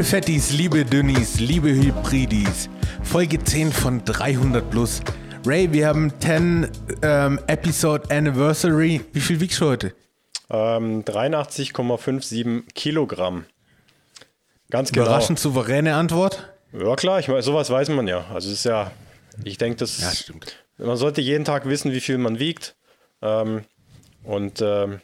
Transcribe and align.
Liebe 0.00 0.08
Fettis, 0.08 0.52
liebe 0.52 0.86
Dünnis, 0.86 1.40
liebe 1.40 1.68
Hybridis, 1.68 2.70
Folge 3.02 3.38
10 3.38 3.70
von 3.70 4.02
300 4.02 4.70
plus. 4.70 5.02
Ray, 5.44 5.70
wir 5.74 5.88
haben 5.88 6.10
10 6.20 6.70
ähm, 7.02 7.38
Episode 7.46 8.10
Anniversary. 8.10 9.02
Wie 9.12 9.20
viel 9.20 9.40
wiegst 9.40 9.60
du 9.60 9.66
heute? 9.66 9.92
Ähm, 10.48 11.04
83,57 11.04 12.72
Kilogramm. 12.72 13.44
Ganz 14.70 14.90
genau. 14.90 15.04
Überraschend 15.04 15.38
souveräne 15.38 15.94
Antwort. 15.94 16.50
Ja 16.72 16.96
klar, 16.96 17.20
ich 17.20 17.28
meine, 17.28 17.42
sowas 17.42 17.68
weiß 17.68 17.90
man 17.90 18.08
ja. 18.08 18.24
Also 18.32 18.48
es 18.48 18.54
ist 18.60 18.64
ja, 18.64 18.92
ich 19.44 19.58
denke, 19.58 19.76
das 19.76 20.00
Ja, 20.00 20.12
stimmt. 20.12 20.56
man 20.78 20.96
sollte 20.96 21.20
jeden 21.20 21.44
Tag 21.44 21.66
wissen, 21.68 21.92
wie 21.92 22.00
viel 22.00 22.16
man 22.16 22.38
wiegt. 22.38 22.74
Ähm, 23.20 23.64
und 24.24 24.62
ähm, 24.62 25.02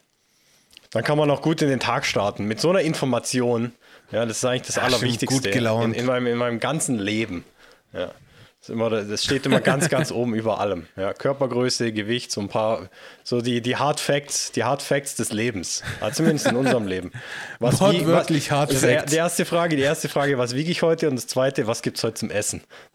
dann 0.90 1.04
kann 1.04 1.18
man 1.18 1.30
auch 1.30 1.42
gut 1.42 1.60
in 1.60 1.68
den 1.68 1.80
Tag 1.80 2.06
starten. 2.06 2.46
Mit 2.46 2.62
so 2.62 2.70
einer 2.70 2.80
Information, 2.80 3.72
ja, 4.12 4.24
das 4.26 4.38
ist 4.38 4.44
eigentlich 4.44 4.66
das 4.66 4.76
Ja, 4.76 4.82
Allerwichtigste 4.82 5.42
gut 5.42 5.52
gelaunt. 5.52 5.94
in, 5.94 6.00
in, 6.00 6.06
meinem, 6.06 6.26
in 6.26 6.38
meinem 6.38 6.60
ganzen 6.60 6.98
Leben. 6.98 7.44
Ja. 7.92 8.12
Das, 8.60 8.70
immer, 8.70 8.90
das 8.90 9.22
steht 9.22 9.46
immer 9.46 9.60
ganz, 9.60 9.88
ganz 9.90 10.10
oben 10.10 10.34
über 10.34 10.58
allem. 10.58 10.88
Ja, 10.96 11.12
Körpergröße, 11.12 11.92
Gewicht, 11.92 12.32
so 12.32 12.40
ein 12.40 12.48
paar, 12.48 12.88
so 13.22 13.40
die, 13.40 13.60
die 13.60 13.76
Hard 13.76 14.00
Facts, 14.00 14.50
die 14.50 14.64
Hard 14.64 14.82
Facts 14.82 15.14
des 15.14 15.32
Lebens. 15.32 15.84
Also 16.00 16.16
zumindest 16.16 16.48
in 16.48 16.56
unserem 16.56 16.88
Leben. 16.88 17.12
Was, 17.60 17.80
Wortwörtlich 17.80 18.50
Hard 18.50 18.70
das 18.70 18.82
ist 18.82 18.84
Facts. 18.84 19.12
Die 19.12 19.18
erste 19.18 19.44
Frage, 19.44 19.76
die 19.76 19.82
erste 19.82 20.08
Frage, 20.08 20.36
was 20.38 20.54
wiege 20.56 20.70
ich 20.70 20.82
heute? 20.82 21.08
Und 21.08 21.14
das 21.16 21.28
zweite, 21.28 21.68
was 21.68 21.82
gibt 21.82 21.98
es 21.98 22.04
heute 22.04 22.14
zum 22.14 22.30
Essen? 22.30 22.62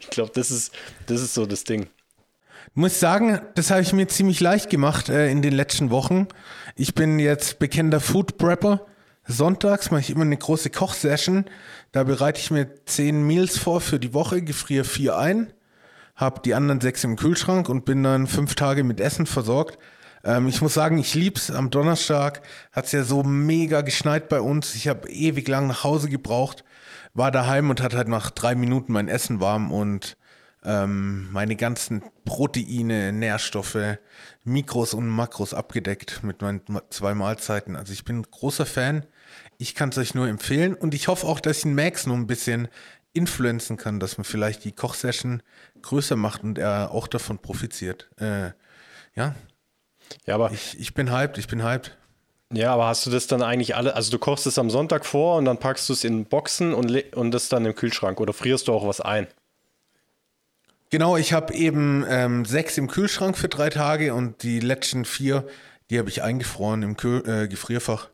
ich 0.00 0.10
glaube, 0.10 0.32
das 0.34 0.50
ist, 0.50 0.74
das 1.06 1.22
ist 1.22 1.32
so 1.34 1.46
das 1.46 1.64
Ding. 1.64 1.88
Muss 2.78 3.00
sagen, 3.00 3.40
das 3.54 3.70
habe 3.70 3.80
ich 3.80 3.94
mir 3.94 4.06
ziemlich 4.06 4.38
leicht 4.40 4.68
gemacht 4.68 5.08
äh, 5.08 5.30
in 5.30 5.40
den 5.40 5.54
letzten 5.54 5.88
Wochen. 5.88 6.28
Ich 6.74 6.94
bin 6.94 7.18
jetzt 7.18 7.58
bekennender 7.58 8.00
Food 8.00 8.36
Prepper. 8.36 8.84
Sonntags 9.26 9.90
mache 9.90 10.02
ich 10.02 10.10
immer 10.10 10.26
eine 10.26 10.36
große 10.36 10.68
Kochsession. 10.68 11.46
Da 11.92 12.04
bereite 12.04 12.38
ich 12.38 12.50
mir 12.50 12.68
zehn 12.84 13.26
Meals 13.26 13.56
vor 13.56 13.80
für 13.80 13.98
die 13.98 14.12
Woche, 14.12 14.42
gefriere 14.42 14.84
vier 14.84 15.16
ein, 15.16 15.54
habe 16.16 16.42
die 16.44 16.52
anderen 16.52 16.82
sechs 16.82 17.02
im 17.02 17.16
Kühlschrank 17.16 17.70
und 17.70 17.86
bin 17.86 18.02
dann 18.02 18.26
fünf 18.26 18.56
Tage 18.56 18.84
mit 18.84 19.00
Essen 19.00 19.24
versorgt. 19.24 19.78
Ähm, 20.22 20.46
ich 20.46 20.60
muss 20.60 20.74
sagen, 20.74 20.98
ich 20.98 21.14
lieb's. 21.14 21.50
Am 21.50 21.70
Donnerstag 21.70 22.42
hat's 22.72 22.92
ja 22.92 23.04
so 23.04 23.22
mega 23.22 23.80
geschneit 23.80 24.28
bei 24.28 24.42
uns. 24.42 24.74
Ich 24.74 24.86
habe 24.86 25.08
ewig 25.08 25.48
lang 25.48 25.66
nach 25.66 25.82
Hause 25.82 26.10
gebraucht, 26.10 26.62
war 27.14 27.30
daheim 27.30 27.70
und 27.70 27.80
hatte 27.80 27.96
halt 27.96 28.08
nach 28.08 28.30
drei 28.30 28.54
Minuten 28.54 28.92
mein 28.92 29.08
Essen 29.08 29.40
warm 29.40 29.72
und 29.72 30.18
ähm, 30.66 31.30
meine 31.32 31.56
ganzen 31.56 32.02
Proteine, 32.24 33.12
Nährstoffe, 33.12 33.98
Mikros 34.44 34.94
und 34.94 35.08
Makros 35.08 35.54
abgedeckt 35.54 36.22
mit 36.24 36.42
meinen 36.42 36.60
zwei 36.90 37.14
Mahlzeiten. 37.14 37.76
Also 37.76 37.92
ich 37.92 38.04
bin 38.04 38.18
ein 38.18 38.26
großer 38.30 38.66
Fan. 38.66 39.06
Ich 39.58 39.74
kann 39.74 39.90
es 39.90 39.98
euch 39.98 40.14
nur 40.14 40.28
empfehlen 40.28 40.74
und 40.74 40.92
ich 40.92 41.08
hoffe 41.08 41.26
auch, 41.26 41.40
dass 41.40 41.58
ich 41.58 41.62
den 41.62 41.74
Max 41.74 42.06
noch 42.06 42.16
ein 42.16 42.26
bisschen 42.26 42.68
influenzen 43.12 43.76
kann, 43.76 44.00
dass 44.00 44.18
man 44.18 44.24
vielleicht 44.24 44.64
die 44.64 44.72
Kochsession 44.72 45.42
größer 45.82 46.16
macht 46.16 46.42
und 46.42 46.58
er 46.58 46.90
auch 46.90 47.08
davon 47.08 47.38
profitiert. 47.38 48.10
Äh, 48.18 48.50
ja, 49.14 49.34
Ja, 50.26 50.34
aber, 50.34 50.50
ich, 50.52 50.78
ich 50.78 50.92
bin 50.94 51.10
hyped, 51.10 51.38
ich 51.38 51.46
bin 51.46 51.62
hyped. 51.62 51.96
ja, 52.52 52.72
aber 52.74 52.86
hast 52.86 53.06
du 53.06 53.10
das 53.10 53.26
dann 53.26 53.42
eigentlich 53.42 53.74
alle, 53.76 53.94
also 53.94 54.10
du 54.10 54.18
kochst 54.18 54.46
es 54.46 54.58
am 54.58 54.68
Sonntag 54.68 55.06
vor 55.06 55.38
und 55.38 55.46
dann 55.46 55.58
packst 55.58 55.88
du 55.88 55.92
es 55.92 56.04
in 56.04 56.26
Boxen 56.26 56.74
und, 56.74 57.14
und 57.14 57.30
das 57.30 57.48
dann 57.48 57.64
im 57.64 57.74
Kühlschrank 57.74 58.20
oder 58.20 58.32
frierst 58.32 58.68
du 58.68 58.72
auch 58.72 58.86
was 58.86 59.00
ein? 59.00 59.28
Genau, 60.90 61.16
ich 61.16 61.32
habe 61.32 61.52
eben 61.54 62.04
ähm, 62.08 62.44
sechs 62.44 62.78
im 62.78 62.86
Kühlschrank 62.88 63.36
für 63.36 63.48
drei 63.48 63.70
Tage 63.70 64.14
und 64.14 64.42
die 64.42 64.60
letzten 64.60 65.04
vier, 65.04 65.46
die 65.90 65.98
habe 65.98 66.08
ich 66.08 66.22
eingefroren 66.22 66.82
im 66.82 66.96
Kühl 66.96 67.28
äh, 67.28 67.48
Gefrierfach. 67.48 68.08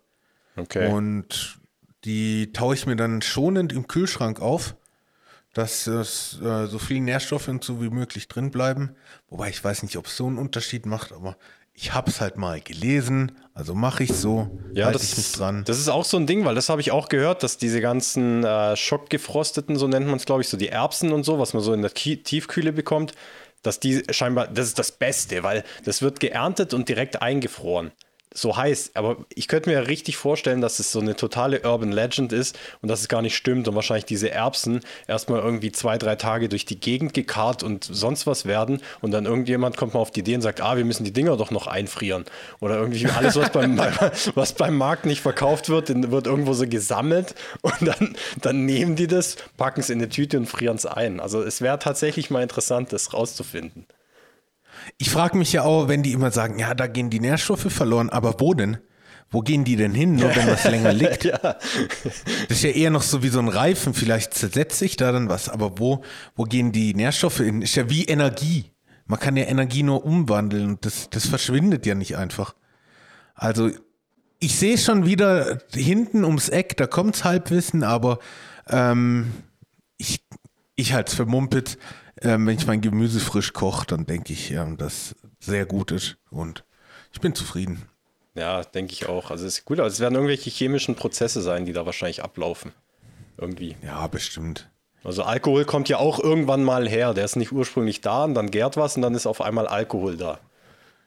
Okay. 0.56 0.90
Und 0.90 1.58
die 2.04 2.52
taue 2.52 2.74
ich 2.74 2.86
mir 2.86 2.96
dann 2.96 3.22
schonend 3.22 3.72
im 3.72 3.86
Kühlschrank 3.88 4.40
auf, 4.40 4.74
dass 5.52 5.86
es, 5.86 6.40
äh, 6.42 6.66
so 6.66 6.78
viel 6.78 7.00
Nährstoffe 7.00 7.48
und 7.48 7.62
so 7.62 7.82
wie 7.82 7.90
möglich 7.90 8.28
drin 8.28 8.50
bleiben. 8.50 8.96
Wobei 9.28 9.50
ich 9.50 9.62
weiß 9.62 9.82
nicht, 9.82 9.96
ob 9.96 10.06
es 10.06 10.16
so 10.16 10.26
einen 10.26 10.38
Unterschied 10.38 10.86
macht, 10.86 11.12
aber 11.12 11.36
ich 11.74 11.94
habe 11.94 12.10
es 12.10 12.20
halt 12.20 12.36
mal 12.36 12.60
gelesen, 12.60 13.32
also 13.54 13.74
mache 13.74 14.04
ich 14.04 14.12
so, 14.12 14.50
Ja, 14.74 14.86
halte 14.86 14.98
das, 14.98 15.10
ich 15.12 15.16
mich 15.16 15.32
dran. 15.32 15.64
das 15.66 15.78
ist 15.78 15.88
auch 15.88 16.04
so 16.04 16.16
ein 16.16 16.26
Ding, 16.26 16.44
weil 16.44 16.54
das 16.54 16.68
habe 16.68 16.80
ich 16.80 16.90
auch 16.90 17.08
gehört, 17.08 17.42
dass 17.42 17.58
diese 17.58 17.80
ganzen 17.80 18.44
äh, 18.44 18.76
schockgefrosteten, 18.76 19.76
so 19.76 19.88
nennt 19.88 20.06
man 20.06 20.16
es, 20.16 20.24
glaube 20.26 20.42
ich, 20.42 20.48
so 20.48 20.56
die 20.56 20.68
Erbsen 20.68 21.12
und 21.12 21.24
so, 21.24 21.38
was 21.38 21.54
man 21.54 21.62
so 21.62 21.72
in 21.72 21.82
der 21.82 21.90
Ki 21.90 22.22
Tiefkühle 22.22 22.72
bekommt, 22.72 23.12
dass 23.62 23.80
die 23.80 24.02
scheinbar, 24.10 24.48
das 24.48 24.66
ist 24.66 24.78
das 24.78 24.92
Beste, 24.92 25.42
weil 25.42 25.64
das 25.84 26.02
wird 26.02 26.20
geerntet 26.20 26.74
und 26.74 26.88
direkt 26.88 27.22
eingefroren. 27.22 27.92
So 28.34 28.56
heißt, 28.56 28.96
aber 28.96 29.16
ich 29.34 29.48
könnte 29.48 29.70
mir 29.70 29.88
richtig 29.88 30.16
vorstellen, 30.16 30.60
dass 30.60 30.78
es 30.78 30.92
so 30.92 31.00
eine 31.00 31.16
totale 31.16 31.62
Urban 31.62 31.92
Legend 31.92 32.32
ist 32.32 32.58
und 32.80 32.88
dass 32.88 33.00
es 33.00 33.08
gar 33.08 33.22
nicht 33.22 33.36
stimmt 33.36 33.68
und 33.68 33.74
wahrscheinlich 33.74 34.06
diese 34.06 34.30
Erbsen 34.30 34.80
erstmal 35.06 35.40
irgendwie 35.40 35.72
zwei, 35.72 35.98
drei 35.98 36.16
Tage 36.16 36.48
durch 36.48 36.64
die 36.64 36.80
Gegend 36.80 37.14
gekarrt 37.14 37.62
und 37.62 37.84
sonst 37.84 38.26
was 38.26 38.46
werden 38.46 38.80
und 39.00 39.10
dann 39.10 39.26
irgendjemand 39.26 39.76
kommt 39.76 39.94
mal 39.94 40.00
auf 40.00 40.10
die 40.10 40.20
Idee 40.20 40.34
und 40.34 40.42
sagt, 40.42 40.60
ah, 40.60 40.76
wir 40.76 40.84
müssen 40.84 41.04
die 41.04 41.12
Dinger 41.12 41.36
doch 41.36 41.50
noch 41.50 41.66
einfrieren. 41.66 42.24
Oder 42.60 42.76
irgendwie 42.76 43.06
alles, 43.06 43.36
was 43.36 43.50
beim, 43.50 43.78
was 44.34 44.52
beim 44.54 44.76
Markt 44.76 45.06
nicht 45.06 45.20
verkauft 45.20 45.68
wird, 45.68 45.88
wird 46.10 46.26
irgendwo 46.26 46.54
so 46.54 46.66
gesammelt 46.66 47.34
und 47.60 47.74
dann, 47.80 48.16
dann 48.40 48.64
nehmen 48.64 48.96
die 48.96 49.06
das, 49.06 49.36
packen 49.56 49.80
es 49.80 49.90
in 49.90 49.98
eine 49.98 50.08
Tüte 50.08 50.38
und 50.38 50.46
frieren 50.46 50.76
es 50.76 50.86
ein. 50.86 51.20
Also 51.20 51.42
es 51.42 51.60
wäre 51.60 51.78
tatsächlich 51.78 52.30
mal 52.30 52.42
interessant, 52.42 52.92
das 52.92 53.12
rauszufinden. 53.12 53.86
Ich 54.98 55.10
frage 55.10 55.36
mich 55.36 55.52
ja 55.52 55.62
auch, 55.62 55.88
wenn 55.88 56.02
die 56.02 56.12
immer 56.12 56.30
sagen, 56.30 56.58
ja, 56.58 56.74
da 56.74 56.86
gehen 56.86 57.10
die 57.10 57.20
Nährstoffe 57.20 57.72
verloren, 57.72 58.10
aber 58.10 58.40
wo 58.40 58.54
denn? 58.54 58.78
Wo 59.30 59.40
gehen 59.40 59.64
die 59.64 59.76
denn 59.76 59.94
hin, 59.94 60.16
nur 60.16 60.34
wenn 60.36 60.46
was 60.46 60.64
länger 60.64 60.92
liegt? 60.92 61.24
Ja. 61.24 61.38
Das 61.38 61.60
ist 62.50 62.62
ja 62.62 62.70
eher 62.70 62.90
noch 62.90 63.02
so 63.02 63.22
wie 63.22 63.28
so 63.28 63.38
ein 63.38 63.48
Reifen, 63.48 63.94
vielleicht 63.94 64.34
zersetzt 64.34 64.78
sich 64.78 64.96
da 64.96 65.10
dann 65.10 65.28
was, 65.28 65.48
aber 65.48 65.78
wo, 65.78 66.02
wo 66.36 66.44
gehen 66.44 66.70
die 66.70 66.94
Nährstoffe 66.94 67.38
hin? 67.38 67.62
Ist 67.62 67.74
ja 67.74 67.88
wie 67.88 68.04
Energie. 68.04 68.72
Man 69.06 69.18
kann 69.18 69.36
ja 69.36 69.44
Energie 69.44 69.82
nur 69.82 70.04
umwandeln 70.04 70.68
und 70.68 70.86
das, 70.86 71.08
das 71.10 71.26
verschwindet 71.26 71.86
ja 71.86 71.94
nicht 71.94 72.16
einfach. 72.16 72.54
Also, 73.34 73.70
ich 74.38 74.58
sehe 74.58 74.76
schon 74.76 75.06
wieder 75.06 75.60
hinten 75.72 76.24
ums 76.24 76.48
Eck, 76.48 76.76
da 76.76 76.86
kommt's 76.86 77.24
Halbwissen, 77.24 77.84
aber 77.84 78.18
ähm, 78.68 79.32
ich, 79.96 80.24
ich 80.74 80.92
halte 80.92 81.10
es 81.10 81.16
für 81.16 81.26
Mumpitz. 81.26 81.78
Ähm, 82.22 82.46
wenn 82.46 82.56
ich 82.56 82.66
mein 82.66 82.80
Gemüse 82.80 83.20
frisch 83.20 83.52
koche, 83.52 83.86
dann 83.86 84.06
denke 84.06 84.32
ich, 84.32 84.50
ja, 84.50 84.64
das 84.76 85.14
sehr 85.40 85.66
gut 85.66 85.90
ist 85.90 86.16
und 86.30 86.64
ich 87.12 87.20
bin 87.20 87.34
zufrieden. 87.34 87.82
Ja, 88.34 88.62
denke 88.62 88.92
ich 88.92 89.06
auch. 89.08 89.30
Also 89.30 89.44
es 89.46 89.58
ist 89.58 89.64
gut, 89.64 89.78
aber 89.78 89.88
es 89.88 90.00
werden 90.00 90.14
irgendwelche 90.14 90.48
chemischen 90.50 90.94
Prozesse 90.94 91.42
sein, 91.42 91.66
die 91.66 91.72
da 91.72 91.84
wahrscheinlich 91.84 92.22
ablaufen. 92.22 92.72
Irgendwie. 93.38 93.76
Ja, 93.84 94.06
bestimmt. 94.06 94.70
Also 95.04 95.24
Alkohol 95.24 95.64
kommt 95.64 95.88
ja 95.88 95.98
auch 95.98 96.20
irgendwann 96.20 96.62
mal 96.62 96.88
her. 96.88 97.12
Der 97.12 97.24
ist 97.24 97.36
nicht 97.36 97.50
ursprünglich 97.52 98.00
da 98.00 98.24
und 98.24 98.34
dann 98.34 98.50
gärt 98.50 98.76
was 98.76 98.94
und 98.96 99.02
dann 99.02 99.14
ist 99.14 99.26
auf 99.26 99.40
einmal 99.40 99.66
Alkohol 99.66 100.16
da. 100.16 100.38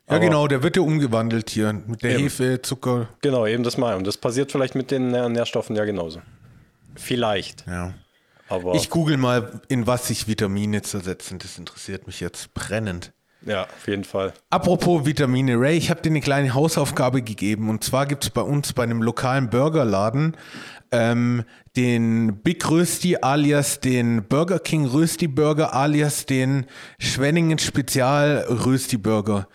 Ja, 0.08 0.18
Aber- 0.18 0.20
genau, 0.20 0.47
der 0.47 0.62
wird 0.62 0.76
ja 0.76 0.82
umgewandelt 0.84 1.50
hier 1.50 1.72
mit 1.74 2.03
der 2.03 2.12
Eben. 2.12 2.24
Hefe, 2.24 2.62
Zucker. 2.62 3.08
Genau, 3.22 3.47
eben 3.47 3.64
das 3.64 3.78
mal. 3.78 3.96
Und 3.96 4.06
das 4.06 4.18
passiert 4.18 4.52
vielleicht 4.52 4.76
mit 4.76 4.92
den 4.92 5.12
Nähr- 5.12 5.30
Nährstoffen 5.30 5.76
ja 5.76 5.86
genauso. 5.86 6.22
Vielleicht. 6.96 7.66
Ja. 7.68 7.94
Aber 8.48 8.76
Ich 8.76 8.90
google 8.90 9.18
mal, 9.18 9.62
in 9.68 9.88
was 9.88 10.08
sich 10.08 10.28
Vitamine 10.28 10.82
zersetzen. 10.82 11.40
Das 11.40 11.58
interessiert 11.58 12.08
mich 12.08 12.20
jetzt 12.20 12.54
brennend. 12.54 13.12
ja, 13.46 13.64
auf 13.64 13.88
jeden 13.88 14.04
Fall. 14.04 14.34
Apropos 14.50 15.06
Vitamine, 15.06 15.59
Ray, 15.59 15.78
ich 15.78 15.90
habe 15.90 16.02
dir 16.02 16.09
eine 16.09 16.22
kleine 16.22 16.53
Hausaufgabe 16.53 17.22
gegeben. 17.22 17.70
Und 17.70 17.84
zwar 17.84 18.06
gibt 18.06 18.24
es 18.24 18.30
bei 18.30 18.42
uns 18.42 18.74
bei 18.74 18.84
einem 18.84 19.02
lokalen 19.02 19.50
Burgerladen 19.50 20.36
ähm, 20.92 21.44
den 21.76 22.38
Big 22.42 22.70
Rösti 22.70 23.18
alias 23.18 23.80
den 23.80 24.24
Burger 24.28 24.59
King 24.59 24.86
Rösti 24.86 25.28
Burger 25.28 25.74
alias 25.74 26.26
den 26.26 26.68
Schwenningen 27.00 27.58
Spezial 27.59 28.46
Rösti 28.50 28.98
Burger. 28.98 29.48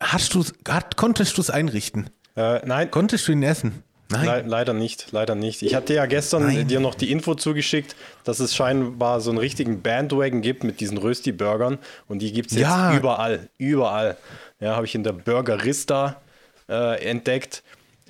Hast 0.00 0.34
du's, 0.34 0.52
hat, 0.68 0.96
konntest 0.96 1.36
du 1.36 1.40
es 1.40 1.50
einrichten? 1.50 2.10
Äh, 2.36 2.64
nein, 2.64 2.90
Konntest 2.90 3.26
du 3.26 3.32
ihn 3.32 3.42
essen? 3.42 3.82
Nein. 4.10 4.24
Le 4.24 4.42
leider 4.46 4.72
nicht, 4.72 5.08
leider 5.12 5.34
nicht. 5.34 5.60
Ich 5.62 5.74
hatte 5.74 5.92
ja 5.94 6.06
gestern 6.06 6.42
Nein. 6.46 6.66
dir 6.68 6.80
noch 6.80 6.94
die 6.94 7.10
Info 7.12 7.34
zugeschickt, 7.34 7.94
dass 8.24 8.40
es 8.40 8.54
scheinbar 8.56 9.20
so 9.20 9.30
einen 9.30 9.38
richtigen 9.38 9.82
Bandwagon 9.82 10.40
gibt 10.40 10.64
mit 10.64 10.80
diesen 10.80 10.96
Rösti-Burgern 10.96 11.78
und 12.08 12.20
die 12.20 12.32
gibt 12.32 12.50
es 12.50 12.56
jetzt 12.56 12.62
Ja. 12.62 12.96
überall, 12.96 13.48
überall. 13.58 14.16
Ja, 14.60 14.76
habe 14.76 14.86
ich 14.86 14.94
in 14.94 15.04
der 15.04 15.12
Burgerista 15.12 16.20
äh, 16.68 17.02
entdeckt. 17.08 17.62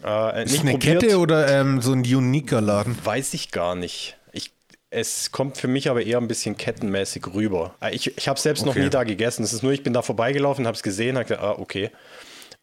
Äh, 0.04 0.44
Ist 0.44 0.52
nicht 0.52 0.60
eine 0.62 0.70
probiert, 0.72 1.00
Kette 1.02 1.18
oder 1.18 1.48
ähm, 1.60 1.80
so 1.82 1.92
ein 1.92 2.00
uniker 2.02 2.60
Laden? 2.60 2.96
weiß 3.04 3.34
ich 3.34 3.50
gar 3.50 3.74
nicht. 3.74 4.16
Ich, 4.32 4.52
es 4.90 5.32
kommt 5.32 5.58
für 5.58 5.66
mich 5.68 5.90
aber 5.90 6.02
eher 6.02 6.18
ein 6.18 6.28
bisschen 6.28 6.56
kettenmäßig 6.56 7.26
rüber. 7.34 7.74
Äh, 7.80 7.94
Ich, 7.96 8.16
ich 8.16 8.28
habe 8.28 8.38
selbst 8.38 8.64
noch 8.64 8.72
Okay. 8.74 8.84
nie 8.84 8.90
da 8.90 9.02
gegessen. 9.02 9.42
Es 9.42 9.52
ist 9.52 9.64
nur, 9.64 9.72
ich 9.72 9.82
bin 9.82 9.92
da 9.92 10.02
vorbeigelaufen, 10.02 10.66
habe 10.66 10.76
es 10.76 10.82
gesehen, 10.84 11.16
habe 11.16 11.24
gesagt, 11.24 11.42
ah, 11.42 11.56
okay. 11.58 11.90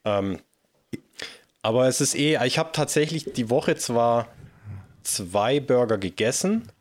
Ähm, 0.06 0.40
aber 1.66 1.88
es 1.88 2.00
ist 2.00 2.16
eh, 2.16 2.38
ich 2.46 2.58
habe 2.60 2.70
tatsächlich 2.74 3.34
die 3.34 3.50
Woche 3.50 3.76
zwar 3.76 4.28
zwei 5.02 5.60
Burger 5.60 5.98
gegessen 5.98 6.72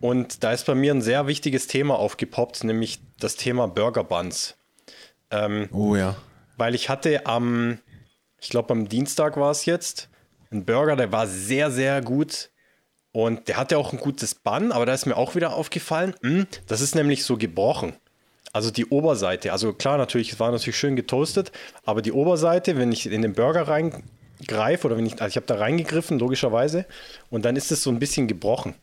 und 0.00 0.42
da 0.42 0.52
ist 0.52 0.66
bei 0.66 0.74
mir 0.74 0.92
ein 0.92 1.02
sehr 1.02 1.26
wichtiges 1.28 1.66
Thema 1.68 1.94
aufgepoppt, 1.98 2.64
nämlich 2.64 3.00
das 3.20 3.36
Thema 3.36 3.68
Burger 3.68 4.02
Buns. 4.04 4.56
Ähm, 5.30 5.68
Oh 5.72 5.94
ja. 5.94 6.16
weil 6.56 6.74
ich 6.74 6.88
hatte 6.88 7.26
am, 7.26 7.78
ich 8.40 8.48
glaube 8.50 8.72
am 8.72 8.88
Dienstag 8.88 9.36
war 9.36 9.50
es 9.52 9.66
jetzt, 9.66 10.08
ein 10.50 10.64
Burger, 10.64 10.96
der 10.96 11.12
war 11.12 11.26
sehr, 11.26 11.70
sehr 11.70 12.00
gut. 12.02 12.50
Und 13.12 13.46
der 13.46 13.56
hatte 13.56 13.78
auch 13.78 13.92
ein 13.92 14.00
gutes 14.00 14.34
Bun, 14.34 14.72
aber 14.72 14.86
da 14.86 14.92
ist 14.94 15.06
mir 15.06 15.16
auch 15.16 15.36
wieder 15.36 15.54
aufgefallen, 15.54 16.14
mh, 16.22 16.46
das 16.66 16.80
ist 16.80 16.96
nämlich 16.96 17.22
so 17.24 17.36
gebrochen. 17.36 17.94
Also 18.52 18.72
die 18.72 18.86
Oberseite. 18.86 19.52
Also 19.52 19.72
klar, 19.72 19.98
natürlich, 19.98 20.32
es 20.32 20.40
war 20.40 20.50
natürlich 20.50 20.76
schön 20.76 20.96
getoastet, 20.96 21.52
aber 21.84 22.02
die 22.02 22.10
Oberseite, 22.12 22.76
wenn 22.76 22.90
ich 22.90 23.06
in 23.06 23.22
den 23.22 23.32
Burger 23.32 23.68
reingreife 24.50 24.86
oder 24.86 24.96
wenn 24.96 25.06
ich, 25.06 25.14
also 25.14 25.26
ich 25.26 25.36
habe 25.36 25.46
da 25.46 25.56
reingegriffen, 25.56 26.18
logischerweise, 26.18 26.86
und 27.30 27.44
dann 27.44 27.56
ist 27.56 27.72
es 27.72 27.82
so 27.82 27.90
ein 27.90 27.98
bisschen 27.98 28.28
gebrochen. 28.28 28.74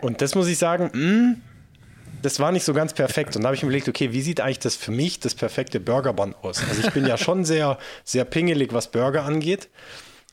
Und 0.00 0.22
das 0.22 0.34
muss 0.34 0.48
ich 0.48 0.58
sagen, 0.58 0.90
mh, 0.92 1.36
das 2.22 2.40
war 2.40 2.52
nicht 2.52 2.64
so 2.64 2.74
ganz 2.74 2.92
perfekt. 2.92 3.36
Und 3.36 3.42
da 3.42 3.48
habe 3.48 3.56
ich 3.56 3.62
mir 3.62 3.68
überlegt, 3.68 3.88
okay, 3.88 4.12
wie 4.12 4.20
sieht 4.20 4.40
eigentlich 4.40 4.58
das 4.58 4.76
für 4.76 4.90
mich 4.90 5.20
das 5.20 5.34
perfekte 5.34 5.80
Burgerbun 5.80 6.34
aus? 6.42 6.62
Also 6.68 6.86
ich 6.86 6.92
bin 6.92 7.06
ja 7.06 7.16
schon 7.16 7.44
sehr, 7.44 7.78
sehr 8.04 8.24
pingelig, 8.24 8.72
was 8.72 8.90
Burger 8.90 9.24
angeht. 9.24 9.68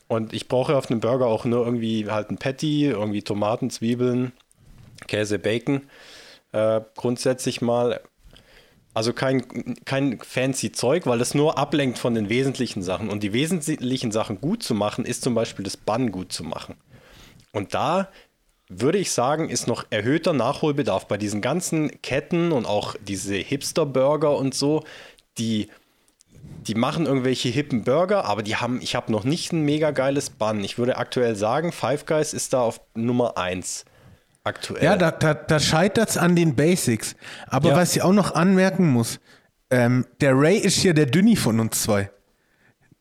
Und 0.08 0.34
ich 0.34 0.48
brauche 0.48 0.76
auf 0.76 0.90
einem 0.90 1.00
Burger 1.02 1.28
auch 1.28 1.46
nur 1.46 1.66
irgendwie 1.66 2.10
halt 2.10 2.30
ein 2.30 2.38
Patty, 2.38 2.86
irgendwie 2.86 3.22
Tomaten, 3.24 3.70
Zwiebeln, 3.70 4.32
Käse, 5.08 5.38
Bacon. 5.40 5.82
Äh, 6.54 6.82
grundsätzlich 6.96 7.62
mal. 7.62 8.02
Also 8.98 9.14
kein, 9.14 9.44
kein 9.86 10.18
fancy 10.22 10.72
Zeug, 10.72 11.06
weil 11.06 11.20
das 11.20 11.36
nur 11.36 11.60
ablenkt 11.60 12.00
von 12.00 12.16
den 12.16 12.30
wesentlichen 12.30 12.82
Sachen. 12.82 13.10
Und 13.12 13.22
die 13.22 13.32
wesentlichen 13.32 14.12
Sachen 14.12 14.42
gut 14.42 14.64
zu 14.64 14.74
machen, 14.74 15.06
ist 15.06 15.22
zum 15.22 15.36
Beispiel 15.36 15.64
das 15.64 15.78
Bun 15.78 16.12
gut 16.12 16.34
zu 16.34 16.44
machen. 16.44 16.74
Und 17.52 17.76
da 17.76 18.10
würde 18.70 18.98
ich 18.98 19.12
sagen, 19.12 19.50
ist 19.50 19.68
noch 19.68 19.86
erhöhter 19.92 20.34
Nachholbedarf 20.34 21.08
bei 21.08 21.18
diesen 21.20 21.42
ganzen 21.42 22.02
Ketten 22.02 22.52
und 22.52 22.66
auch 22.66 22.96
diese 23.00 23.36
Hipster-Burger 23.36 24.36
und 24.36 24.56
so, 24.56 24.84
die, 25.38 25.68
die 26.66 26.74
machen 26.74 27.06
irgendwelche 27.06 27.50
hippen 27.50 27.84
Burger, 27.84 28.26
aber 28.26 28.42
die 28.42 28.56
haben, 28.56 28.82
ich 28.82 28.96
habe 28.96 29.12
noch 29.12 29.26
nicht 29.26 29.54
ein 29.54 29.62
mega 29.62 29.92
geiles 29.92 30.32
Bun. 30.32 30.64
Ich 30.64 30.80
würde 30.80 30.98
aktuell 30.98 31.36
sagen, 31.36 31.72
Five 31.72 32.08
Guys 32.08 32.34
ist 32.34 32.54
da 32.54 32.62
auf 32.62 32.82
Nummer 32.96 33.38
1 33.38 33.86
aktuell. 34.48 34.84
Ja, 34.84 34.98
da, 34.98 35.12
da, 35.12 35.34
da 35.34 35.60
scheitert 35.60 36.10
es 36.10 36.18
an 36.18 36.36
den 36.36 36.56
Basics. 36.56 37.16
Aber 37.48 37.70
Ja. 37.70 37.76
was 37.76 37.96
ich 37.96 38.02
auch 38.02 38.14
noch 38.14 38.34
anmerken 38.34 38.88
muss, 38.88 39.20
ähm, 39.70 40.06
der 40.22 40.34
Ray 40.36 40.58
ist 40.58 40.78
hier 40.78 40.94
der 40.94 41.06
Dünni 41.06 41.36
von 41.36 41.60
uns 41.60 41.82
zwei. 41.84 42.10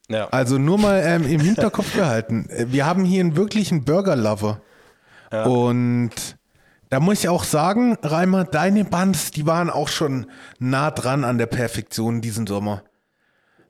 ja. 0.08 0.28
Also 0.28 0.58
nur 0.58 0.78
mal 0.78 1.02
ähm, 1.04 1.24
im 1.24 1.40
Hinterkopf 1.40 1.92
behalten. 1.96 2.48
Äh, 2.50 2.66
Wir 2.70 2.84
haben 2.86 3.04
hier 3.04 3.20
einen 3.20 3.36
wirklichen 3.36 3.84
Burger-Lover. 3.84 4.60
Und 5.44 6.12
da 6.90 7.00
muss 7.00 7.20
ich 7.20 7.28
auch 7.28 7.42
sagen, 7.44 7.98
Reimer, 8.02 8.44
deine 8.44 8.84
Buns, 8.84 9.32
die 9.32 9.44
waren 9.46 9.70
auch 9.70 9.88
schon 9.88 10.26
nah 10.60 10.90
dran 10.92 11.24
an 11.24 11.36
der 11.38 11.46
Perfektion 11.46 12.20
diesen 12.20 12.46
Sommer. 12.46 12.82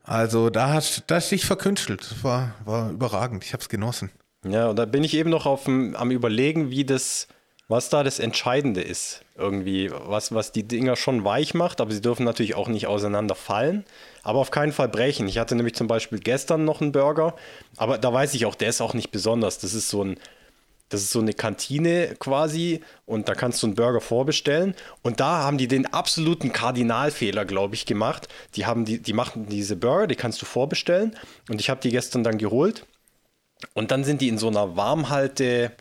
Also 0.04 0.50
da 0.50 0.68
hast 0.72 1.04
da 1.08 1.16
hast 1.16 1.32
du 1.32 1.36
dich 1.36 1.46
verkünstelt. 1.46 2.06
Das 2.10 2.22
war, 2.22 2.54
war 2.64 2.90
überragend. 2.90 3.42
Ich 3.44 3.52
habe 3.54 3.62
es 3.62 3.68
genossen. 3.68 4.10
Ja, 4.44 4.68
und 4.68 4.76
da 4.78 4.84
bin 4.84 5.02
ich 5.02 5.14
eben 5.14 5.30
noch 5.30 5.46
auf 5.46 5.64
dem, 5.64 5.96
am 5.96 6.10
überlegen, 6.10 6.70
wie 6.70 6.84
das, 6.84 7.26
was 7.68 7.88
da 7.88 8.02
das 8.04 8.18
Entscheidende 8.18 8.80
ist. 8.80 9.22
Irgendwie, 9.36 9.90
was, 9.90 10.32
was 10.32 10.52
die 10.52 10.62
Dinger 10.62 10.96
schon 10.96 11.24
weich 11.24 11.54
macht, 11.54 11.80
aber 11.80 11.92
sie 11.92 12.00
dürfen 12.00 12.24
natürlich 12.24 12.54
auch 12.54 12.68
nicht 12.68 12.86
auseinanderfallen, 12.86 13.84
aber 14.22 14.38
auf 14.38 14.50
keinen 14.50 14.72
Fall 14.72 14.88
brechen. 14.88 15.28
Ich 15.28 15.38
hatte 15.38 15.56
nämlich 15.56 15.74
zum 15.74 15.86
Beispiel 15.86 16.20
gestern 16.20 16.64
noch 16.64 16.80
einen 16.80 16.92
Burger, 16.92 17.34
aber 17.76 17.98
da 17.98 18.12
weiß 18.12 18.34
ich 18.34 18.46
auch, 18.46 18.54
der 18.54 18.68
ist 18.68 18.80
auch 18.80 18.94
nicht 18.94 19.10
besonders. 19.10 19.58
Das 19.58 19.74
ist 19.74 19.88
so 19.88 20.04
ein, 20.04 20.18
das 20.88 21.02
ist 21.02 21.10
so 21.10 21.20
eine 21.20 21.32
Kantine 21.32 22.14
quasi 22.20 22.80
und 23.04 23.28
da 23.28 23.34
kannst 23.34 23.62
du 23.62 23.66
einen 23.66 23.74
Burger 23.74 24.00
vorbestellen. 24.00 24.76
Und 25.02 25.18
da 25.18 25.42
haben 25.42 25.58
die 25.58 25.66
den 25.66 25.86
absoluten 25.86 26.52
Kardinalfehler, 26.52 27.44
glaube 27.44 27.74
ich, 27.74 27.84
gemacht. 27.84 28.28
Die 28.54 28.66
haben 28.66 28.84
die, 28.84 29.02
die 29.02 29.12
machen 29.12 29.46
diese 29.46 29.74
Burger, 29.74 30.06
die 30.06 30.14
kannst 30.14 30.40
du 30.40 30.46
vorbestellen. 30.46 31.16
Und 31.50 31.60
ich 31.60 31.68
habe 31.68 31.80
die 31.80 31.90
gestern 31.90 32.22
dann 32.22 32.38
geholt. 32.38 32.86
Und 33.74 33.90
dann 33.90 34.04
sind 34.04 34.20
die 34.20 34.28
in 34.28 34.38
so 34.38 34.48
einer 34.48 34.76
Warmhalte. 34.76 35.72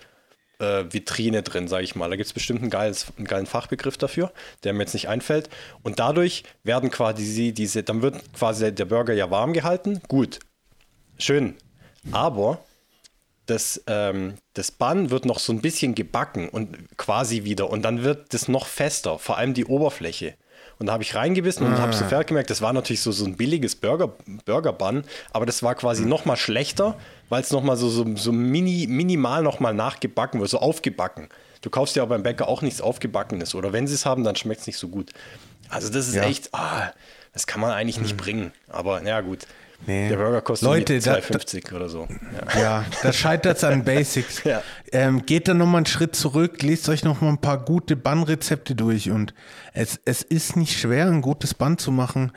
Äh, 0.59 0.85
Vitrine 0.89 1.43
drin, 1.43 1.67
sage 1.67 1.83
ich 1.83 1.95
mal. 1.95 2.09
Da 2.09 2.15
gibt 2.15 2.27
es 2.27 2.33
bestimmt 2.33 2.61
einen, 2.61 2.69
geiles, 2.69 3.07
einen 3.17 3.27
geilen 3.27 3.45
Fachbegriff 3.45 3.97
dafür, 3.97 4.31
der 4.63 4.73
mir 4.73 4.81
jetzt 4.81 4.93
nicht 4.93 5.09
einfällt. 5.09 5.49
Und 5.83 5.99
dadurch 5.99 6.43
werden 6.63 6.91
quasi 6.91 7.53
diese, 7.53 7.83
dann 7.83 8.01
wird 8.01 8.21
quasi 8.33 8.73
der 8.73 8.85
Burger 8.85 9.13
ja 9.13 9.29
warm 9.31 9.53
gehalten. 9.53 10.01
Gut, 10.07 10.39
schön. 11.17 11.55
Aber 12.11 12.59
das, 13.45 13.83
ähm, 13.87 14.35
das 14.53 14.71
Bun 14.71 15.11
wird 15.11 15.25
noch 15.25 15.39
so 15.39 15.53
ein 15.53 15.61
bisschen 15.61 15.95
gebacken 15.95 16.49
und 16.49 16.77
quasi 16.97 17.43
wieder. 17.43 17.69
Und 17.69 17.83
dann 17.83 18.03
wird 18.03 18.33
das 18.33 18.47
noch 18.47 18.65
fester, 18.65 19.19
vor 19.19 19.37
allem 19.37 19.53
die 19.53 19.65
Oberfläche. 19.65 20.35
Und 20.77 20.87
da 20.87 20.93
habe 20.93 21.03
ich 21.03 21.15
reingebissen 21.15 21.65
und 21.65 21.77
habe 21.77 21.93
sofort 21.93 22.27
gemerkt, 22.27 22.49
das 22.49 22.61
war 22.61 22.73
natürlich 22.73 23.01
so, 23.01 23.11
so 23.11 23.25
ein 23.25 23.37
billiges 23.37 23.75
Burger, 23.75 24.13
Burger-Bun, 24.45 25.03
aber 25.31 25.45
das 25.45 25.63
war 25.63 25.73
quasi 25.75 26.05
noch 26.05 26.25
mal 26.25 26.35
schlechter, 26.35 26.97
weil 27.29 27.41
es 27.41 27.51
noch 27.51 27.63
mal 27.63 27.75
so, 27.77 27.89
so, 27.89 28.05
so 28.15 28.31
mini, 28.31 28.87
minimal 28.87 29.43
noch 29.43 29.59
mal 29.59 29.73
nachgebacken 29.73 30.39
wird, 30.39 30.49
so 30.49 30.59
aufgebacken. 30.59 31.29
Du 31.61 31.69
kaufst 31.69 31.95
ja 31.95 32.03
auch 32.03 32.07
beim 32.09 32.23
Bäcker 32.23 32.47
auch 32.47 32.61
nichts 32.61 32.81
Aufgebackenes. 32.81 33.55
Oder 33.55 33.73
wenn 33.73 33.87
sie 33.87 33.95
es 33.95 34.05
haben, 34.05 34.23
dann 34.23 34.35
schmeckt 34.35 34.61
es 34.61 34.67
nicht 34.67 34.77
so 34.77 34.87
gut. 34.87 35.11
Also 35.69 35.89
das 35.91 36.07
ist 36.07 36.15
Ja. 36.15 36.23
echt, 36.23 36.53
ah, 36.53 36.91
das 37.33 37.47
kann 37.47 37.59
man 37.61 37.71
eigentlich 37.71 37.99
nicht 37.99 38.17
bringen. 38.17 38.51
Aber 38.69 39.01
ja 39.03 39.21
gut, 39.21 39.47
Nee. 39.87 40.07
der 40.09 40.17
Burger 40.17 40.41
kostet 40.41 40.67
Leute, 40.67 40.99
da- 40.99 41.15
2,50 41.15 41.73
oder 41.73 41.89
so. 41.89 42.07
Ja. 42.55 42.61
Ja, 42.61 42.85
da 43.01 43.11
scheitert 43.11 43.57
es 43.57 43.63
an 43.63 43.83
Basics. 43.85 44.43
Ja. 44.43 44.61
ähm, 44.91 45.25
geht 45.25 45.47
dann 45.47 45.57
nochmal 45.57 45.77
einen 45.79 45.85
Schritt 45.87 46.15
zurück, 46.15 46.61
lest 46.61 46.87
euch 46.87 47.03
nochmal 47.03 47.31
ein 47.31 47.39
paar 47.41 47.57
gute 47.65 47.95
Bannrezepte 47.95 48.75
durch 48.75 49.09
und 49.09 49.33
es, 49.73 49.99
es 50.05 50.21
ist 50.21 50.55
nicht 50.55 50.79
schwer, 50.79 51.07
ein 51.07 51.21
gutes 51.21 51.53
Bann 51.55 51.77
zu 51.79 51.91
machen. 51.91 52.31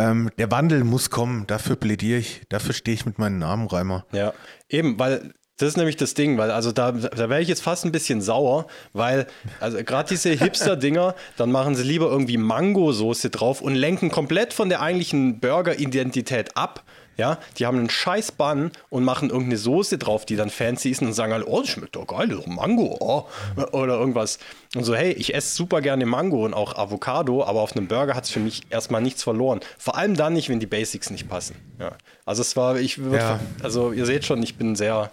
Ähm, 0.00 0.30
der 0.38 0.50
Wandel 0.50 0.84
muss 0.84 1.10
kommen, 1.10 1.46
dafür 1.46 1.76
plädiere 1.76 2.18
ich, 2.18 2.42
dafür 2.48 2.74
stehe 2.74 2.94
ich 2.94 3.06
mit 3.06 3.18
meinem 3.18 3.38
Namen, 3.38 3.66
Reimer. 3.66 4.06
Ja, 4.12 4.32
eben, 4.68 4.98
weil 4.98 5.32
das 5.60 5.68
ist 5.68 5.76
nämlich 5.76 5.96
das 5.96 6.14
Ding, 6.14 6.38
weil 6.38 6.50
also 6.50 6.72
da, 6.72 6.90
da 6.92 7.28
wäre 7.28 7.42
ich 7.42 7.48
jetzt 7.48 7.62
fast 7.62 7.84
ein 7.84 7.92
bisschen 7.92 8.22
sauer, 8.22 8.66
weil 8.94 9.26
also 9.60 9.76
gerade 9.84 10.08
diese 10.08 10.30
Hipster-Dinger, 10.30 11.14
dann 11.36 11.52
machen 11.52 11.74
sie 11.74 11.82
lieber 11.82 12.10
irgendwie 12.10 12.38
Mango-Soße 12.38 13.28
drauf 13.28 13.60
und 13.60 13.74
lenken 13.74 14.10
komplett 14.10 14.54
von 14.54 14.70
der 14.70 14.80
eigentlichen 14.80 15.38
Burger-Identität 15.38 16.56
ab. 16.56 16.82
Ja, 17.16 17.38
die 17.58 17.66
haben 17.66 17.78
einen 17.78 17.90
scheiß 17.90 18.32
Bun 18.32 18.70
und 18.88 19.04
machen 19.04 19.28
irgendeine 19.28 19.58
Soße 19.58 19.98
drauf, 19.98 20.24
die 20.24 20.36
dann 20.36 20.48
fancy 20.48 20.90
ist 20.90 21.02
und 21.02 21.12
sagen 21.12 21.32
alle, 21.34 21.44
oh, 21.44 21.60
das 21.60 21.68
schmeckt 21.68 21.96
doch 21.96 22.06
geil, 22.06 22.28
doch 22.28 22.46
Mango, 22.46 22.96
oh. 23.00 23.26
oder 23.72 23.98
irgendwas. 23.98 24.38
Und 24.74 24.84
so, 24.84 24.94
hey, 24.94 25.12
ich 25.12 25.34
esse 25.34 25.54
super 25.54 25.82
gerne 25.82 26.06
Mango 26.06 26.44
und 26.46 26.54
auch 26.54 26.76
Avocado, 26.76 27.44
aber 27.44 27.60
auf 27.60 27.76
einem 27.76 27.88
Burger 27.88 28.14
hat 28.14 28.24
es 28.24 28.30
für 28.30 28.40
mich 28.40 28.62
erstmal 28.70 29.02
nichts 29.02 29.22
verloren. 29.22 29.60
Vor 29.78 29.96
allem 29.96 30.14
dann 30.16 30.32
nicht, 30.32 30.48
wenn 30.48 30.60
die 30.60 30.66
Basics 30.66 31.10
nicht 31.10 31.28
passen. 31.28 31.56
Ja. 31.78 31.92
Also 32.24 32.40
es 32.40 32.56
war, 32.56 32.78
ich 32.78 32.98
würd, 32.98 33.20
Ja. 33.20 33.40
also 33.62 33.92
ihr 33.92 34.06
seht 34.06 34.24
schon, 34.24 34.42
ich 34.42 34.56
bin 34.56 34.74
sehr, 34.76 35.10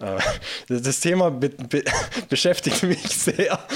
äh, 0.00 0.18
das 0.68 1.00
Thema 1.00 1.30
be 1.30 1.50
be 1.50 1.84
beschäftigt 2.28 2.82
mich 2.82 3.02
sehr. 3.08 3.58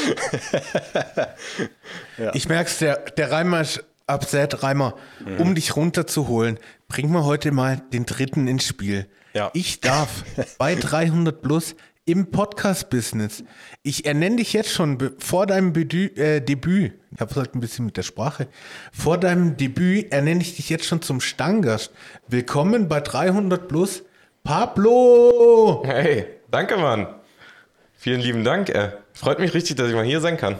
Ich 2.34 2.48
merk's, 2.48 2.78
der, 2.78 2.96
der 3.16 3.30
Reimer 3.30 3.62
ist 3.62 3.84
upset. 4.10 4.62
Reimer, 4.62 4.94
Mhm. 5.24 5.36
um 5.40 5.54
dich 5.54 5.76
runterzuholen, 5.76 6.58
bring 6.88 7.10
mal 7.10 7.24
heute 7.24 7.52
mal 7.52 7.82
den 7.92 8.06
dritten 8.06 8.48
ins 8.48 8.64
Spiel. 8.66 9.06
Ja. 9.34 9.50
Ich 9.54 9.80
darf 9.80 10.24
bei 10.58 10.74
300 10.74 11.40
plus 11.42 11.74
im 12.04 12.32
Podcast-Business, 12.32 13.44
ich 13.84 14.06
ernenne 14.06 14.36
dich 14.36 14.52
jetzt 14.52 14.70
schon 14.72 14.98
vor 15.18 15.46
deinem 15.46 15.72
Bedü 15.72 16.06
äh, 16.16 16.40
Debüt, 16.40 16.94
ich 17.14 17.20
habe 17.20 17.32
halt 17.36 17.54
ein 17.54 17.60
bisschen 17.60 17.86
mit 17.86 17.96
der 17.96 18.02
Sprache, 18.02 18.48
vor 18.92 19.18
deinem 19.18 19.56
Debüt 19.56 20.12
ernenne 20.12 20.40
ich 20.42 20.56
dich 20.56 20.68
jetzt 20.68 20.84
schon 20.84 21.00
zum 21.00 21.20
Stammgast. 21.20 21.92
Willkommen 22.26 22.88
bei 22.88 23.00
300 23.00 23.68
plus, 23.68 24.02
Pablo! 24.42 25.82
Hey, 25.86 26.26
danke, 26.50 26.76
Mann. 26.76 27.06
Vielen 27.94 28.20
lieben 28.20 28.42
Dank. 28.42 28.68
Äh, 28.70 28.92
freut 29.12 29.38
mich 29.38 29.54
richtig, 29.54 29.76
dass 29.76 29.88
ich 29.88 29.94
mal 29.94 30.04
hier 30.04 30.20
sein 30.20 30.36
kann. 30.36 30.56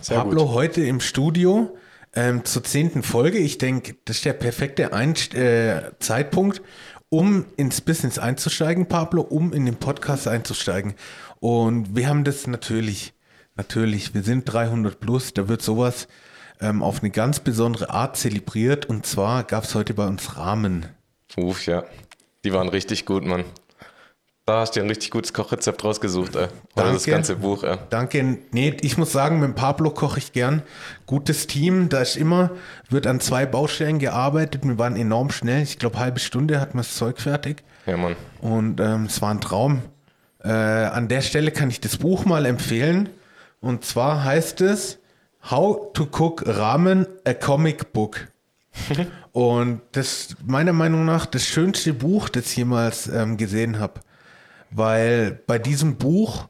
Sehr 0.00 0.18
Pablo 0.18 0.46
gut. 0.46 0.54
heute 0.54 0.82
im 0.84 1.00
Studio 1.00 1.76
ähm, 2.14 2.44
zur 2.44 2.64
zehnten 2.64 3.02
Folge. 3.02 3.38
Ich 3.38 3.58
denke, 3.58 3.96
das 4.04 4.16
ist 4.16 4.24
der 4.24 4.32
perfekte 4.32 4.92
Einst 4.92 5.34
äh, 5.34 5.92
Zeitpunkt, 5.98 6.62
um 7.08 7.46
ins 7.56 7.80
Business 7.80 8.18
einzusteigen, 8.18 8.86
Pablo, 8.86 9.22
um 9.22 9.52
in 9.52 9.66
den 9.66 9.76
Podcast 9.76 10.28
einzusteigen. 10.28 10.94
Und 11.40 11.96
wir 11.96 12.08
haben 12.08 12.24
das 12.24 12.46
natürlich, 12.46 13.14
natürlich, 13.56 14.14
wir 14.14 14.22
sind 14.22 14.44
300 14.44 15.00
plus, 15.00 15.32
da 15.34 15.48
wird 15.48 15.62
sowas 15.62 16.08
ähm, 16.60 16.82
auf 16.82 17.00
eine 17.02 17.10
ganz 17.10 17.40
besondere 17.40 17.90
Art 17.90 18.16
zelebriert. 18.16 18.86
Und 18.86 19.06
zwar 19.06 19.44
gab 19.44 19.64
es 19.64 19.74
heute 19.74 19.94
bei 19.94 20.06
uns 20.06 20.36
Rahmen. 20.36 20.86
Uff, 21.36 21.66
ja. 21.66 21.84
Die 22.44 22.52
waren 22.52 22.68
richtig 22.68 23.04
gut, 23.04 23.24
Mann. 23.24 23.44
Da 24.48 24.60
hast 24.60 24.74
du 24.74 24.80
dir 24.80 24.86
ein 24.86 24.88
richtig 24.88 25.10
gutes 25.10 25.34
Kochrezept 25.34 25.84
rausgesucht, 25.84 26.34
äh. 26.34 26.48
Oder 26.74 26.92
das 26.92 27.02
Danke. 27.02 27.10
ganze 27.10 27.36
Buch, 27.36 27.64
äh. 27.64 27.76
Danke. 27.90 28.38
Nee, 28.50 28.74
ich 28.80 28.96
muss 28.96 29.12
sagen, 29.12 29.40
mit 29.40 29.54
Pablo 29.56 29.90
koche 29.90 30.16
ich 30.20 30.32
gern. 30.32 30.62
Gutes 31.04 31.46
Team, 31.46 31.90
da 31.90 32.00
ist 32.00 32.16
immer, 32.16 32.52
wird 32.88 33.06
an 33.06 33.20
zwei 33.20 33.44
Baustellen 33.44 33.98
gearbeitet. 33.98 34.64
Wir 34.64 34.78
waren 34.78 34.96
enorm 34.96 35.30
schnell. 35.32 35.64
Ich 35.64 35.78
glaube, 35.78 35.98
halbe 35.98 36.18
Stunde 36.18 36.62
hatten 36.62 36.78
wir 36.78 36.80
das 36.80 36.94
Zeug 36.94 37.20
fertig. 37.20 37.62
Ja, 37.84 37.98
Mann. 37.98 38.16
Und 38.40 38.80
ähm, 38.80 39.04
es 39.04 39.20
war 39.20 39.32
ein 39.32 39.42
Traum. 39.42 39.82
Äh, 40.42 40.48
an 40.48 41.08
der 41.08 41.20
Stelle 41.20 41.50
kann 41.50 41.68
ich 41.68 41.82
das 41.82 41.98
Buch 41.98 42.24
mal 42.24 42.46
empfehlen. 42.46 43.10
Und 43.60 43.84
zwar 43.84 44.24
heißt 44.24 44.62
es 44.62 44.98
How 45.50 45.92
to 45.92 46.04
Cook 46.04 46.44
Ramen, 46.46 47.06
a 47.26 47.34
Comic 47.34 47.92
Book. 47.92 48.28
Und 49.32 49.82
das 49.92 50.36
meiner 50.42 50.72
Meinung 50.72 51.04
nach 51.04 51.26
das 51.26 51.44
schönste 51.44 51.92
Buch, 51.92 52.30
das 52.30 52.46
ich 52.46 52.56
jemals 52.56 53.08
ähm, 53.08 53.36
gesehen 53.36 53.78
habe. 53.78 54.00
Weil 54.70 55.40
bei 55.46 55.58
diesem 55.58 55.96
Buch 55.96 56.48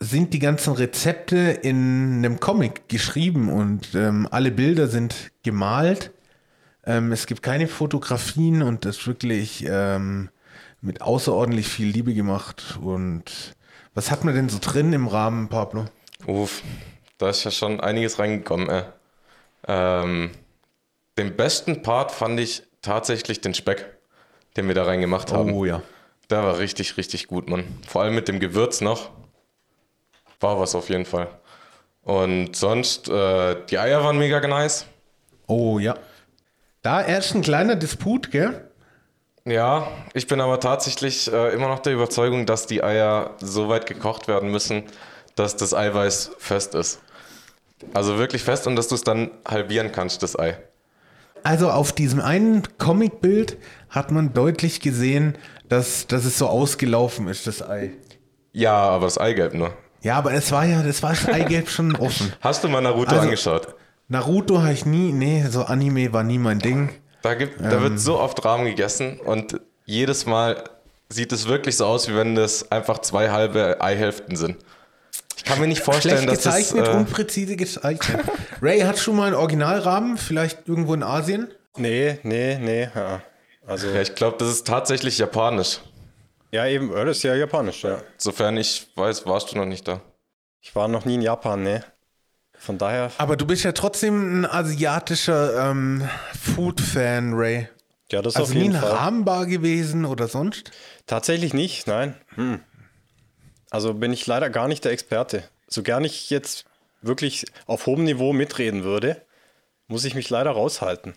sind 0.00 0.32
die 0.32 0.38
ganzen 0.38 0.74
Rezepte 0.74 1.36
in 1.36 2.18
einem 2.18 2.40
Comic 2.40 2.88
geschrieben 2.88 3.48
und 3.48 3.94
ähm, 3.94 4.28
alle 4.30 4.50
Bilder 4.50 4.86
sind 4.86 5.32
gemalt. 5.42 6.12
Ähm, 6.84 7.12
es 7.12 7.26
gibt 7.26 7.42
keine 7.42 7.66
Fotografien 7.66 8.62
und 8.62 8.84
das 8.84 8.98
ist 8.98 9.06
wirklich 9.06 9.64
ähm, 9.68 10.30
mit 10.80 11.02
außerordentlich 11.02 11.68
viel 11.68 11.88
Liebe 11.88 12.14
gemacht. 12.14 12.78
Und 12.80 13.56
was 13.94 14.10
hat 14.10 14.24
man 14.24 14.34
denn 14.34 14.48
so 14.48 14.58
drin 14.60 14.92
im 14.92 15.08
Rahmen, 15.08 15.48
Pablo? 15.48 15.86
Uff, 16.26 16.62
da 17.18 17.30
ist 17.30 17.44
ja 17.44 17.50
schon 17.50 17.80
einiges 17.80 18.18
reingekommen. 18.18 18.68
Äh. 18.68 18.84
Ähm, 19.66 20.30
den 21.18 21.34
besten 21.34 21.82
Part 21.82 22.12
fand 22.12 22.38
ich 22.38 22.62
tatsächlich 22.80 23.40
den 23.40 23.54
Speck, 23.54 23.98
den 24.56 24.68
wir 24.68 24.74
da 24.74 24.84
reingemacht 24.84 25.32
haben. 25.32 25.52
Oh 25.52 25.64
ja. 25.64 25.82
Der 26.30 26.42
war 26.42 26.58
richtig, 26.58 26.96
richtig 26.96 27.26
gut, 27.26 27.48
Mann. 27.48 27.64
Vor 27.86 28.02
allem 28.02 28.14
mit 28.14 28.28
dem 28.28 28.38
Gewürz 28.38 28.80
noch. 28.80 29.10
War 30.40 30.60
was 30.60 30.74
auf 30.74 30.88
jeden 30.90 31.06
Fall. 31.06 31.28
Und 32.02 32.54
sonst, 32.54 33.08
äh, 33.08 33.56
die 33.70 33.78
Eier 33.78 34.04
waren 34.04 34.18
mega 34.18 34.46
nice. 34.46 34.86
Oh 35.46 35.78
ja. 35.78 35.94
Da 36.82 37.02
erst 37.02 37.34
ein 37.34 37.42
kleiner 37.42 37.76
Disput, 37.76 38.30
gell? 38.30 38.70
Ja, 39.44 39.88
ich 40.12 40.26
bin 40.26 40.40
aber 40.40 40.60
tatsächlich 40.60 41.32
äh, 41.32 41.54
immer 41.54 41.68
noch 41.68 41.78
der 41.78 41.94
Überzeugung, 41.94 42.44
dass 42.44 42.66
die 42.66 42.84
Eier 42.84 43.34
so 43.40 43.68
weit 43.68 43.86
gekocht 43.86 44.28
werden 44.28 44.50
müssen, 44.50 44.84
dass 45.34 45.56
das 45.56 45.72
Eiweiß 45.72 46.32
fest 46.38 46.74
ist. 46.74 47.00
Also 47.94 48.18
wirklich 48.18 48.42
fest 48.42 48.66
und 48.66 48.76
dass 48.76 48.88
du 48.88 48.94
es 48.94 49.02
dann 49.02 49.30
halbieren 49.46 49.90
kannst, 49.90 50.22
das 50.22 50.38
Ei. 50.38 50.58
Also 51.42 51.70
auf 51.70 51.92
diesem 51.92 52.20
einen 52.20 52.62
Comicbild 52.78 53.56
hat 53.88 54.10
man 54.10 54.34
deutlich 54.34 54.80
gesehen, 54.80 55.38
dass, 55.68 56.06
dass 56.06 56.24
es 56.24 56.38
so 56.38 56.46
ausgelaufen 56.48 57.28
ist, 57.28 57.46
das 57.46 57.62
Ei. 57.62 57.90
Ja, 58.52 58.74
aber 58.74 59.06
das 59.06 59.18
Eigelb 59.18 59.54
nur. 59.54 59.72
Ja, 60.02 60.16
aber 60.16 60.32
es 60.32 60.50
war 60.52 60.64
ja, 60.64 60.82
das 60.82 61.02
war 61.02 61.10
das 61.10 61.26
Eigelb 61.28 61.68
schon 61.68 61.94
offen. 61.96 62.32
Hast 62.40 62.64
du 62.64 62.68
mal 62.68 62.80
Naruto 62.80 63.10
Also- 63.10 63.22
angeschaut? 63.22 63.74
Naruto 64.10 64.62
habe 64.62 64.72
ich 64.72 64.86
nie, 64.86 65.12
nee, 65.12 65.44
so 65.50 65.64
Anime 65.64 66.12
war 66.14 66.22
nie 66.24 66.38
mein 66.38 66.60
Ding. 66.60 66.88
Da, 67.20 67.34
gibt, 67.34 67.60
da 67.60 67.72
Ähm. 67.72 67.82
wird 67.82 68.00
so 68.00 68.18
oft 68.18 68.42
Rahmen 68.44 68.64
gegessen 68.64 69.20
und 69.20 69.60
jedes 69.84 70.24
Mal 70.24 70.64
sieht 71.10 71.30
es 71.32 71.46
wirklich 71.46 71.76
so 71.76 71.84
aus, 71.84 72.08
wie 72.08 72.14
wenn 72.16 72.34
das 72.34 72.70
einfach 72.72 72.98
zwei 73.00 73.28
halbe 73.30 73.80
Eihälften 73.82 74.36
sind. 74.36 74.56
Ich 75.36 75.44
kann 75.44 75.60
mir 75.60 75.66
nicht 75.66 75.82
vorstellen, 75.82 76.22
Schlecht 76.22 76.36
dass 76.38 76.42
das. 76.44 76.56
gezeichnet, 76.56 76.88
Äh, 76.88 76.96
unpräzise 76.96 77.56
gezeichnet. 77.56 78.20
Ray 78.62 78.80
hat 78.80 78.98
schon 78.98 79.16
mal 79.16 79.26
einen 79.26 79.34
Originalrahmen, 79.36 80.16
vielleicht 80.16 80.66
irgendwo 80.68 80.94
in 80.94 81.02
Asien. 81.02 81.48
Nee, 81.76 82.18
nee, 82.22 82.56
nee. 82.58 82.88
Ja. 82.94 83.20
Also, 83.68 83.88
ja, 83.88 84.00
ich 84.00 84.14
glaube, 84.14 84.36
das 84.38 84.48
ist 84.48 84.66
tatsächlich 84.66 85.18
japanisch. 85.18 85.80
ja, 86.50 86.66
eben, 86.66 86.90
das 86.92 87.18
ist 87.18 87.22
ja 87.22 87.34
japanisch, 87.34 87.84
ja. 87.84 88.00
Sofern 88.16 88.56
ich 88.56 88.88
weiß, 88.96 89.26
warst 89.26 89.52
du 89.52 89.56
noch 89.56 89.66
nicht 89.66 89.86
da. 89.86 90.00
Ich 90.60 90.74
war 90.74 90.88
noch 90.88 91.04
nie 91.04 91.14
in 91.16 91.22
Japan, 91.22 91.62
ne. 91.62 91.84
Von 92.60 92.78
daher, 92.78 93.12
Aber 93.18 93.36
du 93.36 93.46
bist 93.46 93.62
ja 93.64 93.72
trotzdem 93.72 94.40
ein 94.40 94.46
asiatischer 94.46 95.70
ähm, 95.70 96.08
Food-Fan, 96.40 97.34
Ray. 97.34 97.68
ja, 98.10 98.20
das 98.22 98.34
Also 98.36 98.48
auf 98.50 98.54
nie 98.54 98.62
jeden 98.62 98.74
ein 98.76 98.80
Fall. 98.82 98.90
Rahmenbar 98.90 99.46
gewesen 99.46 100.04
oder 100.04 100.26
sonst? 100.26 100.72
Tatsächlich 101.06 101.54
nicht, 101.54 101.86
nein. 101.86 102.16
Hm. 102.34 102.60
Also 103.70 103.94
bin 103.94 104.12
ich 104.12 104.26
leider 104.26 104.50
gar 104.50 104.66
nicht 104.66 104.84
der 104.84 104.92
Experte. 104.92 105.44
So 105.68 105.82
gern 105.82 106.04
ich 106.04 106.30
jetzt 106.30 106.64
wirklich 107.02 107.44
auf 107.66 107.86
hohem 107.86 108.04
Niveau 108.04 108.32
mitreden 108.32 108.82
würde, 108.82 109.22
muss 109.86 110.04
ich 110.04 110.14
mich 110.14 110.28
leider 110.30 110.50
raushalten. 110.50 111.14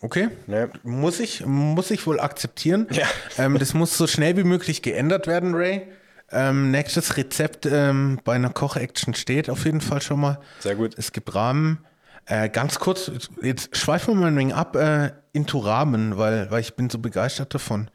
Okay. 0.00 0.28
Ne? 0.46 0.70
Muss 0.84 1.18
ich, 1.20 1.44
muss 1.44 1.90
ich 1.90 2.06
wohl 2.06 2.20
akzeptieren. 2.20 2.86
Ja. 2.90 3.06
Ähm, 3.36 3.58
das 3.58 3.74
muss 3.74 3.96
so 3.96 4.06
schnell 4.06 4.36
wie 4.36 4.44
möglich 4.44 4.82
geändert 4.82 5.26
werden, 5.26 5.54
Ray. 5.54 5.88
Ähm, 6.30 6.70
nächstes 6.70 7.16
Rezept 7.16 7.66
ähm, 7.66 8.20
bei 8.22 8.34
einer 8.34 8.50
Koch-Action 8.50 9.14
steht 9.14 9.48
auf 9.48 9.64
jeden 9.64 9.80
Fall 9.80 10.02
schon 10.02 10.20
mal. 10.20 10.38
Sehr 10.60 10.76
gut. 10.76 10.94
Es 10.96 11.12
gibt 11.12 11.34
Rahmen. 11.34 11.84
Äh, 12.26 12.50
ganz 12.50 12.78
kurz, 12.78 13.10
jetzt 13.40 13.74
schweifen 13.76 14.14
wir 14.14 14.20
mal 14.20 14.26
ein 14.28 14.36
wenig 14.36 14.54
ab 14.54 14.76
äh, 14.76 15.12
into 15.32 15.58
Rahmen, 15.58 16.18
weil, 16.18 16.50
weil 16.50 16.60
ich 16.60 16.76
bin 16.76 16.90
so 16.90 16.98
begeistert 16.98 17.54
davon. 17.54 17.90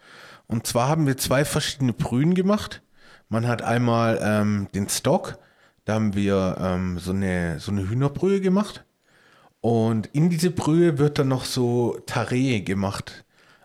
Und 0.48 0.66
zwar 0.66 0.90
haben 0.90 1.06
wir 1.06 1.18
zwei 1.18 1.46
verschiedene 1.46 1.94
Brühen 1.94 2.34
gemacht. 2.34 2.82
Man 3.30 3.48
hat 3.48 3.62
einmal 3.62 4.20
ähm, 4.22 4.68
den 4.74 4.90
Stock, 4.90 5.38
da 5.86 5.94
haben 5.94 6.16
wir 6.16 6.58
ähm, 6.60 6.98
so, 6.98 7.12
eine, 7.12 7.60
so 7.60 7.72
eine 7.72 7.88
Hühnerbrühe 7.88 8.42
gemacht. 8.42 8.84
Und 9.64 10.08
in 10.08 10.30
diese 10.30 10.52
Brühe 10.52 10.98
wird 10.98 11.20
dann 11.20 11.30
noch 11.30 11.46
so 11.46 11.98
Taree 12.06 12.60
gemacht. 12.60 13.24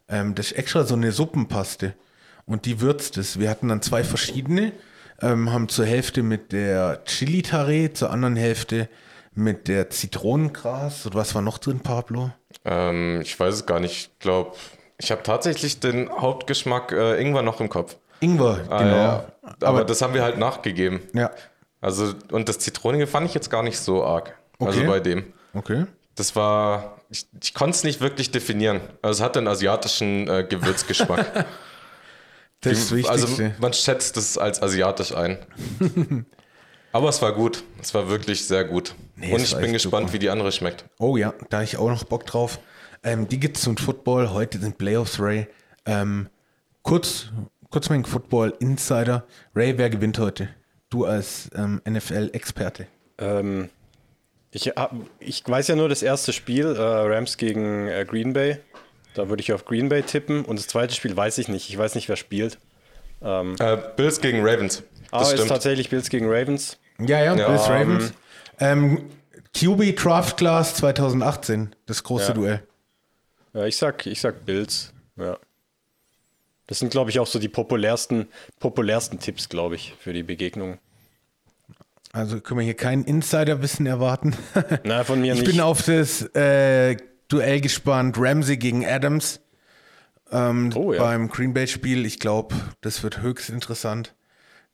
Ähm, 0.09 0.37
das 0.37 0.53
ist 0.53 0.59
extra 0.59 0.85
so 0.85 0.95
eine 0.95 1.11
Suppenpaste. 1.11 1.93
Und 2.47 2.67
die 2.67 2.81
würzt 2.81 3.19
es. 3.19 3.41
Wir 3.41 3.51
hatten 3.51 3.67
dann 3.69 3.83
zwei 3.83 4.05
verschiedene. 4.05 4.71
Ähm, 5.21 5.51
haben 5.53 5.69
zur 5.69 5.87
Hälfte 5.87 6.23
mit 6.23 6.53
der 6.53 7.03
Chili-Taree, 7.05 7.93
zur 7.95 8.11
anderen 8.11 8.37
Hälfte 8.37 8.89
mit 9.35 9.67
der 9.67 9.91
Zitronengras. 9.91 11.05
Und 11.07 11.17
was 11.17 11.35
war 11.35 11.43
noch 11.43 11.59
drin, 11.59 11.81
Pablo? 11.81 12.31
Ähm, 12.65 13.21
ich 13.23 13.39
weiß 13.39 13.53
es 13.55 13.67
gar 13.67 13.81
nicht. 13.81 13.93
Ich 14.13 14.19
glaube, 14.21 14.53
ich 14.99 15.11
habe 15.11 15.25
tatsächlich 15.25 15.81
den 15.81 16.09
Hauptgeschmack 16.09 16.93
äh, 16.93 17.21
Ingwer 17.21 17.43
noch 17.43 17.61
im 17.61 17.69
Kopf. 17.69 17.97
Ingwer, 18.21 18.61
Ah, 18.71 18.79
genau. 18.85 18.97
ja. 18.97 19.25
Aber, 19.63 19.85
das 19.85 20.01
haben 20.01 20.15
wir 20.15 20.23
halt 20.23 20.39
nachgegeben. 20.39 21.01
Ja. 21.13 21.33
Also, 21.81 22.15
und 22.31 22.49
das 22.49 22.61
Zitronige 22.61 23.09
fand 23.09 23.27
ich 23.27 23.35
jetzt 23.35 23.51
gar 23.51 23.65
nicht 23.65 23.81
so 23.81 24.05
arg. 24.05 24.39
Also 24.61 24.79
Okay. 24.79 24.89
bei 24.89 25.01
dem. 25.01 25.33
Okay. 25.55 25.87
Das 26.15 26.35
war, 26.37 27.01
ich, 27.11 27.27
ich 27.43 27.55
konnte 27.55 27.77
es 27.77 27.85
nicht 27.85 28.01
wirklich 28.01 28.31
definieren. 28.31 28.81
Also 29.03 29.21
es 29.21 29.25
hat 29.25 29.37
einen 29.37 29.47
asiatischen 29.49 30.29
äh, 30.29 30.45
Gewürzgeschmack. 30.49 31.47
Das 32.61 32.73
ist 32.77 32.97
Wie- 32.97 33.07
also 33.07 33.29
man 33.61 33.73
schätzt 33.73 34.17
es 34.17 34.37
als 34.37 34.61
asiatisch 34.61 35.15
ein. 35.15 35.39
Aber 36.93 37.09
es 37.09 37.23
war 37.23 37.33
gut. 37.33 37.63
Es 37.81 37.95
war 37.95 38.09
wirklich 38.09 38.47
sehr 38.49 38.65
gut. 38.65 38.97
Nee, 39.15 39.33
Und 39.33 39.41
ich 39.43 39.55
bin 39.57 39.73
gespannt, 39.73 40.07
super. 40.09 40.15
wie 40.15 40.19
die 40.19 40.29
andere 40.31 40.51
schmeckt. 40.51 40.85
Oh 40.99 41.17
ja, 41.17 41.35
da 41.51 41.59
hab 41.59 41.65
ich 41.65 41.77
auch 41.77 41.89
noch 41.89 42.03
Bock 42.03 42.27
drauf. 42.27 42.59
Ähm, 43.05 43.29
die 43.29 43.39
gibt's 43.39 43.61
zum 43.63 43.77
Football. 43.77 44.31
Heute 44.33 44.59
sind 44.59 44.77
Playoffs, 44.77 45.21
Ray. 45.21 45.47
Ähm, 45.87 46.29
kurz, 46.83 47.27
kurz 47.71 47.89
mein 47.91 48.05
Football 48.05 48.55
Insider. 48.59 49.25
Ray, 49.55 49.79
wer 49.79 49.89
gewinnt 49.91 50.19
heute? 50.19 50.49
Du 50.91 51.05
als 51.05 51.49
ähm, 51.55 51.81
NFL-Experte. 51.89 52.89
Ähm, 53.19 53.71
ich, 54.53 54.67
hab, 54.69 54.95
ich 55.21 55.43
weiß 55.47 55.69
ja 55.69 55.77
nur 55.77 55.89
das 55.89 56.03
erste 56.03 56.33
Spiel, 56.33 56.67
äh, 56.67 56.81
Rams 56.81 57.37
gegen 57.37 57.87
äh, 57.89 58.05
Green 58.09 58.33
Bay. 58.33 58.59
Da 59.15 59.29
würde 59.29 59.41
ich 59.43 59.53
auf 59.53 59.65
Green 59.65 59.89
Bay 59.89 60.03
tippen. 60.03 60.45
Und 60.45 60.59
das 60.59 60.67
zweite 60.69 60.95
Spiel 60.95 61.17
weiß 61.17 61.39
ich 61.39 61.49
nicht. 61.49 61.69
Ich 61.69 61.77
weiß 61.79 61.95
nicht, 61.95 62.09
wer 62.09 62.17
spielt. 62.17 62.59
Äh, 63.21 63.77
Bills 63.97 64.21
gegen 64.21 64.41
Ravens. 64.47 64.83
Aber 65.11 65.21
Das 65.21 65.29
ist 65.31 65.35
stimmt. 65.39 65.49
tatsächlich 65.51 65.91
Bills 65.91 66.09
gegen 66.09 66.27
Ravens. 66.29 66.79
Ja, 67.01 67.23
ja, 67.23 67.35
Ja, 67.35 67.49
Bills 67.49 67.69
Ravens. 67.69 68.13
Ähm, 68.61 69.11
QB 69.59 69.97
Draft 69.97 70.37
Class 70.37 70.75
2018, 70.77 71.75
das 71.87 72.05
große 72.05 72.29
Ja. 72.29 72.35
Duell. 72.35 72.63
Ja, 73.55 73.65
ich 73.65 73.77
sag, 73.77 74.07
ich 74.07 74.21
sag 74.21 74.45
Bills. 74.45 74.93
Ja. 75.17 75.39
Das 76.67 76.79
sind, 76.79 76.91
glaube 76.91 77.11
ich, 77.11 77.19
auch 77.19 77.27
so 77.27 77.39
die 77.39 77.49
populärsten, 77.49 78.29
populärsten 78.61 79.19
Tipps, 79.19 79.49
glaube 79.49 79.75
ich, 79.75 79.95
für 79.99 80.13
die 80.13 80.23
Begegnung. 80.23 80.79
Also 82.13 82.41
können 82.41 82.61
wir 82.61 82.65
hier 82.65 82.75
kein 82.77 83.05
Insiderwissen 83.05 83.87
erwarten. 83.87 84.35
Na, 84.85 85.05
von 85.05 85.21
mir 85.21 85.35
ich 85.35 85.41
nicht. 85.41 85.51
bin 85.53 85.61
auf 85.61 85.83
das 85.83 86.23
äh, 86.35 86.97
Duell 87.29 87.61
gespannt. 87.61 88.17
Ramsey 88.19 88.57
gegen 88.57 88.87
Adams 88.87 89.41
ähm, 90.31 90.73
Oh, 90.75 90.93
ja. 90.95 91.03
beim 91.03 91.29
Green 91.29 91.53
Bay 91.53 91.67
Spiel. 91.67 92.07
Ich 92.07 92.19
glaube, 92.19 92.55
das 92.81 93.03
wird 93.03 93.21
höchst 93.21 93.51
interessant. 93.51 94.15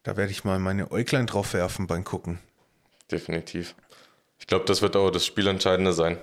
Da 0.05 0.17
werde 0.17 0.31
ich 0.31 0.45
mal 0.45 0.59
meine 0.59 0.91
Äuglein 0.93 1.27
drauf 1.27 1.55
werfen 1.55 1.87
beim 1.87 2.05
Gucken. 2.05 2.39
Definitiv. 3.11 3.75
Ich 4.39 4.47
glaube, 4.47 4.65
das 4.67 4.83
wird 4.83 4.95
auch 4.97 5.11
das 5.11 5.27
Spielentscheidende 5.27 5.93
sein. 5.93 6.19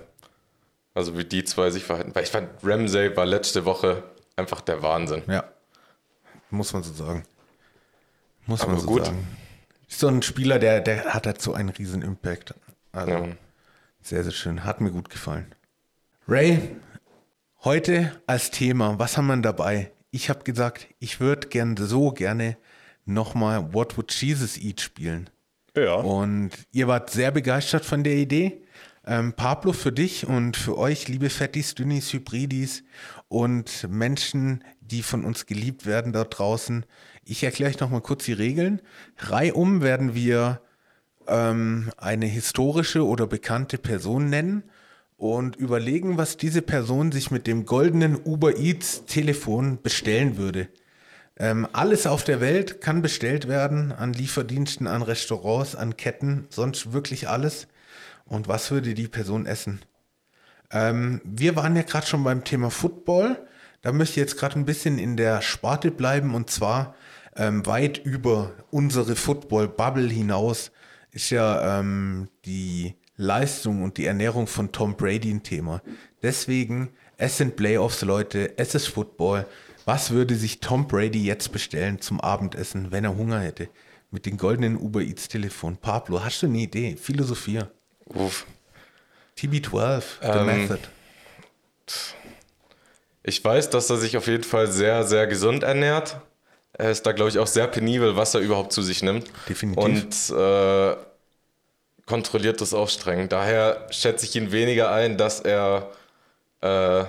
Also 0.93 1.17
wie 1.17 1.25
die 1.25 1.43
zwei 1.43 1.69
sich 1.71 1.83
verhalten. 1.83 2.13
Weil 2.15 2.23
ich 2.23 2.29
fand, 2.31 2.49
Ramsey 2.63 3.15
war 3.17 3.25
letzte 3.25 3.65
Woche 3.65 4.03
einfach 4.35 4.61
der 4.61 4.81
Wahnsinn. 4.83 5.23
Ja, 5.27 5.43
muss 6.49 6.73
man 6.73 6.83
so 6.83 6.93
sagen. 6.93 7.23
Muss 8.45 8.61
Aber 8.61 8.73
man 8.73 8.81
so 8.81 8.87
gut. 8.87 9.05
sagen. 9.05 9.27
So 9.93 10.07
ein 10.07 10.21
Spieler, 10.21 10.57
der, 10.57 10.79
der 10.81 11.13
hat 11.13 11.27
halt 11.27 11.41
so 11.41 11.53
einen 11.53 11.69
riesen 11.69 12.01
Impact. 12.01 12.55
Also 12.91 13.11
Ja. 13.11 13.27
sehr, 14.01 14.23
sehr 14.23 14.31
schön. 14.31 14.63
Hat 14.63 14.81
mir 14.81 14.91
gut 14.91 15.09
gefallen. 15.09 15.53
Ray, 16.27 16.69
heute 17.63 18.19
als 18.25 18.51
Thema, 18.51 18.97
was 18.99 19.17
haben 19.17 19.27
wir 19.27 19.37
dabei? 19.37 19.91
Ich 20.11 20.29
habe 20.29 20.43
gesagt, 20.43 20.87
ich 20.99 21.19
würde 21.19 21.47
gerne 21.47 21.75
so 21.85 22.11
gerne 22.11 22.57
nochmal 23.05 23.73
What 23.73 23.97
Would 23.97 24.11
Jesus 24.11 24.57
Eat 24.57 24.81
spielen. 24.81 25.29
ja. 25.75 25.95
Und 25.95 26.51
ihr 26.71 26.87
wart 26.87 27.09
sehr 27.09 27.31
begeistert 27.31 27.85
von 27.85 28.03
der 28.03 28.15
Idee. 28.15 28.61
Ähm, 29.05 29.33
Pablo, 29.33 29.73
für 29.73 29.91
dich 29.91 30.27
und 30.27 30.55
für 30.55 30.77
euch, 30.77 31.07
liebe 31.07 31.29
Fettis, 31.29 31.73
Dünnis, 31.75 32.13
Hybridis 32.13 32.83
und 33.31 33.87
Menschen, 33.89 34.61
die 34.81 35.01
von 35.01 35.23
uns 35.23 35.45
geliebt 35.45 35.85
werden 35.85 36.11
da 36.11 36.25
draußen. 36.25 36.85
Ich 37.23 37.45
erkläre 37.45 37.71
euch 37.71 37.79
nochmal 37.79 38.01
kurz 38.01 38.25
die 38.25 38.33
Regeln. 38.33 38.81
Reihum 39.19 39.81
werden 39.81 40.13
wir 40.13 40.59
ähm, 41.27 41.91
eine 41.95 42.25
historische 42.25 43.07
oder 43.07 43.27
bekannte 43.27 43.77
Person 43.77 44.29
nennen 44.29 44.63
und 45.15 45.55
überlegen, 45.55 46.17
was 46.17 46.35
diese 46.35 46.61
Person 46.61 47.13
sich 47.13 47.31
mit 47.31 47.47
dem 47.47 47.65
goldenen 47.65 48.17
Uber 48.21 48.57
Eats 48.57 49.05
Telefon 49.05 49.81
bestellen 49.81 50.35
würde. 50.35 50.67
Ähm, 51.37 51.65
alles 51.71 52.07
auf 52.07 52.25
der 52.25 52.41
Welt 52.41 52.81
kann 52.81 53.01
bestellt 53.01 53.47
werden, 53.47 53.93
an 53.93 54.11
Lieferdiensten, 54.11 54.87
an 54.87 55.03
Restaurants, 55.03 55.77
an 55.77 55.95
Ketten, 55.95 56.47
sonst 56.49 56.91
wirklich 56.91 57.29
alles. 57.29 57.69
Und 58.25 58.49
was 58.49 58.71
würde 58.71 58.93
die 58.93 59.07
Person 59.07 59.45
essen? 59.45 59.79
Ähm, 60.71 61.21
wir 61.23 61.55
waren 61.55 61.75
ja 61.75 61.83
gerade 61.83 62.07
schon 62.07 62.23
beim 62.23 62.43
Thema 62.43 62.69
Football. 62.69 63.37
Da 63.81 63.91
möchte 63.91 64.13
ich 64.13 64.17
jetzt 64.17 64.37
gerade 64.37 64.59
ein 64.59 64.65
bisschen 64.65 64.97
in 64.99 65.17
der 65.17 65.41
Sparte 65.41 65.91
bleiben 65.91 66.35
und 66.35 66.49
zwar 66.49 66.95
ähm, 67.35 67.65
weit 67.65 67.97
über 67.99 68.51
unsere 68.69 69.15
Football-Bubble 69.15 70.09
hinaus 70.09 70.71
ist 71.11 71.29
ja 71.29 71.79
ähm, 71.79 72.29
die 72.45 72.95
Leistung 73.17 73.83
und 73.83 73.97
die 73.97 74.05
Ernährung 74.05 74.47
von 74.47 74.71
Tom 74.71 74.95
Brady 74.95 75.31
ein 75.31 75.43
Thema. 75.43 75.81
Deswegen, 76.23 76.89
es 77.17 77.37
sind 77.37 77.55
Playoffs, 77.55 78.01
Leute, 78.01 78.57
es 78.57 78.75
ist 78.75 78.87
Football. 78.87 79.45
Was 79.85 80.11
würde 80.11 80.35
sich 80.35 80.59
Tom 80.59 80.87
Brady 80.87 81.23
jetzt 81.23 81.51
bestellen 81.51 82.01
zum 82.01 82.21
Abendessen, 82.21 82.91
wenn 82.91 83.03
er 83.03 83.17
Hunger 83.17 83.39
hätte? 83.39 83.69
Mit 84.09 84.25
dem 84.25 84.37
goldenen 84.37 84.77
Uber 84.77 85.01
Eats 85.01 85.27
Telefon. 85.27 85.77
Pablo, 85.77 86.23
hast 86.23 86.41
du 86.41 86.47
eine 86.47 86.59
Idee? 86.59 86.95
Philosophie. 86.95 87.61
Uff. 88.05 88.45
TB12, 89.41 90.03
The 90.21 90.27
Ähm, 90.27 90.45
Method. 90.45 90.79
Ich 93.23 93.43
weiß, 93.43 93.69
dass 93.69 93.89
er 93.89 93.97
sich 93.97 94.17
auf 94.17 94.27
jeden 94.27 94.43
Fall 94.43 94.67
sehr, 94.67 95.03
sehr 95.03 95.27
gesund 95.27 95.63
ernährt. 95.63 96.17
Er 96.73 96.89
ist 96.91 97.05
da, 97.05 97.11
glaube 97.11 97.29
ich, 97.29 97.39
auch 97.39 97.47
sehr 97.47 97.67
penibel, 97.67 98.15
was 98.15 98.33
er 98.33 98.41
überhaupt 98.41 98.71
zu 98.71 98.81
sich 98.81 99.03
nimmt. 99.03 99.27
Definitiv. 99.47 99.83
Und 99.83 100.37
äh, 100.37 100.95
kontrolliert 102.05 102.61
das 102.61 102.73
auch 102.73 102.89
streng. 102.89 103.29
Daher 103.29 103.87
schätze 103.91 104.25
ich 104.25 104.35
ihn 104.35 104.51
weniger 104.51 104.91
ein, 104.91 105.17
dass 105.17 105.39
er 105.41 105.91
äh, 106.61 107.03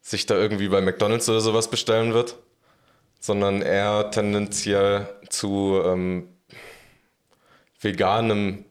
sich 0.00 0.26
da 0.26 0.34
irgendwie 0.36 0.68
bei 0.68 0.80
McDonalds 0.80 1.28
oder 1.28 1.40
sowas 1.40 1.68
bestellen 1.68 2.14
wird, 2.14 2.36
sondern 3.20 3.62
eher 3.62 4.10
tendenziell 4.10 5.08
zu 5.28 5.80
ähm, 5.84 6.28
veganem 7.80 8.64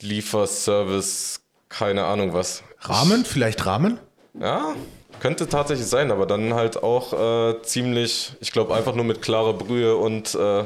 Lieferservice, 0.00 1.41
keine 1.72 2.04
Ahnung 2.04 2.32
was. 2.32 2.62
Rahmen? 2.80 3.24
Vielleicht 3.24 3.66
Rahmen? 3.66 3.98
Ja, 4.38 4.74
könnte 5.20 5.48
tatsächlich 5.48 5.86
sein, 5.86 6.10
aber 6.10 6.26
dann 6.26 6.54
halt 6.54 6.82
auch 6.82 7.12
äh, 7.12 7.62
ziemlich, 7.62 8.32
ich 8.40 8.52
glaube, 8.52 8.74
einfach 8.74 8.94
nur 8.94 9.04
mit 9.04 9.22
klarer 9.22 9.54
Brühe 9.54 9.96
und 9.96 10.34
äh, 10.34 10.64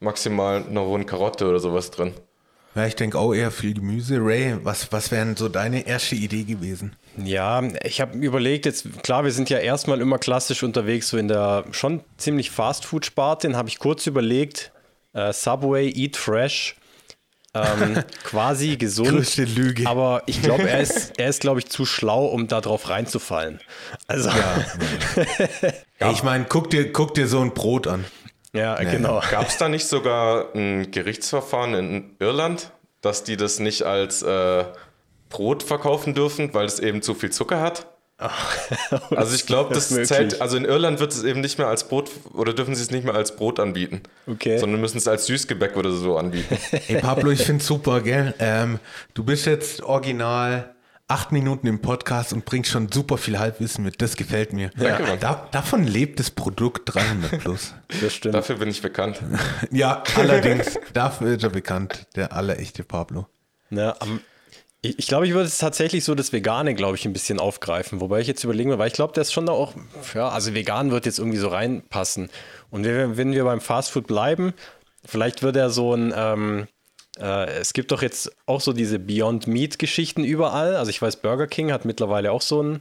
maximal 0.00 0.64
einer 0.68 0.80
rohen 0.80 1.06
Karotte 1.06 1.48
oder 1.48 1.58
sowas 1.58 1.90
drin. 1.90 2.12
Ja, 2.74 2.86
ich 2.86 2.96
denke 2.96 3.18
auch 3.18 3.34
eher 3.34 3.50
viel 3.50 3.74
Gemüse. 3.74 4.16
Ray, 4.18 4.56
was, 4.62 4.90
was 4.92 5.10
wären 5.10 5.36
so 5.36 5.48
deine 5.48 5.86
erste 5.86 6.14
Idee 6.14 6.44
gewesen? 6.44 6.96
Ja, 7.22 7.62
ich 7.84 8.00
habe 8.00 8.16
überlegt, 8.16 8.64
jetzt 8.64 9.02
klar, 9.02 9.24
wir 9.24 9.32
sind 9.32 9.50
ja 9.50 9.58
erstmal 9.58 10.00
immer 10.00 10.18
klassisch 10.18 10.62
unterwegs, 10.62 11.08
so 11.08 11.18
in 11.18 11.28
der 11.28 11.64
schon 11.72 12.00
ziemlich 12.16 12.50
Fast-Food-Sparte. 12.50 13.48
Dann 13.48 13.56
habe 13.56 13.68
ich 13.68 13.78
kurz 13.78 14.06
überlegt, 14.06 14.72
äh, 15.12 15.32
Subway, 15.34 15.90
Eat 15.90 16.16
Fresh, 16.16 16.76
ähm, 17.54 18.02
quasi 18.24 18.76
gesund. 18.76 19.10
Größte 19.10 19.44
Lüge. 19.44 19.86
Aber 19.86 20.22
ich 20.26 20.42
glaube, 20.42 20.68
er 20.68 20.80
ist, 20.80 21.12
er 21.18 21.28
ist 21.28 21.40
glaube 21.40 21.60
ich, 21.60 21.66
zu 21.68 21.84
schlau, 21.84 22.26
um 22.26 22.48
da 22.48 22.60
drauf 22.60 22.88
reinzufallen. 22.88 23.60
Also, 24.06 24.30
ja, 24.30 24.64
Ey, 25.98 26.12
ich 26.12 26.22
meine, 26.22 26.46
guck 26.48 26.70
dir, 26.70 26.92
guck 26.92 27.14
dir 27.14 27.26
so 27.26 27.40
ein 27.40 27.54
Brot 27.54 27.86
an. 27.86 28.04
genau. 28.84 29.22
Gab 29.30 29.48
es 29.48 29.56
da 29.56 29.68
nicht 29.68 29.86
sogar 29.86 30.54
ein 30.54 30.90
Gerichtsverfahren 30.90 31.74
in 31.74 32.16
Irland, 32.18 32.70
dass 33.00 33.24
die 33.24 33.36
das 33.36 33.58
nicht 33.58 33.84
als 33.84 34.22
äh, 34.22 34.64
Brot 35.30 35.62
verkaufen 35.62 36.14
dürfen, 36.14 36.52
weil 36.52 36.66
es 36.66 36.78
eben 36.78 37.00
zu 37.00 37.14
viel 37.14 37.30
Zucker 37.30 37.60
hat? 37.60 37.86
Also 39.16 39.34
ich 39.34 39.46
glaube, 39.46 39.74
das, 39.74 39.88
das 39.88 39.98
ist 39.98 40.08
zählt, 40.08 40.40
also 40.40 40.56
in 40.56 40.64
Irland 40.64 41.00
wird 41.00 41.12
es 41.12 41.22
eben 41.24 41.40
nicht 41.40 41.58
mehr 41.58 41.68
als 41.68 41.88
Brot 41.88 42.10
oder 42.34 42.52
dürfen 42.52 42.74
sie 42.74 42.82
es 42.82 42.90
nicht 42.90 43.04
mehr 43.04 43.14
als 43.14 43.36
Brot 43.36 43.58
anbieten, 43.60 44.02
Okay. 44.26 44.58
sondern 44.58 44.80
müssen 44.80 44.98
es 44.98 45.08
als 45.08 45.26
Süßgebäck 45.26 45.76
oder 45.76 45.92
so 45.92 46.16
anbieten. 46.18 46.56
Ey, 46.88 47.00
Pablo, 47.00 47.30
ich 47.30 47.42
find's 47.44 47.66
super, 47.66 48.00
gell? 48.00 48.34
Ähm, 48.38 48.78
du 49.14 49.24
bist 49.24 49.46
jetzt 49.46 49.82
original 49.82 50.74
acht 51.08 51.30
Minuten 51.32 51.66
im 51.66 51.80
Podcast 51.82 52.32
und 52.32 52.44
bringst 52.46 52.70
schon 52.70 52.90
super 52.90 53.18
viel 53.18 53.38
Halbwissen 53.38 53.84
mit. 53.84 54.00
Das 54.00 54.16
gefällt 54.16 54.52
mir. 54.54 54.70
Danke, 54.76 55.02
Mann. 55.02 55.18
Da, 55.20 55.46
davon 55.50 55.84
lebt 55.84 56.18
das 56.20 56.30
Produkt 56.30 56.94
300 56.94 57.38
plus. 57.40 57.74
Das 58.00 58.14
stimmt. 58.14 58.34
Dafür 58.34 58.56
bin 58.56 58.68
ich 58.70 58.80
bekannt. 58.80 59.20
ja, 59.70 60.02
allerdings, 60.16 60.78
dafür 60.94 61.34
ist 61.34 61.42
er 61.42 61.50
bekannt, 61.50 62.06
der 62.16 62.32
allerechte 62.32 62.82
Pablo. 62.82 63.26
Ja, 63.68 63.94
am, 64.00 64.20
ich, 64.82 64.98
ich 64.98 65.06
glaube, 65.06 65.26
ich 65.26 65.32
würde 65.32 65.46
es 65.46 65.58
tatsächlich 65.58 66.04
so 66.04 66.14
das 66.14 66.32
Vegane, 66.32 66.74
glaube 66.74 66.96
ich, 66.96 67.06
ein 67.06 67.12
bisschen 67.12 67.38
aufgreifen. 67.38 68.00
Wobei 68.00 68.20
ich 68.20 68.26
jetzt 68.26 68.44
überlegen 68.44 68.70
will, 68.70 68.78
weil 68.78 68.88
ich 68.88 68.94
glaube, 68.94 69.14
das 69.14 69.28
ist 69.28 69.32
schon 69.32 69.46
da 69.46 69.52
auch, 69.52 69.74
ja, 70.14 70.28
also 70.28 70.54
vegan 70.54 70.90
wird 70.90 71.06
jetzt 71.06 71.18
irgendwie 71.18 71.38
so 71.38 71.48
reinpassen. 71.48 72.28
Und 72.70 72.84
wenn, 72.84 73.16
wenn 73.16 73.32
wir 73.32 73.44
beim 73.44 73.60
Fastfood 73.60 74.06
bleiben, 74.08 74.52
vielleicht 75.04 75.42
wird 75.42 75.56
er 75.56 75.70
so 75.70 75.94
ein, 75.94 76.12
ähm, 76.16 76.66
äh, 77.18 77.50
es 77.52 77.72
gibt 77.72 77.92
doch 77.92 78.02
jetzt 78.02 78.32
auch 78.46 78.60
so 78.60 78.72
diese 78.72 78.98
Beyond 78.98 79.46
Meat 79.46 79.78
Geschichten 79.78 80.24
überall. 80.24 80.76
Also 80.76 80.90
ich 80.90 81.00
weiß, 81.00 81.16
Burger 81.16 81.46
King 81.46 81.72
hat 81.72 81.84
mittlerweile 81.84 82.32
auch 82.32 82.42
so 82.42 82.62
ein, 82.62 82.80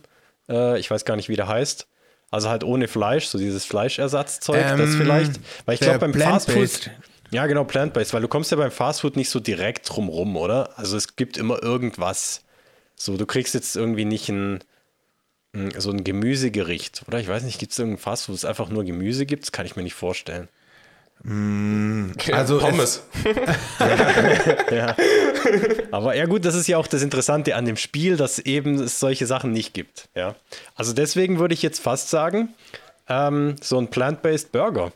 äh, 0.50 0.80
ich 0.80 0.90
weiß 0.90 1.06
gar 1.06 1.16
nicht, 1.16 1.30
wie 1.30 1.36
der 1.36 1.48
heißt. 1.48 1.88
Also 2.32 2.50
halt 2.50 2.64
ohne 2.64 2.88
Fleisch, 2.88 3.26
so 3.26 3.38
dieses 3.38 3.66
Fleischersatzzeug, 3.66 4.64
das 4.64 4.80
Ähm, 4.80 4.98
vielleicht, 4.98 5.40
weil 5.66 5.76
ich 5.76 5.82
glaube 5.82 6.00
beim. 6.00 6.14
Fastfood, 6.14 6.90
ja, 7.32 7.46
genau, 7.48 7.64
plant-based, 7.64 8.14
weil 8.14 8.22
du 8.22 8.28
kommst 8.28 8.52
ja 8.52 8.58
beim 8.58 8.72
Fastfood 8.72 9.16
nicht 9.16 9.30
so 9.30 9.40
direkt 9.40 9.90
drum 9.90 10.10
rum, 10.10 10.36
oder? 10.38 10.78
Also 10.78 10.98
es 10.98 11.16
gibt 11.16 11.38
immer 11.38 11.62
irgendwas. 11.64 12.44
So, 12.96 13.18
du 13.18 13.26
kriegst 13.26 13.54
jetzt 13.54 13.76
irgendwie 13.76 14.06
nicht 14.06 14.30
ein, 14.30 14.60
ein 15.56 15.72
so 15.80 15.92
ein 15.92 16.04
Gemüsegericht, 16.04 17.04
oder? 17.08 17.20
Ich 17.20 17.28
weiß 17.28 17.44
nicht, 17.44 17.60
gibt 17.60 17.72
es 17.72 17.80
irgendein 17.80 18.02
Fastfood, 18.02 18.34
wo 18.34 18.36
es 18.36 18.46
einfach 18.46 18.70
nur 18.70 18.84
Gemüse 18.84 19.26
gibt? 19.26 19.44
Das 19.44 19.52
kann 19.52 19.66
ich 19.66 19.76
mir 19.76 19.84
nicht 19.84 19.94
vorstellen. 19.96 20.48
Also 21.24 22.58
es- 22.58 22.64
Pommes. 22.64 23.04
Aber 25.92 26.16
ja 26.16 26.26
gut, 26.26 26.46
das 26.46 26.56
ist 26.56 26.68
ja 26.68 26.78
auch 26.78 26.88
das 26.88 27.02
Interessante 27.02 27.56
an 27.56 27.66
dem 27.66 27.78
Spiel, 27.78 28.18
dass 28.18 28.40
eben 28.40 28.76
es 28.80 29.00
solche 29.00 29.26
Sachen 29.28 29.52
nicht 29.52 29.74
gibt. 29.74 30.10
Ja? 30.16 30.36
Also 30.76 30.94
deswegen 30.94 31.40
würde 31.40 31.54
ich 31.54 31.62
jetzt 31.62 31.80
fast 31.80 32.10
sagen, 32.10 32.50
ähm, 33.08 33.56
so 33.62 33.78
ein 33.78 33.90
plant-based 33.90 34.52
Burger. 34.52 34.92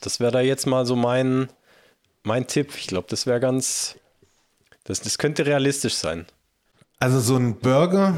Das 0.00 0.20
wäre 0.20 0.32
da 0.32 0.40
jetzt 0.40 0.66
mal 0.66 0.86
so 0.86 0.96
mein, 0.96 1.48
mein 2.22 2.46
Tipp. 2.46 2.72
Ich 2.76 2.86
glaube, 2.86 3.06
das 3.10 3.26
wäre 3.26 3.40
ganz, 3.40 3.96
das, 4.84 5.00
das 5.00 5.18
könnte 5.18 5.46
realistisch 5.46 5.94
sein. 5.94 6.26
Also 6.98 7.20
so 7.20 7.36
ein 7.36 7.58
Burger, 7.58 8.16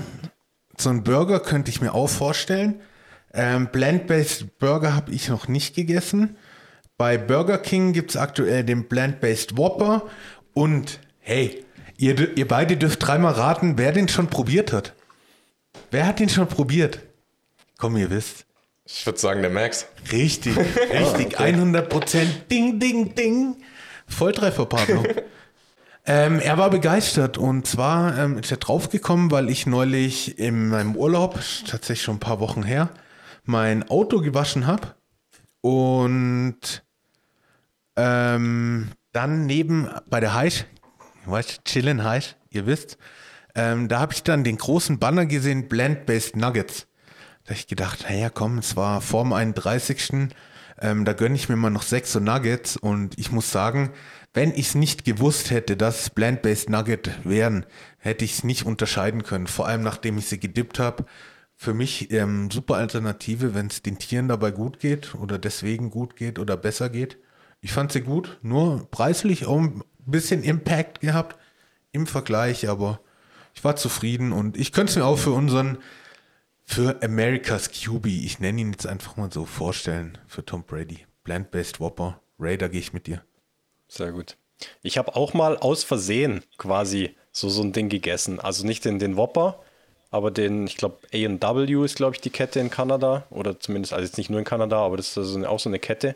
so 0.78 0.90
ein 0.90 1.04
Burger 1.04 1.40
könnte 1.40 1.70
ich 1.70 1.80
mir 1.80 1.94
auch 1.94 2.08
vorstellen. 2.08 2.80
Ähm, 3.32 3.70
Plant-Based 3.70 4.58
Burger 4.58 4.94
habe 4.94 5.12
ich 5.12 5.28
noch 5.28 5.48
nicht 5.48 5.74
gegessen. 5.74 6.36
Bei 6.96 7.16
Burger 7.16 7.58
King 7.58 7.92
gibt 7.92 8.10
es 8.10 8.16
aktuell 8.16 8.64
den 8.64 8.88
Plant-Based 8.88 9.56
Whopper. 9.56 10.06
Und 10.52 11.00
hey, 11.20 11.64
ihr, 11.96 12.36
ihr 12.36 12.48
beide 12.48 12.76
dürft 12.76 13.06
dreimal 13.06 13.34
raten, 13.34 13.78
wer 13.78 13.92
den 13.92 14.08
schon 14.08 14.28
probiert 14.28 14.72
hat. 14.72 14.94
Wer 15.90 16.06
hat 16.06 16.18
den 16.18 16.28
schon 16.28 16.48
probiert? 16.48 17.00
Komm, 17.78 17.96
ihr 17.96 18.10
wisst. 18.10 18.46
Ich 18.92 19.06
würde 19.06 19.18
sagen, 19.18 19.40
der 19.40 19.50
Max. 19.50 19.86
Richtig, 20.12 20.56
richtig, 20.92 21.38
100 21.38 21.88
Prozent. 21.88 22.50
Ding, 22.50 22.78
ding, 22.78 23.14
ding. 23.14 23.56
Volltreffer, 24.06 24.66
Pablo. 24.66 25.04
ähm, 26.06 26.40
er 26.40 26.58
war 26.58 26.70
begeistert 26.70 27.38
und 27.38 27.66
zwar 27.66 28.18
ähm, 28.18 28.38
ist 28.38 28.50
er 28.50 28.56
draufgekommen, 28.56 29.30
weil 29.30 29.48
ich 29.48 29.66
neulich 29.66 30.38
in 30.38 30.68
meinem 30.68 30.96
Urlaub, 30.96 31.38
tatsächlich 31.66 32.02
schon 32.02 32.16
ein 32.16 32.20
paar 32.20 32.40
Wochen 32.40 32.62
her, 32.62 32.90
mein 33.44 33.88
Auto 33.88 34.20
gewaschen 34.20 34.66
habe 34.66 34.94
und 35.60 36.82
ähm, 37.96 38.88
dann 39.12 39.46
neben 39.46 39.88
bei 40.08 40.20
der 40.20 40.34
Heisch, 40.34 40.64
weißt 41.26 41.64
chillen 41.64 42.04
Heisch, 42.04 42.36
ihr 42.50 42.66
wisst, 42.66 42.98
ähm, 43.54 43.88
da 43.88 44.00
habe 44.00 44.12
ich 44.12 44.22
dann 44.22 44.44
den 44.44 44.58
großen 44.58 44.98
Banner 44.98 45.26
gesehen, 45.26 45.68
Blend-Based 45.68 46.36
Nuggets. 46.36 46.86
Da 47.50 47.56
ich 47.56 47.66
gedacht, 47.66 48.06
naja, 48.08 48.30
komm, 48.30 48.58
es 48.58 48.76
war 48.76 49.00
vor 49.00 49.24
dem 49.24 49.32
31. 49.32 50.28
Ähm, 50.80 51.04
da 51.04 51.12
gönne 51.14 51.34
ich 51.34 51.48
mir 51.48 51.56
mal 51.56 51.70
noch 51.70 51.82
sechs 51.82 52.12
so 52.12 52.20
Nuggets 52.20 52.76
und 52.76 53.18
ich 53.18 53.32
muss 53.32 53.50
sagen, 53.50 53.90
wenn 54.32 54.52
ich 54.52 54.68
es 54.68 54.74
nicht 54.76 55.04
gewusst 55.04 55.50
hätte, 55.50 55.76
dass 55.76 56.02
es 56.02 56.10
Plant-Based 56.10 56.70
Nugget 56.70 57.10
wären, 57.24 57.66
hätte 57.98 58.24
ich 58.24 58.34
es 58.34 58.44
nicht 58.44 58.66
unterscheiden 58.66 59.24
können. 59.24 59.48
Vor 59.48 59.66
allem 59.66 59.82
nachdem 59.82 60.16
ich 60.16 60.28
sie 60.28 60.38
gedippt 60.38 60.78
habe. 60.78 61.06
Für 61.56 61.74
mich 61.74 62.12
ähm, 62.12 62.52
super 62.52 62.76
Alternative, 62.76 63.52
wenn 63.52 63.66
es 63.66 63.82
den 63.82 63.98
Tieren 63.98 64.28
dabei 64.28 64.52
gut 64.52 64.78
geht 64.78 65.16
oder 65.16 65.36
deswegen 65.36 65.90
gut 65.90 66.14
geht 66.14 66.38
oder 66.38 66.56
besser 66.56 66.88
geht. 66.88 67.18
Ich 67.60 67.72
fand 67.72 67.90
sie 67.90 68.02
gut, 68.02 68.38
nur 68.42 68.88
preislich 68.92 69.46
auch 69.46 69.58
ein 69.58 69.82
bisschen 69.98 70.44
Impact 70.44 71.00
gehabt 71.00 71.36
im 71.90 72.06
Vergleich, 72.06 72.68
aber 72.68 73.00
ich 73.56 73.64
war 73.64 73.74
zufrieden 73.74 74.30
und 74.30 74.56
ich 74.56 74.70
könnte 74.70 74.90
es 74.90 74.96
mir 74.96 75.04
auch 75.04 75.18
für 75.18 75.32
unseren 75.32 75.78
für 76.70 77.02
America's 77.02 77.72
QB, 77.72 78.06
ich 78.06 78.38
nenne 78.38 78.60
ihn 78.60 78.70
jetzt 78.70 78.86
einfach 78.86 79.16
mal 79.16 79.32
so, 79.32 79.44
vorstellen 79.44 80.16
für 80.28 80.44
Tom 80.44 80.62
Brady. 80.62 80.98
Plant-Based 81.24 81.80
Whopper. 81.80 82.20
Ray, 82.38 82.56
da 82.58 82.68
gehe 82.68 82.78
ich 82.78 82.92
mit 82.92 83.08
dir. 83.08 83.22
Sehr 83.88 84.12
gut. 84.12 84.36
Ich 84.80 84.96
habe 84.96 85.16
auch 85.16 85.34
mal 85.34 85.58
aus 85.58 85.82
Versehen 85.82 86.44
quasi 86.58 87.16
so, 87.32 87.48
so 87.48 87.62
ein 87.62 87.72
Ding 87.72 87.88
gegessen. 87.88 88.38
Also 88.38 88.64
nicht 88.64 88.84
den, 88.84 89.00
den 89.00 89.16
Whopper, 89.16 89.60
aber 90.12 90.30
den, 90.30 90.68
ich 90.68 90.76
glaube, 90.76 90.98
A&W 91.12 91.84
ist, 91.84 91.96
glaube 91.96 92.14
ich, 92.14 92.20
die 92.20 92.30
Kette 92.30 92.60
in 92.60 92.70
Kanada. 92.70 93.26
Oder 93.30 93.58
zumindest, 93.58 93.92
also 93.92 94.04
jetzt 94.04 94.16
nicht 94.16 94.30
nur 94.30 94.38
in 94.38 94.44
Kanada, 94.44 94.78
aber 94.78 94.96
das 94.96 95.08
ist 95.08 95.18
also 95.18 95.44
auch 95.46 95.58
so 95.58 95.68
eine 95.68 95.80
Kette. 95.80 96.14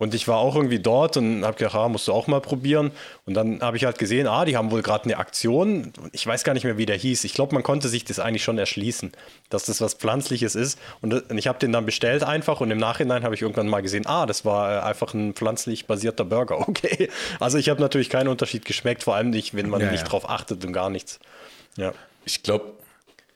Und 0.00 0.14
ich 0.14 0.28
war 0.28 0.38
auch 0.38 0.54
irgendwie 0.54 0.78
dort 0.78 1.16
und 1.16 1.44
habe 1.44 1.56
gedacht, 1.56 1.74
ah, 1.74 1.88
musst 1.88 2.06
du 2.06 2.12
auch 2.12 2.28
mal 2.28 2.40
probieren. 2.40 2.92
Und 3.26 3.34
dann 3.34 3.60
habe 3.60 3.76
ich 3.76 3.84
halt 3.84 3.98
gesehen, 3.98 4.28
ah, 4.28 4.44
die 4.44 4.56
haben 4.56 4.70
wohl 4.70 4.80
gerade 4.80 5.04
eine 5.04 5.16
Aktion. 5.16 5.92
Ich 6.12 6.24
weiß 6.24 6.44
gar 6.44 6.54
nicht 6.54 6.62
mehr, 6.62 6.78
wie 6.78 6.86
der 6.86 6.96
hieß. 6.96 7.24
Ich 7.24 7.34
glaube, 7.34 7.52
man 7.52 7.64
konnte 7.64 7.88
sich 7.88 8.04
das 8.04 8.20
eigentlich 8.20 8.44
schon 8.44 8.58
erschließen, 8.58 9.10
dass 9.50 9.64
das 9.64 9.80
was 9.80 9.94
Pflanzliches 9.94 10.54
ist. 10.54 10.78
Und 11.00 11.24
ich 11.32 11.48
habe 11.48 11.58
den 11.58 11.72
dann 11.72 11.84
bestellt 11.84 12.22
einfach 12.22 12.60
und 12.60 12.70
im 12.70 12.78
Nachhinein 12.78 13.24
habe 13.24 13.34
ich 13.34 13.42
irgendwann 13.42 13.66
mal 13.66 13.82
gesehen, 13.82 14.06
ah, 14.06 14.24
das 14.24 14.44
war 14.44 14.76
äh, 14.76 14.80
einfach 14.82 15.14
ein 15.14 15.34
pflanzlich 15.34 15.86
basierter 15.86 16.24
Burger. 16.24 16.58
Okay. 16.68 17.08
Also 17.40 17.56
ich 17.56 17.70
habe 17.70 17.80
natürlich 17.80 18.10
keinen 18.10 18.28
Unterschied 18.28 18.64
geschmeckt, 18.66 19.02
vor 19.02 19.16
allem 19.16 19.30
nicht, 19.30 19.56
wenn 19.56 19.70
man 19.70 19.80
ja, 19.80 19.90
nicht 19.90 20.02
ja. 20.02 20.08
drauf 20.08 20.28
achtet 20.28 20.64
und 20.64 20.72
gar 20.72 20.90
nichts. 20.90 21.18
Ja. 21.76 21.92
Ich 22.24 22.42
glaube, 22.42 22.74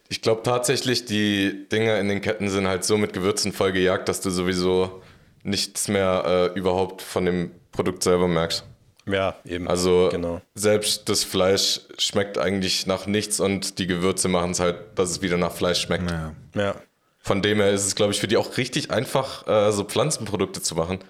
ich 0.08 0.20
glaube 0.20 0.42
tatsächlich, 0.42 1.06
die 1.06 1.66
Dinge 1.70 1.98
in 1.98 2.08
den 2.08 2.20
Ketten 2.20 2.50
sind 2.50 2.68
halt 2.68 2.84
so 2.84 2.98
mit 2.98 3.14
Gewürzen 3.14 3.52
voll 3.52 3.72
gejagt, 3.72 4.08
dass 4.08 4.20
du 4.20 4.30
sowieso 4.30 5.02
nichts 5.42 5.88
mehr 5.88 6.50
äh, 6.54 6.58
überhaupt 6.58 7.02
von 7.02 7.24
dem 7.24 7.50
Produkt 7.72 8.02
selber 8.02 8.28
merkst. 8.28 8.64
Ja, 9.06 9.34
eben. 9.44 9.66
Also 9.68 10.08
genau. 10.12 10.40
selbst 10.54 11.08
das 11.08 11.24
Fleisch 11.24 11.80
schmeckt 11.98 12.38
eigentlich 12.38 12.86
nach 12.86 13.06
nichts 13.06 13.40
und 13.40 13.78
die 13.78 13.86
Gewürze 13.86 14.28
machen 14.28 14.52
es 14.52 14.60
halt, 14.60 14.76
dass 14.94 15.10
es 15.10 15.22
wieder 15.22 15.36
nach 15.36 15.52
Fleisch 15.52 15.80
schmeckt. 15.80 16.10
Ja. 16.10 16.32
ja. 16.54 16.74
Von 17.18 17.42
dem 17.42 17.58
her 17.58 17.70
ist 17.70 17.86
es, 17.86 17.94
glaube 17.94 18.12
ich, 18.12 18.20
für 18.20 18.28
die 18.28 18.36
auch 18.36 18.56
richtig 18.56 18.90
einfach, 18.90 19.46
äh, 19.46 19.72
so 19.72 19.84
Pflanzenprodukte 19.84 20.62
zu 20.62 20.74
machen. 20.74 21.00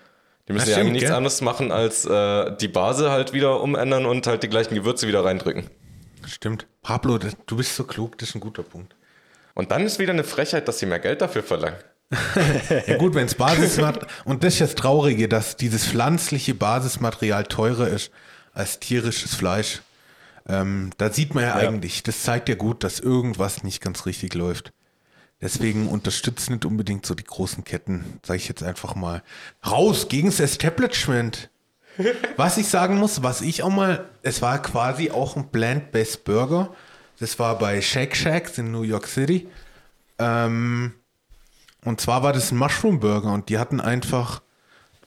Die 0.49 0.53
müssen 0.53 0.71
ja 0.71 0.77
eigentlich 0.77 0.93
nichts 0.93 1.09
gell? 1.09 1.17
anderes 1.17 1.41
machen, 1.41 1.71
als 1.71 2.05
äh, 2.05 2.57
die 2.57 2.69
Base 2.69 3.11
halt 3.11 3.33
wieder 3.33 3.61
umändern 3.61 4.07
und 4.07 4.27
halt 4.27 4.43
die 4.43 4.49
gleichen 4.49 4.75
Gewürze 4.75 5.07
wieder 5.07 5.25
reindrücken. 5.25 5.69
Stimmt. 6.27 6.67
Pablo, 6.83 7.19
du 7.19 7.57
bist 7.57 7.77
so 7.77 7.85
klug, 7.85 8.19
das 8.19 8.31
ist 8.31 8.35
ein 8.35 8.41
guter 8.41 8.63
Punkt. 8.63 8.95
Und 9.55 9.71
dann 9.71 9.85
ist 9.85 9.99
wieder 9.99 10.13
eine 10.13 10.25
Frechheit, 10.25 10.67
dass 10.67 10.79
sie 10.79 10.87
mehr 10.87 10.99
Geld 10.99 11.21
dafür 11.21 11.43
verlangen. 11.43 11.79
ja 12.87 12.97
gut, 12.99 13.15
wenn 13.15 13.27
es 13.27 13.35
Basismaterial 13.35 14.09
und 14.25 14.45
das 14.45 14.55
ist 14.55 14.61
das 14.61 14.75
Traurige, 14.75 15.29
dass 15.29 15.57
dieses 15.57 15.87
pflanzliche 15.87 16.55
Basismaterial 16.55 17.45
teurer 17.45 17.89
ist 17.89 18.11
als 18.53 18.81
tierisches 18.81 19.35
Fleisch. 19.35 19.83
Ähm, 20.49 20.91
da 20.99 21.11
sieht 21.11 21.35
man 21.35 21.45
ja, 21.45 21.61
ja, 21.61 21.69
eigentlich, 21.69 22.03
das 22.03 22.23
zeigt 22.23 22.49
ja 22.49 22.55
gut, 22.55 22.85
dass 22.85 23.01
irgendwas 23.01 23.63
nicht 23.63 23.81
ganz 23.81 24.07
richtig 24.07 24.35
läuft. 24.35 24.73
Deswegen 25.41 25.89
unterstützen 25.89 26.53
nicht 26.53 26.65
unbedingt 26.65 27.07
so 27.07 27.15
die 27.15 27.25
großen 27.25 27.65
Ketten, 27.65 28.21
sage 28.25 28.39
ich 28.39 28.49
jetzt 28.49 28.63
einfach 28.63 28.95
mal. 28.95 29.23
Raus 29.67 30.09
gegen 30.09 30.29
das 30.29 30.41
Establishment. 30.41 31.51
was 32.37 32.59
ich 32.59 32.69
sagen 32.69 32.97
muss, 32.97 33.23
was 33.23 33.41
ich 33.41 33.63
auch 33.63 33.71
mal, 33.71 34.09
es 34.23 34.41
war 34.41 34.63
quasi 34.63 35.11
auch 35.11 35.37
ein 35.37 35.51
Plant-Based 35.51 36.25
Burger. 36.25 36.75
Das 37.19 37.39
war 37.39 37.59
bei 37.59 37.81
Shake 37.81 38.17
Shacks 38.17 38.59
in 38.59 38.71
New 38.71 38.83
York 38.83 39.07
City. 39.07 39.49
Ähm, 40.19 40.95
und 41.85 42.01
zwar 42.01 42.23
war 42.23 42.33
das 42.33 42.53
ein 42.53 42.59
Mushroom 42.59 43.01
Burger 43.01 43.33
und 43.33 43.49
die 43.49 43.59
hatten 43.59 43.81
einfach 43.81 44.43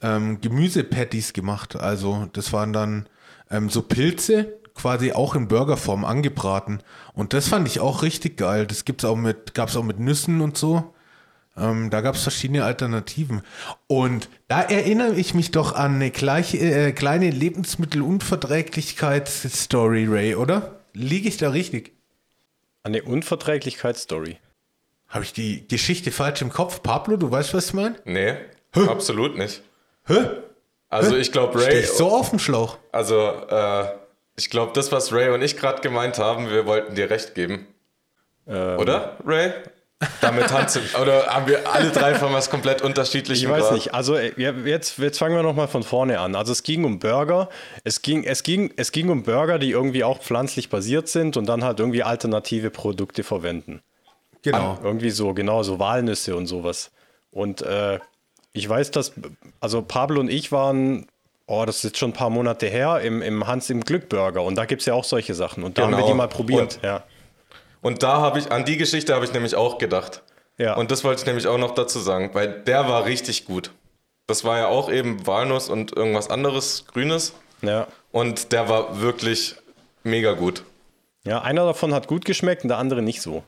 ähm, 0.01 0.41
Gemüsepatties 0.41 1.31
gemacht. 1.33 1.75
Also 1.75 2.27
das 2.33 2.53
waren 2.53 2.73
dann 2.73 3.07
ähm, 3.49 3.69
so 3.69 3.81
Pilze, 3.81 4.59
quasi 4.73 5.13
auch 5.13 5.35
in 5.35 5.47
Burgerform 5.47 6.03
angebraten. 6.03 6.79
Und 7.13 7.31
das 7.33 7.47
fand 7.47 7.67
ich 7.67 7.79
auch 7.79 8.03
richtig 8.03 8.37
geil. 8.37 8.67
Das 8.67 8.85
gibt's 8.85 9.05
auch 9.05 9.15
mit, 9.15 9.53
gab's 9.53 9.77
auch 9.77 9.83
mit 9.83 9.99
Nüssen 9.99 10.41
und 10.41 10.57
so. 10.57 10.93
Ähm, 11.57 11.89
da 11.89 12.01
gab 12.01 12.15
es 12.15 12.23
verschiedene 12.23 12.65
Alternativen. 12.65 13.41
Und 13.87 14.27
da 14.49 14.61
erinnere 14.61 15.15
ich 15.15 15.33
mich 15.33 15.51
doch 15.51 15.73
an 15.73 15.95
eine 15.95 16.11
gleiche, 16.11 16.57
äh, 16.57 16.91
kleine 16.91 17.29
Lebensmittelunverträglichkeitsstory, 17.29 20.07
Ray, 20.07 20.35
oder? 20.35 20.81
Liege 20.93 21.29
ich 21.29 21.37
da 21.37 21.51
richtig? 21.51 21.93
Eine 22.83 23.03
Unverträglichkeitsstory. 23.03 24.39
Habe 25.09 25.23
ich 25.23 25.33
die 25.33 25.67
Geschichte 25.67 26.11
falsch 26.11 26.41
im 26.41 26.51
Kopf? 26.51 26.81
Pablo, 26.83 27.17
du 27.17 27.31
weißt, 27.31 27.53
was 27.53 27.67
ich 27.67 27.73
meine? 27.73 27.95
Nee, 28.05 28.35
Hä? 28.73 28.87
absolut 28.89 29.37
nicht. 29.37 29.61
Hä? 30.05 30.27
Also 30.89 31.15
Hä? 31.15 31.19
ich 31.19 31.31
glaube, 31.31 31.59
Ray. 31.59 31.83
Steh 31.83 31.97
so 31.97 32.09
auf 32.09 32.29
dem 32.29 32.39
Schlauch. 32.39 32.77
Also, 32.91 33.19
äh, 33.49 33.85
ich 34.35 34.49
glaube, 34.49 34.73
das, 34.73 34.91
was 34.91 35.13
Ray 35.13 35.29
und 35.29 35.41
ich 35.41 35.57
gerade 35.57 35.81
gemeint 35.81 36.19
haben, 36.19 36.49
wir 36.49 36.65
wollten 36.65 36.95
dir 36.95 37.09
recht 37.09 37.35
geben. 37.35 37.67
Ähm. 38.47 38.79
Oder, 38.79 39.17
Ray? 39.25 39.53
Damit 40.21 40.47
tanzen. 40.47 40.81
Oder 41.01 41.27
haben 41.27 41.47
wir 41.47 41.71
alle 41.71 41.89
drei 41.89 42.15
von 42.15 42.33
was 42.33 42.49
komplett 42.49 42.81
unterschiedlichem? 42.81 43.49
Ich 43.49 43.61
weiß 43.61 43.71
nicht. 43.71 43.93
Also 43.93 44.15
äh, 44.15 44.33
jetzt, 44.37 44.97
jetzt 44.97 45.17
fangen 45.17 45.35
wir 45.35 45.43
nochmal 45.43 45.67
von 45.67 45.83
vorne 45.83 46.19
an. 46.19 46.35
Also 46.35 46.51
es 46.51 46.63
ging 46.63 46.83
um 46.83 46.99
Burger. 46.99 47.49
Es 47.83 48.01
ging, 48.01 48.23
es, 48.23 48.43
ging, 48.43 48.73
es 48.75 48.91
ging 48.91 49.09
um 49.09 49.23
Burger, 49.23 49.57
die 49.57 49.71
irgendwie 49.71 50.03
auch 50.03 50.21
pflanzlich 50.21 50.69
basiert 50.69 51.07
sind 51.07 51.37
und 51.37 51.45
dann 51.45 51.63
halt 51.63 51.79
irgendwie 51.79 52.03
alternative 52.03 52.71
Produkte 52.71 53.23
verwenden. 53.23 53.81
Genau. 54.45 54.73
An, 54.73 54.79
irgendwie 54.83 55.09
so, 55.09 55.33
genau, 55.33 55.63
so 55.63 55.79
Walnüsse 55.79 56.35
und 56.35 56.45
sowas. 56.45 56.91
Und 57.31 57.63
äh, 57.63 57.99
ich 58.53 58.69
weiß, 58.69 58.91
dass, 58.91 59.13
also 59.59 59.81
Pablo 59.81 60.19
und 60.19 60.29
ich 60.29 60.51
waren, 60.51 61.07
oh, 61.47 61.65
das 61.65 61.77
ist 61.77 61.83
jetzt 61.83 61.97
schon 61.97 62.11
ein 62.11 62.13
paar 62.13 62.29
Monate 62.29 62.67
her, 62.67 63.01
im, 63.01 63.23
im 63.23 63.47
Hans 63.47 63.71
im 63.71 63.83
Glückburger. 63.83 64.43
Und 64.43 64.55
da 64.55 64.65
gibt 64.65 64.81
es 64.81 64.85
ja 64.85 64.93
auch 64.93 65.03
solche 65.03 65.33
Sachen. 65.33 65.63
Und 65.63 65.79
da 65.79 65.85
genau. 65.85 65.97
haben 65.97 66.01
wir 66.01 66.05
die 66.05 66.11
genau. 66.11 66.23
mal 66.23 66.27
probiert, 66.27 66.75
und, 66.75 66.83
ja. 66.83 67.03
Und 67.81 68.03
da 68.03 68.17
habe 68.21 68.37
ich, 68.37 68.51
an 68.51 68.65
die 68.65 68.77
Geschichte 68.77 69.15
habe 69.15 69.25
ich 69.25 69.33
nämlich 69.33 69.55
auch 69.55 69.79
gedacht. 69.79 70.21
Ja. 70.59 70.75
Und 70.75 70.91
das 70.91 71.03
wollte 71.03 71.21
ich 71.21 71.25
nämlich 71.25 71.47
auch 71.47 71.57
noch 71.57 71.73
dazu 71.73 71.99
sagen, 71.99 72.29
weil 72.33 72.61
der 72.63 72.87
war 72.87 73.05
richtig 73.05 73.45
gut. 73.45 73.71
Das 74.27 74.43
war 74.43 74.59
ja 74.59 74.67
auch 74.67 74.91
eben 74.91 75.25
Walnuss 75.25 75.69
und 75.69 75.91
irgendwas 75.97 76.29
anderes, 76.29 76.85
Grünes. 76.85 77.33
Ja. 77.63 77.87
Und 78.11 78.51
der 78.51 78.69
war 78.69 79.01
wirklich 79.01 79.55
mega 80.03 80.33
gut. 80.33 80.63
Ja, 81.25 81.41
einer 81.41 81.65
davon 81.65 81.95
hat 81.95 82.07
gut 82.07 82.25
geschmeckt 82.25 82.61
und 82.61 82.69
der 82.69 82.77
andere 82.77 83.01
nicht 83.01 83.21
so. 83.21 83.43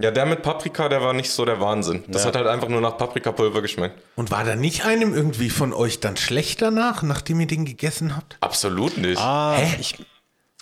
Ja, 0.00 0.10
der 0.10 0.24
mit 0.24 0.42
Paprika, 0.42 0.88
der 0.88 1.02
war 1.02 1.12
nicht 1.12 1.30
so 1.30 1.44
der 1.44 1.60
Wahnsinn. 1.60 2.04
Das 2.08 2.22
ja. 2.22 2.28
hat 2.28 2.36
halt 2.36 2.46
einfach 2.46 2.68
nur 2.68 2.80
nach 2.80 2.96
Paprikapulver 2.96 3.60
geschmeckt. 3.60 4.00
Und 4.16 4.30
war 4.30 4.44
da 4.44 4.56
nicht 4.56 4.84
einem 4.86 5.14
irgendwie 5.14 5.50
von 5.50 5.74
euch 5.74 6.00
dann 6.00 6.16
schlecht 6.16 6.62
danach, 6.62 7.02
nachdem 7.02 7.40
ihr 7.40 7.46
den 7.46 7.66
gegessen 7.66 8.16
habt? 8.16 8.38
Absolut 8.40 8.96
nicht. 8.96 9.20
Ah, 9.20 9.56
Hä? 9.56 9.76
Ich, 9.78 9.96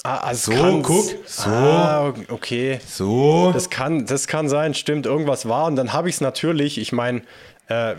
ah, 0.02 0.16
also 0.18 0.52
so, 0.52 0.82
guck. 0.82 1.06
So. 1.26 1.50
Ah, 1.50 2.14
okay. 2.28 2.80
So. 2.86 3.52
Das 3.52 3.70
kann, 3.70 4.06
das 4.06 4.26
kann 4.26 4.48
sein, 4.48 4.74
stimmt, 4.74 5.06
irgendwas 5.06 5.48
war. 5.48 5.66
Und 5.66 5.76
dann 5.76 5.92
habe 5.92 6.08
ich 6.08 6.16
es 6.16 6.20
natürlich, 6.20 6.78
ich 6.78 6.90
meine, 6.92 7.22
äh, 7.68 7.94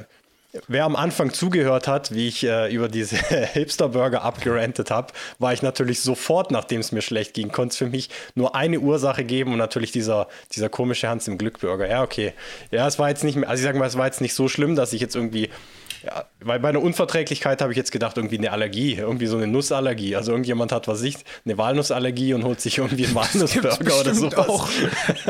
Wer 0.67 0.85
am 0.85 0.95
Anfang 0.95 1.31
zugehört 1.31 1.87
hat, 1.87 2.11
wie 2.11 2.27
ich 2.27 2.43
äh, 2.43 2.73
über 2.73 2.89
diese 2.89 3.15
Hipster-Burger 3.53 4.23
abgerantet 4.23 4.89
habe, 4.89 5.13
war 5.37 5.53
ich 5.53 5.61
natürlich 5.61 6.01
sofort, 6.01 6.49
nachdem 6.49 6.79
es 6.79 6.91
mir 6.91 7.03
schlecht 7.03 7.35
ging, 7.35 7.51
konnte 7.51 7.73
es 7.73 7.77
für 7.77 7.85
mich 7.85 8.09
nur 8.33 8.55
eine 8.55 8.79
Ursache 8.79 9.23
geben 9.23 9.51
und 9.51 9.59
natürlich 9.59 9.91
dieser, 9.91 10.27
dieser 10.51 10.67
komische 10.69 11.07
Hans 11.07 11.27
im 11.27 11.37
Glück-Burger. 11.37 11.87
Ja, 11.87 12.01
okay. 12.01 12.33
Ja, 12.71 12.87
es 12.87 12.97
war 12.97 13.09
jetzt 13.09 13.23
nicht 13.23 13.35
mehr, 13.35 13.47
also 13.47 13.61
ich 13.61 13.65
sage 13.65 13.77
mal, 13.77 13.85
es 13.85 13.95
war 13.95 14.07
jetzt 14.07 14.21
nicht 14.21 14.33
so 14.33 14.47
schlimm, 14.47 14.75
dass 14.75 14.91
ich 14.91 15.01
jetzt 15.01 15.15
irgendwie, 15.15 15.49
ja, 16.03 16.25
weil 16.39 16.59
bei 16.59 16.69
einer 16.69 16.81
Unverträglichkeit 16.81 17.61
habe 17.61 17.71
ich 17.71 17.77
jetzt 17.77 17.91
gedacht, 17.91 18.17
irgendwie 18.17 18.39
eine 18.39 18.51
Allergie, 18.51 18.95
irgendwie 18.95 19.27
so 19.27 19.37
eine 19.37 19.45
Nussallergie. 19.45 20.15
Also 20.15 20.31
irgendjemand 20.31 20.71
hat, 20.71 20.87
was 20.87 21.03
ich, 21.03 21.17
eine 21.45 21.59
Walnussallergie 21.59 22.33
und 22.33 22.43
holt 22.43 22.59
sich 22.59 22.79
irgendwie 22.79 23.05
einen 23.05 23.13
Walnussburger 23.15 23.99
oder 23.99 24.15
sowas. 24.15 24.49
Auch. 24.49 24.67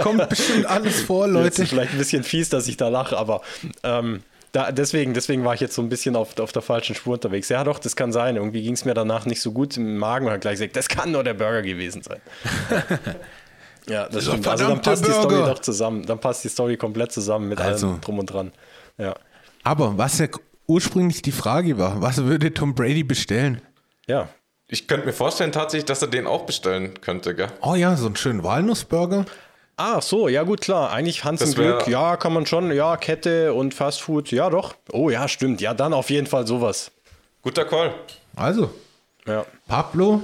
Kommt 0.01 0.29
bestimmt 0.29 0.65
alles 0.65 1.01
vor, 1.01 1.27
Leute. 1.27 1.45
Jetzt 1.45 1.59
ist 1.59 1.69
vielleicht 1.71 1.91
ein 1.91 1.97
bisschen 1.97 2.23
fies, 2.23 2.47
dass 2.47 2.69
ich 2.69 2.77
da 2.77 2.87
lache, 2.87 3.17
aber 3.17 3.41
ähm, 3.83 4.23
da, 4.51 4.71
deswegen, 4.71 5.13
deswegen 5.13 5.43
war 5.45 5.53
ich 5.53 5.61
jetzt 5.61 5.75
so 5.75 5.81
ein 5.81 5.89
bisschen 5.89 6.15
auf, 6.15 6.39
auf 6.39 6.51
der 6.51 6.61
falschen 6.61 6.95
Spur 6.95 7.13
unterwegs. 7.13 7.49
Ja, 7.49 7.63
doch, 7.63 7.77
das 7.77 7.95
kann 7.95 8.11
sein. 8.11 8.35
Irgendwie 8.35 8.63
ging 8.63 8.73
es 8.73 8.83
mir 8.83 8.93
danach 8.93 9.25
nicht 9.25 9.41
so 9.41 9.51
gut 9.51 9.77
im 9.77 9.97
Magen 9.97 10.25
und 10.25 10.31
hat 10.31 10.41
gleich 10.41 10.53
gesagt, 10.53 10.75
das 10.75 10.87
kann 10.87 11.11
nur 11.11 11.23
der 11.23 11.35
Burger 11.35 11.61
gewesen 11.61 12.01
sein. 12.01 12.19
ja, 13.89 14.09
das 14.09 14.25
stimmt. 14.25 14.47
Also 14.47 14.67
dann 14.67 14.81
passt 14.81 15.03
Burger. 15.03 15.19
die 15.19 15.27
Story 15.27 15.49
doch 15.49 15.59
zusammen. 15.59 16.05
Dann 16.05 16.19
passt 16.19 16.43
die 16.43 16.49
Story 16.49 16.77
komplett 16.77 17.11
zusammen 17.11 17.47
mit 17.47 17.59
also. 17.59 17.89
allem 17.89 18.01
drum 18.01 18.19
und 18.19 18.25
dran. 18.25 18.51
Ja. 18.97 19.13
Aber 19.63 19.97
was 19.97 20.17
ja 20.17 20.27
ursprünglich 20.65 21.21
die 21.21 21.31
Frage 21.31 21.77
war, 21.77 22.01
was 22.01 22.23
würde 22.23 22.53
Tom 22.53 22.73
Brady 22.73 23.03
bestellen? 23.03 23.61
Ja. 24.07 24.29
Ich 24.67 24.87
könnte 24.87 25.05
mir 25.07 25.13
vorstellen 25.13 25.51
tatsächlich, 25.51 25.85
dass 25.85 26.01
er 26.01 26.09
den 26.09 26.27
auch 26.27 26.45
bestellen 26.45 27.01
könnte, 27.01 27.33
gell? 27.33 27.47
Oh 27.61 27.75
ja, 27.75 27.95
so 27.95 28.05
einen 28.05 28.15
schönen 28.15 28.43
Walnussburger. 28.43 29.25
Ah, 29.79 30.01
so, 30.01 30.27
ja 30.27 30.43
gut, 30.43 30.59
klar. 30.59 30.91
Eigentlich 30.91 31.23
Hans 31.23 31.41
im 31.41 31.53
Glück, 31.53 31.87
ja, 31.87 32.17
kann 32.17 32.33
man 32.33 32.45
schon. 32.45 32.69
Ja, 32.73 32.97
Kette 32.97 33.53
und 33.53 33.73
Fastfood, 33.73 34.29
ja 34.29 34.49
doch. 34.49 34.75
Oh 34.91 35.09
ja, 35.09 35.29
stimmt. 35.29 35.61
Ja, 35.61 35.73
dann 35.73 35.93
auf 35.93 36.09
jeden 36.09 36.27
Fall 36.27 36.45
sowas. 36.45 36.91
Guter 37.41 37.63
Call. 37.63 37.93
Also, 38.35 38.71
ja. 39.25 39.45
Pablo, 39.69 40.21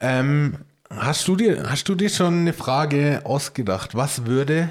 ähm, 0.00 0.56
hast, 0.90 1.28
du 1.28 1.36
dir, 1.36 1.70
hast 1.70 1.88
du 1.88 1.94
dir 1.94 2.10
schon 2.10 2.40
eine 2.40 2.52
Frage 2.52 3.20
ausgedacht? 3.22 3.94
Was 3.94 4.26
würde 4.26 4.68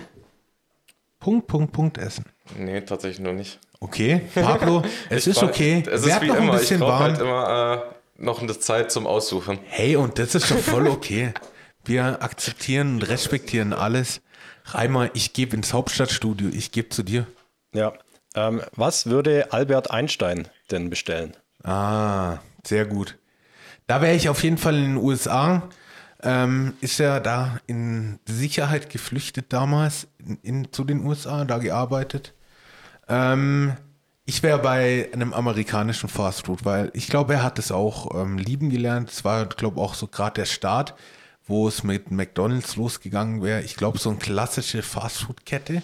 Punkt, 1.22 1.48
Punkt, 1.48 1.72
Punkt 1.72 1.98
essen? 1.98 2.26
Nee, 2.58 2.82
tatsächlich 2.82 3.26
noch 3.26 3.32
nicht. 3.32 3.60
Okay, 3.80 4.24
Pablo, 4.36 4.84
es 5.10 5.26
ist 5.28 5.42
okay. 5.42 5.84
Es 5.90 6.06
ist 6.06 6.22
wie 6.22 6.28
noch 6.28 6.36
immer. 6.36 6.52
Ein 6.52 6.60
bisschen 6.60 6.82
ich 6.82 6.86
brauche 6.86 7.00
halt 7.00 7.22
immer 7.22 7.88
äh, 8.18 8.22
noch 8.22 8.42
eine 8.42 8.60
Zeit 8.60 8.92
zum 8.92 9.08
Aussuchen. 9.08 9.58
Hey, 9.68 9.96
und 9.96 10.20
das 10.20 10.36
ist 10.36 10.52
doch 10.52 10.58
voll 10.58 10.90
okay. 10.90 11.34
Wir 11.88 12.22
akzeptieren 12.22 12.96
und 12.96 13.04
respektieren 13.04 13.74
alles. 13.74 14.22
Reimer, 14.66 15.10
ich 15.14 15.34
gebe 15.34 15.56
ins 15.56 15.74
Hauptstadtstudio, 15.74 16.50
ich 16.50 16.72
gebe 16.72 16.90
zu 16.90 17.04
dir. 17.04 17.28
Ja. 17.74 17.94
Ähm, 18.36 18.62
was 18.76 19.06
würde 19.06 19.52
Albert 19.52 19.90
Einstein 19.92 20.48
denn 20.70 20.90
bestellen? 20.90 21.36
Ah, 21.64 22.38
sehr 22.64 22.86
gut. 22.86 23.18
Da 23.88 24.02
wäre 24.02 24.16
ich 24.16 24.30
auf 24.30 24.44
jeden 24.44 24.58
Fall 24.58 24.76
in 24.76 24.84
den 24.84 24.98
USA. 24.98 25.58
Äh, 25.58 25.62
ähm, 26.24 26.74
ist 26.82 26.98
ja 26.98 27.20
da 27.20 27.60
in 27.68 28.20
Sicherheit 28.26 28.90
geflüchtet 28.90 29.54
damals 29.54 30.08
in, 30.18 30.38
in, 30.42 30.74
zu 30.74 30.84
den 30.84 31.06
USA, 31.06 31.46
da 31.46 31.60
gearbeitet. 31.60 32.34
Ähm, 33.08 33.78
ich 34.26 34.44
wäre 34.44 34.60
bei 34.60 35.10
einem 35.14 35.34
amerikanischen 35.34 36.10
Fastfood, 36.10 36.66
weil 36.66 36.92
ich 36.94 37.08
glaube, 37.08 37.36
er 37.36 37.44
hat 37.44 37.60
es 37.60 37.72
auch 37.72 38.14
ähm, 38.20 38.38
lieben 38.38 38.70
gelernt. 38.70 39.10
Es 39.10 39.24
war, 39.24 39.46
glaube 39.46 39.78
ich, 39.78 39.82
auch 39.82 39.94
so 39.94 40.08
gerade 40.08 40.42
der 40.42 40.46
Start, 40.46 40.96
wo 41.48 41.68
es 41.68 41.84
mit 41.84 42.12
McDonalds 42.12 42.76
losgegangen 42.76 43.42
wäre. 43.42 43.62
Ich 43.62 43.76
glaube, 43.76 43.98
so 43.98 44.10
eine 44.10 44.20
klassische 44.20 44.84
Fastfood-Kette 44.84 45.82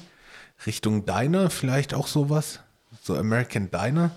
Richtung 0.65 1.06
Diner, 1.06 1.49
vielleicht 1.49 1.93
auch 1.93 2.08
sowas. 2.08 2.60
So 3.02 3.15
American 3.15 3.69
Diner. 3.71 4.12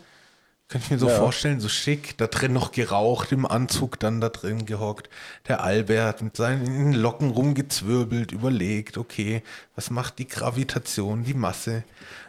Könnte 0.68 0.86
ich 0.86 0.90
mir 0.90 0.98
so 0.98 1.08
Ja. 1.08 1.16
vorstellen, 1.16 1.60
so 1.60 1.68
schick, 1.68 2.16
da 2.18 2.26
drin 2.26 2.52
noch 2.52 2.72
geraucht, 2.72 3.30
im 3.30 3.46
Anzug 3.46 4.00
dann 4.00 4.20
da 4.20 4.30
drin 4.30 4.66
gehockt. 4.66 5.08
Der 5.46 5.62
Albert 5.62 6.22
mit 6.22 6.36
seinen 6.36 6.92
Locken 6.92 7.30
rumgezwirbelt, 7.30 8.32
überlegt, 8.32 8.98
okay, 8.98 9.42
was 9.76 9.90
macht 9.90 10.18
die 10.18 10.26
Gravitation, 10.26 11.22
die 11.22 11.34
Masse? 11.34 11.84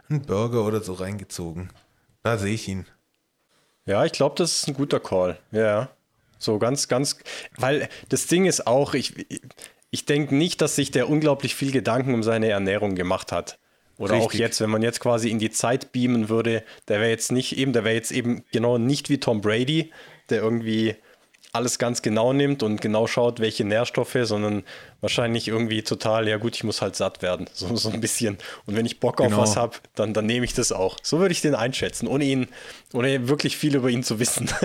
Ein 0.09 0.21
Burger 0.21 0.63
oder 0.65 0.81
so 0.81 0.93
reingezogen. 0.93 1.69
Da 2.21 2.37
sehe 2.37 2.53
ich 2.53 2.67
ihn. 2.67 2.85
Ja, 3.85 4.05
ich 4.05 4.11
glaube, 4.11 4.35
das 4.37 4.51
ist 4.59 4.67
ein 4.67 4.73
guter 4.75 4.99
Call. 4.99 5.39
Ja. 5.51 5.89
So 6.39 6.59
ganz, 6.59 6.87
ganz, 6.87 7.17
weil 7.57 7.89
das 8.09 8.27
Ding 8.27 8.45
ist 8.45 8.67
auch, 8.67 8.93
ich, 8.93 9.13
ich 9.89 10.05
denke 10.05 10.35
nicht, 10.35 10.61
dass 10.61 10.75
sich 10.75 10.91
der 10.91 11.09
unglaublich 11.09 11.55
viel 11.55 11.71
Gedanken 11.71 12.13
um 12.13 12.23
seine 12.23 12.49
Ernährung 12.49 12.95
gemacht 12.95 13.31
hat. 13.31 13.59
Oder 13.97 14.15
auch 14.15 14.25
Richtig. 14.25 14.39
jetzt, 14.41 14.61
wenn 14.61 14.69
man 14.69 14.83
jetzt 14.83 14.99
quasi 14.99 15.29
in 15.29 15.39
die 15.39 15.49
Zeit 15.49 15.91
beamen 15.91 16.29
würde, 16.29 16.63
der 16.87 16.99
wäre 16.99 17.09
jetzt 17.09 17.31
nicht 17.31 17.57
eben, 17.57 17.73
der 17.73 17.83
wäre 17.83 17.95
jetzt 17.95 18.11
eben 18.11 18.43
genau 18.51 18.77
nicht 18.77 19.09
wie 19.09 19.19
Tom 19.19 19.41
Brady, 19.41 19.91
der 20.29 20.41
irgendwie 20.41 20.95
alles 21.57 21.77
ganz 21.79 22.01
genau 22.01 22.31
nimmt 22.31 22.63
und 22.63 22.79
genau 22.79 23.05
schaut, 23.07 23.39
welche 23.41 23.65
Nährstoffe, 23.65 24.17
sondern 24.23 24.63
wahrscheinlich 25.01 25.49
irgendwie 25.49 25.81
total, 25.83 26.27
ja 26.29 26.37
gut, 26.37 26.55
ich 26.55 26.63
muss 26.63 26.81
halt 26.81 26.95
satt 26.95 27.21
werden, 27.21 27.49
so, 27.53 27.75
so 27.75 27.89
ein 27.89 27.99
bisschen. 27.99 28.37
Und 28.65 28.75
wenn 28.77 28.85
ich 28.85 28.99
Bock 29.01 29.19
auf 29.19 29.27
Genau. 29.27 29.41
was 29.41 29.57
habe, 29.57 29.75
dann, 29.95 30.13
dann 30.13 30.25
nehme 30.25 30.45
ich 30.45 30.53
das 30.53 30.71
auch. 30.71 30.97
So 31.03 31.19
würde 31.19 31.33
ich 31.33 31.41
den 31.41 31.55
einschätzen, 31.55 32.07
ohne 32.07 32.23
ihn, 32.23 32.47
ohne 32.93 33.27
wirklich 33.27 33.57
viel 33.57 33.75
über 33.75 33.89
ihn 33.89 34.03
zu 34.03 34.19
wissen. 34.19 34.49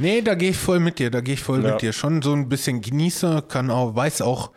Nee, 0.00 0.22
da 0.22 0.34
gehe 0.34 0.50
ich 0.50 0.56
voll 0.56 0.78
mit 0.78 0.98
dir, 1.00 1.10
da 1.10 1.20
gehe 1.20 1.34
ich 1.34 1.42
voll 1.42 1.64
Ja. 1.64 1.72
mit 1.72 1.82
dir. 1.82 1.92
Schon 1.92 2.22
so 2.22 2.32
ein 2.32 2.48
bisschen 2.48 2.80
Genießer, 2.82 3.42
kann 3.42 3.70
auch, 3.70 3.96
weiß 3.96 4.22
auch, 4.22 4.52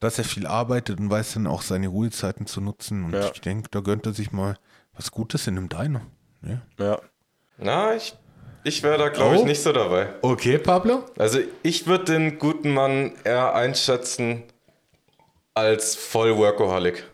dass 0.00 0.16
er 0.18 0.24
viel 0.24 0.46
arbeitet 0.46 0.98
und 0.98 1.10
weiß 1.10 1.34
dann 1.34 1.46
auch 1.46 1.60
seine 1.62 1.88
Ruhezeiten 1.88 2.46
zu 2.46 2.60
nutzen. 2.62 3.04
Und 3.04 3.12
Ja. 3.12 3.30
ich 3.32 3.40
denke, 3.42 3.68
da 3.70 3.80
gönnt 3.80 4.06
er 4.06 4.14
sich 4.14 4.32
mal 4.32 4.56
was 4.94 5.10
Gutes 5.10 5.46
in 5.46 5.58
einem 5.58 5.68
Diner. 5.68 6.02
Ja. 6.42 6.62
ja. 6.78 7.00
Na, 7.58 7.94
ich, 7.96 8.14
ich 8.64 8.82
wäre 8.82 8.98
da, 8.98 9.08
glaube 9.08 9.36
ich, 9.36 9.42
Oh. 9.42 9.44
nicht 9.46 9.62
so 9.62 9.72
dabei. 9.72 10.08
Okay, 10.22 10.58
Pablo? 10.58 11.04
Also 11.18 11.38
ich 11.62 11.86
würde 11.86 12.04
den 12.06 12.38
guten 12.38 12.72
Mann 12.74 13.12
eher 13.24 13.54
einschätzen 13.54 14.42
als 15.54 15.94
voll 15.96 16.36
Workaholic. 16.36 17.04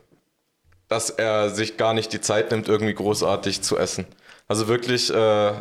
Dass 0.89 1.11
er 1.11 1.51
sich 1.51 1.77
gar 1.77 1.95
nicht 1.95 2.13
die 2.13 2.21
Zeit 2.21 2.51
nimmt, 2.51 2.69
irgendwie 2.69 2.95
großartig 2.95 3.63
zu 3.63 3.79
essen. 3.79 4.07
Also 4.49 4.69
wirklich 4.69 5.13
äh, 5.13 5.53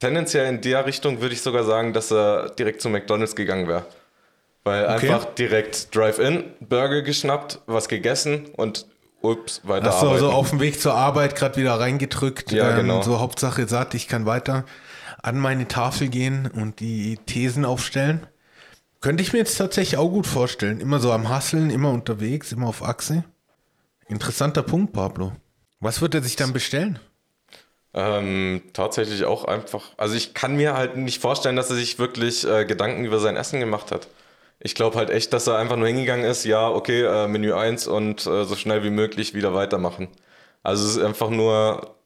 tendenziell 0.00 0.46
in 0.48 0.60
der 0.62 0.86
Richtung 0.86 1.20
würde 1.20 1.34
ich 1.34 1.42
sogar 1.42 1.64
sagen, 1.64 1.92
dass 1.92 2.10
er 2.10 2.50
direkt 2.50 2.80
zu 2.80 2.88
McDonalds 2.88 3.36
gegangen 3.36 3.68
wäre. 3.68 3.84
Weil 4.64 4.84
Okay. 4.84 5.10
einfach 5.10 5.26
direkt 5.34 5.94
Drive-In, 5.94 6.44
Burger 6.60 7.02
geschnappt, 7.02 7.60
was 7.66 7.88
gegessen 7.88 8.46
und 8.56 8.86
ups, 9.20 9.60
weiter 9.64 9.86
Hast 9.88 10.02
du 10.02 10.08
also 10.08 10.30
auf 10.30 10.50
dem 10.50 10.60
Weg 10.60 10.80
zur 10.80 10.94
Arbeit 10.94 11.36
gerade 11.36 11.56
wieder 11.60 11.78
reingedrückt. 11.78 12.50
ähm, 12.50 12.58
Ja, 12.58 12.74
genau. 12.74 13.02
So 13.02 13.20
Hauptsache 13.20 13.68
satt, 13.68 13.94
ich 13.94 14.08
kann 14.08 14.24
weiter 14.26 14.64
an 15.26 15.38
meine 15.40 15.66
Tafel 15.66 16.08
gehen 16.08 16.48
und 16.54 16.78
die 16.78 17.18
Thesen 17.26 17.64
aufstellen. 17.64 18.26
Könnte 19.00 19.22
ich 19.22 19.32
mir 19.32 19.40
jetzt 19.40 19.56
tatsächlich 19.56 19.98
auch 19.98 20.08
gut 20.08 20.26
vorstellen. 20.26 20.80
Immer 20.80 21.00
so 21.00 21.10
am 21.10 21.28
Hasseln, 21.28 21.70
immer 21.70 21.90
unterwegs, 21.90 22.52
immer 22.52 22.68
auf 22.68 22.82
Achse. 22.82 23.24
Interessanter 24.08 24.62
Punkt, 24.62 24.92
Pablo. 24.92 25.32
Was 25.80 26.00
wird 26.00 26.14
er 26.14 26.22
sich 26.22 26.36
dann 26.36 26.52
bestellen? 26.52 27.00
Ähm, 27.92 28.62
tatsächlich 28.72 29.24
auch 29.24 29.44
einfach. 29.44 29.92
Also 29.96 30.14
ich 30.14 30.32
kann 30.32 30.56
mir 30.56 30.74
halt 30.74 30.96
nicht 30.96 31.20
vorstellen, 31.20 31.56
dass 31.56 31.70
er 31.70 31.76
sich 31.76 31.98
wirklich 31.98 32.46
äh, 32.46 32.64
Gedanken 32.64 33.04
über 33.04 33.18
sein 33.18 33.36
Essen 33.36 33.58
gemacht 33.58 33.90
hat. 33.90 34.06
Ich 34.60 34.74
glaube 34.76 34.96
halt 34.96 35.10
echt, 35.10 35.32
dass 35.32 35.48
er 35.48 35.58
einfach 35.58 35.76
nur 35.76 35.88
hingegangen 35.88 36.24
ist, 36.24 36.44
ja, 36.44 36.68
okay, 36.68 37.02
äh, 37.02 37.26
Menü 37.26 37.52
1 37.52 37.88
und 37.88 38.26
äh, 38.26 38.44
so 38.44 38.54
schnell 38.54 38.84
wie 38.84 38.90
möglich 38.90 39.34
wieder 39.34 39.54
weitermachen. 39.54 40.08
Also 40.62 40.86
es 40.86 40.96
ist 40.96 41.02
einfach 41.02 41.30
nur 41.30 41.96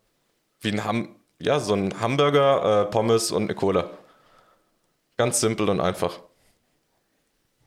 wie 0.61 0.73
ein 0.73 0.85
Ham 0.85 1.20
ja, 1.41 1.59
so 1.59 1.75
ein 1.75 2.01
Hamburger, 2.01 2.83
äh, 2.83 2.91
Pommes 2.91 3.33
und 3.33 3.45
eine 3.45 3.55
Cola. 3.55 3.91
Ganz 5.17 5.41
simpel 5.41 5.69
und 5.69 5.81
einfach. 5.81 6.21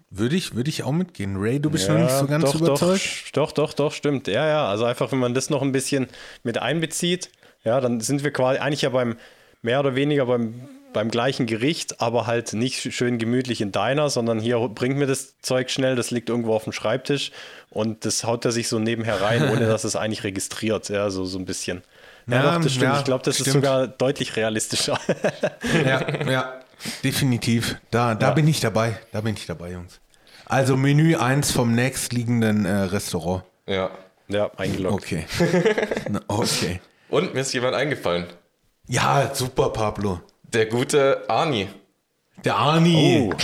Würde 0.09 0.35
ich, 0.35 0.55
würde 0.55 0.69
ich 0.69 0.83
auch 0.83 0.91
mitgehen. 0.91 1.37
Ray, 1.37 1.59
du 1.59 1.71
bist 1.71 1.89
noch 1.89 1.97
nicht 1.97 2.11
so 2.11 2.27
ganz 2.27 2.45
doch, 2.45 2.61
überzeugt? 2.61 3.01
Doch, 3.33 3.51
doch, 3.51 3.69
doch, 3.69 3.73
doch, 3.73 3.91
stimmt. 3.93 4.27
Ja, 4.27 4.47
ja. 4.47 4.67
Also 4.67 4.85
einfach, 4.85 5.11
wenn 5.11 5.17
man 5.17 5.33
das 5.33 5.49
noch 5.49 5.63
ein 5.63 5.71
bisschen 5.71 6.07
mit 6.43 6.59
einbezieht, 6.59 7.31
ja, 7.63 7.81
dann 7.81 7.99
sind 7.99 8.23
wir 8.23 8.31
quasi 8.31 8.59
eigentlich 8.59 8.83
ja 8.83 8.89
beim 8.89 9.17
mehr 9.63 9.79
oder 9.79 9.95
weniger 9.95 10.27
beim, 10.27 10.69
beim 10.93 11.09
gleichen 11.09 11.47
Gericht, 11.47 11.99
aber 11.99 12.27
halt 12.27 12.53
nicht 12.53 12.93
schön 12.93 13.17
gemütlich 13.17 13.59
in 13.61 13.71
Diner, 13.71 14.09
sondern 14.11 14.39
hier 14.39 14.59
bringt 14.67 14.97
mir 14.97 15.07
das 15.07 15.39
Zeug 15.41 15.71
schnell, 15.71 15.95
das 15.95 16.11
liegt 16.11 16.29
irgendwo 16.29 16.53
auf 16.53 16.65
dem 16.65 16.73
Schreibtisch 16.73 17.31
und 17.71 18.05
das 18.05 18.23
haut 18.23 18.45
er 18.45 18.51
sich 18.51 18.67
so 18.67 18.77
nebenher 18.77 19.19
rein, 19.19 19.49
ohne 19.51 19.65
dass 19.65 19.83
es 19.83 19.95
eigentlich 19.95 20.23
registriert, 20.23 20.89
ja, 20.89 21.09
so, 21.09 21.25
so 21.25 21.39
ein 21.39 21.45
bisschen. 21.45 21.81
Ja, 22.27 22.35
Ja, 22.35 22.43
doch, 22.55 22.61
das 22.63 22.71
stimmt. 22.73 22.83
ja, 22.93 22.99
ich 22.99 23.05
glaube, 23.05 23.23
das 23.23 23.35
ist 23.35 23.41
stimmt. 23.41 23.53
sogar 23.65 23.87
deutlich 23.87 24.35
realistischer. 24.35 24.99
Ja, 25.85 26.23
ja, 26.29 26.53
definitiv. 27.03 27.77
Da, 27.91 28.15
da 28.15 28.27
Ja. 28.29 28.33
bin 28.33 28.47
ich 28.47 28.59
dabei. 28.59 28.97
Da 29.11 29.21
bin 29.21 29.35
ich 29.35 29.45
dabei, 29.45 29.71
Jungs. 29.71 29.99
Also 30.45 30.75
Menü 30.77 31.15
1 31.15 31.51
vom 31.51 31.73
nächstliegenden 31.73 32.65
äh, 32.65 32.71
Restaurant. 32.73 33.43
Ja. 33.65 33.89
ja, 34.27 34.51
eingeloggt. 34.57 35.03
Okay. 35.03 35.25
Na, 36.09 36.21
okay. 36.27 36.81
Und 37.09 37.33
mir 37.33 37.41
ist 37.41 37.53
jemand 37.53 37.75
eingefallen. 37.75 38.25
Ja, 38.87 39.31
super, 39.33 39.69
Pablo. 39.69 40.19
Der 40.43 40.65
gute 40.65 41.23
Arni. 41.29 41.67
Der 42.43 42.55
Arni. 42.55 43.31
Oh, 43.31 43.35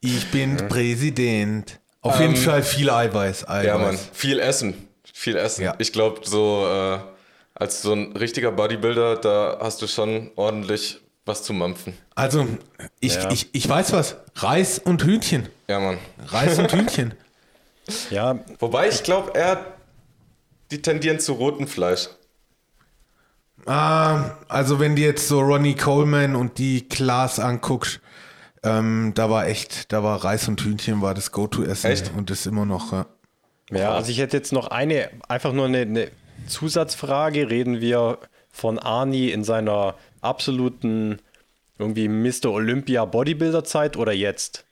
Ich 0.00 0.30
bin 0.30 0.56
Präsident. 0.68 1.80
Auf 2.00 2.20
jeden 2.20 2.36
Fall 2.36 2.62
viel 2.62 2.88
Eiweiß. 2.90 3.48
Eiweiß. 3.48 3.66
Ja, 3.66 3.78
Mann. 3.78 3.98
Viel 4.12 4.38
Essen. 4.38 4.85
Viel 5.18 5.36
Essen. 5.36 5.64
Ja. 5.64 5.74
Ich 5.78 5.94
glaube, 5.94 6.20
so 6.24 6.66
äh, 6.68 6.98
als 7.54 7.80
so 7.80 7.94
ein 7.94 8.12
richtiger 8.18 8.52
Bodybuilder, 8.52 9.16
da 9.16 9.56
hast 9.62 9.80
du 9.80 9.86
schon 9.86 10.30
ordentlich 10.36 11.00
was 11.24 11.42
zu 11.42 11.54
mampfen. 11.54 11.96
Also, 12.14 12.46
ich, 13.00 13.14
Ja. 13.14 13.30
ich, 13.30 13.48
ich 13.54 13.66
weiß 13.66 13.94
was. 13.94 14.16
Reis 14.34 14.78
und 14.78 15.02
Hühnchen. 15.02 15.48
Ja, 15.68 15.80
Mann. 15.80 15.96
Reis 16.26 16.58
und 16.58 16.70
Hühnchen. 16.70 17.14
ja, 18.10 18.38
Wobei 18.58 18.88
ich 18.90 19.02
glaube, 19.04 19.34
er 19.34 19.64
die 20.70 20.82
tendieren 20.82 21.18
zu 21.18 21.32
rotem 21.32 21.66
Fleisch. 21.66 22.10
Ah, 23.64 24.32
also 24.48 24.80
wenn 24.80 24.96
du 24.96 25.02
jetzt 25.02 25.26
so 25.26 25.40
Ronnie 25.40 25.76
Coleman 25.76 26.36
und 26.36 26.58
die 26.58 26.86
Klaas 26.86 27.38
anguckst, 27.38 28.00
ähm, 28.62 29.12
da 29.14 29.30
war 29.30 29.46
echt, 29.46 29.92
da 29.92 30.02
war 30.02 30.22
Reis 30.22 30.46
und 30.46 30.60
Hühnchen 30.60 31.00
war 31.00 31.14
das 31.14 31.32
Go-To-Essen 31.32 31.90
Echt? 31.90 32.12
und 32.14 32.28
das 32.28 32.44
immer 32.44 32.66
noch. 32.66 32.92
Ja. 32.92 33.06
Ja, 33.70 33.92
also 33.94 34.10
ich 34.10 34.18
hätte 34.18 34.36
jetzt 34.36 34.52
noch 34.52 34.68
eine, 34.68 35.10
einfach 35.28 35.52
nur 35.52 35.66
eine, 35.66 35.80
eine 35.80 36.10
Zusatzfrage. 36.46 37.50
Reden 37.50 37.80
wir 37.80 38.18
von 38.50 38.78
Arni 38.78 39.30
in 39.30 39.44
seiner 39.44 39.94
absoluten 40.20 41.18
irgendwie 41.78 42.08
Mr. 42.08 42.46
Olympia 42.52 43.04
Bodybuilder-Zeit 43.04 43.96
oder 43.96 44.12
jetzt? 44.12 44.64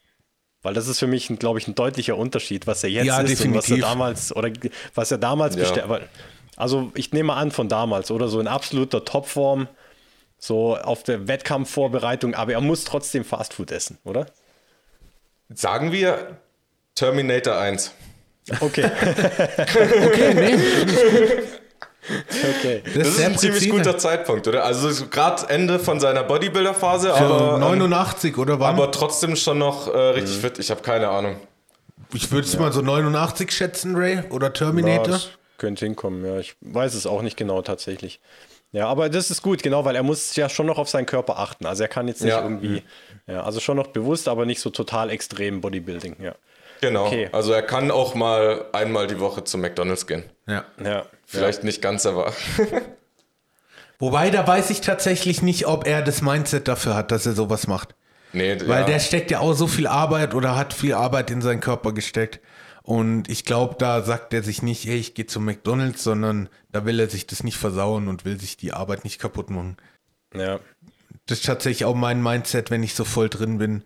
Weil 0.63 0.73
das 0.75 0.89
ist 0.89 0.99
für 0.99 1.07
mich, 1.07 1.29
glaube 1.39 1.59
ich, 1.59 1.69
ein 1.69 1.75
deutlicher 1.75 2.17
Unterschied, 2.17 2.67
was 2.67 2.83
er 2.85 2.91
jetzt 2.91 3.07
Ja, 3.07 3.21
ist 3.21 3.41
und 3.41 3.55
was 3.55 3.67
er 3.67 3.77
definitiv. 3.77 3.81
damals 3.85 4.35
oder 4.35 4.51
was 4.95 5.11
er 5.11 5.19
damals 5.19 5.57
Ja. 5.57 5.61
bestellt. 5.63 6.09
Also 6.57 6.93
ich 6.95 7.13
nehme 7.13 7.35
an 7.35 7.51
von 7.51 7.69
damals 7.69 8.11
oder 8.11 8.29
so 8.29 8.41
in 8.41 8.47
absoluter 8.47 9.05
Topform, 9.05 9.69
so 10.39 10.77
auf 10.77 11.03
der 11.03 11.27
Wettkampfvorbereitung, 11.29 12.35
aber 12.35 12.53
er 12.53 12.61
muss 12.61 12.85
trotzdem 12.85 13.25
Fastfood 13.25 13.73
essen, 13.73 13.99
oder? 14.05 14.27
Sagen 15.53 15.93
wir 15.93 16.39
Terminator 16.95 17.57
1. 17.59 17.93
Okay, 18.61 18.85
Okay, 20.07 20.35
nee, 20.35 20.55
okay. 22.59 22.83
das, 22.85 22.95
Das 22.95 23.09
ist 23.09 23.21
ein 23.25 23.39
ziemlich 23.39 23.61
präzise. 23.63 23.71
guter 23.71 23.99
Zeitpunkt, 23.99 24.47
oder? 24.47 24.65
Also 24.65 25.07
gerade 25.07 25.49
Ende 25.49 25.79
von 25.79 26.01
seiner 26.01 26.23
Bodybuilder-Phase, 26.25 27.09
Für 27.15 27.25
aber, 27.25 27.55
ähm, 27.55 27.61
89 27.61 28.37
oder 28.37 28.61
wann? 28.61 28.75
aber 28.75 28.91
trotzdem 28.91 29.37
schon 29.37 29.59
noch 29.59 29.93
äh, 29.93 29.99
richtig 29.99 30.37
fit. 30.39 30.59
Ich 30.59 30.71
habe 30.71 30.83
keine 30.83 31.09
Ahnung. 31.09 31.37
ich 32.13 32.31
würde 32.31 32.47
es 32.47 32.59
mal 32.59 32.73
so 32.73 32.83
89 32.83 33.51
schätzen, 33.51 33.97
Ray, 33.97 34.21
oder 34.31 34.49
Ja, 34.49 34.53
Terminator. 34.53 35.07
das 35.09 35.29
könnte 35.57 35.87
hinkommen, 35.87 36.25
ja. 36.27 36.39
Ich 36.39 36.57
weiß 36.61 36.95
es 36.95 37.07
auch 37.07 37.23
nicht 37.23 37.37
genau 37.39 37.63
tatsächlich. 37.63 38.21
Ja, 38.73 38.89
aber 38.89 39.09
das 39.09 39.31
ist 39.31 39.41
gut, 39.41 39.63
genau, 39.63 39.85
weil 39.85 39.95
er 39.97 40.03
muss 40.03 40.35
ja 40.37 40.49
schon 40.49 40.67
noch 40.67 40.79
auf 40.79 40.89
seinen 40.91 41.07
Körper 41.07 41.39
achten. 41.39 41.65
Also 41.65 41.85
er 41.85 41.89
kann 41.89 42.09
jetzt 42.09 42.21
nicht 42.23 42.33
Ja. 42.33 42.43
irgendwie, 42.43 42.83
ja, 43.29 43.43
also 43.45 43.61
schon 43.61 43.77
noch 43.77 43.87
bewusst, 43.87 44.27
aber 44.29 44.45
nicht 44.47 44.61
so 44.61 44.69
total 44.69 45.11
extrem 45.11 45.61
Bodybuilding, 45.61 46.17
ja. 46.21 46.35
Genau. 46.85 47.07
Okay. 47.07 47.29
Also 47.33 47.53
er 47.53 47.63
kann 47.63 47.91
auch 47.91 48.15
mal 48.15 48.67
einmal 48.73 49.07
die 49.07 49.19
Woche 49.19 49.45
zu 49.45 49.57
McDonalds 49.59 50.07
gehen. 50.07 50.25
Ja. 50.47 50.65
Ja, 50.83 51.07
Vielleicht 51.27 51.65
nicht 51.65 51.81
ganz, 51.81 52.05
aber 52.05 52.33
Wobei, 53.99 54.31
da 54.31 54.47
weiß 54.47 54.71
ich 54.71 54.81
tatsächlich 54.81 55.41
nicht, 55.41 55.67
ob 55.67 55.87
er 55.87 56.03
das 56.03 56.21
Mindset 56.21 56.69
dafür 56.69 56.95
hat, 56.95 57.11
dass 57.11 57.25
er 57.27 57.33
sowas 57.33 57.67
macht. 57.67 57.95
Nee, 58.33 58.59
Weil 58.67 58.81
ja. 58.81 58.87
der 58.87 58.99
steckt 58.99 59.31
ja 59.31 59.39
auch 59.39 59.55
so 59.55 59.67
viel 59.67 59.87
Arbeit 59.87 60.35
oder 60.35 60.57
hat 60.57 60.75
viel 60.75 60.93
Arbeit 60.93 61.31
in 61.31 61.41
seinen 61.41 61.61
Körper 61.61 61.93
gesteckt. 61.93 62.41
Und 62.83 63.31
ich 63.31 63.47
glaube, 63.47 63.77
da 63.79 64.03
sagt 64.03 64.35
er 64.35 64.43
sich 64.43 64.61
nicht, 64.61 64.85
hey, 64.85 64.99
ich 64.99 65.15
gehe 65.15 65.27
zu 65.27 65.41
McDonalds, 65.41 66.05
sondern 66.05 66.51
da 66.71 66.85
will 66.85 67.01
er 67.01 67.09
sich 67.09 67.27
das 67.27 67.45
nicht 67.45 67.57
versauen 67.57 68.09
und 68.09 68.27
will 68.27 68.39
sich 68.39 68.59
die 68.59 68.75
Arbeit 68.75 69.05
nicht 69.05 69.19
kaputt 69.19 69.49
machen. 69.49 69.79
Ja. 70.35 70.61
Das 71.27 71.39
ist 71.39 71.47
tatsächlich 71.47 71.87
auch 71.87 71.95
mein 71.95 72.23
Mindset, 72.23 72.71
wenn 72.71 72.83
ich 72.83 72.95
so 72.95 73.05
voll 73.05 73.31
drin 73.31 73.57
bin. 73.57 73.85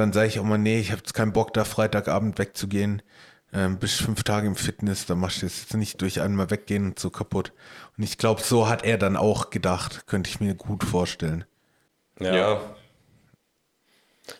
Dann 0.00 0.14
sage 0.14 0.28
ich 0.28 0.40
auch 0.40 0.44
mal, 0.44 0.56
nee, 0.56 0.80
ich 0.80 0.92
habe 0.92 1.00
jetzt 1.00 1.12
keinen 1.12 1.34
Bock, 1.34 1.52
da 1.52 1.64
Freitagabend 1.64 2.38
wegzugehen. 2.38 3.02
Ähm, 3.52 3.78
bis 3.78 3.96
fünf 3.96 4.22
Tage 4.22 4.46
im 4.46 4.56
Fitness, 4.56 5.04
da 5.04 5.14
machst 5.14 5.42
du 5.42 5.46
jetzt 5.46 5.74
nicht 5.74 6.00
durch 6.00 6.22
einmal 6.22 6.50
weggehen 6.50 6.86
und 6.86 6.98
so 6.98 7.10
kaputt. 7.10 7.52
Und 7.98 8.04
ich 8.04 8.16
glaube, 8.16 8.40
so 8.40 8.66
hat 8.66 8.82
er 8.82 8.96
dann 8.96 9.18
auch 9.18 9.50
gedacht, 9.50 10.06
könnte 10.06 10.30
ich 10.30 10.40
mir 10.40 10.54
gut 10.54 10.84
vorstellen. 10.84 11.44
Ja. 12.18 12.34
ja. 12.34 12.60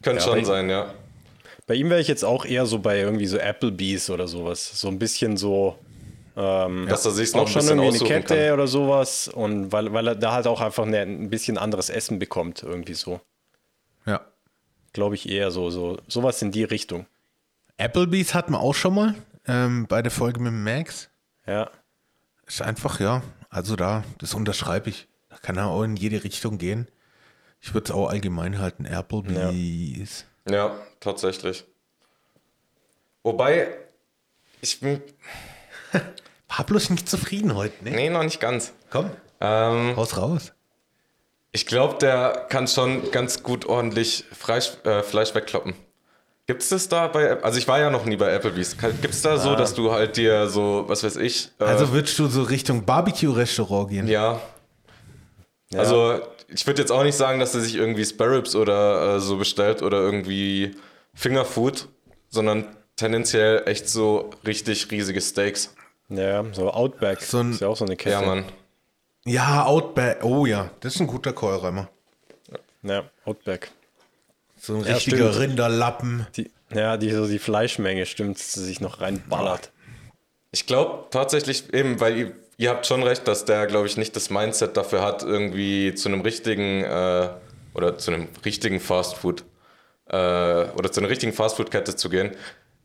Könnte 0.03 0.25
Ja, 0.25 0.33
schon 0.33 0.44
sein, 0.46 0.70
ja. 0.70 0.94
Bei 1.66 1.75
ihm 1.75 1.90
wäre 1.90 2.01
ich 2.01 2.09
jetzt 2.09 2.25
auch 2.25 2.46
eher 2.46 2.64
so 2.64 2.79
bei 2.79 2.99
irgendwie 2.99 3.27
so 3.27 3.37
Applebee's 3.37 4.09
oder 4.09 4.29
sowas. 4.29 4.81
So 4.81 4.88
ein 4.88 4.99
bisschen 4.99 5.37
so. 5.37 5.79
Ähm, 6.38 6.87
Dass 6.88 7.05
er 7.05 7.11
sich 7.11 7.35
noch 7.35 7.42
auch 7.42 7.46
ein 7.49 7.53
schon 7.53 7.62
bisschen 7.62 7.79
irgendwie 7.81 7.99
eine 7.99 8.09
Kette 8.09 8.46
kann. 8.46 8.55
oder 8.55 8.66
sowas. 8.66 9.29
Und 9.29 9.73
weil, 9.73 9.92
weil 9.92 10.09
er 10.09 10.14
da 10.14 10.33
halt 10.33 10.46
auch 10.46 10.62
einfach 10.62 10.87
eine, 10.87 11.01
ein 11.01 11.29
bisschen 11.29 11.59
anderes 11.59 11.90
Essen 11.90 12.18
bekommt, 12.18 12.62
irgendwie 12.62 12.94
so. 12.94 13.20
Ja. 14.07 14.23
Glaube 14.92 15.14
ich 15.14 15.29
eher 15.29 15.50
so, 15.50 15.70
so, 15.70 15.98
sowas 16.09 16.42
in 16.42 16.50
die 16.50 16.64
Richtung. 16.64 17.07
Applebee's 17.79 18.35
hatten 18.35 18.53
wir 18.53 18.61
auch 18.61 18.74
schon 18.74 18.94
mal 18.94 19.14
ähm, 19.46 19.87
bei 19.87 20.03
der 20.03 20.11
Folge 20.11 20.40
mit 20.40 20.53
Max. 20.53 21.09
Ja. 21.46 21.70
Ist 22.46 22.61
einfach, 22.62 23.00
ja, 23.00 23.22
also 23.48 23.76
da, 23.76 24.05
das 24.18 24.35
unterschreibe 24.35 24.90
ich. 24.90 25.09
Da 25.29 25.37
kann 25.38 25.57
er 25.57 25.66
auch 25.68 25.85
in 25.85 25.96
jede 25.96 26.24
Richtung 26.24 26.59
gehen. 26.59 26.88
Ich 27.61 27.72
würde 27.74 27.85
es 27.87 27.90
auch 27.90 28.09
allgemein 28.09 28.59
halten, 28.59 28.87
Applebee's. 28.87 30.24
Ja, 30.48 30.76
tatsächlich. 30.98 31.64
Wobei, 33.22 33.68
ich 34.61 34.81
bin. 34.81 35.00
Pablo 36.48 36.76
ist 36.79 36.90
nicht 36.90 37.09
zufrieden 37.09 37.55
heute, 37.55 37.85
ne? 37.85 37.90
Nee, 37.90 38.11
noch 38.11 38.24
nicht 38.24 38.40
ganz. 38.40 38.72
Komm, 38.90 39.11
Ähm, 39.40 39.92
raus, 39.92 40.16
raus. 40.16 40.53
Ich 41.53 41.67
glaube, 41.67 41.99
der 42.01 42.47
kann 42.49 42.69
schon 42.69 43.11
ganz 43.11 43.43
gut 43.43 43.67
ordentlich 43.67 44.25
Fleisch, 44.33 44.73
äh, 44.85 45.03
Fleisch 45.03 45.35
wegkloppen. 45.35 45.75
Gibt 46.47 46.63
es 46.63 46.69
das 46.71 46.89
da 46.89 47.07
bei. 47.07 47.41
Also, 47.43 47.59
ich 47.59 47.69
war 47.69 47.79
ja 47.79 47.91
noch 47.91 48.05
nie 48.07 48.17
bei 48.17 48.35
Applebee's. 48.35 48.77
Gibt 48.77 49.15
es 49.15 49.23
da 49.23 49.37
so, 49.39 49.55
dass 49.55 49.73
du 49.75 49.93
halt 49.93 50.17
dir 50.17 50.49
so, 50.49 50.85
was 50.89 51.05
weiß 51.05 51.17
ich. 51.17 51.49
Äh, 51.61 51.65
Also 51.65 51.93
würdest 51.93 52.19
du 52.19 52.27
so 52.27 52.43
Richtung 52.43 52.85
Barbecue-Restaurant 52.85 53.89
gehen? 53.91 54.09
Ja. 54.09 54.41
Also, 55.77 56.21
ich 56.49 56.67
würde 56.67 56.83
jetzt 56.83 56.91
auch 56.91 57.05
nicht 57.05 57.15
sagen, 57.17 57.39
dass 57.39 57.55
er 57.55 57.61
sich 57.61 57.77
irgendwie 57.77 58.05
Sparrows 58.05 58.57
oder 58.57 59.17
äh, 59.17 59.21
so 59.21 59.37
bestellt 59.37 59.83
oder 59.83 59.99
irgendwie 60.01 60.75
Fingerfood, 61.15 61.87
sondern 62.29 62.65
tendenziell 62.97 63.63
echt 63.67 63.89
so 63.89 64.31
richtig 64.45 64.91
riesige 64.91 65.21
Steaks. 65.21 65.73
Ja, 66.09 66.45
so 66.53 66.71
Outback. 66.73 67.21
So 67.23 67.39
ein- 67.39 67.53
ist 67.53 67.61
ja 67.61 67.69
auch 67.69 67.77
so 67.77 67.85
eine 67.85 67.95
Kette. 67.97 68.11
Ja, 68.17 68.23
Mann. 68.23 68.45
Ja, 69.27 69.65
Outback. 69.65 70.25
Oh 70.25 70.47
ja, 70.47 70.71
das 70.81 70.95
ist 70.95 71.01
ein 71.01 71.07
guter 71.07 71.33
Keulreimer. 71.33 71.89
Ja, 72.83 73.05
Outback. 73.25 73.71
So 74.59 74.77
ein 74.77 74.85
Ja, 74.85 74.95
richtiger 74.95 75.33
stimmt. 75.33 75.51
Rinderlappen. 75.51 76.27
Die, 76.37 76.51
ja, 76.73 76.97
die, 76.97 77.11
so 77.11 77.27
die 77.27 77.39
Fleischmenge 77.39 78.07
stimmt, 78.07 78.39
dass 78.39 78.53
sie 78.53 78.65
sich 78.65 78.81
noch 78.81 79.01
reinballert. 79.01 79.71
Ich 80.53 80.67
glaube 80.67 81.07
tatsächlich 81.11 81.73
eben, 81.73 82.01
weil 82.01 82.17
ihr, 82.17 82.33
ihr 82.57 82.71
habt 82.71 82.87
schon 82.87 83.03
recht, 83.03 83.29
dass 83.29 83.45
der, 83.45 83.67
glaube 83.67 83.87
ich, 83.87 83.97
nicht 83.97 84.17
das 84.17 84.31
Mindset 84.31 84.77
dafür 84.77 85.03
hat, 85.03 85.23
irgendwie 85.23 85.95
zu 85.95 86.09
einem 86.09 86.23
richtigen 86.23 86.83
äh, 86.83 87.29
oder 87.75 87.99
zu 87.99 88.11
einem 88.13 88.29
richtigen 88.45 88.81
Fastfood 88.81 89.45
äh, 90.07 90.17
oder 90.17 90.91
zu 90.91 91.01
einer 91.01 91.09
richtigen 91.09 91.33
Fastfood-Kette 91.33 91.95
zu 91.97 92.09
gehen. 92.09 92.35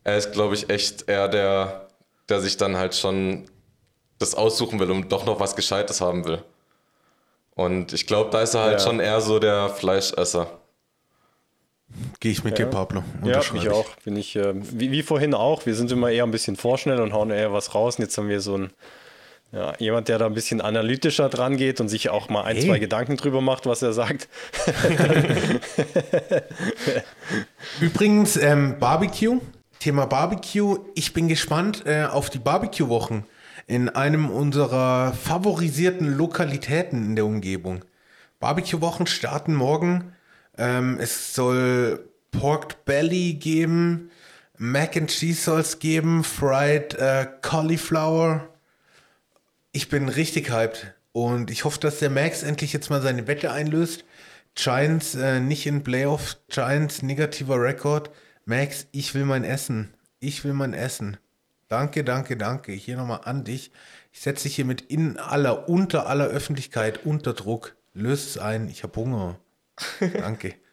Er 0.04 0.18
ist, 0.18 0.34
glaube 0.34 0.54
ich, 0.54 0.70
echt 0.70 1.10
eher 1.10 1.28
der, 1.28 1.88
der 2.30 2.40
sich 2.42 2.58
dann 2.58 2.78
halt 2.78 2.94
schon 2.96 3.46
das 4.20 4.36
aussuchen 4.36 4.80
will 4.80 4.92
und 4.92 5.12
doch 5.12 5.26
noch 5.26 5.40
was 5.40 5.56
Gescheites 5.56 6.02
haben 6.02 6.26
will. 6.26 6.42
Und 7.56 7.94
ich 7.94 8.06
glaube, 8.08 8.30
da 8.32 8.42
ist 8.42 8.54
er 8.54 8.62
halt 8.64 8.80
Ja. 8.80 8.86
schon 8.86 9.00
eher 9.00 9.22
so 9.22 9.40
der 9.40 9.70
Fleischesser. 9.70 10.48
Gehe 12.20 12.32
ich 12.32 12.44
mit 12.44 12.58
dir, 12.58 12.66
Pablo. 12.66 13.04
Ja, 13.24 13.40
ich 13.40 13.70
auch. 13.70 13.86
Bin 14.04 14.18
ich, 14.18 14.36
äh, 14.36 14.54
wie, 14.56 14.92
wie 14.92 15.04
vorhin 15.04 15.34
auch. 15.34 15.66
Wir 15.66 15.76
sind 15.76 15.92
immer 15.92 16.10
eher 16.10 16.24
ein 16.24 16.32
bisschen 16.32 16.58
vorschnell 16.58 17.00
und 17.00 17.14
hauen 17.14 17.30
eher 17.32 17.54
was 17.54 17.74
raus. 17.74 17.98
Und 17.98 18.04
jetzt 18.04 18.18
haben 18.18 18.28
wir 18.28 18.42
so 18.42 18.56
einen, 18.56 18.72
ja, 19.54 19.74
jemand, 19.78 20.10
der 20.10 20.18
da 20.18 20.26
ein 20.26 20.34
bisschen 20.34 20.60
analytischer 20.60 21.30
dran 21.30 21.56
geht 21.56 21.80
und 21.80 21.88
sich 21.88 22.10
auch 22.10 22.28
mal 22.28 22.42
ein, 22.44 22.58
Hey. 22.58 22.66
zwei 22.66 22.80
Gedanken 22.80 23.16
drüber 23.16 23.40
macht, 23.40 23.66
was 23.66 23.82
er 23.82 23.94
sagt. 23.94 24.28
Übrigens, 27.80 28.38
ähm, 28.38 28.78
Barbecue, 28.80 29.40
Thema 29.80 30.06
Barbecue. 30.06 30.78
Ich 30.96 31.14
bin 31.14 31.28
gespannt 31.28 31.84
äh, 31.86 32.06
auf 32.06 32.30
die 32.30 32.40
Barbecue-Wochen 32.40 33.26
in 33.68 33.90
einem 33.90 34.30
unserer 34.30 35.14
favorisierten 35.14 36.16
Lokalitäten 36.16 37.04
in 37.04 37.16
der 37.16 37.26
Umgebung. 37.26 37.84
Barbecue-Wochen 38.40 39.08
starten 39.08 39.56
morgen. 39.56 40.14
Ähm, 40.58 40.98
es 41.00 41.34
soll 41.34 42.10
Pork 42.32 42.86
Belly 42.86 43.34
geben, 43.34 44.12
Mac 44.58 44.96
and 44.96 45.10
Cheese 45.10 45.42
soll 45.42 45.62
es 45.62 45.80
geben, 45.80 46.24
Fried 46.24 46.94
äh, 46.96 47.28
Cauliflower. 47.42 48.48
Ich 49.72 49.90
bin 49.90 50.08
richtig 50.08 50.52
hyped 50.52 50.94
und 51.12 51.52
ich 51.52 51.66
hoffe, 51.66 51.80
dass 51.80 52.00
der 52.00 52.10
Max 52.10 52.44
endlich 52.44 52.72
jetzt 52.72 52.90
mal 52.90 53.02
seine 53.02 53.28
Wette 53.28 53.52
einlöst. 53.52 54.06
Giants 54.56 55.16
äh, 55.16 55.40
nicht 55.42 55.66
in 55.66 55.84
Playoff, 55.84 56.38
Giants 56.50 57.02
negativer 57.02 57.62
Rekord. 57.62 58.10
Max, 58.46 58.88
ich 58.92 59.14
will 59.14 59.26
mein 59.26 59.44
Essen. 59.44 59.94
Ich 60.20 60.44
will 60.46 60.54
mein 60.54 60.74
Essen. 60.74 61.18
Danke, 61.68 62.04
danke, 62.04 62.38
danke. 62.38 62.72
Hier 62.72 62.98
nochmal 62.98 63.22
an 63.24 63.44
dich. 63.44 63.72
Ich 64.12 64.22
setze 64.22 64.44
dich 64.44 64.56
hiermit 64.56 64.82
in 64.82 65.18
aller, 65.18 65.68
unter 65.68 66.08
aller 66.08 66.26
Öffentlichkeit 66.26 67.06
unter 67.06 67.34
Druck. 67.34 67.76
Löst 67.94 68.30
es 68.30 68.38
ein. 68.38 68.70
Ich 68.70 68.84
habe 68.84 69.00
Hunger. 69.00 69.40
Danke. 70.00 70.54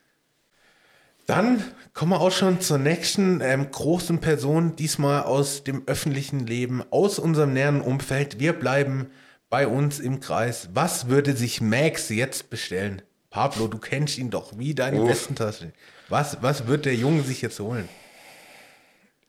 Dann 1.27 1.63
kommen 1.95 2.13
wir 2.13 2.21
auch 2.21 2.33
schon 2.33 2.61
zur 2.61 2.79
nächsten 2.79 3.41
ähm, 3.41 3.71
großen 3.71 4.21
Person, 4.21 4.75
diesmal 4.77 5.23
aus 5.23 5.63
dem 5.63 5.85
öffentlichen 5.87 6.47
Leben, 6.47 6.83
aus 6.91 7.19
unserem 7.19 7.53
näheren 7.53 7.81
Umfeld. 7.81 8.41
Wir 8.41 8.53
bleiben 8.53 9.07
bei 9.49 9.69
uns 9.69 10.01
im 10.01 10.21
Kreis. 10.21 10.71
Was 10.75 11.09
würde 11.09 11.37
sich 11.37 11.61
Max 11.61 12.09
jetzt 12.09 12.51
bestellen? 12.51 13.03
Pablo, 13.31 13.67
du 13.67 13.79
kennst 13.79 14.19
ihn 14.19 14.31
doch 14.31 14.59
wie 14.59 14.75
deine 14.75 15.01
Uff. 15.03 15.11
Westentasche. 15.11 15.73
Was, 16.09 16.43
was 16.43 16.67
wird 16.67 16.85
der 16.85 16.97
Junge 16.97 17.23
sich 17.23 17.41
jetzt 17.41 17.61
holen? 17.61 17.89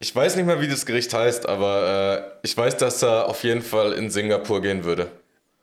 Ich 0.03 0.13
weiß 0.13 0.35
nicht 0.35 0.45
mehr, 0.45 0.59
wie 0.59 0.67
das 0.67 0.85
Gericht 0.85 1.13
heißt, 1.13 1.47
aber 1.47 2.33
äh, 2.43 2.45
ich 2.45 2.57
weiß, 2.57 2.75
dass 2.75 3.01
er 3.03 3.29
auf 3.29 3.41
jeden 3.45 3.61
Fall 3.61 3.93
in 3.93 4.09
Singapur 4.09 4.61
gehen 4.61 4.83
würde. 4.83 5.09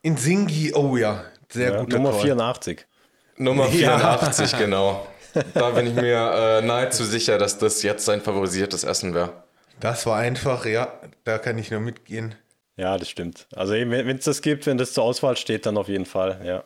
In 0.01 0.17
Singi, 0.17 0.73
oh 0.73 0.97
ja, 0.97 1.27
sehr 1.51 1.73
Ja, 1.73 1.81
guter 1.81 1.99
Nummer 1.99 2.13
Call. 2.13 2.21
84. 2.23 2.87
Nummer 3.37 3.67
Ja. 3.67 3.99
84, 3.99 4.59
genau. 4.59 5.07
Da 5.55 5.69
bin 5.71 5.89
ich 5.89 5.93
mir 5.95 6.33
äh, 6.63 6.63
nahezu 6.63 7.05
sicher, 7.05 7.37
dass 7.37 7.59
das 7.59 7.83
jetzt 7.83 8.07
sein 8.07 8.23
favorisiertes 8.23 8.83
Essen 8.83 9.13
wäre. 9.13 9.45
Das 9.79 10.07
war 10.07 10.17
einfach, 10.17 10.65
ja, 10.65 10.91
da 11.25 11.37
kann 11.37 11.59
ich 11.59 11.71
nur 11.71 11.81
mitgehen. 11.81 12.35
Ja, 12.79 12.97
das 12.97 13.11
stimmt. 13.11 13.47
Also 13.55 13.75
wenn 13.75 14.17
es 14.17 14.25
das 14.25 14.41
gibt, 14.41 14.65
wenn 14.67 14.79
das 14.79 14.95
zur 14.95 15.05
Auswahl 15.05 15.37
steht, 15.37 15.67
dann 15.67 15.77
auf 15.77 15.89
jeden 15.89 16.07
Fall, 16.07 16.41
ja. 16.45 16.65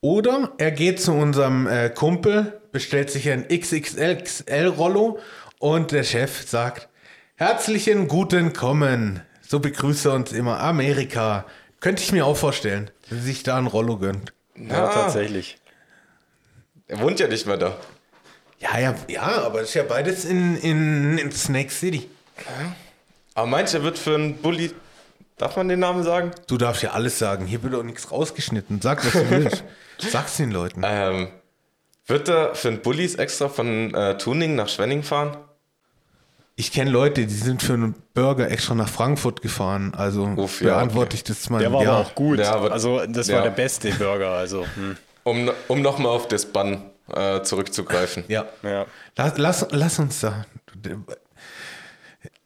Oder 0.00 0.52
er 0.56 0.70
geht 0.70 1.02
zu 1.02 1.12
unserem 1.12 1.66
äh, 1.66 1.90
Kumpel, 1.90 2.62
bestellt 2.72 3.10
sich 3.10 3.28
ein 3.28 3.46
XXL-Rollo 3.46 5.18
und 5.58 5.92
der 5.92 6.04
Chef 6.04 6.48
sagt, 6.48 6.88
herzlichen 7.36 8.08
guten 8.08 8.52
Kommen. 8.52 9.22
So 9.42 9.60
begrüßt 9.60 10.06
er 10.06 10.12
uns 10.14 10.32
immer. 10.32 10.60
Amerika. 10.60 11.44
Könnte 11.80 12.02
ich 12.02 12.12
mir 12.12 12.26
auch 12.26 12.36
vorstellen, 12.36 12.90
dass 13.08 13.18
er 13.18 13.24
sich 13.24 13.42
da 13.42 13.56
ein 13.56 13.66
Rollo 13.66 13.98
gönnt. 13.98 14.32
Ja, 14.56 14.86
Ah. 14.88 14.92
tatsächlich. 14.92 15.58
Er 16.86 17.00
wohnt 17.00 17.20
ja 17.20 17.28
nicht 17.28 17.46
mehr 17.46 17.56
da. 17.56 17.76
Ja, 18.60 18.78
ja, 18.78 18.94
ja, 19.08 19.22
aber 19.44 19.60
das 19.60 19.68
ist 19.68 19.74
ja 19.74 19.84
beides 19.84 20.24
in, 20.24 20.56
in, 20.58 21.16
in 21.18 21.30
Snake 21.30 21.70
City. 21.70 22.08
Aber 23.34 23.46
mancher 23.46 23.82
wird 23.84 23.98
für 23.98 24.14
einen 24.16 24.34
Bulli. 24.38 24.72
Darf 25.36 25.56
man 25.56 25.68
den 25.68 25.78
Namen 25.78 26.02
sagen? 26.02 26.32
Du 26.48 26.56
darfst 26.58 26.82
ja 26.82 26.90
alles 26.90 27.18
sagen. 27.18 27.46
Hier 27.46 27.62
wird 27.62 27.74
auch 27.76 27.84
nichts 27.84 28.10
rausgeschnitten. 28.10 28.80
Sag, 28.82 29.04
was 29.06 29.12
du 29.12 29.30
willst. 29.30 29.62
Sag's 29.98 30.36
den 30.38 30.50
Leuten. 30.50 30.82
Ähm, 30.84 31.28
wird 32.06 32.28
er 32.28 32.56
für 32.56 32.68
einen 32.68 32.80
Bullis 32.82 33.14
extra 33.14 33.48
von 33.48 33.94
äh, 33.94 34.18
Tuning 34.18 34.56
nach 34.56 34.68
Schwenning 34.68 35.04
fahren? 35.04 35.36
Ich 36.60 36.72
kenne 36.72 36.90
Leute, 36.90 37.24
die 37.24 37.32
sind 37.34 37.62
für 37.62 37.74
einen 37.74 37.94
Burger 38.14 38.50
extra 38.50 38.74
nach 38.74 38.88
Frankfurt 38.88 39.42
gefahren. 39.42 39.94
Also 39.94 40.24
Uff, 40.24 40.60
ja, 40.60 40.74
beantworte 40.74 41.10
okay. 41.10 41.14
ich 41.18 41.22
das 41.22 41.48
mal. 41.50 41.60
Der 41.60 41.72
war 41.72 41.84
ja. 41.84 41.90
aber 41.92 42.00
auch 42.00 42.16
gut. 42.16 42.40
Ja, 42.40 42.52
aber- 42.52 42.72
also 42.72 43.06
das 43.06 43.28
ja. 43.28 43.36
war 43.36 43.42
der 43.44 43.50
beste 43.50 43.92
Burger. 43.92 44.32
Also 44.32 44.66
hm. 44.74 44.96
Um, 45.22 45.50
um 45.68 45.82
nochmal 45.82 46.10
auf 46.10 46.26
das 46.26 46.46
Bann 46.46 46.90
äh, 47.14 47.42
zurückzugreifen. 47.42 48.24
Ja. 48.26 48.46
ja. 48.64 48.86
Lass, 49.16 49.38
lass, 49.38 49.66
lass 49.70 49.98
uns 50.00 50.18
da. 50.18 50.46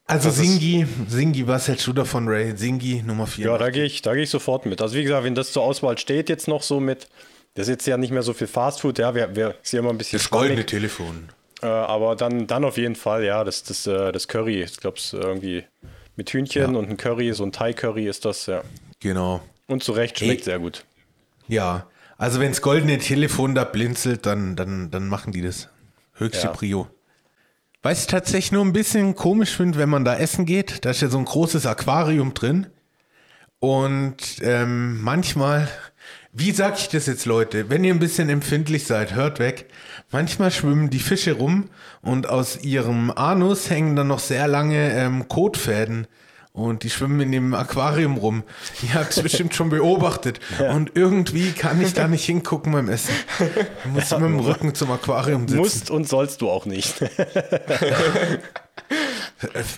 Also 0.07 0.29
Das 0.29 0.39
ist- 0.39 0.45
Singi, 0.45 0.87
Singi, 1.09 1.47
was 1.49 1.69
hältst 1.69 1.87
du 1.87 1.95
davon, 1.95 2.29
Ray? 2.29 2.55
Singi 2.55 3.03
Nummer 3.03 3.27
4. 3.27 3.47
Ja, 3.47 3.57
da 3.57 3.71
gehe 3.71 3.85
ich, 3.85 4.03
da 4.03 4.13
gehe 4.13 4.25
ich 4.25 4.31
sofort 4.31 4.67
mit. 4.67 4.83
Also 4.83 4.95
wie 4.95 5.05
gesagt, 5.05 5.25
wenn 5.25 5.35
das 5.35 5.53
zur 5.53 5.63
Auswahl 5.63 5.97
steht 5.97 6.29
jetzt 6.29 6.49
noch 6.49 6.63
so 6.63 6.81
mit 6.81 7.09
Das 7.55 7.67
ist 7.67 7.71
jetzt 7.71 7.87
ja 7.87 7.97
nicht 7.97 8.11
mehr 8.13 8.23
so 8.23 8.35
viel 8.35 8.47
Fastfood, 8.47 8.99
ja, 8.99 9.15
wir, 9.15 9.35
wir 9.35 9.55
sind 9.63 9.79
immer 9.79 9.89
ein 9.91 9.97
bisschen 9.97 10.19
Das 10.19 10.29
goldene 10.29 10.67
Telefon. 10.67 11.31
Äh, 11.63 11.67
aber 11.67 12.17
dann, 12.17 12.47
dann 12.47 12.65
auf 12.65 12.77
jeden 12.77 12.97
Fall, 12.97 13.25
ja, 13.25 13.45
das, 13.45 13.63
das, 13.63 13.87
äh, 13.87 14.13
das 14.13 14.29
Curry, 14.29 14.63
ich 14.63 14.77
glaube, 14.79 14.99
es 14.99 15.13
irgendwie 15.13 15.65
mit 16.17 16.31
Hühnchen 16.31 16.77
und 16.77 16.91
ein 16.91 16.97
Curry, 16.97 17.33
so 17.33 17.45
ein 17.45 17.53
Thai-Curry 17.53 18.07
ist 18.07 18.25
das, 18.25 18.47
ja. 18.47 18.63
Genau. 19.01 19.41
Und 19.67 19.83
zu 19.83 19.93
Recht 19.93 20.19
schmeckt 20.19 20.41
Ey. 20.41 20.45
sehr 20.45 20.59
gut. 20.59 20.85
Ja, 21.49 21.87
also 22.19 22.39
wenn 22.41 22.51
das 22.51 22.63
goldene 22.63 22.99
Telefon 22.99 23.55
da 23.55 23.65
blinzelt, 23.65 24.27
dann, 24.27 24.55
dann, 24.57 24.91
dann 24.91 25.09
machen 25.09 25.33
die 25.33 25.43
das. 25.43 25.69
Höchste 26.15 26.49
Ja. 26.49 26.53
Prio. 26.53 26.89
Was 27.83 28.03
ich 28.03 28.07
tatsächlich 28.07 28.53
nur 28.53 28.65
ein 28.65 28.73
bisschen 28.73 29.17
komisch 29.17 29.57
finde, 29.57 29.79
wenn 29.79 29.89
man 29.89 30.05
da 30.05 30.17
essen 30.17 30.47
geht, 30.47 30.85
da 30.85 30.91
ist 30.91 31.01
ja 31.01 31.09
so 31.09 31.19
ein 31.19 31.25
großes 31.25 31.67
Aquarium 31.67 32.33
drin. 32.35 32.69
Und 33.59 34.17
ähm, 34.43 35.01
manchmal, 35.03 35.69
wie 36.33 36.53
sag 36.53 36.79
ich 36.79 36.89
das 36.89 37.07
jetzt, 37.07 37.27
Leute? 37.27 37.69
Wenn 37.69 37.85
ihr 37.85 37.93
ein 37.93 37.99
bisschen 37.99 38.31
empfindlich 38.31 38.87
seid, 38.87 39.15
hört 39.15 39.39
weg. 39.39 39.67
Manchmal 40.11 40.51
schwimmen 40.51 40.89
die 40.89 40.99
Fische 40.99 41.33
rum 41.33 41.69
und 42.01 42.27
aus 42.29 42.63
ihrem 42.63 43.11
Anus 43.11 43.69
hängen 43.69 43.97
dann 43.97 44.09
noch 44.09 44.19
sehr 44.19 44.49
lange 44.49 44.93
ähm, 44.95 45.29
Kotfäden. 45.29 46.07
Und 46.55 46.83
die 46.83 46.91
schwimmen 46.91 47.21
in 47.21 47.33
dem 47.33 47.55
Aquarium 47.55 48.19
rum. 48.19 48.43
Ihr 48.83 48.95
habt 48.95 49.11
es 49.17 49.23
bestimmt 49.23 49.55
schon 49.55 49.71
beobachtet. 49.71 50.39
Und 50.59 50.93
irgendwie 50.95 51.53
kann 51.53 51.81
ich 51.81 51.95
da 51.95 52.09
nicht 52.09 52.27
hingucken 52.27 52.73
beim 52.73 52.91
Essen. 52.91 53.15
Ich 53.39 53.91
muss 53.91 54.11
mit 54.11 54.21
dem 54.21 54.39
Rücken 54.39 54.75
zum 54.75 54.91
Aquarium 54.91 55.49
sitzen. 55.49 55.57
Musst 55.57 55.91
und 55.91 56.07
sollst 56.07 56.43
du 56.43 56.51
auch 56.51 56.67
nicht. 56.67 56.95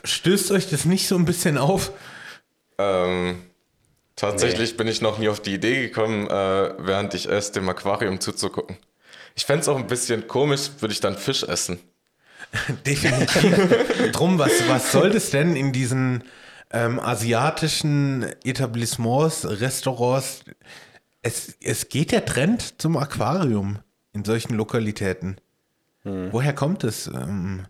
Stößt 0.02 0.50
euch 0.50 0.68
das 0.68 0.84
nicht 0.84 1.06
so 1.06 1.14
ein 1.14 1.24
bisschen 1.24 1.58
auf? 1.58 1.92
Ähm, 2.78 3.36
tatsächlich 4.16 4.76
bin 4.76 4.88
ich 4.88 5.00
noch 5.00 5.18
nie 5.18 5.28
auf 5.28 5.40
die 5.40 5.54
Idee 5.54 5.82
gekommen, 5.82 6.28
äh, 6.28 6.74
während 6.78 7.14
ich 7.14 7.28
esse, 7.28 7.52
dem 7.52 7.68
Aquarium 7.68 8.20
zuzugucken. 8.20 8.76
Ich 9.34 9.44
fände 9.44 9.62
es 9.62 9.68
auch 9.68 9.78
ein 9.78 9.86
bisschen 9.86 10.28
komisch, 10.28 10.70
würde 10.78 10.92
ich 10.92 11.00
dann 11.00 11.16
Fisch 11.16 11.42
essen. 11.42 11.78
Definitiv. 12.86 14.12
Drum, 14.12 14.38
was, 14.38 14.52
was 14.68 14.92
soll 14.92 15.10
das 15.10 15.30
denn 15.30 15.56
in 15.56 15.72
diesen 15.72 16.24
ähm, 16.70 17.00
asiatischen 17.00 18.26
Etablissements, 18.44 19.44
Restaurants? 19.44 20.44
Es, 21.22 21.56
es 21.60 21.88
geht 21.88 22.12
der 22.12 22.24
Trend 22.24 22.80
zum 22.80 22.96
Aquarium 22.96 23.78
in 24.12 24.24
solchen 24.24 24.54
Lokalitäten. 24.54 25.38
Woher 26.04 26.52
kommt 26.52 26.84
es? 26.84 27.06
Ähm, 27.06 27.64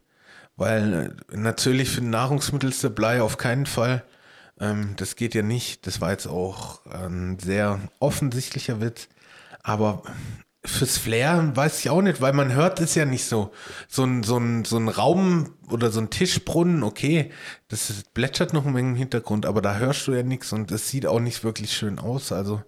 weil 0.56 1.14
äh, 1.32 1.36
natürlich 1.36 1.90
für 1.90 2.02
Nahrungsmittelsupply 2.02 3.20
auf 3.20 3.38
keinen 3.38 3.66
Fall. 3.66 4.04
Ähm, 4.60 4.94
das 4.96 5.16
geht 5.16 5.34
ja 5.34 5.42
nicht. 5.42 5.86
Das 5.86 6.00
war 6.00 6.10
jetzt 6.10 6.26
auch 6.26 6.84
ein 6.86 7.38
sehr 7.38 7.80
offensichtlicher 8.00 8.80
Witz. 8.80 9.08
Aber 9.62 10.02
fürs 10.64 10.96
Flair 10.98 11.52
weiß 11.54 11.80
ich 11.80 11.90
auch 11.90 12.00
nicht, 12.02 12.20
weil 12.20 12.32
man 12.32 12.52
hört 12.54 12.80
es 12.80 12.94
ja 12.94 13.04
nicht 13.04 13.26
so. 13.26 13.52
So 13.88 14.04
ein, 14.04 14.22
so 14.22 14.38
ein, 14.38 14.64
so 14.64 14.76
ein 14.78 14.88
Raum 14.88 15.54
oder 15.70 15.90
so 15.90 16.00
ein 16.00 16.10
Tischbrunnen, 16.10 16.82
okay, 16.82 17.30
das 17.68 17.90
ist, 17.90 18.14
plätschert 18.14 18.52
noch 18.52 18.64
ein 18.64 18.74
wenig 18.74 18.92
im 18.92 18.96
Hintergrund, 18.96 19.44
aber 19.46 19.60
da 19.60 19.76
hörst 19.76 20.06
du 20.06 20.12
ja 20.12 20.22
nichts 20.22 20.52
und 20.52 20.70
es 20.70 20.88
sieht 20.88 21.06
auch 21.06 21.20
nicht 21.20 21.44
wirklich 21.44 21.72
schön 21.72 21.98
aus. 21.98 22.32
Also, 22.32 22.62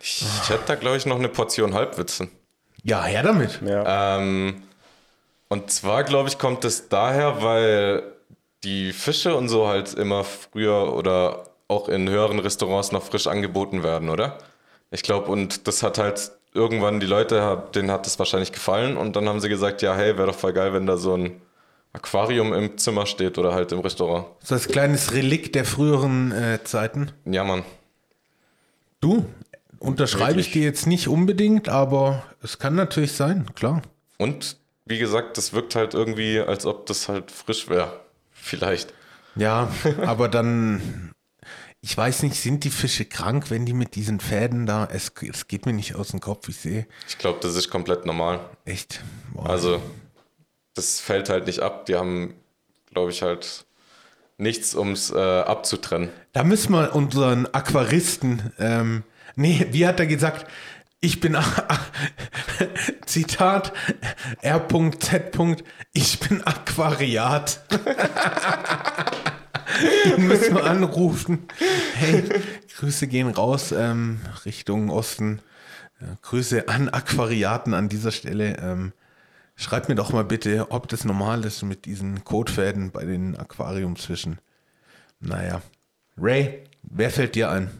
Ich, 0.00 0.24
ich 0.42 0.48
hätte 0.50 0.64
da, 0.66 0.74
glaube 0.76 0.96
ich, 0.96 1.06
noch 1.06 1.16
eine 1.18 1.28
Portion 1.28 1.74
Halbwitzen. 1.74 2.30
ja, 2.82 3.04
her 3.04 3.22
damit. 3.22 3.60
ja. 3.66 4.16
Ähm, 4.18 4.62
und 5.48 5.70
zwar, 5.70 6.04
glaube 6.04 6.28
ich, 6.28 6.38
kommt 6.38 6.64
es 6.64 6.88
daher, 6.88 7.42
weil 7.42 8.02
die 8.64 8.92
Fische 8.92 9.34
und 9.34 9.48
so 9.48 9.68
halt 9.68 9.94
immer 9.94 10.24
früher 10.24 10.94
oder 10.94 11.44
auch 11.68 11.88
in 11.88 12.08
höheren 12.08 12.38
Restaurants 12.38 12.92
noch 12.92 13.02
frisch 13.02 13.26
angeboten 13.26 13.82
werden, 13.82 14.08
oder? 14.08 14.38
Ich 14.90 15.02
glaube, 15.02 15.30
und 15.30 15.66
das 15.66 15.82
hat 15.82 15.98
halt 15.98 16.30
irgendwann 16.54 17.00
die 17.00 17.06
Leute, 17.06 17.64
denen 17.74 17.90
hat 17.90 18.06
das 18.06 18.18
wahrscheinlich 18.18 18.52
gefallen 18.52 18.96
und 18.96 19.16
dann 19.16 19.28
haben 19.28 19.40
sie 19.40 19.48
gesagt, 19.48 19.82
ja, 19.82 19.94
hey, 19.94 20.16
wäre 20.16 20.28
doch 20.28 20.38
voll 20.38 20.52
geil, 20.52 20.72
wenn 20.72 20.86
da 20.86 20.96
so 20.96 21.14
ein 21.14 21.40
Aquarium 21.92 22.52
im 22.52 22.78
Zimmer 22.78 23.06
steht 23.06 23.38
oder 23.38 23.52
halt 23.54 23.72
im 23.72 23.80
Restaurant. 23.80 24.26
So 24.42 24.54
als 24.54 24.68
kleines 24.68 25.12
Relikt 25.12 25.54
der 25.54 25.64
früheren 25.64 26.32
äh, 26.32 26.62
Zeiten. 26.64 27.10
Ja, 27.24 27.44
Mann. 27.44 27.64
Du, 29.00 29.26
unterschreibe 29.78 30.40
ich 30.40 30.52
dir 30.52 30.62
jetzt 30.62 30.86
nicht 30.86 31.08
unbedingt, 31.08 31.68
aber 31.68 32.22
es 32.42 32.58
kann 32.58 32.74
natürlich 32.74 33.12
sein, 33.12 33.46
klar. 33.54 33.82
Und 34.18 34.56
wie 34.84 34.98
gesagt, 34.98 35.36
das 35.36 35.52
wirkt 35.52 35.74
halt 35.74 35.94
irgendwie, 35.94 36.40
als 36.40 36.64
ob 36.64 36.86
das 36.86 37.08
halt 37.08 37.30
frisch 37.30 37.68
wäre. 37.68 38.00
Vielleicht. 38.46 38.94
Ja, 39.34 39.70
aber 40.06 40.28
dann, 40.28 41.10
ich 41.80 41.96
weiß 41.96 42.22
nicht, 42.22 42.36
sind 42.40 42.62
die 42.64 42.70
Fische 42.70 43.04
krank, 43.04 43.50
wenn 43.50 43.66
die 43.66 43.72
mit 43.72 43.96
diesen 43.96 44.20
Fäden 44.20 44.66
da, 44.66 44.88
es, 44.90 45.12
es 45.28 45.48
geht 45.48 45.66
mir 45.66 45.72
nicht 45.72 45.96
aus 45.96 46.08
dem 46.08 46.20
Kopf, 46.20 46.48
ich 46.48 46.56
sehe, 46.56 46.86
Ich 47.08 47.18
glaube, 47.18 47.40
das 47.42 47.56
ist 47.56 47.70
komplett 47.70 48.06
normal. 48.06 48.40
echt, 48.64 49.02
boah. 49.34 49.50
Also, 49.50 49.82
das 50.74 51.00
fällt 51.00 51.28
halt 51.28 51.46
nicht 51.46 51.60
ab. 51.60 51.86
Die 51.86 51.96
haben, 51.96 52.34
glaube 52.92 53.10
ich, 53.10 53.22
halt 53.22 53.66
nichts, 54.38 54.74
um 54.74 54.92
es 54.92 55.10
äh, 55.10 55.18
abzutrennen. 55.18 56.10
Da 56.32 56.44
müssen 56.44 56.72
wir 56.72 56.94
unseren 56.94 57.46
Aquaristen, 57.52 58.52
ähm, 58.58 59.02
nee, 59.34 59.66
wie 59.70 59.86
hat 59.86 59.98
er 59.98 60.06
gesagt? 60.06 60.46
Ich 61.06 61.20
bin, 61.20 61.38
Zitat, 63.06 63.72
R.Z. 64.42 65.62
Ich 65.92 66.18
bin 66.18 66.42
Aquariat. 66.42 67.60
Den 70.04 70.26
müssen 70.26 70.56
wir 70.56 70.64
anrufen. 70.64 71.46
Hey, 71.94 72.24
Grüße 72.76 73.06
gehen 73.06 73.28
raus 73.28 73.70
ähm, 73.70 74.18
Richtung 74.44 74.90
Osten. 74.90 75.42
Ja, 76.00 76.08
Grüße 76.22 76.66
an 76.66 76.88
Aquariaten 76.88 77.72
an 77.72 77.88
dieser 77.88 78.10
Stelle. 78.10 78.56
Ähm, 78.56 78.92
schreibt 79.54 79.88
mir 79.88 79.94
doch 79.94 80.12
mal 80.12 80.24
bitte, 80.24 80.72
ob 80.72 80.88
das 80.88 81.04
normal 81.04 81.44
ist 81.44 81.62
mit 81.62 81.84
diesen 81.84 82.24
Kotfäden 82.24 82.90
bei 82.90 83.04
den 83.04 83.36
Aquariumsfischen. 83.36 84.40
Naja. 85.20 85.62
Ray, 86.18 86.64
wer 86.82 87.10
fällt 87.10 87.36
dir 87.36 87.48
ein? 87.48 87.70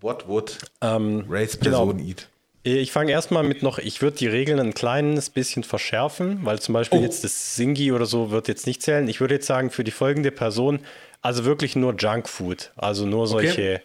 What 0.00 0.26
would 0.26 0.56
Ähm, 0.80 1.26
Rays 1.28 1.60
genau. 1.60 1.84
Person 1.84 1.98
eat? 1.98 2.30
Ich 2.76 2.92
fange 2.92 3.12
erstmal 3.12 3.42
mit 3.44 3.62
noch, 3.62 3.78
ich 3.78 4.02
würde 4.02 4.16
die 4.18 4.26
Regeln 4.26 4.58
ein 4.60 4.74
kleines 4.74 5.30
bisschen 5.30 5.64
verschärfen, 5.64 6.40
weil 6.44 6.58
zum 6.58 6.72
Beispiel 6.74 6.98
Oh. 6.98 7.02
jetzt 7.02 7.24
das 7.24 7.56
Singi 7.56 7.92
oder 7.92 8.04
so 8.06 8.30
wird 8.30 8.48
jetzt 8.48 8.66
nicht 8.66 8.82
zählen. 8.82 9.08
Ich 9.08 9.20
würde 9.20 9.34
jetzt 9.34 9.46
sagen, 9.46 9.70
für 9.70 9.84
die 9.84 9.90
folgende 9.90 10.30
Person, 10.30 10.80
also 11.22 11.44
wirklich 11.44 11.76
nur 11.76 11.94
Junkfood, 11.96 12.72
also 12.76 13.06
nur 13.06 13.26
solche 13.26 13.80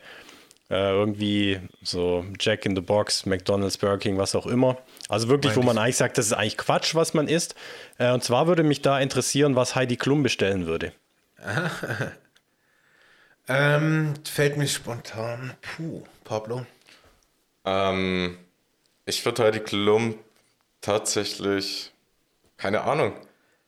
äh, 0.70 0.90
irgendwie 0.92 1.60
so 1.84 2.26
Jack 2.40 2.66
in 2.66 2.76
the 2.76 2.82
Box, 2.82 3.26
McDonald's, 3.26 3.78
Burger 3.78 4.00
King, 4.00 4.18
was 4.18 4.34
auch 4.34 4.48
immer. 4.48 4.78
Also 5.08 5.28
wirklich, 5.30 5.56
wo 5.56 5.62
man 5.62 5.78
eigentlich 5.78 5.98
sagt, 5.98 6.18
das 6.18 6.28
ist 6.28 6.34
eigentlich 6.34 6.58
Quatsch, 6.58 6.96
was 6.96 7.14
man 7.14 7.28
isst. 7.28 7.54
Äh, 8.00 8.12
und 8.12 8.24
zwar 8.24 8.48
würde 8.48 8.64
mich 8.64 8.82
da 8.82 9.00
interessieren, 9.00 9.56
was 9.56 9.76
Heidi 9.76 9.98
Klum 9.98 10.24
bestellen 10.24 10.66
würde. 10.66 10.92
Ähm, 13.48 14.14
fällt 14.24 14.56
mir 14.56 14.68
spontan. 14.68 15.54
Puh, 15.62 16.04
Pablo. 16.24 16.66
Ähm, 17.66 18.38
ich 19.06 19.24
würde 19.26 19.44
Heidi 19.44 19.60
Klum 19.60 20.16
tatsächlich, 20.82 21.92
keine 22.58 22.82
Ahnung. 22.84 23.14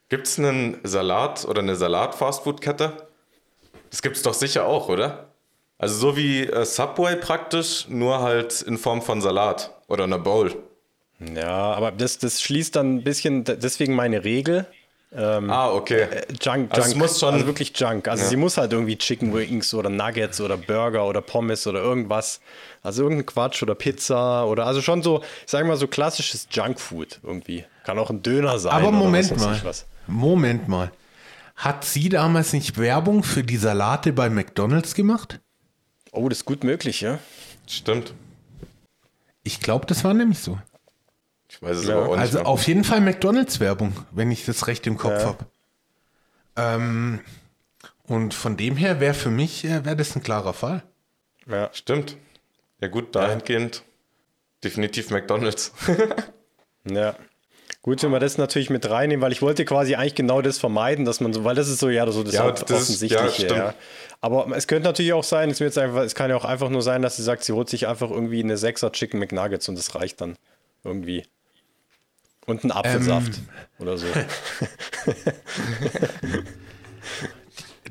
Gibt 0.10 0.28
es 0.28 0.38
einen 0.38 0.80
Salat 0.84 1.46
oder 1.46 1.62
eine 1.62 1.76
Salat-Fastfood-Kette? 1.76 3.08
Das 3.90 4.02
gibt 4.02 4.18
es 4.18 4.22
doch 4.22 4.34
sicher 4.34 4.66
auch, 4.66 4.90
oder? 4.90 5.30
Also 5.78 5.96
so 5.96 6.18
wie 6.18 6.44
äh, 6.44 6.66
Subway 6.66 7.16
praktisch, 7.16 7.88
nur 7.90 8.22
halt 8.22 8.62
in 8.62 8.78
Form 8.78 9.02
von 9.02 9.22
Salat 9.22 9.72
oder 9.88 10.06
einer 10.06 10.20
Bowl. 10.20 10.56
Ja, 11.20 11.74
aber 11.74 11.92
das, 11.92 12.18
das 12.18 12.42
schließt 12.42 12.76
dann 12.76 12.98
ein 12.98 13.04
bisschen, 13.04 13.44
deswegen 13.44 13.96
meine 13.96 14.24
Regel. 14.24 14.68
Ah, 15.18 15.72
okay. 15.72 16.08
Junk, 16.42 16.72
Also 16.72 16.82
es 16.82 16.88
Junk, 16.94 16.98
muss 16.98 17.20
schon- 17.20 17.34
also 17.34 17.46
wirklich 17.46 17.72
Junk. 17.78 18.08
Also 18.08 18.24
Ja. 18.24 18.30
sie 18.30 18.36
muss 18.36 18.58
halt 18.58 18.74
irgendwie 18.74 18.98
Chicken 18.98 19.34
Wings 19.34 19.74
oder 19.74 19.90
Nuggets 19.90 20.42
oder 20.42 20.58
Burger 20.58 21.06
oder 21.08 21.22
Pommes 21.22 21.66
oder 21.68 21.80
irgendwas. 21.82 22.42
Also 22.84 23.04
irgendein 23.04 23.26
Quatsch 23.26 23.64
oder 23.64 23.76
Pizza 23.76 24.46
oder 24.46 24.66
also 24.66 24.82
schon 24.82 25.02
so, 25.04 25.22
ich 25.22 25.52
sag 25.52 25.66
mal 25.66 25.78
so 25.78 25.88
klassisches 25.88 26.48
Junkfood 26.52 27.20
irgendwie. 27.24 27.66
Kann 27.86 27.98
auch 28.00 28.10
ein 28.10 28.22
Döner 28.24 28.60
sein. 28.60 28.74
Aber 28.74 28.90
oder 28.90 28.98
Moment 28.98 29.32
was 29.32 29.64
weiß 29.64 29.86
mal. 30.08 30.14
Moment 30.16 30.68
mal. 30.68 30.92
Hat 31.56 31.86
sie 31.86 32.10
damals 32.10 32.52
nicht 32.52 32.78
Werbung 32.78 33.24
für 33.24 33.44
die 33.44 33.58
Salate 33.58 34.12
bei 34.12 34.30
McDonalds 34.30 34.94
gemacht? 34.96 35.40
Oh, 36.12 36.28
das 36.30 36.40
ist 36.40 36.46
gut 36.46 36.64
möglich, 36.66 37.00
ja. 37.02 37.20
Stimmt. 37.68 38.14
Ich 39.44 39.60
glaube, 39.62 39.86
das 39.86 40.04
war 40.04 40.14
nämlich 40.14 40.40
so. 40.40 40.58
Ich 41.56 41.62
weiß 41.62 41.78
es 41.78 41.88
Ja. 41.88 41.96
aber 41.98 42.06
auch 42.08 42.12
nicht 42.12 42.20
Also 42.20 42.38
mehr. 42.40 42.48
auf 42.48 42.68
jeden 42.68 42.84
Fall 42.84 43.02
McDonalds-Werbung, 43.02 43.94
wenn 44.12 44.32
ich 44.32 44.46
das 44.46 44.68
recht 44.68 44.86
im 44.88 44.98
Kopf 44.98 45.20
Ja. 45.22 45.26
habe. 45.26 45.46
Ähm, 46.58 47.20
und 48.08 48.34
von 48.34 48.58
dem 48.58 48.78
her 48.78 49.00
wäre 49.00 49.14
für 49.14 49.30
mich 49.32 49.66
äh, 49.66 49.84
wäre 49.86 49.96
das 49.96 50.16
ein 50.16 50.24
klarer 50.24 50.54
Fall. 50.54 50.84
ja. 51.48 51.70
Stimmt. 51.74 52.18
Ja 52.82 52.88
gut, 52.90 53.16
dahingehend 53.16 53.84
definitiv 54.64 55.10
McDonald's. 55.10 55.72
Ja. 56.88 57.16
Gut, 57.82 58.04
wenn 58.04 58.12
wir 58.12 58.20
das 58.20 58.38
natürlich 58.38 58.70
mit 58.70 58.88
reinnehmen, 58.88 59.20
weil 59.24 59.32
ich 59.32 59.42
wollte 59.42 59.66
quasi 59.66 59.96
eigentlich 59.96 60.14
genau 60.14 60.44
das 60.44 60.60
vermeiden, 60.60 61.04
dass 61.04 61.20
man 61.20 61.34
so, 61.34 61.44
weil 61.44 61.56
das 61.56 61.68
ist 61.68 61.80
so 61.80 61.90
ja 61.90 62.06
so 62.12 62.22
das 62.24 62.36
Ja, 62.36 62.52
das 62.52 62.62
ist- 62.62 62.72
offensichtliche. 62.72 63.48
ja, 63.48 63.56
Ja. 63.56 63.74
Aber 64.22 64.48
es 64.56 64.68
könnte 64.68 64.88
natürlich 64.90 65.14
auch 65.14 65.24
sein, 65.24 65.50
es, 65.50 65.60
wird 65.60 65.70
jetzt 65.70 65.80
einfach, 65.80 66.02
es 66.04 66.14
kann 66.14 66.30
ja 66.30 66.36
auch 66.36 66.46
einfach 66.46 66.70
nur 66.70 66.84
sein, 66.84 67.02
dass 67.02 67.16
sie 67.18 67.24
sagt, 67.24 67.44
sie 67.44 67.54
holt 67.54 67.70
sich 67.70 67.88
einfach 67.88 68.12
irgendwie 68.12 68.44
eine 68.44 68.58
Sechser 68.58 68.92
Chicken 68.92 69.20
McNuggets 69.20 69.68
und 69.68 69.78
das 69.80 69.96
reicht 69.96 70.22
dann. 70.22 70.36
irgendwie. 70.84 71.26
Und 72.46 72.64
ein 72.64 72.72
Apfelsaft 72.72 73.42
oder 73.80 73.98
so. 73.98 74.08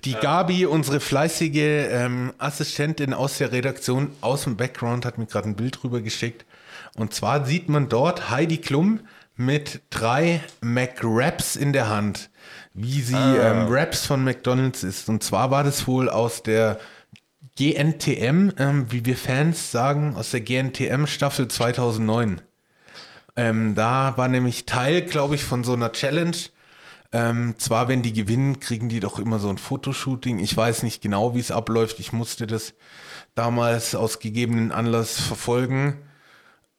Die 0.04 0.14
Gabi, 0.14 0.66
unsere 0.66 1.00
fleißige 1.00 1.88
ähm, 1.90 2.34
Assistentin 2.38 3.14
aus 3.14 3.38
der 3.38 3.52
Redaktion, 3.52 4.10
aus 4.20 4.44
dem 4.44 4.56
Background, 4.56 5.06
hat 5.06 5.16
mir 5.16 5.26
gerade 5.26 5.48
ein 5.48 5.56
Bild 5.56 5.82
rüber 5.82 6.02
geschickt. 6.02 6.44
Und 6.96 7.14
zwar 7.14 7.46
sieht 7.46 7.68
man 7.70 7.88
dort 7.88 8.30
Heidi 8.30 8.58
Klum 8.58 9.00
mit 9.36 9.80
drei 9.90 10.42
McWraps 10.60 11.56
in 11.56 11.72
der 11.72 11.88
Hand, 11.88 12.30
wie 12.74 13.00
sie 13.00 13.16
ähm, 13.16 13.70
Wraps 13.70 14.06
von 14.06 14.22
McDonald's 14.22 14.82
ist. 14.82 15.08
Und 15.08 15.22
zwar 15.22 15.50
war 15.50 15.64
das 15.64 15.86
wohl 15.86 16.10
aus 16.10 16.42
der 16.42 16.78
GNTM, 17.56 18.50
ähm, 18.58 18.86
wie 18.90 19.04
wir 19.06 19.16
Fans 19.16 19.70
sagen, 19.70 20.16
aus 20.16 20.32
der 20.32 20.40
GNTM 20.40 21.06
Staffel 21.06 21.48
2009. 21.48 22.40
Ähm, 23.36 23.74
da 23.74 24.16
war 24.16 24.28
nämlich 24.28 24.66
Teil, 24.66 25.02
glaube 25.02 25.34
ich, 25.34 25.44
von 25.44 25.64
so 25.64 25.72
einer 25.72 25.92
Challenge. 25.92 26.36
Ähm, 27.12 27.54
zwar, 27.58 27.88
wenn 27.88 28.02
die 28.02 28.12
gewinnen, 28.12 28.60
kriegen 28.60 28.88
die 28.88 29.00
doch 29.00 29.18
immer 29.18 29.38
so 29.38 29.48
ein 29.48 29.58
Fotoshooting. 29.58 30.38
Ich 30.38 30.56
weiß 30.56 30.82
nicht 30.82 31.02
genau, 31.02 31.34
wie 31.34 31.40
es 31.40 31.50
abläuft. 31.50 32.00
Ich 32.00 32.12
musste 32.12 32.46
das 32.46 32.74
damals 33.34 33.94
aus 33.94 34.18
gegebenen 34.18 34.72
Anlass 34.72 35.20
verfolgen. 35.20 35.98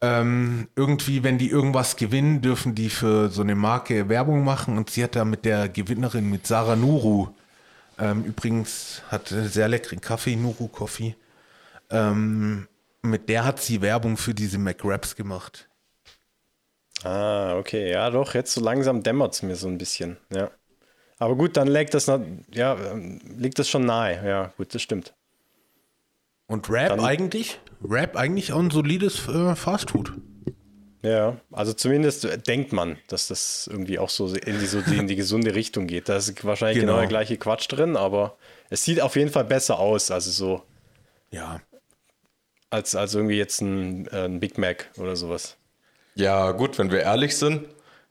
Ähm, 0.02 0.68
irgendwie, 0.76 1.24
wenn 1.24 1.38
die 1.38 1.48
irgendwas 1.48 1.96
gewinnen, 1.96 2.42
dürfen 2.42 2.74
die 2.74 2.90
für 2.90 3.30
so 3.30 3.42
eine 3.42 3.54
Marke 3.54 4.08
Werbung 4.08 4.44
machen. 4.44 4.76
Und 4.76 4.90
sie 4.90 5.02
hat 5.02 5.16
da 5.16 5.24
mit 5.24 5.44
der 5.44 5.68
Gewinnerin, 5.68 6.28
mit 6.28 6.46
Sarah 6.46 6.76
Nuru, 6.76 7.28
ähm, 7.98 8.24
übrigens 8.24 9.02
hat 9.08 9.28
sehr 9.28 9.68
leckeren 9.68 10.00
Kaffee, 10.00 10.36
Nuru 10.36 10.68
Coffee, 10.68 11.16
ähm, 11.90 12.68
mit 13.02 13.28
der 13.28 13.44
hat 13.44 13.62
sie 13.62 13.80
Werbung 13.80 14.16
für 14.16 14.34
diese 14.34 14.58
McWraps 14.58 15.16
gemacht. 15.16 15.65
Ah, 17.06 17.56
okay. 17.58 17.90
Ja, 17.90 18.10
doch, 18.10 18.34
jetzt 18.34 18.52
so 18.52 18.60
langsam 18.60 19.02
dämmert 19.02 19.34
es 19.34 19.42
mir 19.42 19.56
so 19.56 19.68
ein 19.68 19.78
bisschen. 19.78 20.16
Ja. 20.34 20.50
Aber 21.18 21.34
gut, 21.36 21.56
dann 21.56 21.68
liegt 21.68 21.94
das, 21.94 22.06
ja, 22.06 22.76
ähm, 22.92 23.20
liegt 23.38 23.58
das 23.58 23.68
schon 23.68 23.86
nahe. 23.86 24.26
Ja, 24.26 24.52
gut, 24.56 24.74
das 24.74 24.82
stimmt. 24.82 25.14
Und 26.46 26.68
Rap 26.70 26.90
Dann- 26.90 27.00
eigentlich? 27.00 27.60
Rap 27.82 28.16
eigentlich 28.16 28.52
auch 28.52 28.58
ein 28.60 28.70
solides 28.70 29.26
äh, 29.28 29.54
Fastfood. 29.54 30.12
Ja, 31.02 31.36
also 31.52 31.72
zumindest 31.72 32.24
äh, 32.24 32.38
denkt 32.38 32.72
man, 32.72 32.98
dass 33.08 33.28
das 33.28 33.68
irgendwie 33.70 33.98
auch 33.98 34.08
so 34.10 34.26
in 34.34 34.58
die, 34.58 34.66
so 34.66 34.80
in 34.80 35.06
die 35.06 35.16
gesunde 35.22 35.54
Richtung 35.54 35.86
geht. 35.86 36.08
Da 36.08 36.16
ist 36.16 36.44
wahrscheinlich 36.44 36.80
genau. 36.80 36.92
Genau. 36.94 37.00
der 37.00 37.08
gleiche 37.08 37.36
Quatsch 37.36 37.66
drin, 37.70 37.96
aber 37.96 38.36
es 38.70 38.84
sieht 38.84 39.00
auf 39.00 39.14
jeden 39.16 39.30
Fall 39.30 39.44
besser 39.44 39.78
aus, 39.78 40.10
also 40.10 40.30
so 40.30 40.62
Ja. 41.30 41.60
als, 42.70 42.94
als 42.96 43.14
irgendwie 43.14 43.36
jetzt 43.38 43.60
ein, 43.60 44.06
äh, 44.08 44.24
ein 44.24 44.40
Big 44.40 44.58
Mac 44.58 44.90
oder 44.98 45.14
sowas. 45.16 45.56
Ja, 46.16 46.50
gut, 46.52 46.78
wenn 46.78 46.90
wir 46.90 47.00
ehrlich 47.02 47.36
sind, 47.36 47.66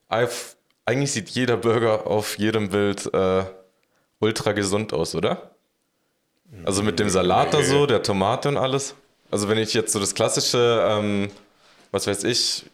eigentlich 0.07 1.11
sieht 1.11 1.29
jeder 1.29 1.57
Burger 1.57 2.05
auf 2.07 2.37
jedem 2.37 2.69
Bild 2.69 3.11
äh, 3.13 3.43
ultra 4.19 4.51
gesund 4.51 4.93
aus, 4.93 5.15
oder? 5.15 5.51
Also 6.63 6.83
mit 6.83 6.99
dem 6.99 7.09
Salat 7.09 7.53
da 7.53 7.63
so, 7.63 7.85
der 7.87 8.03
Tomate 8.03 8.49
und 8.49 8.57
alles. 8.57 8.93
Also 9.31 9.49
wenn 9.49 9.57
ich 9.57 9.73
jetzt 9.73 9.91
so 9.91 9.99
das 9.99 10.13
klassische, 10.13 10.85
ähm, 10.87 11.31
was 11.91 12.05
weiß 12.05 12.23
ich, 12.25 12.65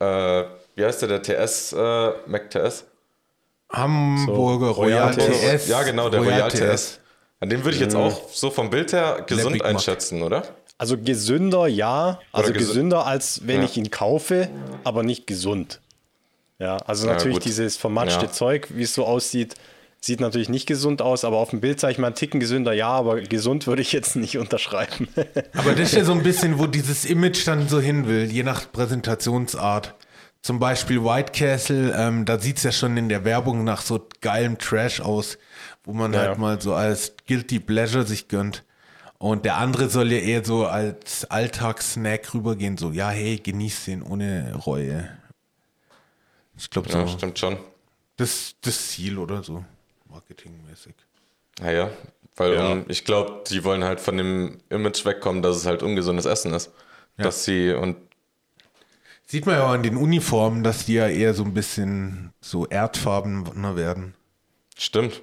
äh, 0.00 0.44
wie 0.74 0.84
heißt 0.84 1.02
der, 1.02 1.20
der 1.20 1.22
TS, 1.22 1.72
äh, 1.72 2.10
McTS? 2.26 2.84
Hamburger 3.70 4.74
So, 4.74 4.82
Royal 4.82 5.14
Royal 5.14 5.16
TS. 5.16 5.68
Ja, 5.68 5.82
genau, 5.84 6.08
der 6.10 6.20
Royal, 6.20 6.50
TS. 6.50 6.98
An 7.40 7.48
dem 7.48 7.62
würde 7.62 7.76
ich 7.76 7.80
jetzt 7.80 7.94
Mhm. 7.94 8.00
auch 8.00 8.28
so 8.30 8.50
vom 8.50 8.70
Bild 8.70 8.92
her 8.92 9.22
gesund 9.26 9.58
Mac. 9.58 9.66
einschätzen, 9.66 10.22
oder? 10.22 10.42
Also 10.78 10.96
gesünder, 10.96 11.66
ja. 11.66 12.20
Also 12.32 12.52
gesü- 12.52 12.58
gesünder, 12.58 13.04
als 13.06 13.46
wenn 13.46 13.58
Ja. 13.58 13.64
ich 13.64 13.76
ihn 13.76 13.90
kaufe, 13.90 14.48
aber 14.84 15.02
nicht 15.02 15.26
gesund. 15.26 15.80
Ja, 16.60 16.76
also 16.78 17.06
Ja, 17.06 17.12
natürlich 17.14 17.36
gut. 17.38 17.44
dieses 17.44 17.76
vermatschte 17.76 18.26
Ja. 18.26 18.32
Zeug, 18.32 18.68
wie 18.70 18.82
es 18.82 18.94
so 18.94 19.04
aussieht, 19.04 19.54
sieht 20.00 20.20
natürlich 20.20 20.48
nicht 20.48 20.66
gesund 20.66 21.02
aus, 21.02 21.24
aber 21.24 21.38
auf 21.38 21.50
dem 21.50 21.60
Bild 21.60 21.80
sage 21.80 21.92
ich 21.92 21.98
mal 21.98 22.06
einen 22.08 22.14
Ticken 22.16 22.38
gesünder, 22.38 22.72
ja, 22.72 22.88
aber 22.90 23.20
gesund 23.20 23.66
würde 23.66 23.82
ich 23.82 23.92
jetzt 23.92 24.14
nicht 24.16 24.38
unterschreiben. 24.38 25.08
Aber 25.54 25.72
das 25.72 25.88
ist 25.90 25.94
ja 25.94 26.04
so 26.04 26.12
ein 26.12 26.22
bisschen, 26.22 26.58
wo 26.60 26.66
dieses 26.66 27.04
Image 27.04 27.46
dann 27.46 27.68
so 27.68 27.80
hin 27.80 28.06
will, 28.06 28.30
je 28.30 28.44
nach 28.44 28.70
Präsentationsart. 28.70 29.94
Zum 30.42 30.60
Beispiel 30.60 31.02
White 31.04 31.32
Castle, 31.32 31.92
ähm, 31.96 32.24
da 32.24 32.38
sieht 32.38 32.58
es 32.58 32.62
ja 32.62 32.70
schon 32.70 32.96
in 32.96 33.08
der 33.08 33.24
Werbung 33.24 33.64
nach 33.64 33.82
so 33.82 34.06
geilem 34.20 34.56
Trash 34.58 35.00
aus, 35.00 35.36
wo 35.84 35.92
man 35.92 36.12
Ja. 36.12 36.20
halt 36.20 36.38
mal 36.38 36.60
so 36.60 36.74
als 36.74 37.14
Guilty 37.26 37.58
Pleasure 37.58 38.04
sich 38.06 38.28
gönnt. 38.28 38.62
Und 39.18 39.44
der 39.44 39.56
andere 39.56 39.88
soll 39.90 40.12
ja 40.12 40.18
eher 40.18 40.44
so 40.44 40.66
als 40.66 41.24
Alltagssnack 41.24 42.32
rübergehen, 42.34 42.76
so, 42.76 42.92
ja, 42.92 43.10
hey, 43.10 43.38
genieß 43.38 43.86
den 43.86 44.02
ohne 44.02 44.54
Reue. 44.54 45.08
Ich 46.56 46.70
glaube, 46.70 46.88
so, 46.90 46.98
Ja, 46.98 47.08
stimmt 47.08 47.38
schon. 47.38 47.58
das 48.16 48.54
das 48.60 48.88
Ziel 48.88 49.18
oder 49.18 49.42
so, 49.42 49.64
marketingmäßig. 50.08 50.94
Naja, 51.60 51.90
weil 52.36 52.54
Ja. 52.54 52.72
um, 52.72 52.84
ich 52.88 53.04
glaube, 53.04 53.42
die 53.48 53.64
wollen 53.64 53.82
halt 53.82 54.00
von 54.00 54.16
dem 54.16 54.58
Image 54.70 55.04
wegkommen, 55.04 55.42
dass 55.42 55.56
es 55.56 55.66
halt 55.66 55.82
ungesundes 55.82 56.24
Essen 56.24 56.52
ist. 56.54 56.70
Dass 57.16 57.44
sie 57.44 57.72
und 57.72 57.96
Sieht 59.26 59.44
man 59.44 59.56
ja 59.56 59.66
auch 59.66 59.70
an 59.72 59.82
den 59.82 59.96
Uniformen, 59.96 60.62
dass 60.62 60.86
die 60.86 60.94
ja 60.94 61.08
eher 61.08 61.34
so 61.34 61.44
ein 61.44 61.52
bisschen 61.52 62.32
so 62.40 62.66
erdfarbener 62.66 63.76
werden. 63.76 64.14
stimmt. 64.76 65.22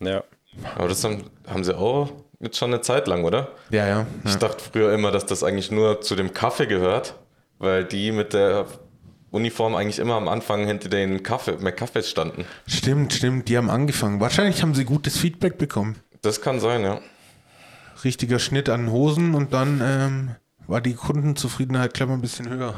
ja. 0.00 0.24
Aber 0.74 0.88
das 0.88 1.02
haben, 1.04 1.30
haben 1.46 1.64
sie 1.64 1.74
auch 1.76 2.12
jetzt 2.42 2.58
schon 2.58 2.72
eine 2.72 2.82
Zeit 2.82 3.06
lang, 3.06 3.24
oder? 3.24 3.52
Ja, 3.70 3.86
ja. 3.86 4.06
Ich 4.24 4.36
dachte 4.36 4.62
früher 4.62 4.92
immer, 4.92 5.10
dass 5.10 5.24
das 5.24 5.42
eigentlich 5.42 5.70
nur 5.70 6.02
zu 6.02 6.14
dem 6.14 6.34
Kaffee 6.34 6.66
gehört, 6.66 7.14
weil 7.58 7.84
die 7.84 8.12
mit 8.12 8.34
der 8.34 8.66
Uniform 9.30 9.74
eigentlich 9.74 9.98
immer 9.98 10.14
am 10.14 10.28
Anfang 10.28 10.66
hinter 10.66 10.90
den 10.90 11.22
Kaffee, 11.22 11.56
McCaffeys 11.58 12.10
standen. 12.10 12.44
Stimmt, 12.66 13.14
stimmt, 13.14 13.48
die 13.48 13.56
haben 13.56 13.70
angefangen. 13.70 14.20
Wahrscheinlich 14.20 14.62
haben 14.62 14.74
sie 14.74 14.84
gutes 14.84 15.16
Feedback 15.16 15.56
bekommen. 15.56 15.96
Das 16.20 16.42
kann 16.42 16.60
sein, 16.60 16.82
ja. 16.82 17.00
Richtiger 18.04 18.38
Schnitt 18.38 18.68
an 18.68 18.90
Hosen 18.90 19.34
und 19.34 19.54
dann 19.54 19.80
ähm, 19.82 20.30
war 20.66 20.80
die 20.80 20.94
Kundenzufriedenheit 20.94 21.98
mal 22.00 22.14
ein 22.14 22.20
bisschen 22.20 22.50
höher. 22.50 22.74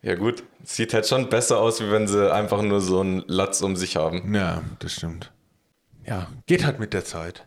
Ja 0.00 0.14
gut, 0.14 0.44
sieht 0.62 0.94
halt 0.94 1.08
schon 1.08 1.28
besser 1.28 1.58
aus, 1.58 1.80
wie 1.80 1.90
wenn 1.90 2.06
sie 2.06 2.32
einfach 2.32 2.62
nur 2.62 2.80
so 2.80 3.00
einen 3.00 3.24
Latz 3.26 3.62
um 3.62 3.74
sich 3.74 3.96
haben. 3.96 4.32
Ja, 4.32 4.62
das 4.78 4.92
stimmt. 4.92 5.32
Ja, 6.08 6.28
geht 6.46 6.64
halt 6.64 6.78
mit 6.80 6.92
der 6.94 7.04
Zeit. 7.04 7.44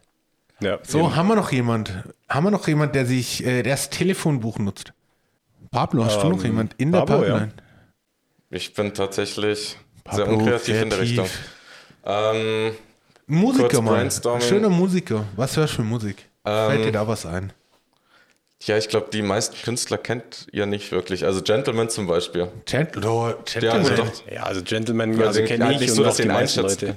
ja. 0.59 0.77
So, 0.83 1.15
haben 1.15 1.27
wir 1.27 1.35
noch 1.35 1.51
jemand? 1.51 1.91
Haben 2.29 2.45
wir 2.45 2.51
noch 2.51 2.67
jemand, 2.67 2.93
der 2.95 3.05
sich, 3.05 3.43
äh, 3.45 3.63
der 3.63 3.73
das 3.73 3.89
Telefonbuch 3.89 4.59
nutzt? 4.59 4.93
Pablo, 5.71 6.05
hast 6.05 6.21
du 6.21 6.29
noch 6.29 6.39
Ähm, 6.39 6.45
jemand 6.45 6.73
in 6.77 6.91
der 6.91 6.99
Pablo, 6.99 7.15
ja. 7.25 7.33
Pipeline? 7.39 7.53
Ich 8.49 8.73
bin 8.73 8.93
tatsächlich 8.93 9.77
sehr 10.11 10.25
Pablo, 10.25 10.37
unkreativ 10.39 10.81
in 10.81 10.89
der 10.89 10.99
kreativ. 10.99 11.19
Richtung. 11.19 11.29
Ähm, 12.05 12.71
Musiker 13.27 13.81
brainstorming. 13.81 14.47
Schöner 14.47 14.69
Musiker. 14.69 15.25
Was 15.35 15.55
hörst 15.55 15.73
du 15.73 15.77
für 15.77 15.83
Musik? 15.83 16.27
Ähm, 16.45 16.69
Fällt 16.71 16.85
dir 16.85 16.91
da 16.91 17.07
was 17.07 17.25
ein? 17.25 17.53
ja, 18.63 18.77
ich 18.77 18.89
glaube, 18.89 19.07
die 19.11 19.21
meisten 19.21 19.55
Künstler 19.63 19.97
kennt 19.97 20.47
ihr 20.51 20.65
nicht 20.65 20.91
wirklich. 20.91 21.25
Also 21.25 21.41
Gentleman 21.41 21.89
zum 21.89 22.05
Beispiel. 22.07 22.49
Gentle, 22.65 23.09
oh, 23.09 23.29
Ja, 23.29 23.35
Gentleman. 23.79 23.95
doch. 23.95 24.31
Ja, 24.31 24.43
also 24.43 24.61
Gentleman, 24.61 25.17
Ja, 25.17 25.27
also 25.27 25.39
den- 25.39 25.47
kenne 25.47 25.65
ja, 25.65 25.71
ich 25.71 25.79
nicht 25.79 25.93
so, 25.93 26.03
dass 26.03 26.17
die 26.17 26.27
meisten. 26.27 26.61
Leute. 26.61 26.95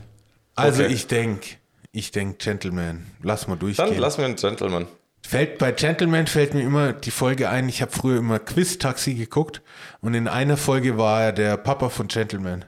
Also 0.55 0.82
Okay. 0.84 0.92
ich 0.92 1.07
denke, 1.07 1.46
ich 1.92 2.11
denke 2.11 2.36
Gentleman. 2.38 3.07
Lass 3.22 3.48
mal 3.48 3.57
durchgehen. 3.57 3.86
Dann 3.88 3.98
lassen 3.98 4.18
wir 4.18 4.26
einen 4.26 4.36
Gentleman. 4.36 4.86
Fällt, 5.26 5.59
bei 5.59 5.72
Gentleman 5.72 6.26
fällt 6.26 6.52
mir 6.55 6.62
immer 6.62 6.92
die 6.92 7.11
Folge 7.11 7.48
ein, 7.48 7.68
ich 7.68 7.80
habe 7.80 7.90
früher 7.92 8.18
immer 8.18 8.38
Quiz-Taxi 8.38 9.14
geguckt 9.14 9.62
und 10.02 10.12
in 10.12 10.28
einer 10.28 10.59
Folge 10.59 10.98
war 10.98 11.22
er 11.22 11.32
der 11.32 11.57
Papa 11.57 11.88
von 11.88 12.09
Gentleman. 12.09 12.66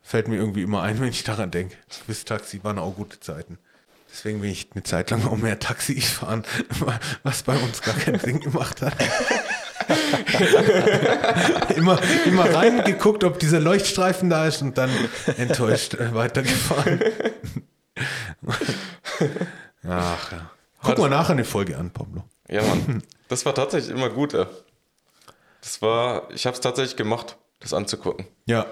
Fällt 0.00 0.28
mir 0.28 0.36
irgendwie 0.36 0.62
immer 0.62 0.82
ein, 0.82 1.00
wenn 1.00 1.08
ich 1.08 1.24
daran 1.24 1.50
denke. 1.50 1.76
Quiz-Taxi 2.06 2.62
waren 2.62 2.78
auch 2.78 2.94
gute 2.94 3.18
Zeiten. 3.18 3.58
Deswegen 4.12 4.40
bin 4.40 4.50
ich 4.50 4.68
eine 4.74 4.82
Zeit 4.84 5.10
lang 5.10 5.26
auch 5.26 5.36
mehr 5.36 5.58
Taxi 5.58 5.94
gefahren, 5.94 6.44
was 7.22 7.42
bei 7.42 7.56
uns 7.56 7.82
gar 7.82 7.94
keinen 7.94 8.18
Sinn 8.20 8.40
gemacht 8.40 8.82
hat. 8.82 8.94
immer, 11.76 11.98
immer 12.26 12.54
reingeguckt, 12.54 13.24
ob 13.24 13.38
dieser 13.38 13.60
Leuchtstreifen 13.60 14.30
da 14.30 14.46
ist 14.46 14.62
und 14.62 14.78
dann 14.78 14.90
enttäuscht 15.36 15.94
äh, 15.94 16.14
weitergefahren. 16.14 17.00
Ach 19.88 20.32
ja. 20.32 20.50
Guck 20.82 20.98
mal 20.98 21.10
nachher 21.10 21.32
eine 21.32 21.44
Folge 21.44 21.76
an, 21.76 21.90
Pablo. 21.90 22.24
Ja, 22.48 22.62
Mann. 22.62 23.02
Das 23.28 23.44
war 23.46 23.54
tatsächlich 23.54 23.94
immer 23.94 24.08
gut. 24.08 24.34
ey. 24.34 24.46
Das 25.60 25.82
war, 25.82 26.30
ich 26.30 26.46
habe 26.46 26.54
es 26.54 26.60
tatsächlich 26.60 26.96
gemacht, 26.96 27.36
das 27.60 27.74
anzugucken. 27.74 28.26
Ja, 28.46 28.66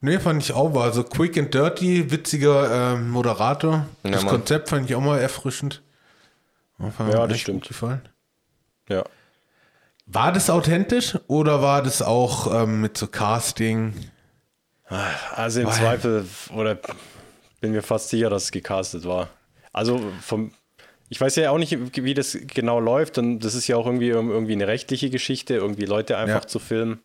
nee, 0.00 0.18
fand 0.18 0.42
ich 0.42 0.52
auch. 0.52 0.74
War 0.74 0.92
so 0.92 1.04
quick 1.04 1.38
and 1.38 1.52
dirty, 1.54 2.10
witziger 2.10 2.94
ähm, 2.94 3.10
Moderator. 3.10 3.86
Ja, 4.02 4.10
das 4.10 4.24
Mann. 4.24 4.34
Konzept 4.34 4.68
fand 4.68 4.88
ich 4.88 4.94
auch 4.94 5.00
mal 5.00 5.18
erfrischend. 5.18 5.82
Ja, 6.78 7.26
das 7.26 7.38
stimmt. 7.40 7.62
Gut 7.62 7.68
gefallen. 7.68 8.08
Ja. 8.88 9.04
War 10.06 10.32
das 10.32 10.50
authentisch 10.50 11.18
oder 11.28 11.62
war 11.62 11.82
das 11.82 12.02
auch 12.02 12.62
ähm, 12.62 12.80
mit 12.82 12.96
so 12.96 13.06
Casting? 13.06 13.94
Also 15.34 15.60
im 15.60 15.66
Weil- 15.66 15.72
Zweifel, 15.74 16.26
oder 16.54 16.78
bin 17.60 17.72
mir 17.72 17.82
fast 17.82 18.10
sicher, 18.10 18.28
dass 18.28 18.44
es 18.44 18.50
gecastet 18.52 19.06
war. 19.06 19.28
Also 19.72 20.00
vom, 20.20 20.52
Ich 21.08 21.20
weiß 21.20 21.36
ja 21.36 21.50
auch 21.50 21.58
nicht, 21.58 21.76
wie 22.02 22.14
das 22.14 22.36
genau 22.54 22.80
läuft. 22.80 23.18
Und 23.18 23.40
das 23.40 23.54
ist 23.54 23.66
ja 23.66 23.76
auch 23.76 23.86
irgendwie, 23.86 24.08
irgendwie 24.08 24.52
eine 24.52 24.66
rechtliche 24.66 25.10
Geschichte, 25.10 25.54
irgendwie 25.54 25.84
Leute 25.86 26.16
einfach 26.18 26.42
Ja. 26.42 26.46
zu 26.48 26.58
filmen. 26.58 27.00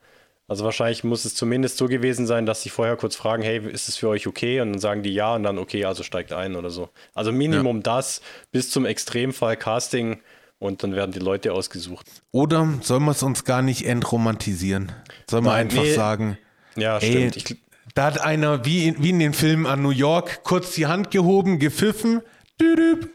Also 0.47 0.65
wahrscheinlich 0.65 1.03
muss 1.03 1.25
es 1.25 1.35
zumindest 1.35 1.77
so 1.77 1.87
gewesen 1.87 2.25
sein, 2.25 2.45
dass 2.47 2.63
sie 2.63 2.69
vorher 2.69 2.95
kurz 2.97 3.15
fragen, 3.15 3.43
hey, 3.43 3.59
ist 3.71 3.87
es 3.87 3.97
für 3.97 4.09
euch 4.09 4.25
okay? 4.25 4.61
Und 4.61 4.71
dann 4.73 4.79
sagen 4.81 5.03
die 5.03 5.13
ja 5.13 5.35
und 5.35 5.43
dann 5.43 5.57
okay, 5.59 5.85
also 5.85 6.01
steigt 6.03 6.33
ein 6.33 6.55
oder 6.55 6.69
so. 6.71 6.89
Also 7.13 7.31
Minimum 7.31 7.83
das 7.83 8.21
bis 8.51 8.71
zum 8.71 8.85
Extremfall 8.85 9.57
Casting 9.57 10.19
und 10.59 10.83
dann 10.83 10.93
werden 10.93 11.11
die 11.11 11.19
Leute 11.19 11.53
ausgesucht. 11.53 12.05
Oder 12.31 12.67
soll 12.81 12.99
man 12.99 13.11
es 13.11 13.23
uns 13.23 13.45
gar 13.45 13.61
nicht 13.61 13.85
entromantisieren? 13.85 14.91
Soll 15.29 15.41
man 15.41 15.55
einfach 15.55 15.81
nee. 15.81 15.93
sagen, 15.93 16.37
Ja, 16.75 16.97
ey, 16.97 17.31
stimmt. 17.31 17.35
Ich, 17.37 17.57
da 17.95 18.05
hat 18.05 18.21
einer 18.21 18.65
wie 18.65 18.87
in, 18.87 19.03
wie 19.03 19.09
in 19.09 19.19
den 19.19 19.33
Filmen 19.33 19.65
an 19.65 19.81
New 19.81 19.89
York 19.89 20.43
kurz 20.43 20.75
die 20.75 20.85
Hand 20.85 21.11
gehoben, 21.11 21.59
gepfiffen. 21.59 22.21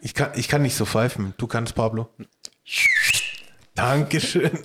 Ich 0.01 0.15
kann, 0.15 0.31
ich 0.35 0.49
kann 0.49 0.63
nicht 0.63 0.75
so 0.75 0.87
pfeifen. 0.87 1.35
Du 1.37 1.47
kannst, 1.47 1.75
Pablo. 1.75 2.09
Dankeschön. 3.75 4.59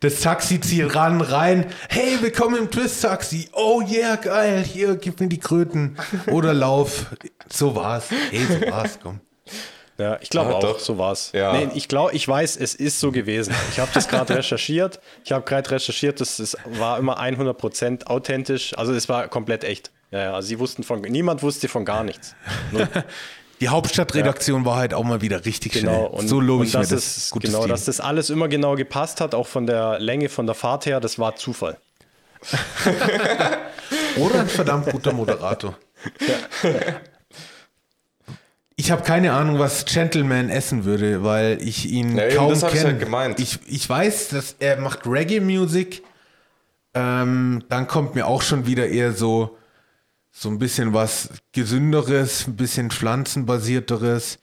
Das 0.00 0.20
Taxi 0.20 0.60
zieht 0.60 0.94
ran, 0.94 1.20
rein. 1.20 1.66
Hey, 1.88 2.18
willkommen 2.20 2.56
im 2.56 2.70
Twist-Taxi. 2.70 3.48
Oh 3.52 3.80
yeah, 3.80 4.16
geil. 4.16 4.62
Hier, 4.64 4.96
gib 4.96 5.20
mir 5.20 5.28
die 5.28 5.38
Kröten. 5.38 5.96
Oder 6.26 6.52
lauf. 6.52 7.06
So 7.48 7.74
war's. 7.74 8.10
Ey, 8.32 8.44
so 8.44 8.70
war's, 8.70 8.98
komm. 9.02 9.20
Ja, 9.98 10.18
ich 10.20 10.28
glaube 10.28 10.50
Ah, 10.50 10.56
auch, 10.56 10.60
doch. 10.60 10.78
so 10.78 10.98
war's. 10.98 11.30
Ja. 11.32 11.52
Nee, 11.54 11.68
ich 11.74 11.88
glaube, 11.88 12.12
ich 12.12 12.26
weiß, 12.28 12.56
es 12.56 12.74
ist 12.74 13.00
so 13.00 13.12
gewesen. 13.12 13.54
Ich 13.72 13.78
habe 13.78 13.90
das 13.94 14.08
gerade 14.08 14.34
recherchiert. 14.38 15.00
Ich 15.24 15.32
habe 15.32 15.44
gerade 15.44 15.70
recherchiert, 15.70 16.20
das 16.20 16.38
ist, 16.38 16.56
war 16.66 16.98
immer 16.98 17.18
100% 17.20 18.06
authentisch. 18.06 18.76
Also 18.76 18.92
es 18.92 19.08
war 19.08 19.28
komplett 19.28 19.64
echt. 19.64 19.90
Ja, 20.10 20.22
ja, 20.22 20.34
also 20.34 20.48
sie 20.48 20.58
wussten 20.58 20.82
von, 20.82 21.00
niemand 21.00 21.42
wusste 21.42 21.68
von 21.68 21.84
gar 21.84 22.04
nichts. 22.04 22.34
Nur, 22.72 22.86
Die 23.60 23.70
Hauptstadtredaktion 23.70 24.66
war 24.66 24.76
halt 24.76 24.92
auch 24.92 25.02
mal 25.04 25.22
wieder 25.22 25.46
richtig 25.46 25.72
genau. 25.72 26.08
schnell. 26.08 26.20
Und, 26.20 26.28
so 26.28 26.40
lobe 26.40 26.66
ich 26.66 26.74
mir 26.74 26.80
das. 26.80 26.92
es, 26.92 27.30
Gutes 27.30 27.50
genau, 27.50 27.62
Team. 27.62 27.70
dass 27.70 27.86
das 27.86 28.00
alles 28.00 28.28
immer 28.28 28.48
genau 28.48 28.74
gepasst 28.74 29.22
hat, 29.22 29.34
auch 29.34 29.46
von 29.46 29.66
der 29.66 29.98
Länge, 29.98 30.28
von 30.28 30.44
der 30.44 30.54
Fahrt 30.54 30.84
her, 30.84 31.00
das 31.00 31.18
war 31.18 31.36
Zufall. 31.36 31.78
Oder 34.18 34.40
ein 34.40 34.48
verdammt 34.48 34.90
guter 34.90 35.12
Moderator. 35.14 35.74
Ich 38.78 38.90
habe 38.90 39.02
keine 39.02 39.32
Ahnung, 39.32 39.58
was 39.58 39.86
Gentleman 39.86 40.50
essen 40.50 40.84
würde, 40.84 41.24
weil 41.24 41.58
ich 41.62 41.86
ihn 41.90 42.16
Ja, 42.16 42.28
kaum 42.28 42.54
hab 42.54 42.68
ich 42.68 42.78
kenne. 42.78 42.90
halt 42.90 43.00
gemeint. 43.00 43.40
Ich, 43.40 43.58
ich 43.66 43.88
weiß, 43.88 44.28
dass 44.28 44.56
er 44.58 44.78
macht 44.80 45.06
Reggae-Music. 45.06 46.02
Ähm, 46.92 47.64
dann 47.70 47.86
kommt 47.88 48.14
mir 48.14 48.26
auch 48.26 48.42
schon 48.42 48.66
wieder 48.66 48.86
eher 48.88 49.12
so, 49.12 49.56
so 50.30 50.50
ein 50.50 50.58
bisschen 50.58 50.92
was 50.92 51.30
Gesünderes, 51.52 52.46
ein 52.46 52.56
bisschen 52.56 52.90
pflanzenbasierteres. 52.90 54.38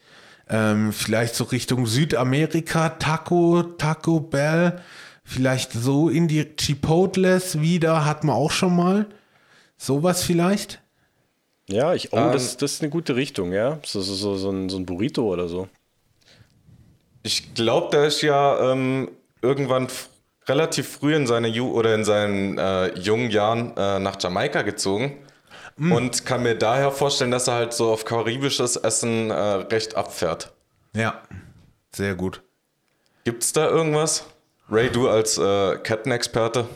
Ähm, 0.50 0.92
vielleicht 0.94 1.36
so 1.36 1.44
Richtung 1.46 1.86
Südamerika, 1.86 2.90
Taco, 2.90 3.62
Taco 3.62 4.20
Bell. 4.20 4.82
Vielleicht 5.24 5.72
so 5.74 6.10
in 6.10 6.28
die 6.28 6.56
Chipotles 6.56 7.62
wieder, 7.62 8.04
hat 8.06 8.24
man 8.24 8.36
auch 8.36 8.52
schon 8.52 8.76
mal. 8.76 9.06
Sowas 9.78 10.24
vielleicht? 10.24 10.82
Ja, 11.68 11.94
ich, 11.94 12.12
oh, 12.12 12.18
Ähm, 12.18 12.32
das, 12.32 12.58
das 12.58 12.74
ist 12.74 12.82
eine 12.82 12.90
gute 12.90 13.16
Richtung, 13.16 13.54
ja. 13.54 13.80
So, 13.86 14.02
so, 14.02 14.16
so, 14.16 14.36
so, 14.36 14.50
ein, 14.50 14.70
so 14.70 14.78
ein 14.78 14.86
Burrito 14.86 15.24
oder 15.24 15.48
so. 15.48 15.70
Ich 17.24 17.54
glaube, 17.54 17.90
der 17.92 18.06
ist 18.06 18.22
ja 18.22 18.72
ähm, 18.72 19.12
irgendwann 19.42 19.88
relativ 20.46 20.90
früh 20.90 21.16
in 21.16 21.26
seine 21.26 21.48
Ju 21.48 21.72
oder 21.72 21.96
in 21.96 22.04
seinen 22.04 22.58
äh, 22.58 22.88
jungen 23.00 23.32
Jahren 23.32 23.78
äh, 23.78 24.00
nach 24.00 24.22
Jamaika 24.22 24.64
gezogen 24.64 25.18
und 25.78 26.26
kann 26.26 26.44
mir 26.44 26.56
daher 26.56 26.92
vorstellen, 26.92 27.32
dass 27.32 27.48
er 27.48 27.56
halt 27.56 27.74
so 27.74 27.92
auf 27.92 28.06
karibisches 28.06 28.76
Essen 28.76 29.32
äh, 29.32 29.34
recht 29.34 29.96
abfährt. 29.96 30.52
Ja, 30.96 31.24
sehr 31.96 32.16
gut. 32.16 32.42
Gibt's 33.24 33.54
da 33.54 33.70
irgendwas? 33.70 34.26
Ray, 34.70 34.90
du 34.90 35.10
als 35.10 35.38
äh, 35.38 35.78
Kettenexperte? 35.78 36.68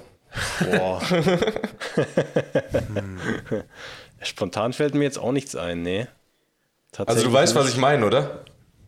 Boah. 0.71 1.01
Spontan 4.27 4.73
fällt 4.73 4.93
mir 4.93 5.03
jetzt 5.03 5.17
auch 5.17 5.31
nichts 5.31 5.55
ein, 5.55 5.81
nee. 5.81 6.07
Also 7.05 7.23
du 7.23 7.33
weißt, 7.33 7.55
was 7.55 7.69
ich 7.69 7.77
meine, 7.77 8.05
oder? 8.05 8.43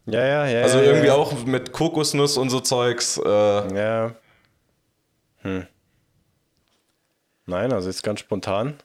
Ja, 0.05 0.25
ja, 0.25 0.45
ja. 0.47 0.61
Also 0.63 0.79
ja, 0.79 0.85
irgendwie 0.85 1.07
ja. 1.07 1.13
auch 1.13 1.45
mit 1.45 1.71
Kokosnuss 1.71 2.37
und 2.37 2.49
so 2.49 2.59
Zeugs. 2.59 3.17
Äh, 3.17 3.75
Ja. 3.75 4.15
Hm. 5.41 5.67
Nein, 7.45 7.71
also 7.73 7.87
jetzt 7.87 8.03
ganz 8.03 8.19
spontan. 8.19 8.75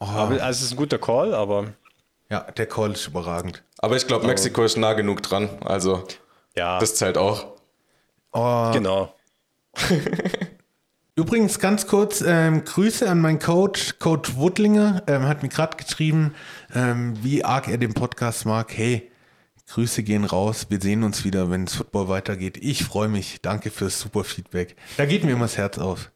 Aber, 0.00 0.32
also 0.42 0.44
es 0.48 0.62
ist 0.62 0.72
ein 0.72 0.76
guter 0.76 0.98
Call, 0.98 1.34
aber 1.34 1.72
Ja, 2.28 2.40
der 2.50 2.66
Call 2.66 2.92
ist 2.92 3.06
überragend. 3.06 3.62
aber 3.78 3.96
ich 3.96 4.06
glaube, 4.06 4.26
Mexiko 4.26 4.64
ist 4.64 4.76
nah 4.76 4.94
genug 4.94 5.22
dran. 5.22 5.48
Also 5.64 6.04
ja, 6.56 6.78
das 6.80 6.96
zählt 6.96 7.16
auch. 7.18 7.46
Oh, 8.32 8.70
genau. 8.72 9.14
Übrigens 11.20 11.58
ganz 11.58 11.86
kurz, 11.86 12.24
ähm, 12.26 12.64
Grüße 12.64 13.06
an 13.06 13.20
meinen 13.20 13.38
Coach, 13.38 13.98
Coach 13.98 14.36
Wuttlinger, 14.36 15.02
ähm, 15.06 15.24
hat 15.28 15.42
mir 15.42 15.50
gerade 15.50 15.76
geschrieben, 15.76 16.32
ähm, 16.74 17.12
wie 17.22 17.44
arg 17.44 17.68
er 17.68 17.76
den 17.76 17.92
Podcast 17.92 18.46
mag. 18.46 18.74
Hey, 18.74 19.10
Grüße 19.68 20.02
gehen 20.02 20.24
raus, 20.24 20.68
wir 20.70 20.80
sehen 20.80 21.02
uns 21.02 21.22
wieder, 21.22 21.50
wenn 21.50 21.64
es 21.64 21.74
Football 21.74 22.08
weitergeht. 22.08 22.56
Ich 22.56 22.84
freue 22.84 23.08
mich, 23.08 23.42
danke 23.42 23.70
fürs 23.70 24.00
super 24.00 24.24
Feedback. 24.24 24.76
Da 24.96 25.04
geht 25.04 25.22
mir 25.22 25.32
immer 25.32 25.44
das 25.44 25.58
Herz 25.58 25.76
auf. 25.76 26.10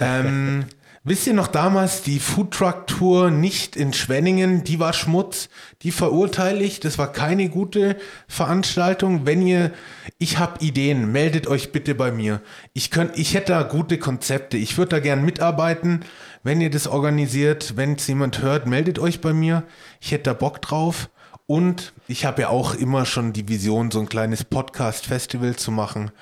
Ähm, 0.00 0.64
wisst 1.04 1.26
ihr 1.26 1.34
noch 1.34 1.46
damals 1.46 2.02
die 2.02 2.20
Foodtruck 2.20 2.86
Tour 2.86 3.30
nicht 3.30 3.76
in 3.76 3.92
Schwenningen? 3.92 4.64
Die 4.64 4.78
war 4.78 4.92
Schmutz, 4.92 5.48
die 5.82 5.90
verurteile 5.90 6.62
ich. 6.62 6.80
Das 6.80 6.98
war 6.98 7.12
keine 7.12 7.48
gute 7.48 7.96
Veranstaltung. 8.28 9.26
Wenn 9.26 9.46
ihr, 9.46 9.72
ich 10.18 10.38
habe 10.38 10.64
Ideen, 10.64 11.10
meldet 11.12 11.46
euch 11.46 11.72
bitte 11.72 11.94
bei 11.94 12.12
mir. 12.12 12.40
Ich 12.72 12.90
könnt, 12.90 13.18
ich 13.18 13.34
hätte 13.34 13.52
da 13.52 13.62
gute 13.62 13.98
Konzepte. 13.98 14.56
Ich 14.56 14.78
würde 14.78 14.90
da 14.90 15.00
gern 15.00 15.24
mitarbeiten. 15.24 16.04
Wenn 16.42 16.60
ihr 16.60 16.70
das 16.70 16.86
organisiert, 16.86 17.76
wenn 17.76 17.94
es 17.94 18.06
jemand 18.06 18.42
hört, 18.42 18.66
meldet 18.66 18.98
euch 18.98 19.20
bei 19.20 19.32
mir. 19.32 19.64
Ich 20.00 20.12
hätte 20.12 20.24
da 20.24 20.32
Bock 20.34 20.62
drauf. 20.62 21.10
Und 21.46 21.92
ich 22.06 22.26
habe 22.26 22.42
ja 22.42 22.48
auch 22.48 22.74
immer 22.74 23.06
schon 23.06 23.32
die 23.32 23.48
Vision, 23.48 23.90
so 23.90 23.98
ein 23.98 24.08
kleines 24.08 24.44
Podcast-Festival 24.44 25.56
zu 25.56 25.72
machen. 25.72 26.12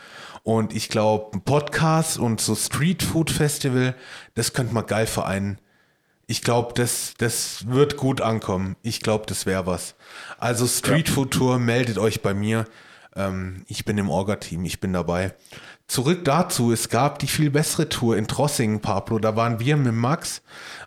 Und 0.49 0.74
ich 0.74 0.88
glaube, 0.88 1.36
ein 1.36 1.42
Podcast 1.42 2.18
und 2.18 2.40
so 2.40 2.55
Street 2.55 3.03
Food 3.03 3.30
Festival, 3.30 3.94
das 4.34 4.55
könnte 4.55 4.72
man 4.72 4.86
geil 4.86 5.07
vereinen. 5.07 5.59
Ich 6.26 6.40
glaube, 6.40 6.72
das, 6.72 7.12
das 7.18 7.68
wird 7.68 7.99
gut 7.99 8.22
ankommen. 8.22 8.74
Ich 8.80 9.01
glaube, 9.03 9.26
das 9.26 9.44
wäre 9.44 9.66
was. 9.66 9.94
Also 10.38 10.66
Street 10.66 11.11
Food 11.11 11.32
Tour, 11.32 11.59
meldet 11.59 11.99
euch 11.99 12.22
bei 12.22 12.32
mir. 12.32 12.64
Ähm, 13.14 13.66
ich 13.66 13.84
bin 13.84 13.99
im 13.99 14.09
Orga-Team, 14.09 14.64
ich 14.64 14.80
bin 14.80 14.94
dabei. 14.94 15.34
Zurück 15.86 16.24
dazu, 16.24 16.72
es 16.72 16.88
gab 16.88 17.18
die 17.18 17.26
viel 17.26 17.51
bessere 17.51 17.90
Tour 17.90 18.16
in 18.16 18.26
Trossingen, 18.26 18.80
Pablo. 18.80 19.18
Da 19.18 19.36
waren 19.36 19.61
wir 19.61 19.76
mit 19.76 19.92
Max 19.92 20.40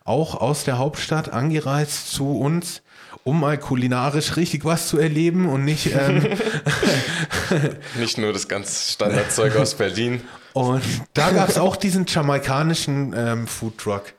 auch 0.03 0.33
aus 0.33 0.63
der 0.63 0.79
Hauptstadt 0.79 1.29
angereist 1.29 2.11
zu 2.11 2.35
uns, 2.35 2.81
um 3.23 3.39
mal 3.39 3.57
kulinarisch 3.57 4.35
richtig 4.37 4.65
was 4.65 4.87
zu 4.87 4.97
erleben 4.97 5.47
und 5.47 5.65
nicht 5.65 5.93
ähm, 5.93 6.27
Nicht 7.99 8.17
nur 8.17 8.33
das 8.33 8.47
ganze 8.47 8.91
Standardzeug 8.91 9.55
aus 9.57 9.75
Berlin. 9.75 10.21
Und 10.53 10.83
da 11.13 11.31
gab 11.31 11.49
es 11.49 11.57
auch 11.57 11.75
diesen 11.75 12.05
jamaikanischen 12.07 13.13
ähm, 13.15 13.47
Foodtruck. 13.47 14.13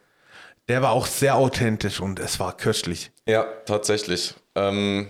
Der 0.68 0.82
war 0.82 0.90
auch 0.92 1.06
sehr 1.06 1.36
authentisch 1.36 2.00
und 2.00 2.18
es 2.18 2.40
war 2.40 2.56
köstlich. 2.56 3.10
Ja, 3.26 3.44
tatsächlich. 3.66 4.34
Ähm, 4.54 5.08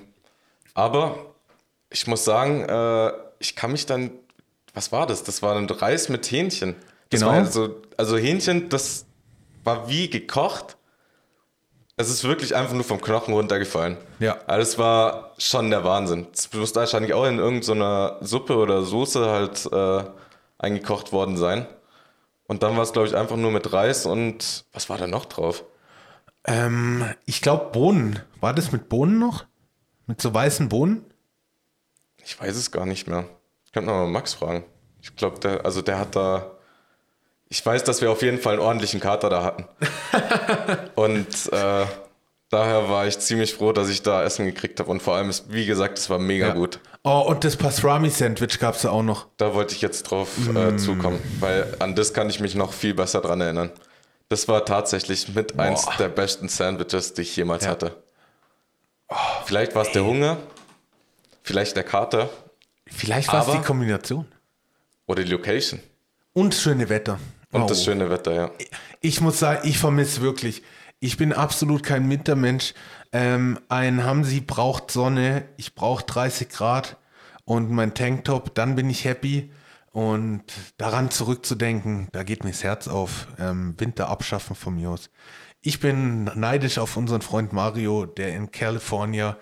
aber 0.74 1.35
ich 1.91 2.07
muss 2.07 2.24
sagen, 2.24 2.64
äh, 2.68 3.12
ich 3.39 3.55
kann 3.55 3.72
mich 3.72 3.87
dann. 3.87 4.11
Was 4.74 4.91
war 4.91 5.07
das? 5.07 5.22
Das 5.22 5.43
war 5.43 5.57
ein 5.57 5.68
Reis 5.68 6.09
mit 6.09 6.30
Hähnchen. 6.30 6.76
Das 7.11 7.20
Genau. 7.20 7.33
Also, 7.33 7.83
also 7.99 8.16
Hähnchen, 8.16 8.70
das 8.70 9.05
war 9.64 9.89
wie 9.89 10.09
gekocht. 10.09 10.76
Es 11.97 12.09
ist 12.09 12.24
wirklich 12.24 12.55
einfach 12.55 12.72
nur 12.72 12.84
vom 12.84 13.01
Knochen 13.01 13.34
runtergefallen. 13.34 13.97
Ja. 14.18 14.38
Aber 14.47 14.59
es 14.59 14.78
war 14.78 15.34
schon 15.38 15.70
der 15.70 15.84
Wahnsinn. 15.84 16.26
Es 16.32 16.53
muss 16.53 16.74
wahrscheinlich 16.74 17.14
auch 17.14 17.26
in 17.26 17.38
irgendeiner 17.38 18.18
Suppe 18.20 18.57
oder 18.57 18.82
Soße 18.82 19.30
halt 19.30 19.68
äh, 19.70 20.05
eingekocht 20.59 21.12
worden 21.12 21.36
sein. 21.36 21.66
Und 22.47 22.62
dann 22.62 22.76
war 22.76 22.82
es, 22.82 22.93
glaube 22.93 23.09
ich, 23.09 23.16
einfach 23.16 23.36
nur 23.36 23.51
mit 23.51 23.72
Reis 23.72 24.07
und 24.07 24.64
was 24.72 24.88
war 24.88 24.99
da 24.99 25.07
noch 25.07 25.26
drauf? 25.26 25.64
Ähm, 26.45 27.05
ich 27.24 27.40
glaube 27.40 27.70
Bohnen. 27.72 28.20
War 28.40 28.53
das 28.55 28.72
mit 28.72 28.88
Bohnen 28.88 29.18
noch? 29.18 29.45
Mit 30.07 30.20
so 30.20 30.34
weißen 30.34 30.68
Bohnen? 30.68 31.05
Ich 32.24 32.40
weiß 32.40 32.57
es 32.57 32.70
gar 32.70 32.86
nicht 32.86 33.07
mehr. 33.07 33.26
Ich 33.64 33.72
könnte 33.72 33.90
mal 33.90 34.07
Max 34.07 34.34
fragen. 34.34 34.64
Ich 35.01 35.14
glaube, 35.16 35.38
der, 35.40 35.64
also 35.64 35.82
der 35.82 35.99
hat 35.99 36.16
da. 36.16 36.59
Ich 37.53 37.64
weiß, 37.66 37.84
dass 37.84 38.00
wir 38.00 38.11
auf 38.11 38.22
jeden 38.22 38.38
Fall 38.38 38.55
einen 38.55 38.62
ordentlichen 38.62 38.98
Kater 38.98 39.28
da 39.28 39.42
hatten. 39.44 39.66
und 40.94 41.53
äh, 41.53 41.84
daher 42.48 42.88
war 42.88 43.07
ich 43.07 43.18
ziemlich 43.18 43.53
froh, 43.53 43.72
dass 43.72 43.90
ich 43.90 44.00
da 44.03 44.24
Essen 44.24 44.46
gekriegt 44.46 44.80
habe. 44.80 44.90
Und 44.90 45.03
vor 45.03 45.16
allem, 45.16 45.28
ist, 45.28 45.53
wie 45.53 45.66
gesagt, 45.66 45.98
es 45.98 46.09
war 46.09 46.18
mega 46.18 46.48
Ja. 46.48 46.55
gut. 46.55 46.80
Oh, 47.05 47.20
und 47.28 47.44
das 47.44 47.59
Pastrami-Sandwich 47.59 48.59
gab 48.59 48.76
es 48.76 48.86
auch 48.86 49.03
noch. 49.03 49.26
Da 49.36 49.53
wollte 49.53 49.74
ich 49.74 49.82
jetzt 49.82 50.05
drauf 50.05 50.28
äh, 50.48 50.78
zukommen, 50.78 51.20
weil 51.40 51.76
an 51.78 51.94
das 51.94 52.14
kann 52.14 52.30
ich 52.30 52.40
mich 52.40 52.55
noch 52.55 52.72
viel 52.72 52.94
besser 52.94 53.20
dran 53.20 53.42
erinnern. 53.42 53.70
Das 54.30 54.48
war 54.48 54.64
tatsächlich 54.64 55.28
mit 55.34 55.59
eins 55.59 55.84
der 55.98 56.09
besten 56.09 56.48
Sandwiches, 56.48 57.12
die 57.12 57.20
ich 57.20 57.36
jemals 57.36 57.66
hatte. 57.68 58.03
Vielleicht 59.44 59.74
war 59.74 59.82
es 59.82 59.92
der 59.92 60.07
Hunger, 60.07 60.38
vielleicht 61.42 61.76
der 61.76 61.84
Kater 61.84 62.30
Vielleicht 62.86 63.30
war 63.30 63.46
es 63.46 63.53
die 63.53 63.61
Kombination. 63.61 64.24
oder 65.07 65.22
die 65.22 65.30
Location. 65.30 65.80
Und 66.32 66.55
schöne 66.55 66.88
Wetter. 66.88 67.18
Und 67.53 67.62
Oh. 67.62 67.66
das 67.66 67.84
schöne 67.84 68.11
Wetter, 68.11 68.32
ja. 68.34 68.50
Ich 69.00 69.20
muss 69.20 69.38
sagen, 69.38 69.61
ich 69.68 69.78
vermisse 69.78 70.20
wirklich. 70.22 70.62
Ich 71.00 71.16
bin 71.16 71.32
absolut 71.32 71.82
kein 71.82 72.09
Wintermensch. 72.11 72.74
Ähm, 73.12 73.59
ein 73.68 74.05
Hamsi 74.05 74.40
braucht 74.40 74.90
Sonne, 74.90 75.44
ich 75.57 75.74
brauche 75.74 76.05
30 76.05 76.48
Grad 76.48 76.96
und 77.44 77.70
mein 77.70 77.94
Tanktop, 77.94 78.55
dann 78.55 78.74
bin 78.74 78.88
ich 78.90 79.05
happy. 79.05 79.53
Und 79.90 80.44
daran 80.78 81.11
zurückzudenken, 81.11 82.09
da 82.12 82.22
geht 82.22 82.44
mir 82.44 82.50
das 82.50 82.64
Herz 82.64 82.88
auf. 82.88 83.26
Ähm, 83.38 83.74
Winter 83.78 84.09
abschaffen 84.09 84.57
von 84.57 84.76
mir 84.76 84.88
aus. 84.90 85.11
Ich 85.61 85.80
bin 85.80 86.24
neidisch 86.34 86.78
auf 86.78 86.96
unseren 86.96 87.20
Freund 87.20 87.53
Mario, 87.53 88.07
der 88.07 88.34
in 88.34 88.50
California 88.50 89.36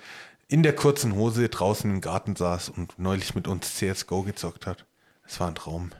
in 0.48 0.64
der 0.64 0.74
kurzen 0.74 1.14
Hose 1.14 1.48
draußen 1.48 1.88
im 1.88 2.00
Garten 2.00 2.34
saß 2.34 2.70
und 2.70 2.98
neulich 2.98 3.36
mit 3.36 3.46
uns 3.46 3.76
CSGO 3.76 4.22
gezockt 4.24 4.66
hat. 4.66 4.84
Es 5.24 5.38
war 5.38 5.46
ein 5.46 5.54
Traum. 5.54 5.92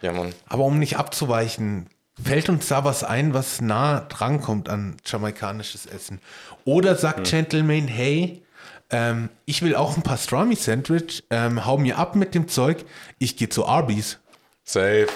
Ja, 0.00 0.12
Mann. 0.12 0.32
Aber 0.48 0.64
um 0.64 0.78
nicht 0.78 0.96
abzuweichen, 0.96 1.88
fällt 2.22 2.48
uns 2.48 2.68
da 2.68 2.84
was 2.84 3.04
ein, 3.04 3.34
was 3.34 3.60
nah 3.60 4.00
drankommt 4.00 4.68
an 4.68 4.96
jamaikanisches 5.04 5.86
Essen? 5.86 6.20
Oder 6.64 6.96
sagt 6.96 7.28
Gentleman, 7.28 7.88
hey, 7.88 8.42
ähm, 8.90 9.28
ich 9.44 9.62
will 9.62 9.74
auch 9.74 9.96
ein 9.96 10.02
Pastrami-Sandwich, 10.02 11.24
ähm, 11.30 11.64
hau 11.66 11.78
mir 11.78 11.98
ab 11.98 12.14
mit 12.16 12.34
dem 12.34 12.48
Zeug, 12.48 12.84
ich 13.18 13.36
gehe 13.36 13.48
zu 13.48 13.66
Arby's. 13.66 14.18
Safe. 14.64 15.08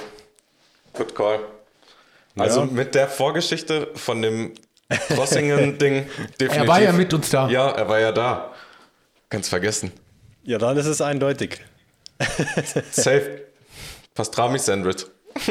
Good 0.94 1.14
call. 1.14 1.38
Also 2.36 2.60
Ja. 2.60 2.66
mit 2.66 2.94
der 2.94 3.08
Vorgeschichte 3.08 3.88
von 3.94 4.20
dem 4.22 4.52
Crossingen-Ding 5.08 6.06
definitiv. 6.40 6.56
Er 6.56 6.68
war 6.68 6.80
ja 6.82 6.92
mit 6.92 7.12
uns 7.14 7.30
da. 7.30 7.48
Ja, 7.48 7.70
er 7.70 7.88
war 7.88 7.98
ja 8.00 8.12
da. 8.12 8.52
Ganz 9.30 9.48
vergessen. 9.48 9.92
Ja, 10.44 10.58
dann 10.58 10.76
ist 10.76 10.86
es 10.86 11.00
eindeutig. 11.00 11.60
Safe. 12.90 13.42
Pastrami-Sandwich. 14.14 15.06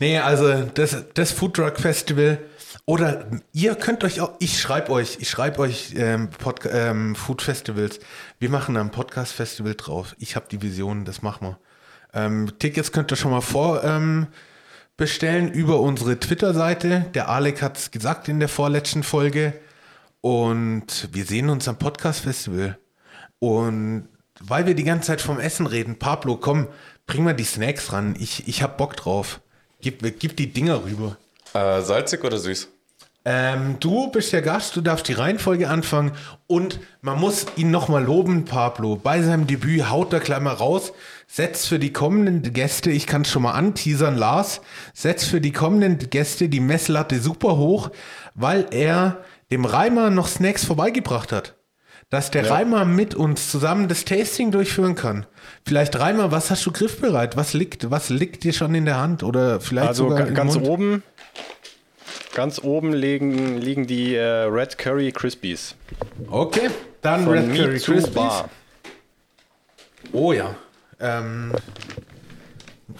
Nee, 0.00 0.18
also 0.18 0.62
das, 0.62 0.96
das 1.12 1.30
Food 1.30 1.54
Truck 1.54 1.78
Festival. 1.78 2.38
Oder 2.86 3.26
ihr 3.52 3.74
könnt 3.74 4.02
euch 4.02 4.22
auch, 4.22 4.32
ich 4.38 4.58
schreibe 4.58 4.90
euch, 4.92 5.18
ich 5.20 5.28
schreibe 5.28 5.58
euch 5.58 5.92
ähm, 5.94 6.30
ähm, 6.72 7.14
Food 7.14 7.42
Festivals. 7.42 8.00
Wir 8.38 8.48
machen 8.48 8.78
ein 8.78 8.90
Podcast 8.90 9.34
Festival 9.34 9.74
drauf. 9.74 10.16
Ich 10.18 10.36
habe 10.36 10.46
die 10.50 10.62
Vision, 10.62 11.04
das 11.04 11.20
machen 11.20 11.48
wir. 11.48 11.58
Ähm, 12.14 12.58
Tickets 12.58 12.92
könnt 12.92 13.12
ihr 13.12 13.16
schon 13.16 13.30
mal 13.30 13.42
vor 13.42 13.84
ähm, 13.84 14.28
über 15.52 15.80
unsere 15.80 16.18
Twitter-Seite. 16.18 17.06
Der 17.14 17.28
Alec 17.28 17.60
hat 17.60 17.76
es 17.76 17.90
gesagt 17.90 18.28
in 18.28 18.40
der 18.40 18.48
vorletzten 18.48 19.02
Folge. 19.02 19.52
Und 20.22 21.08
wir 21.12 21.26
sehen 21.26 21.50
uns 21.50 21.68
am 21.68 21.78
Podcast 21.78 22.20
Festival. 22.20 22.78
Und 23.38 24.08
weil 24.40 24.66
wir 24.66 24.74
die 24.74 24.84
ganze 24.84 25.08
Zeit 25.08 25.20
vom 25.20 25.38
Essen 25.38 25.66
reden, 25.66 25.98
Pablo, 25.98 26.36
komm, 26.36 26.68
bring 27.06 27.24
mal 27.24 27.34
die 27.34 27.44
Snacks 27.44 27.92
ran. 27.92 28.16
Ich, 28.18 28.48
ich 28.48 28.62
hab 28.62 28.78
Bock 28.78 28.96
drauf. 28.96 29.40
Gib, 29.80 30.02
gib 30.18 30.36
die 30.36 30.52
Dinger 30.52 30.84
rüber. 30.84 31.16
Äh, 31.54 31.82
salzig 31.82 32.22
oder 32.24 32.38
süß? 32.38 32.68
Ähm, 33.22 33.76
du 33.80 34.10
bist 34.10 34.32
der 34.32 34.40
Gast, 34.40 34.76
du 34.76 34.80
darfst 34.80 35.06
die 35.06 35.12
Reihenfolge 35.12 35.68
anfangen 35.68 36.12
und 36.46 36.80
man 37.02 37.20
muss 37.20 37.44
ihn 37.56 37.70
nochmal 37.70 38.02
loben, 38.02 38.46
Pablo. 38.46 38.96
Bei 38.96 39.22
seinem 39.22 39.46
Debüt 39.46 39.90
haut 39.90 40.14
er 40.14 40.20
gleich 40.20 40.40
mal 40.40 40.54
raus, 40.54 40.94
setzt 41.26 41.68
für 41.68 41.78
die 41.78 41.92
kommenden 41.92 42.54
Gäste, 42.54 42.90
ich 42.90 43.06
kann 43.06 43.22
es 43.22 43.30
schon 43.30 43.42
mal 43.42 43.52
anteasern, 43.52 44.16
Lars, 44.16 44.62
setzt 44.94 45.26
für 45.26 45.42
die 45.42 45.52
kommenden 45.52 45.98
Gäste 46.08 46.48
die 46.48 46.60
Messlatte 46.60 47.20
super 47.20 47.58
hoch, 47.58 47.90
weil 48.34 48.66
er 48.70 49.18
dem 49.50 49.66
Reimer 49.66 50.08
noch 50.08 50.28
Snacks 50.28 50.64
vorbeigebracht 50.64 51.30
hat. 51.30 51.59
Dass 52.10 52.30
der 52.32 52.50
Reimer 52.50 52.84
mit 52.84 53.14
uns 53.14 53.50
zusammen 53.52 53.86
das 53.86 54.04
Tasting 54.04 54.50
durchführen 54.50 54.96
kann. 54.96 55.26
Vielleicht 55.64 55.98
Reimer, 55.98 56.32
was 56.32 56.50
hast 56.50 56.66
du 56.66 56.72
griffbereit? 56.72 57.36
Was 57.36 57.52
liegt, 57.54 57.90
was 57.90 58.08
liegt 58.10 58.42
dir 58.42 58.52
schon 58.52 58.74
in 58.74 58.84
der 58.84 58.98
Hand? 58.98 59.22
Oder 59.22 59.60
vielleicht 59.60 59.88
Also 59.88 60.08
sogar 60.08 60.22
ga- 60.24 60.26
im 60.28 60.34
ganz 60.34 60.54
Mund? 60.56 60.66
oben, 60.68 61.02
ganz 62.34 62.58
oben 62.62 62.92
liegen, 62.92 63.58
liegen 63.58 63.86
die 63.86 64.16
äh, 64.16 64.22
Red 64.24 64.76
Curry 64.76 65.12
Crispies. 65.12 65.76
Okay, 66.28 66.70
dann 67.00 67.24
Von 67.24 67.32
Red 67.32 67.54
Curry 67.56 67.72
Mitsu 67.74 67.92
Crispies. 67.92 68.44
Oh 70.12 70.32
ja. 70.32 70.56
Ähm, 70.98 71.52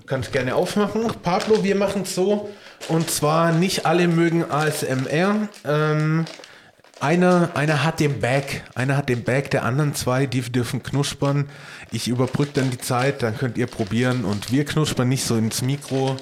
kannst 0.06 0.30
gerne 0.32 0.54
aufmachen. 0.54 1.08
Pablo, 1.22 1.64
wir 1.64 1.74
machen 1.74 2.02
es 2.02 2.14
so. 2.14 2.48
Und 2.88 3.10
zwar 3.10 3.50
nicht 3.52 3.86
alle 3.86 4.06
mögen 4.06 4.44
ASMR. 4.48 5.48
Ähm, 5.64 6.24
einer, 7.00 7.50
einer 7.54 7.82
hat 7.84 7.98
den 8.00 8.20
Bag. 8.20 8.62
Einer 8.74 8.96
hat 8.96 9.08
den 9.08 9.24
Bag, 9.24 9.50
der 9.50 9.64
anderen 9.64 9.94
zwei, 9.94 10.26
die 10.26 10.42
dürfen 10.42 10.82
knuspern. 10.82 11.48
Ich 11.92 12.08
überbrücke 12.08 12.52
dann 12.54 12.70
die 12.70 12.78
Zeit, 12.78 13.22
dann 13.22 13.36
könnt 13.36 13.58
ihr 13.58 13.66
probieren. 13.66 14.24
Und 14.24 14.52
wir 14.52 14.64
knuspern 14.64 15.08
nicht 15.08 15.24
so 15.24 15.36
ins 15.36 15.62
Mikro. 15.62 16.16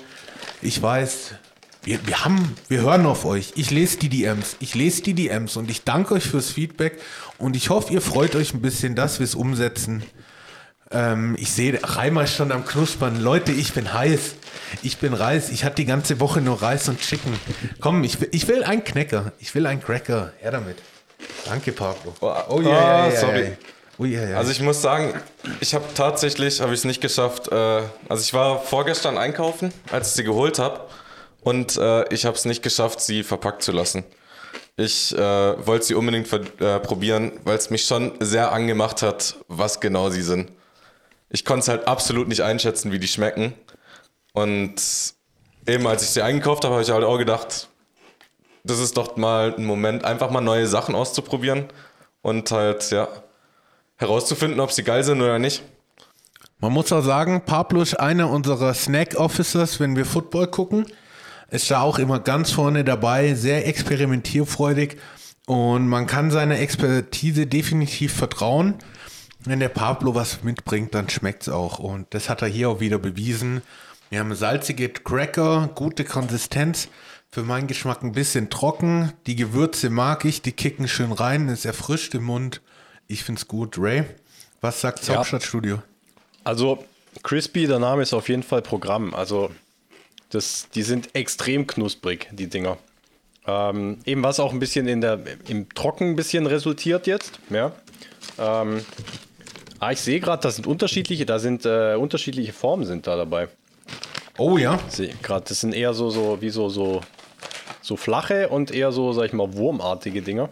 Ich 0.62 0.80
weiß, 0.80 1.34
wir, 1.82 2.06
wir 2.06 2.24
haben, 2.24 2.56
wir 2.68 2.82
hören 2.82 3.06
auf 3.06 3.24
euch. 3.24 3.52
Ich 3.56 3.70
lese 3.70 3.98
die 3.98 4.08
DMs. 4.08 4.56
Ich 4.60 4.74
lese 4.74 5.02
die 5.02 5.14
DMs 5.14 5.56
und 5.56 5.70
ich 5.70 5.84
danke 5.84 6.14
euch 6.14 6.24
fürs 6.24 6.50
Feedback. 6.50 7.00
Und 7.38 7.56
ich 7.56 7.70
hoffe, 7.70 7.92
ihr 7.92 8.00
freut 8.00 8.36
euch 8.36 8.54
ein 8.54 8.62
bisschen, 8.62 8.94
dass 8.94 9.18
wir 9.18 9.24
es 9.24 9.34
umsetzen. 9.34 10.02
Ähm, 10.91 11.36
ich 11.39 11.53
sehe, 11.53 11.78
Reimer 11.82 12.26
schon 12.26 12.51
am 12.53 12.64
Knuspern. 12.64 13.20
Leute, 13.20 13.53
ich 13.53 13.74
bin 13.74 13.93
heiß. 13.93 14.34
Ich 14.82 14.99
bin 14.99 15.12
Reis. 15.12 15.51
Ich 15.51 15.64
hatte 15.64 15.76
die 15.76 15.84
ganze 15.84 16.20
Woche 16.20 16.41
nur 16.41 16.62
Reis 16.62 16.89
und 16.89 17.01
Chicken. 17.01 17.39
Komm, 17.80 18.05
ich 18.05 18.20
will, 18.20 18.28
ich 18.32 18.49
will 18.49 18.64
einen 18.64 18.84
Knecker. 18.84 19.32
Ich 19.39 19.55
will 19.55 19.66
einen 19.66 19.82
Cracker. 19.82 20.32
Her 20.39 20.51
damit. 20.53 20.78
Danke, 21.45 21.72
Pablo. 21.72 22.14
Oh, 22.20 22.32
Oh 22.49 22.61
ja, 22.62 22.68
ja, 22.68 22.80
ja, 23.09 23.09
ja, 23.12 23.20
sorry. 23.20 23.53
Oh 23.99 24.05
ja, 24.05 24.24
ja. 24.28 24.36
Also 24.36 24.53
ich 24.53 24.61
muss 24.61 24.80
sagen, 24.80 25.12
ich 25.61 25.74
habe 25.74 25.84
tatsächlich, 25.95 26.61
habe 26.61 26.72
ich 26.72 26.80
es 26.80 26.84
nicht 26.84 27.01
geschafft. 27.01 27.51
Äh, 27.51 27.55
also 28.09 28.22
ich 28.22 28.32
war 28.32 28.61
vorgestern 28.62 29.18
einkaufen, 29.18 29.72
als 29.91 30.09
ich 30.11 30.14
sie 30.14 30.24
geholt 30.24 30.59
habe. 30.59 30.80
Und 31.43 31.76
äh, 31.76 32.12
ich 32.12 32.24
habe 32.24 32.36
es 32.36 32.45
nicht 32.45 32.62
geschafft, 32.62 33.01
sie 33.01 33.22
verpackt 33.24 33.62
zu 33.62 33.72
lassen. 33.72 34.05
Ich 34.76 35.12
äh, 35.16 35.18
wollte 35.66 35.86
sie 35.86 35.95
unbedingt 35.95 36.32
äh, 36.32 36.78
probieren, 36.78 37.32
weil 37.45 37.57
es 37.57 37.70
mich 37.70 37.84
schon 37.84 38.12
sehr 38.20 38.53
angemacht 38.53 39.03
hat, 39.03 39.34
was 39.49 39.80
genau 39.80 40.11
sie 40.11 40.22
sind. 40.22 40.53
Ich 41.30 41.44
konnte 41.44 41.60
es 41.60 41.68
halt 41.68 41.86
absolut 41.86 42.28
nicht 42.28 42.42
einschätzen, 42.42 42.92
wie 42.92 42.98
die 42.98 43.08
schmecken. 43.08 43.54
Und 44.32 44.76
eben 45.66 45.86
als 45.86 46.02
ich 46.02 46.10
sie 46.10 46.22
eingekauft 46.22 46.64
habe, 46.64 46.74
habe 46.74 46.82
ich 46.82 46.90
halt 46.90 47.04
auch 47.04 47.18
gedacht, 47.18 47.68
das 48.64 48.78
ist 48.78 48.96
doch 48.96 49.16
mal 49.16 49.54
ein 49.56 49.64
Moment, 49.64 50.04
einfach 50.04 50.30
mal 50.30 50.40
neue 50.40 50.66
Sachen 50.66 50.94
auszuprobieren 50.94 51.66
und 52.22 52.50
halt, 52.50 52.90
ja, 52.90 53.08
herauszufinden, 53.96 54.60
ob 54.60 54.72
sie 54.72 54.84
geil 54.84 55.02
sind 55.02 55.20
oder 55.20 55.38
nicht. 55.38 55.62
Man 56.60 56.72
muss 56.72 56.92
auch 56.92 57.02
sagen, 57.02 57.42
Pablo 57.44 57.82
ist 57.82 57.94
einer 57.94 58.30
unserer 58.30 58.74
Snack-Officers, 58.74 59.80
wenn 59.80 59.96
wir 59.96 60.04
Football 60.04 60.48
gucken. 60.48 60.86
Ist 61.50 61.70
da 61.70 61.80
auch 61.80 61.98
immer 61.98 62.18
ganz 62.20 62.50
vorne 62.50 62.84
dabei, 62.84 63.34
sehr 63.34 63.66
experimentierfreudig 63.66 64.98
und 65.46 65.88
man 65.88 66.06
kann 66.06 66.30
seiner 66.30 66.58
Expertise 66.58 67.46
definitiv 67.46 68.12
vertrauen. 68.12 68.74
Wenn 69.45 69.61
der 69.61 69.68
Pablo 69.68 70.14
was 70.14 70.43
mitbringt, 70.43 70.95
dann 70.95 71.09
schmeckt 71.09 71.43
es 71.43 71.49
auch 71.49 71.78
und 71.78 72.12
das 72.12 72.28
hat 72.28 72.43
er 72.43 72.49
hier 72.49 72.70
auch 72.70 72.80
wieder 72.80 72.99
bewiesen. 72.99 73.62
Wir 74.11 74.20
haben 74.20 74.34
salzige 74.34 74.89
Cracker, 74.89 75.70
gute 75.74 76.05
Konsistenz, 76.05 76.89
für 77.30 77.43
meinen 77.43 77.66
Geschmack 77.66 78.03
ein 78.03 78.12
bisschen 78.12 78.51
trocken. 78.51 79.12
Die 79.26 79.36
Gewürze 79.36 79.91
mag 79.91 80.24
ich, 80.24 80.43
die 80.43 80.53
kicken 80.53 80.89
schön 80.89 81.12
rein, 81.12 81.49
ist 81.49 81.66
erfrischt 81.66 82.14
im 82.14 82.24
Mund. 82.24 82.62
Ich 83.07 83.22
find's 83.22 83.47
gut. 83.47 83.76
Ray, 83.78 84.05
was 84.61 84.80
sagt 84.80 85.07
Ja. 85.07 85.16
Hauptstadtstudio? 85.16 85.82
Also 86.45 86.84
Crispy, 87.22 87.66
der 87.66 87.78
Name 87.78 88.03
ist 88.03 88.14
auf 88.14 88.28
jeden 88.28 88.43
Fall 88.43 88.62
Programm. 88.62 89.14
Also 89.14 89.51
das, 90.30 90.68
die 90.74 90.82
sind 90.82 91.14
extrem 91.14 91.66
knusprig, 91.66 92.28
die 92.32 92.49
Dinger. 92.49 92.78
Ähm, 93.47 93.99
eben 94.05 94.22
was 94.22 94.41
auch 94.41 94.53
ein 94.53 94.59
bisschen 94.59 94.89
in 94.89 95.01
der, 95.01 95.20
im 95.49 95.68
Trocken 95.70 96.11
ein 96.11 96.16
bisschen 96.16 96.47
resultiert 96.47 97.07
jetzt. 97.07 97.39
Ja. 97.51 97.72
Ähm, 98.39 98.84
ah, 99.80 99.92
ich 99.92 100.00
sehe 100.00 100.20
gerade, 100.20 100.42
das 100.42 100.56
sind 100.56 100.66
unterschiedliche, 100.66 101.26
da 101.26 101.38
sind 101.38 101.64
äh, 101.66 101.94
unterschiedliche 101.94 102.52
Formen 102.52 102.84
sind 102.84 103.06
da 103.06 103.16
dabei. 103.16 103.48
Oh 104.36 104.56
ja. 104.58 104.78
Sehe 104.88 105.14
gerade, 105.22 105.44
das 105.48 105.60
sind 105.60 105.74
eher 105.74 105.94
so, 105.94 106.10
so 106.10 106.38
wie 106.40 106.50
so, 106.50 106.68
so, 106.68 107.00
so 107.82 107.96
flache 107.96 108.48
und 108.48 108.70
eher 108.70 108.92
so, 108.92 109.12
sag 109.12 109.26
ich 109.26 109.32
mal, 109.32 109.52
wurmartige 109.54 110.22
Dinger. 110.22 110.48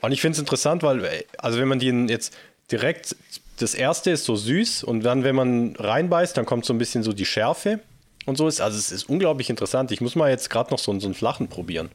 Und 0.00 0.12
ich 0.12 0.20
finde 0.20 0.34
es 0.36 0.38
interessant, 0.40 0.82
weil, 0.82 1.04
äh, 1.04 1.24
also 1.38 1.58
wenn 1.58 1.68
man 1.68 1.78
die 1.78 1.88
jetzt 2.08 2.34
direkt, 2.70 3.16
das 3.58 3.74
erste 3.74 4.10
ist 4.10 4.24
so 4.24 4.36
süß 4.36 4.84
und 4.84 5.00
dann, 5.02 5.22
wenn 5.24 5.34
man 5.36 5.76
reinbeißt, 5.76 6.36
dann 6.36 6.44
kommt 6.46 6.64
so 6.64 6.72
ein 6.74 6.78
bisschen 6.78 7.02
so 7.02 7.12
die 7.12 7.26
Schärfe 7.26 7.80
und 8.26 8.36
so 8.36 8.48
ist. 8.48 8.60
Also 8.60 8.78
es 8.78 8.90
ist 8.90 9.08
unglaublich 9.08 9.50
interessant. 9.50 9.92
Ich 9.92 10.00
muss 10.00 10.16
mal 10.16 10.30
jetzt 10.30 10.50
gerade 10.50 10.70
noch 10.70 10.78
so, 10.78 10.90
einen- 10.90 11.00
so 11.00 11.06
einen 11.06 11.14
flachen 11.14 11.48
probieren. 11.48 11.90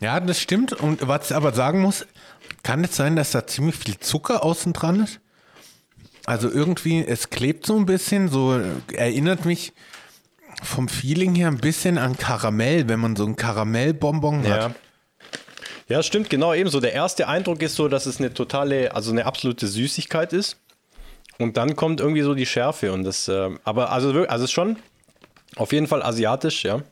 Ja, 0.00 0.18
das 0.20 0.40
stimmt. 0.40 0.72
Und 0.72 1.06
was 1.06 1.30
ich 1.30 1.36
aber 1.36 1.52
sagen 1.52 1.80
muss, 1.82 2.06
kann 2.62 2.84
es 2.84 2.96
sein, 2.96 3.16
dass 3.16 3.30
da 3.32 3.46
ziemlich 3.46 3.76
viel 3.76 3.98
Zucker 3.98 4.44
außen 4.44 4.72
dran 4.72 5.04
ist? 5.04 5.20
Also 6.26 6.50
irgendwie, 6.50 7.04
es 7.04 7.30
klebt 7.30 7.66
so 7.66 7.76
ein 7.76 7.86
bisschen, 7.86 8.28
so 8.28 8.60
erinnert 8.92 9.44
mich 9.44 9.72
vom 10.62 10.88
Feeling 10.88 11.34
her 11.34 11.48
ein 11.48 11.58
bisschen 11.58 11.96
an 11.98 12.16
Karamell, 12.18 12.88
wenn 12.88 13.00
man 13.00 13.16
so 13.16 13.24
ein 13.24 13.36
Karamellbonbon 13.36 14.42
hat. 14.48 14.60
Ja. 14.62 14.74
Ja, 15.88 16.02
stimmt, 16.04 16.30
genau 16.30 16.54
ebenso. 16.54 16.78
Der 16.80 16.92
erste 16.92 17.26
Eindruck 17.26 17.62
ist 17.62 17.74
so, 17.74 17.88
dass 17.88 18.06
es 18.06 18.18
eine 18.18 18.32
totale, 18.32 18.94
also 18.94 19.10
eine 19.10 19.26
absolute 19.26 19.66
Süßigkeit 19.66 20.32
ist. 20.32 20.56
Und 21.38 21.56
dann 21.56 21.74
kommt 21.74 22.00
irgendwie 22.00 22.20
so 22.22 22.34
die 22.34 22.46
Schärfe 22.46 22.92
und 22.92 23.02
das, 23.02 23.26
äh, 23.26 23.50
aber 23.64 23.90
also, 23.90 24.14
wir- 24.14 24.30
also 24.30 24.44
es 24.44 24.50
ist 24.50 24.54
schon 24.54 24.76
auf 25.56 25.72
jeden 25.72 25.86
Fall 25.88 26.02
asiatisch, 26.02 26.64
ja. 26.64 26.82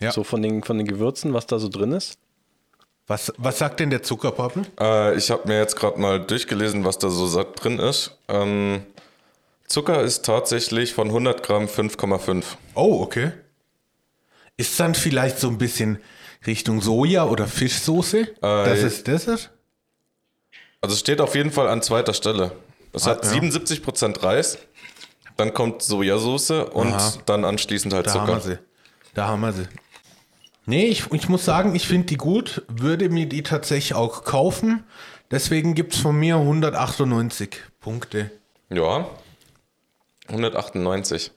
Ja. 0.00 0.12
So 0.12 0.22
von 0.24 0.40
den, 0.40 0.62
von 0.62 0.78
den 0.78 0.86
Gewürzen, 0.86 1.34
was 1.34 1.46
da 1.46 1.58
so 1.58 1.68
drin 1.68 1.92
ist. 1.92 2.16
Was, 3.08 3.32
was 3.38 3.58
sagt 3.58 3.80
denn 3.80 3.88
der 3.88 4.02
Zuckerpappen? 4.02 4.66
Äh, 4.78 5.16
ich 5.16 5.30
habe 5.30 5.48
mir 5.48 5.58
jetzt 5.58 5.76
gerade 5.76 5.98
mal 5.98 6.20
durchgelesen, 6.20 6.84
was 6.84 6.98
da 6.98 7.08
so 7.08 7.42
drin 7.56 7.78
ist. 7.78 8.16
Ähm, 8.28 8.84
Zucker 9.66 10.02
ist 10.02 10.24
tatsächlich 10.24 10.92
von 10.92 11.08
100 11.08 11.42
Gramm 11.42 11.64
5,5. 11.64 12.44
Oh, 12.74 13.00
okay. 13.02 13.32
Ist 14.58 14.78
dann 14.78 14.94
vielleicht 14.94 15.38
so 15.38 15.48
ein 15.48 15.56
bisschen 15.56 15.98
Richtung 16.46 16.82
Soja 16.82 17.24
oder 17.24 17.46
Fischsoße? 17.46 18.28
das 18.40 18.78
ist 18.80 19.08
das 19.08 19.26
ist? 19.26 19.50
Also 20.80 20.94
es 20.94 21.00
steht 21.00 21.20
auf 21.20 21.34
jeden 21.34 21.50
Fall 21.50 21.68
an 21.68 21.82
zweiter 21.82 22.12
Stelle. 22.14 22.52
Es 22.92 23.06
hat 23.06 23.24
ja. 23.24 23.32
77% 23.32 24.22
Reis, 24.22 24.58
dann 25.36 25.54
kommt 25.54 25.82
Sojasauce 25.82 26.50
und 26.50 26.92
Aha. 26.92 27.12
dann 27.26 27.44
anschließend 27.44 27.94
halt 27.94 28.06
Da 28.06 28.14
haben 28.14 28.26
wir 28.28 28.40
Zucker. 28.40 28.54
sie. 28.56 28.58
Da 29.14 29.28
haben 29.28 29.40
wir 29.40 29.52
sie. 29.52 29.66
Nee, 30.68 30.88
ich, 30.88 31.10
ich 31.14 31.30
muss 31.30 31.46
sagen, 31.46 31.74
ich 31.74 31.88
finde 31.88 32.08
die 32.08 32.18
gut, 32.18 32.62
würde 32.68 33.08
mir 33.08 33.24
die 33.24 33.42
tatsächlich 33.42 33.94
auch 33.94 34.24
kaufen. 34.24 34.84
Deswegen 35.30 35.74
gibt 35.74 35.94
es 35.94 36.00
von 36.00 36.14
mir 36.14 36.36
198 36.36 37.56
Punkte. 37.80 38.30
Ja. 38.68 39.08
198. 40.28 41.30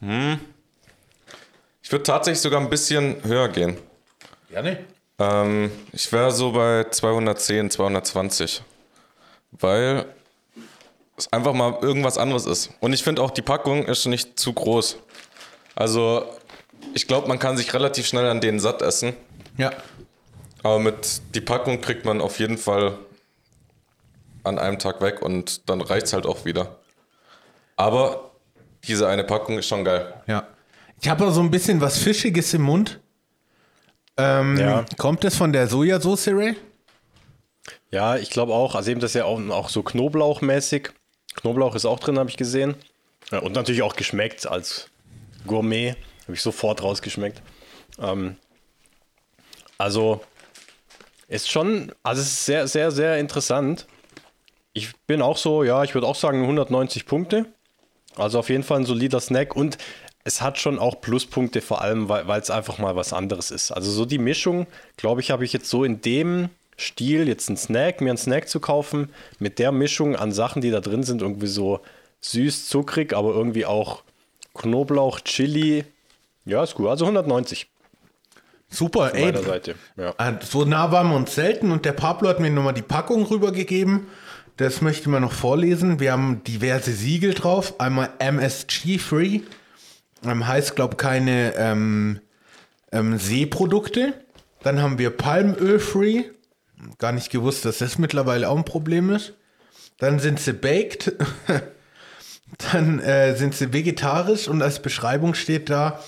Hm. 0.00 0.40
Ich 1.80 1.92
würde 1.92 2.02
tatsächlich 2.02 2.40
sogar 2.40 2.60
ein 2.60 2.70
bisschen 2.70 3.22
höher 3.22 3.48
gehen. 3.48 3.76
Gerne. 4.50 4.84
Ähm, 5.20 5.70
ich 5.92 6.10
wäre 6.10 6.32
so 6.32 6.50
bei 6.50 6.84
210, 6.90 7.70
220. 7.70 8.62
Weil 9.52 10.06
es 11.16 11.32
einfach 11.32 11.52
mal 11.52 11.78
irgendwas 11.80 12.18
anderes 12.18 12.46
ist. 12.46 12.70
Und 12.80 12.94
ich 12.94 13.04
finde 13.04 13.22
auch, 13.22 13.30
die 13.30 13.42
Packung 13.42 13.84
ist 13.84 14.06
nicht 14.06 14.40
zu 14.40 14.52
groß. 14.52 14.98
Also, 15.76 16.26
ich 16.94 17.06
glaube, 17.06 17.28
man 17.28 17.38
kann 17.38 17.56
sich 17.56 17.72
relativ 17.74 18.06
schnell 18.06 18.26
an 18.28 18.40
denen 18.40 18.60
satt 18.60 18.82
essen. 18.82 19.14
Ja. 19.56 19.70
Aber 20.62 20.78
mit 20.78 21.20
die 21.34 21.40
Packung 21.40 21.80
kriegt 21.80 22.04
man 22.04 22.20
auf 22.20 22.38
jeden 22.38 22.58
Fall 22.58 22.98
an 24.44 24.58
einem 24.58 24.78
Tag 24.78 25.00
weg 25.00 25.22
und 25.22 25.68
dann 25.68 25.80
reicht 25.80 26.06
es 26.06 26.12
halt 26.12 26.26
auch 26.26 26.44
wieder. 26.44 26.78
Aber 27.76 28.32
diese 28.84 29.08
eine 29.08 29.24
Packung 29.24 29.58
ist 29.58 29.66
schon 29.66 29.84
geil. 29.84 30.14
Ja. 30.26 30.46
Ich 31.00 31.08
habe 31.08 31.30
so 31.32 31.40
ein 31.40 31.50
bisschen 31.50 31.80
was 31.80 31.98
Fischiges 31.98 32.54
im 32.54 32.62
Mund. 32.62 33.00
Ähm, 34.16 34.56
Ja. 34.58 34.84
Kommt 34.98 35.24
es 35.24 35.36
von 35.36 35.52
der 35.52 35.66
Sojasauce, 35.66 36.28
Ray? 36.28 36.56
Ja, 37.90 38.16
ich 38.16 38.30
glaube 38.30 38.52
auch. 38.52 38.74
Also 38.74 38.90
eben 38.90 39.00
das 39.00 39.10
ist 39.12 39.14
ja 39.14 39.24
auch, 39.24 39.40
auch 39.50 39.68
so 39.68 39.82
Knoblauchmäßig. 39.82 40.90
Knoblauch 41.36 41.74
ist 41.74 41.84
auch 41.84 41.98
drin, 41.98 42.18
habe 42.18 42.30
ich 42.30 42.36
gesehen. 42.36 42.74
Ja, 43.30 43.38
und 43.40 43.52
natürlich 43.54 43.82
auch 43.82 43.96
geschmeckt 43.96 44.46
als 44.46 44.88
Gourmet. 45.46 45.96
Habe 46.32 46.38
ich 46.38 46.42
sofort 46.42 46.82
rausgeschmeckt. 46.82 47.42
Ähm, 48.00 48.36
also 49.76 50.22
ist 51.28 51.50
schon, 51.50 51.92
also 52.02 52.22
es 52.22 52.28
ist 52.28 52.46
sehr, 52.46 52.66
sehr, 52.68 52.90
sehr 52.90 53.18
interessant. 53.18 53.86
Ich 54.72 54.96
bin 55.06 55.20
auch 55.20 55.36
so, 55.36 55.62
ja, 55.62 55.84
ich 55.84 55.92
würde 55.92 56.06
auch 56.06 56.16
sagen 56.16 56.40
190 56.40 57.04
Punkte. 57.04 57.44
Also 58.16 58.38
auf 58.38 58.48
jeden 58.48 58.62
Fall 58.62 58.80
ein 58.80 58.86
solider 58.86 59.20
Snack 59.20 59.54
und 59.54 59.76
es 60.24 60.40
hat 60.40 60.58
schon 60.58 60.78
auch 60.78 61.02
Pluspunkte, 61.02 61.60
vor 61.60 61.82
allem, 61.82 62.08
weil 62.08 62.40
es 62.40 62.48
einfach 62.48 62.78
mal 62.78 62.96
was 62.96 63.12
anderes 63.12 63.50
ist. 63.50 63.70
Also 63.70 63.90
so 63.90 64.06
die 64.06 64.16
Mischung, 64.16 64.66
glaube 64.96 65.20
ich, 65.20 65.30
habe 65.30 65.44
ich 65.44 65.52
jetzt 65.52 65.68
so 65.68 65.84
in 65.84 66.00
dem 66.00 66.48
Stil, 66.78 67.28
jetzt 67.28 67.50
einen 67.50 67.58
Snack, 67.58 68.00
mir 68.00 68.08
einen 68.08 68.16
Snack 68.16 68.48
zu 68.48 68.58
kaufen, 68.58 69.10
mit 69.38 69.58
der 69.58 69.70
Mischung 69.70 70.16
an 70.16 70.32
Sachen, 70.32 70.62
die 70.62 70.70
da 70.70 70.80
drin 70.80 71.02
sind, 71.02 71.20
irgendwie 71.20 71.46
so 71.46 71.80
süß, 72.22 72.70
zuckrig, 72.70 73.12
aber 73.12 73.34
irgendwie 73.34 73.66
auch 73.66 74.02
Knoblauch, 74.54 75.20
Chili. 75.20 75.84
Ja, 76.44 76.62
ist 76.62 76.74
gut. 76.74 76.88
Also 76.88 77.04
190 77.04 77.68
Super, 78.68 79.10
von 79.10 79.18
ey. 79.18 79.42
Seite. 79.44 79.74
Ja. 79.96 80.14
Ah, 80.16 80.32
So 80.42 80.64
nah 80.64 80.90
waren 80.90 81.10
wir 81.10 81.16
uns 81.16 81.34
selten 81.34 81.70
und 81.72 81.84
der 81.84 81.92
Pablo 81.92 82.28
hat 82.28 82.40
mir 82.40 82.50
nochmal 82.50 82.72
die 82.72 82.82
Packung 82.82 83.24
rübergegeben. 83.24 84.06
Das 84.56 84.80
möchte 84.80 85.02
ich 85.02 85.06
mal 85.08 85.20
noch 85.20 85.32
vorlesen. 85.32 86.00
Wir 86.00 86.12
haben 86.12 86.42
diverse 86.44 86.92
Siegel 86.92 87.34
drauf. 87.34 87.80
Einmal 87.80 88.10
MSG-free. 88.18 89.40
Ähm, 90.24 90.46
heißt, 90.46 90.74
glaube 90.76 90.96
keine 90.96 91.54
ähm, 91.56 92.20
ähm, 92.92 93.18
Seeprodukte. 93.18 94.14
Dann 94.62 94.80
haben 94.80 94.98
wir 94.98 95.10
Palmöl-free. 95.10 96.24
Gar 96.98 97.12
nicht 97.12 97.30
gewusst, 97.30 97.64
dass 97.64 97.78
das 97.78 97.98
mittlerweile 97.98 98.48
auch 98.48 98.56
ein 98.56 98.64
Problem 98.64 99.10
ist. 99.10 99.34
Dann 99.98 100.18
sind 100.18 100.40
sie 100.40 100.52
baked. 100.52 101.12
Dann 102.72 102.98
äh, 103.00 103.34
sind 103.36 103.54
sie 103.54 103.72
vegetarisch 103.72 104.48
und 104.48 104.62
als 104.62 104.80
Beschreibung 104.82 105.34
steht 105.34 105.70
da: 105.70 106.00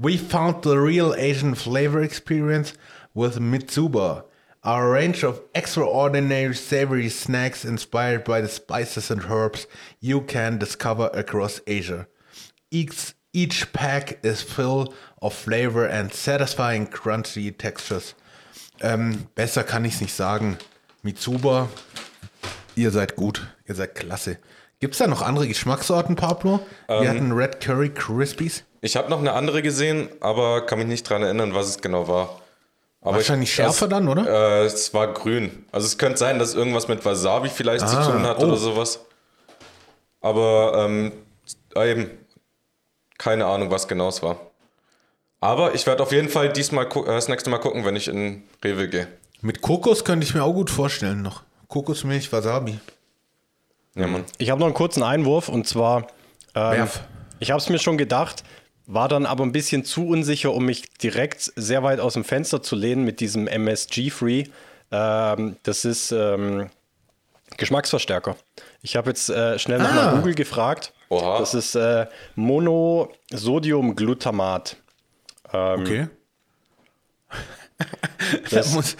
We 0.00 0.16
found 0.16 0.62
the 0.62 0.78
real 0.78 1.12
Asian 1.14 1.56
flavor 1.56 2.00
experience 2.00 2.72
with 3.14 3.40
Mitsuba, 3.40 4.22
our 4.62 4.92
range 4.92 5.24
of 5.24 5.40
extraordinary 5.56 6.54
savory 6.54 7.08
snacks 7.08 7.64
inspired 7.64 8.22
by 8.22 8.40
the 8.40 8.48
spices 8.48 9.10
and 9.10 9.24
herbs 9.24 9.66
you 9.98 10.20
can 10.20 10.56
discover 10.56 11.10
across 11.12 11.60
Asia. 11.66 12.06
Each, 12.70 13.12
each 13.32 13.72
pack 13.72 14.24
is 14.24 14.40
full 14.40 14.94
of 15.20 15.34
flavor 15.34 15.84
and 15.84 16.12
satisfying 16.12 16.86
crunchy 16.86 17.50
textures. 17.50 18.14
Ähm, 18.80 19.26
besser 19.34 19.64
kann 19.64 19.84
ich 19.84 19.94
es 19.94 20.00
nicht 20.00 20.14
sagen. 20.14 20.58
Mitsuba, 21.02 21.68
ihr 22.76 22.92
seid 22.92 23.16
gut, 23.16 23.48
ihr 23.66 23.74
seid 23.74 23.96
klasse. 23.96 24.38
Gibt 24.78 24.94
es 24.94 24.98
da 24.98 25.08
noch 25.08 25.22
andere 25.22 25.48
Geschmackssorten, 25.48 26.14
Pablo? 26.14 26.60
Wir 26.86 27.10
hatten 27.10 27.32
Red 27.32 27.58
Curry 27.58 27.88
Crispies. 27.88 28.62
Ich 28.80 28.96
habe 28.96 29.10
noch 29.10 29.18
eine 29.18 29.32
andere 29.32 29.62
gesehen, 29.62 30.08
aber 30.20 30.64
kann 30.66 30.78
mich 30.78 30.88
nicht 30.88 31.08
dran 31.08 31.22
erinnern, 31.22 31.54
was 31.54 31.68
es 31.68 31.80
genau 31.80 32.06
war. 32.08 32.40
Aber 33.00 33.16
Wahrscheinlich 33.16 33.48
ich, 33.50 33.54
schärfer 33.54 33.86
es, 33.86 33.90
dann, 33.90 34.08
oder? 34.08 34.26
Äh, 34.26 34.64
es 34.64 34.92
war 34.92 35.12
grün. 35.12 35.64
Also 35.72 35.86
es 35.86 35.98
könnte 35.98 36.18
sein, 36.18 36.38
dass 36.38 36.54
irgendwas 36.54 36.88
mit 36.88 37.04
Wasabi 37.04 37.48
vielleicht 37.48 37.84
Ah, 37.84 37.88
zu 37.88 38.10
tun 38.12 38.22
hat 38.24 38.38
oh. 38.40 38.44
oder 38.44 38.56
sowas. 38.56 39.00
Aber 40.20 40.72
ähm, 40.84 41.12
eben 41.76 42.10
keine 43.18 43.46
Ahnung, 43.46 43.70
was 43.70 43.86
genau 43.88 44.08
es 44.08 44.22
war. 44.22 44.40
Aber 45.40 45.74
ich 45.74 45.86
werde 45.86 46.02
auf 46.02 46.12
jeden 46.12 46.28
Fall 46.28 46.52
diesmal 46.52 46.86
äh, 46.86 47.04
das 47.06 47.28
nächste 47.28 47.50
Mal 47.50 47.58
gucken, 47.58 47.84
wenn 47.84 47.96
ich 47.96 48.08
in 48.08 48.42
Rewe 48.64 48.88
gehe. 48.88 49.08
Mit 49.40 49.60
Kokos 49.62 50.04
könnte 50.04 50.26
ich 50.26 50.34
mir 50.34 50.42
auch 50.42 50.52
gut 50.52 50.70
vorstellen 50.70 51.22
noch. 51.22 51.42
Kokosmilch, 51.68 52.32
Wasabi. 52.32 52.80
Ja, 53.94 54.06
Mann. 54.06 54.24
Ich 54.38 54.50
habe 54.50 54.58
noch 54.60 54.66
einen 54.66 54.74
kurzen 54.74 55.02
Einwurf 55.02 55.48
und 55.48 55.66
zwar, 55.66 56.08
ähm, 56.54 56.72
Werf. 56.72 57.00
ich 57.38 57.50
habe 57.50 57.60
es 57.60 57.68
mir 57.68 57.78
schon 57.78 57.98
gedacht, 57.98 58.42
war 58.90 59.06
dann 59.08 59.26
aber 59.26 59.44
ein 59.44 59.52
bisschen 59.52 59.84
zu 59.84 60.08
unsicher, 60.08 60.50
um 60.52 60.64
mich 60.64 60.90
direkt 60.94 61.52
sehr 61.56 61.82
weit 61.82 62.00
aus 62.00 62.14
dem 62.14 62.24
Fenster 62.24 62.62
zu 62.62 62.74
lehnen 62.74 63.04
mit 63.04 63.20
diesem 63.20 63.46
MSG-Free. 63.46 64.44
Ähm, 64.90 65.56
das 65.62 65.84
ist 65.84 66.10
ähm, 66.10 66.70
Geschmacksverstärker. 67.58 68.34
Ich 68.82 68.96
habe 68.96 69.10
jetzt 69.10 69.28
äh, 69.28 69.58
schnell 69.58 69.78
noch 69.80 69.92
Ah. 69.92 70.12
Google 70.16 70.34
gefragt. 70.34 70.94
Oha. 71.10 71.38
Das 71.38 71.52
ist 71.54 71.74
äh, 71.74 72.06
Monosodiumglutamat. 72.34 74.76
Ähm, 75.52 75.80
Okay. 75.80 76.08
Das- 78.50 78.96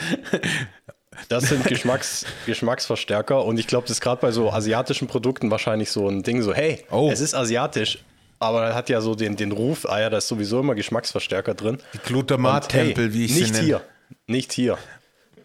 Das 1.29 1.49
sind 1.49 1.65
Geschmacks, 1.65 2.25
Geschmacksverstärker 2.47 3.45
und 3.45 3.59
ich 3.59 3.67
glaube, 3.67 3.89
das 3.89 3.97
ist 3.97 4.01
gerade 4.01 4.21
bei 4.21 4.31
so 4.31 4.53
asiatischen 4.53 5.09
Produkten 5.09 5.51
wahrscheinlich 5.51 5.91
so 5.91 6.09
ein 6.09 6.23
Ding, 6.23 6.43
so 6.43 6.55
hey, 6.55 6.85
Oh. 6.93 7.11
es 7.13 7.19
ist 7.21 7.35
asiatisch, 7.35 8.05
aber 8.39 8.67
er 8.69 8.75
hat 8.75 8.89
ja 8.89 9.01
so 9.01 9.15
den, 9.15 9.37
den 9.37 9.53
Ruf, 9.53 9.87
ah 9.89 10.01
ja, 10.01 10.11
da 10.11 10.19
ist 10.19 10.29
sowieso 10.29 10.61
immer 10.61 10.75
Geschmacksverstärker 10.75 11.55
drin. 11.55 11.79
die 11.95 11.99
Glutamat-Tempel, 11.99 13.07
Hey, 13.07 13.15
wie 13.15 13.25
ich 13.25 13.35
sie 13.35 13.41
Nicht 13.43 13.53
nenne. 13.55 13.65
hier, 13.65 13.81
nicht 14.27 14.53
hier. 14.53 14.79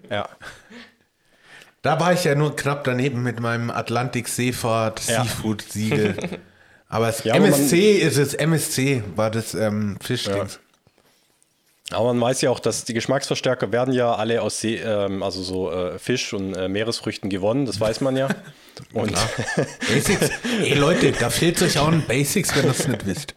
Ja, 0.10 0.30
Da 1.82 2.00
war 2.00 2.14
ich 2.14 2.24
ja 2.24 2.36
nur 2.36 2.56
knapp 2.56 2.84
daneben 2.84 3.24
mit 3.24 3.40
meinem 3.40 3.70
Atlantik-Seefahrt 3.72 5.08
Ja. 5.08 5.26
Aber 6.88 7.08
das 7.08 7.24
Ja, 7.24 7.36
MSC 7.36 7.94
ist 7.98 8.18
es, 8.18 8.34
MSC 8.36 9.04
war 9.16 9.32
das 9.32 9.54
ähm, 9.56 9.98
Fischdings. 10.02 10.60
Aber 11.92 12.14
man 12.14 12.22
weiß 12.22 12.42
ja 12.42 12.50
auch, 12.50 12.60
dass 12.60 12.86
die 12.86 12.94
Geschmacksverstärker 12.94 13.72
werden 13.72 13.94
ja 13.94 14.16
alle 14.16 14.42
aus 14.42 14.60
See, 14.60 14.78
ähm, 14.78 15.22
also 15.22 15.44
so 15.44 15.72
äh, 15.72 16.00
Fisch 16.00 16.34
und 16.34 16.54
äh, 16.56 16.70
Meeresfrüchten 16.70 17.30
gewonnen, 17.30 17.66
das 17.66 17.80
weiß 17.80 18.02
man 18.02 18.16
ja. 18.16 18.30
Und 18.94 19.14
Basics. 19.88 20.32
Ey 20.62 20.74
Leute, 20.74 21.12
da 21.12 21.30
fehlt 21.30 21.62
euch 21.62 21.78
auch 21.78 21.90
ein 21.90 22.04
Basics, 22.08 22.56
wenn 22.56 22.66
ihr 22.66 22.72
es 22.72 22.88
nicht 22.88 23.06
wisst. 23.06 23.36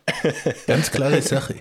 Ganz 0.66 0.90
klare 0.90 1.20
Sache. 1.20 1.56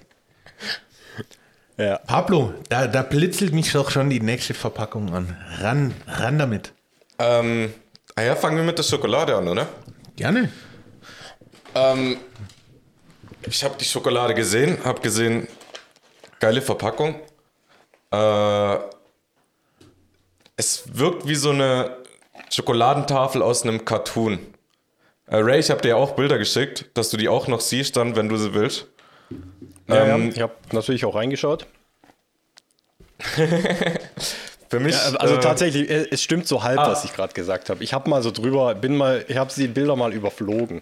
ja. 1.76 1.98
Pablo, 1.98 2.54
da, 2.70 2.88
da 2.88 3.02
blitzelt 3.02 3.54
mich 3.54 3.74
doch 3.74 3.92
schon 3.92 4.10
die 4.10 4.22
nächste 4.22 4.54
Verpackung 4.54 5.14
an. 5.14 5.36
Ran, 5.60 5.94
ran 6.08 6.40
damit. 6.40 6.72
Ähm, 7.20 7.74
ah 8.16 8.22
ja, 8.22 8.38
fangen 8.38 8.56
wir 8.56 8.64
mit 8.64 8.78
der 8.78 8.84
Schokolade 8.84 9.36
an, 9.36 9.46
oder? 9.50 9.68
Gerne. 10.16 10.50
Ähm, 11.74 12.16
ich 13.46 13.62
habe 13.64 13.76
die 13.78 13.86
Schokolade 13.86 14.34
gesehen, 14.34 14.78
habe 14.86 15.02
gesehen, 15.02 15.50
geile 16.40 16.62
Verpackung. 16.62 17.16
Äh, 18.12 18.78
es 20.58 20.84
wirkt 20.98 21.28
wie 21.28 21.36
so 21.36 21.50
eine 21.52 21.98
Schokoladentafel 22.50 23.42
aus 23.42 23.64
einem 23.64 23.84
Cartoon. 23.86 24.40
Äh, 25.28 25.38
Ray, 25.38 25.60
ich 25.60 25.70
habe 25.72 25.82
dir 25.82 25.90
ja 25.90 25.96
auch 25.96 26.12
Bilder 26.16 26.38
geschickt, 26.38 26.86
dass 26.94 27.10
du 27.10 27.18
die 27.18 27.28
auch 27.30 27.48
noch 27.48 27.62
siehst, 27.62 27.98
dann, 27.98 28.16
wenn 28.16 28.30
du 28.30 28.38
sie 28.38 28.54
willst. 28.54 28.88
Ja, 29.88 30.06
Ähm, 30.06 30.26
ja. 30.28 30.30
Ich 30.36 30.42
habe 30.42 30.54
natürlich 30.72 31.04
auch 31.06 31.16
reingeschaut. 31.16 31.66
Für 34.70 34.80
mich. 34.80 34.96
Ja, 34.96 35.16
also 35.18 35.36
äh, 35.36 35.40
tatsächlich, 35.40 35.90
äh, 35.90 36.08
es 36.12 36.22
stimmt 36.22 36.48
so 36.48 36.64
halb, 36.64 36.80
Ah. 36.80 36.90
was 36.92 37.06
ich 37.06 37.14
gerade 37.14 37.34
gesagt 37.34 37.70
habe. 37.70 37.84
Ich 37.84 37.94
habe 37.94 38.10
mal 38.10 38.22
so 38.22 38.32
drüber, 38.32 38.76
bin 38.76 38.98
mal, 38.98 39.24
ich 39.28 39.38
habe 39.38 39.52
die 39.56 39.68
Bilder 39.68 39.96
mal 39.96 40.14
überflogen. 40.14 40.82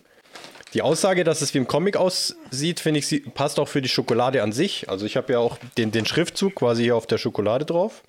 Die 0.74 0.82
Aussage, 0.82 1.24
dass 1.24 1.42
es 1.42 1.54
wie 1.54 1.60
im 1.60 1.68
Comic 1.68 1.98
aussieht, 1.98 2.80
finde 2.80 3.00
ich, 3.00 3.08
sie 3.08 3.20
passt 3.20 3.60
auch 3.60 3.68
für 3.68 3.82
die 3.82 3.90
Schokolade 3.90 4.42
an 4.42 4.52
sich. 4.52 4.90
Also 4.90 5.06
ich 5.06 5.16
habe 5.18 5.34
ja 5.34 5.40
auch 5.40 5.58
den, 5.78 5.92
den 5.92 6.06
Schriftzug 6.06 6.56
quasi 6.56 6.84
hier 6.84 6.96
auf 6.96 7.06
der 7.06 7.18
Schokolade 7.20 7.66
drauf. 7.66 8.02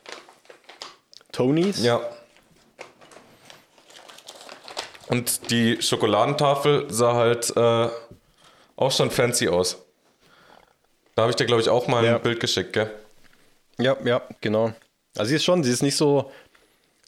Tonys. 1.32 1.82
Ja. 1.84 2.00
Und 5.08 5.50
die 5.50 5.80
Schokoladentafel 5.82 6.86
sah 6.90 7.14
halt 7.14 7.52
äh, 7.56 7.88
auch 8.76 8.90
schon 8.90 9.10
fancy 9.10 9.48
aus. 9.48 9.78
Da 11.14 11.22
habe 11.22 11.30
ich 11.30 11.36
dir, 11.36 11.44
glaube 11.44 11.60
ich, 11.60 11.68
auch 11.68 11.86
mal 11.86 12.04
Ja. 12.04 12.16
ein 12.16 12.22
Bild 12.22 12.40
geschickt, 12.40 12.72
gell? 12.72 12.90
Ja, 13.78 13.96
ja, 14.04 14.22
genau. 14.40 14.72
Also 15.16 15.28
sie 15.28 15.36
ist 15.36 15.44
schon, 15.44 15.62
sie 15.62 15.70
ist 15.70 15.82
nicht 15.82 15.96
so, 15.96 16.32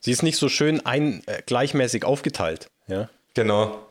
sie 0.00 0.10
ist 0.12 0.22
nicht 0.22 0.36
so 0.36 0.48
schön 0.48 0.84
ein, 0.84 1.22
äh, 1.26 1.42
gleichmäßig 1.46 2.04
aufgeteilt. 2.04 2.68
Ja. 2.88 3.08
Genau. 3.34 3.85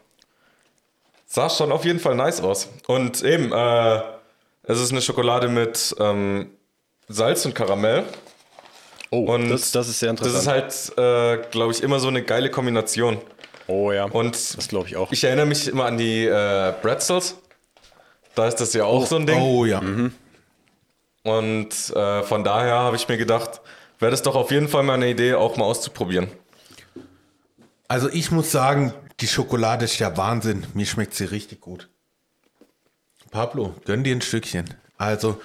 Sah 1.36 1.50
schon 1.50 1.74
auf 1.74 1.84
jeden 1.84 2.00
Fall 2.00 2.16
nice 2.16 2.40
aus. 2.40 2.70
Und 2.88 3.22
eben, 3.22 3.52
äh, 3.52 4.02
es 4.64 4.80
ist 4.80 4.92
eine 4.94 5.02
Schokolade 5.02 5.50
mit 5.50 5.94
ähm, 6.00 6.50
Salz 7.10 7.46
und 7.46 7.54
Karamell. 7.54 8.06
Oh, 9.10 9.26
Und 9.34 9.50
das, 9.50 9.70
das 9.74 9.90
ist 9.90 10.00
sehr 10.00 10.14
Das 10.14 10.26
interessant. 10.28 10.72
ist 10.72 10.98
halt, 10.98 11.44
äh, 11.44 11.50
glaube 11.52 11.74
ich, 11.74 11.84
immer 11.84 12.00
so 12.00 12.08
eine 12.08 12.24
geile 12.24 12.50
Kombination. 12.50 13.18
oh 13.68 13.92
ja. 13.92 14.06
Und 14.06 14.34
das 14.58 14.70
glaube 14.70 14.88
ich 14.88 14.96
auch. 14.96 15.12
ich 15.12 15.26
erinnere 15.26 15.46
mich 15.48 15.68
immer 15.68 15.84
an 15.84 15.98
die 15.98 16.26
äh, 16.26 16.74
Bretzels. 16.82 17.36
Da 18.34 18.48
ist 18.48 18.56
das 18.62 18.74
ja 18.74 18.86
auch 18.86 19.06
so 19.06 19.18
ein 19.18 19.28
Ding. 19.28 19.42
Oh 19.42 19.66
ja. 19.66 19.82
Und 21.24 21.70
äh, 21.96 22.24
von 22.24 22.44
daher 22.46 22.76
habe 22.76 22.96
ich 22.96 23.10
mir 23.10 23.18
gedacht, 23.18 23.60
wäre 24.00 24.12
das 24.12 24.22
doch 24.22 24.36
auf 24.36 24.52
jeden 24.52 24.70
Fall 24.70 24.84
mal 24.84 24.94
eine 24.94 25.10
Idee, 25.10 25.34
auch 25.34 25.58
mal 25.58 25.66
auszuprobieren. 25.66 26.30
Also 27.88 28.10
ich 28.10 28.32
muss 28.32 28.52
sagen, 28.52 28.94
die 29.20 29.28
Schokolade 29.28 29.86
ist 29.86 30.00
ja 30.00 30.18
Wahnsinn. 30.18 30.66
Mir 30.74 30.86
schmeckt 30.86 31.14
sie 31.14 31.26
richtig 31.26 31.62
gut. 31.62 31.90
Pablo, 33.32 33.76
gönn 33.86 34.04
dir 34.04 34.16
ein 34.16 34.22
Stückchen. 34.22 34.66
Also 34.98 35.42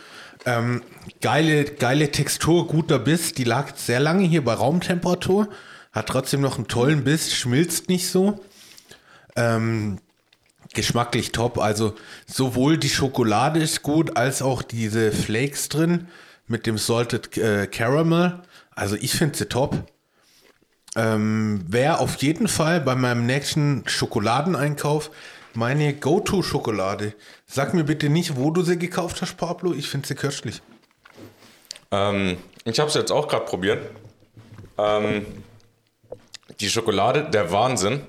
ähm, 0.47 0.83
geile, 1.21 1.65
geile 1.65 2.11
Textur, 2.11 2.67
guter 2.67 2.99
Biss. 2.99 3.35
Die 3.35 3.45
lag 3.45 3.77
sehr 3.77 4.01
lange 4.01 4.25
hier 4.25 4.45
bei 4.45 4.55
Raumtemperatur. 4.55 5.49
Hat 5.93 6.07
trotzdem 6.07 6.41
noch 6.41 6.57
einen 6.57 6.69
tollen 6.69 7.05
Biss, 7.05 7.35
schmilzt 7.35 7.89
nicht 7.89 8.09
so. 8.09 8.41
Ähm, 9.37 9.99
geschmacklich 10.73 11.33
top. 11.33 11.59
Also 11.59 11.95
sowohl 12.27 12.79
die 12.79 12.89
Schokolade 12.89 13.61
ist 13.61 13.83
gut, 13.83 14.17
als 14.17 14.41
auch 14.41 14.63
diese 14.63 15.13
Flakes 15.13 15.69
drin 15.69 16.09
mit 16.47 16.67
dem 16.67 16.79
Salted 16.79 17.37
äh, 17.37 17.67
Caramel. 17.67 18.41
Also 18.71 18.97
ich 18.97 19.13
finde 19.13 19.37
sie 19.37 19.47
top. 19.47 19.85
Ähm, 20.97 21.65
Wäre 21.69 21.99
auf 22.01 22.17
jeden 22.17 22.49
Fall 22.49 22.81
bei 22.81 22.95
meinem 22.95 23.27
nächsten 23.27 23.85
Schokoladeneinkauf 23.87 25.11
meine 25.55 25.95
Go-To-Schokolade. 25.95 27.15
Sag 27.47 27.75
mir 27.75 27.85
bitte 27.85 28.09
nicht, 28.09 28.37
wo 28.37 28.51
du 28.51 28.63
sie 28.63 28.79
gekauft 28.79 29.23
hast, 29.23 29.37
Pablo. 29.37 29.73
Ich 29.73 29.89
finde 29.89 30.07
sie 30.07 30.15
köstlich. 30.15 30.63
Ähm, 31.91 32.39
ich 32.65 32.79
habe 32.79 32.89
es 32.89 32.95
jetzt 32.95 33.11
auch 33.11 33.29
gerade 33.29 33.45
probiert. 33.45 33.91
Ähm, 34.79 35.27
die 36.61 36.69
Schokolade, 36.69 37.29
der 37.31 37.51
Wahnsinn. 37.53 38.03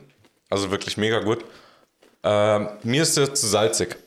Also 0.49 0.69
wirklich 0.71 0.97
mega 0.97 1.19
gut. 1.19 1.45
Ähm, 2.23 2.69
mir 2.84 3.03
ist 3.03 3.15
sie 3.15 3.34
zu 3.34 3.47
salzig. 3.47 3.97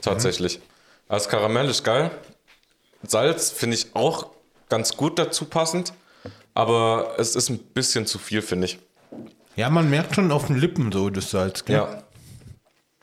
Tatsächlich. 0.00 0.60
Das 1.08 1.28
Karamell 1.28 1.68
ist 1.68 1.84
geil. 1.84 2.10
Salz 3.06 3.50
finde 3.50 3.76
ich 3.76 3.94
auch 3.94 4.26
ganz 4.68 4.96
gut 4.96 5.18
dazu 5.18 5.44
passend. 5.44 5.92
Aber 6.54 7.14
es 7.18 7.34
ist 7.34 7.50
ein 7.50 7.58
bisschen 7.58 8.06
zu 8.06 8.18
viel, 8.18 8.40
finde 8.40 8.66
ich. 8.66 8.78
Ja, 9.56 9.70
man 9.70 9.90
merkt 9.90 10.14
schon 10.14 10.32
auf 10.32 10.46
den 10.46 10.56
Lippen 10.56 10.90
so 10.90 11.10
das 11.10 11.30
Salz. 11.30 11.64
Gell? 11.64 11.76
Ja. 11.76 12.04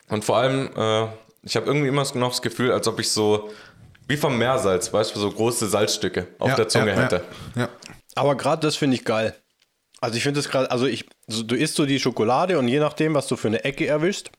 Und 0.10 0.26
vor 0.26 0.38
allem, 0.38 0.70
äh, 0.76 1.08
ich 1.44 1.56
habe 1.56 1.66
irgendwie 1.66 1.88
immer 1.88 2.06
noch 2.16 2.30
das 2.30 2.42
Gefühl, 2.42 2.72
als 2.72 2.88
ob 2.88 3.00
ich 3.00 3.12
so, 3.12 3.52
wie 4.08 4.18
vom 4.18 4.38
Meersalz, 4.38 4.92
weißt 4.92 5.16
du, 5.16 5.20
so 5.20 5.32
große 5.32 5.68
Salzstücke 5.68 6.28
auf 6.40 6.50
Ja, 6.50 6.56
der 6.56 6.68
Zunge 6.68 6.92
ja, 6.92 6.98
hätte. 6.98 7.24
Ja. 7.56 7.62
ja. 7.62 7.70
Aber 8.16 8.36
gerade 8.36 8.62
das 8.66 8.76
finde 8.76 8.96
ich 8.96 9.06
geil. 9.06 9.36
Also 10.02 10.18
ich 10.18 10.24
finde 10.24 10.40
das 10.40 10.50
gerade, 10.50 10.70
also 10.72 10.88
ich, 10.88 11.06
so, 11.28 11.44
du 11.44 11.56
isst 11.56 11.76
so 11.76 11.86
die 11.86 12.00
Schokolade 12.00 12.58
und 12.58 12.68
je 12.68 12.80
nachdem, 12.80 13.14
was 13.14 13.28
du 13.28 13.36
für 13.36 13.48
eine 13.48 13.64
Ecke 13.64 13.86
erwischst, 13.86 14.32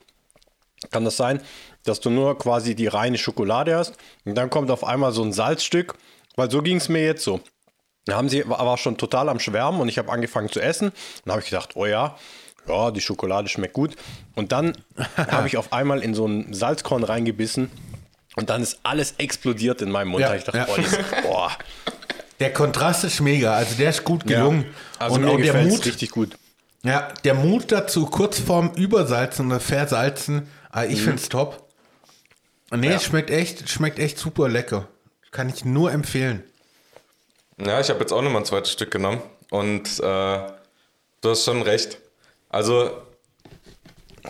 kann 0.90 1.04
das 1.04 1.16
sein, 1.16 1.40
dass 1.84 2.00
du 2.00 2.10
nur 2.10 2.36
quasi 2.36 2.74
die 2.74 2.88
reine 2.88 3.16
Schokolade 3.16 3.76
hast 3.76 3.94
und 4.24 4.34
dann 4.34 4.50
kommt 4.50 4.70
auf 4.70 4.84
einmal 4.84 5.12
so 5.12 5.22
ein 5.22 5.32
Salzstück, 5.32 5.94
weil 6.34 6.50
so 6.50 6.62
ging 6.62 6.78
es 6.78 6.88
mir 6.88 7.04
jetzt 7.04 7.22
so. 7.22 7.40
Da 8.06 8.16
haben 8.16 8.28
sie, 8.28 8.48
war 8.48 8.76
schon 8.78 8.96
total 8.96 9.28
am 9.28 9.38
Schwärmen 9.38 9.80
und 9.80 9.88
ich 9.88 9.98
habe 9.98 10.10
angefangen 10.10 10.48
zu 10.50 10.60
essen. 10.60 10.92
Dann 11.24 11.32
habe 11.32 11.42
ich 11.42 11.50
gedacht, 11.50 11.70
oh 11.76 11.86
ja, 11.86 12.16
ja, 12.68 12.90
die 12.90 13.00
Schokolade 13.00 13.48
schmeckt 13.48 13.74
gut. 13.74 13.96
Und 14.34 14.52
dann 14.52 14.76
habe 15.16 15.46
ich 15.46 15.56
auf 15.56 15.72
einmal 15.72 16.00
in 16.02 16.14
so 16.14 16.26
ein 16.26 16.52
Salzkorn 16.52 17.04
reingebissen 17.04 17.70
und 18.36 18.50
dann 18.50 18.62
ist 18.62 18.80
alles 18.82 19.14
explodiert 19.18 19.82
in 19.82 19.90
meinem 19.90 20.08
Mund. 20.08 20.22
Ja, 20.22 20.34
ich 20.34 20.44
dachte, 20.44 20.58
ja. 20.58 20.64
boah, 20.64 20.76
das, 20.76 20.98
boah. 21.22 21.52
Der 22.40 22.52
Kontrast 22.52 23.04
ist 23.04 23.20
mega. 23.20 23.54
Also 23.54 23.76
der 23.76 23.90
ist 23.90 24.02
gut 24.04 24.26
gelungen. 24.26 24.66
Also 24.98 25.14
Und 25.16 25.24
mir 25.24 25.36
der 25.52 25.62
Mut, 25.62 25.84
richtig 25.86 26.10
gut. 26.10 26.36
ja, 26.82 27.12
der 27.22 27.34
Mut 27.34 27.70
dazu, 27.70 28.06
kurz 28.06 28.40
vorm 28.40 28.72
Übersalzen 28.74 29.46
oder 29.46 29.60
Versalzen, 29.60 30.48
ah, 30.70 30.84
ich 30.84 31.00
finde 31.02 31.16
es 31.16 31.28
top. 31.28 31.68
Nee, 32.74 32.88
Ja. 32.88 32.94
es 32.96 33.04
schmeckt 33.04 33.30
echt, 33.30 33.68
schmeckt 33.68 33.98
echt 34.00 34.18
super 34.18 34.48
lecker. 34.48 34.88
Kann 35.30 35.48
ich 35.50 35.64
nur 35.64 35.92
empfehlen. 35.92 36.42
Ja, 37.58 37.80
ich 37.80 37.88
habe 37.90 38.00
jetzt 38.00 38.12
auch 38.12 38.22
nochmal 38.22 38.42
ein 38.42 38.46
zweites 38.46 38.72
Stück 38.72 38.90
genommen 38.90 39.22
und 39.50 39.98
äh, 40.00 40.02
du 40.02 41.30
hast 41.30 41.44
schon 41.44 41.62
recht. 41.62 41.98
Also 42.48 42.90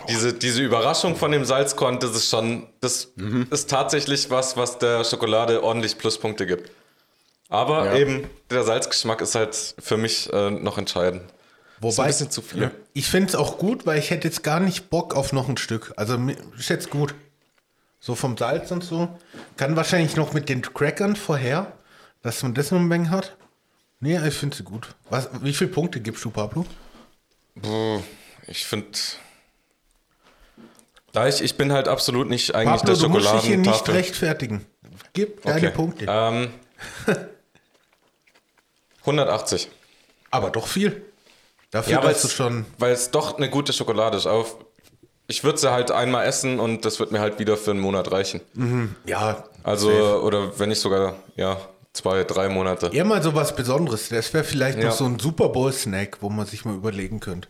diese, 0.09 0.33
diese 0.33 0.61
Überraschung 0.61 1.15
von 1.15 1.31
dem 1.31 1.45
Salzkorn, 1.45 1.99
das 1.99 2.15
ist 2.15 2.29
schon, 2.29 2.67
das 2.81 3.09
Mhm. 3.15 3.47
ist 3.51 3.69
tatsächlich 3.69 4.29
was, 4.29 4.57
was 4.57 4.77
der 4.79 5.03
Schokolade 5.03 5.63
ordentlich 5.63 5.97
Pluspunkte 5.97 6.45
gibt. 6.45 6.71
Aber 7.49 7.85
Ja. 7.85 7.95
eben, 7.97 8.27
der 8.49 8.63
Salzgeschmack 8.63 9.21
ist 9.21 9.35
halt 9.35 9.75
für 9.79 9.97
mich 9.97 10.31
äh, 10.33 10.49
noch 10.49 10.77
entscheidend. 10.77 11.21
ist 11.83 11.99
ein 11.99 12.07
bisschen 12.07 12.31
zu 12.31 12.41
viel. 12.41 12.71
Ich 12.93 13.07
finde 13.07 13.29
es 13.29 13.35
auch 13.35 13.57
gut, 13.57 13.85
weil 13.85 13.99
ich 13.99 14.09
hätte 14.09 14.27
jetzt 14.27 14.43
gar 14.43 14.59
nicht 14.59 14.89
Bock 14.89 15.15
auf 15.15 15.33
noch 15.33 15.47
ein 15.49 15.57
Stück. 15.57 15.93
Also 15.97 16.17
ist 16.57 16.69
jetzt 16.69 16.89
gut. 16.89 17.13
So 17.99 18.15
vom 18.15 18.37
Salz 18.37 18.71
und 18.71 18.83
so. 18.83 19.07
Kann 19.57 19.75
wahrscheinlich 19.75 20.15
noch 20.15 20.33
mit 20.33 20.49
den 20.49 20.61
Crackern 20.61 21.15
vorher, 21.15 21.71
dass 22.23 22.41
man 22.41 22.53
das 22.55 22.71
noch 22.71 22.79
ein 22.79 22.87
Menge 22.87 23.09
hat. 23.11 23.37
Nee, 23.99 24.19
ich 24.27 24.33
finde 24.33 24.57
sie 24.57 24.63
gut. 24.63 24.95
Was, 25.09 25.29
wie 25.41 25.53
viele 25.53 25.69
Punkte 25.69 26.01
gibst 26.01 26.25
du, 26.25 26.31
Pablo? 26.31 26.65
Ich 28.47 28.65
finde. 28.65 28.87
Da 31.11 31.27
ich, 31.27 31.41
ich 31.41 31.55
bin 31.55 31.71
halt 31.71 31.87
absolut 31.87 32.27
nicht 32.27 32.55
eigentlich 32.55 32.81
Pablo, 32.81 32.93
der 32.95 33.03
du 33.03 33.09
musst 33.09 33.25
dich 33.33 33.41
hier 33.43 33.57
nicht 33.57 33.67
Schokoladentafel. 33.69 33.93
rechtfertigen. 33.95 34.65
Gib 35.13 35.43
deine 35.43 35.69
Punkte. 35.69 36.05
Ähm, 36.09 36.49
180. 39.01 39.69
Aber 40.31 40.49
doch 40.49 40.67
viel. 40.67 41.03
Dafür, 41.71 41.93
Ja, 41.93 42.01
du 42.11 42.27
schon. 42.27 42.65
weil 42.77 42.91
es 42.93 43.11
doch 43.11 43.37
eine 43.37 43.49
gute 43.49 43.73
Schokolade 43.73 44.17
ist. 44.17 44.25
Auf, 44.27 44.57
ich 45.27 45.43
würde 45.43 45.57
sie 45.59 45.71
halt 45.71 45.91
einmal 45.91 46.25
essen 46.25 46.59
und 46.59 46.85
das 46.85 46.99
wird 46.99 47.11
mir 47.11 47.19
halt 47.19 47.39
wieder 47.39 47.57
für 47.57 47.71
einen 47.71 47.79
Monat 47.79 48.11
reichen. 48.11 48.41
Ja, 49.05 49.43
Also, 49.63 49.89
oder 50.21 50.57
wenn 50.59 50.69
nicht 50.69 50.79
sogar, 50.81 51.15
ja, 51.35 51.57
zwei, 51.93 52.23
drei 52.23 52.49
Monate. 52.49 52.87
eher 52.91 53.05
mal 53.05 53.21
so 53.23 53.35
was 53.35 53.55
Besonderes. 53.55 54.09
Das 54.09 54.33
wäre 54.33 54.43
vielleicht 54.43 54.77
Ja. 54.79 54.85
noch 54.89 54.95
so 54.95 55.05
ein 55.05 55.19
Super 55.19 55.49
Bowl-Snack, 55.49 56.17
wo 56.21 56.29
man 56.29 56.45
sich 56.45 56.65
mal 56.65 56.75
überlegen 56.75 57.19
könnte. 57.19 57.49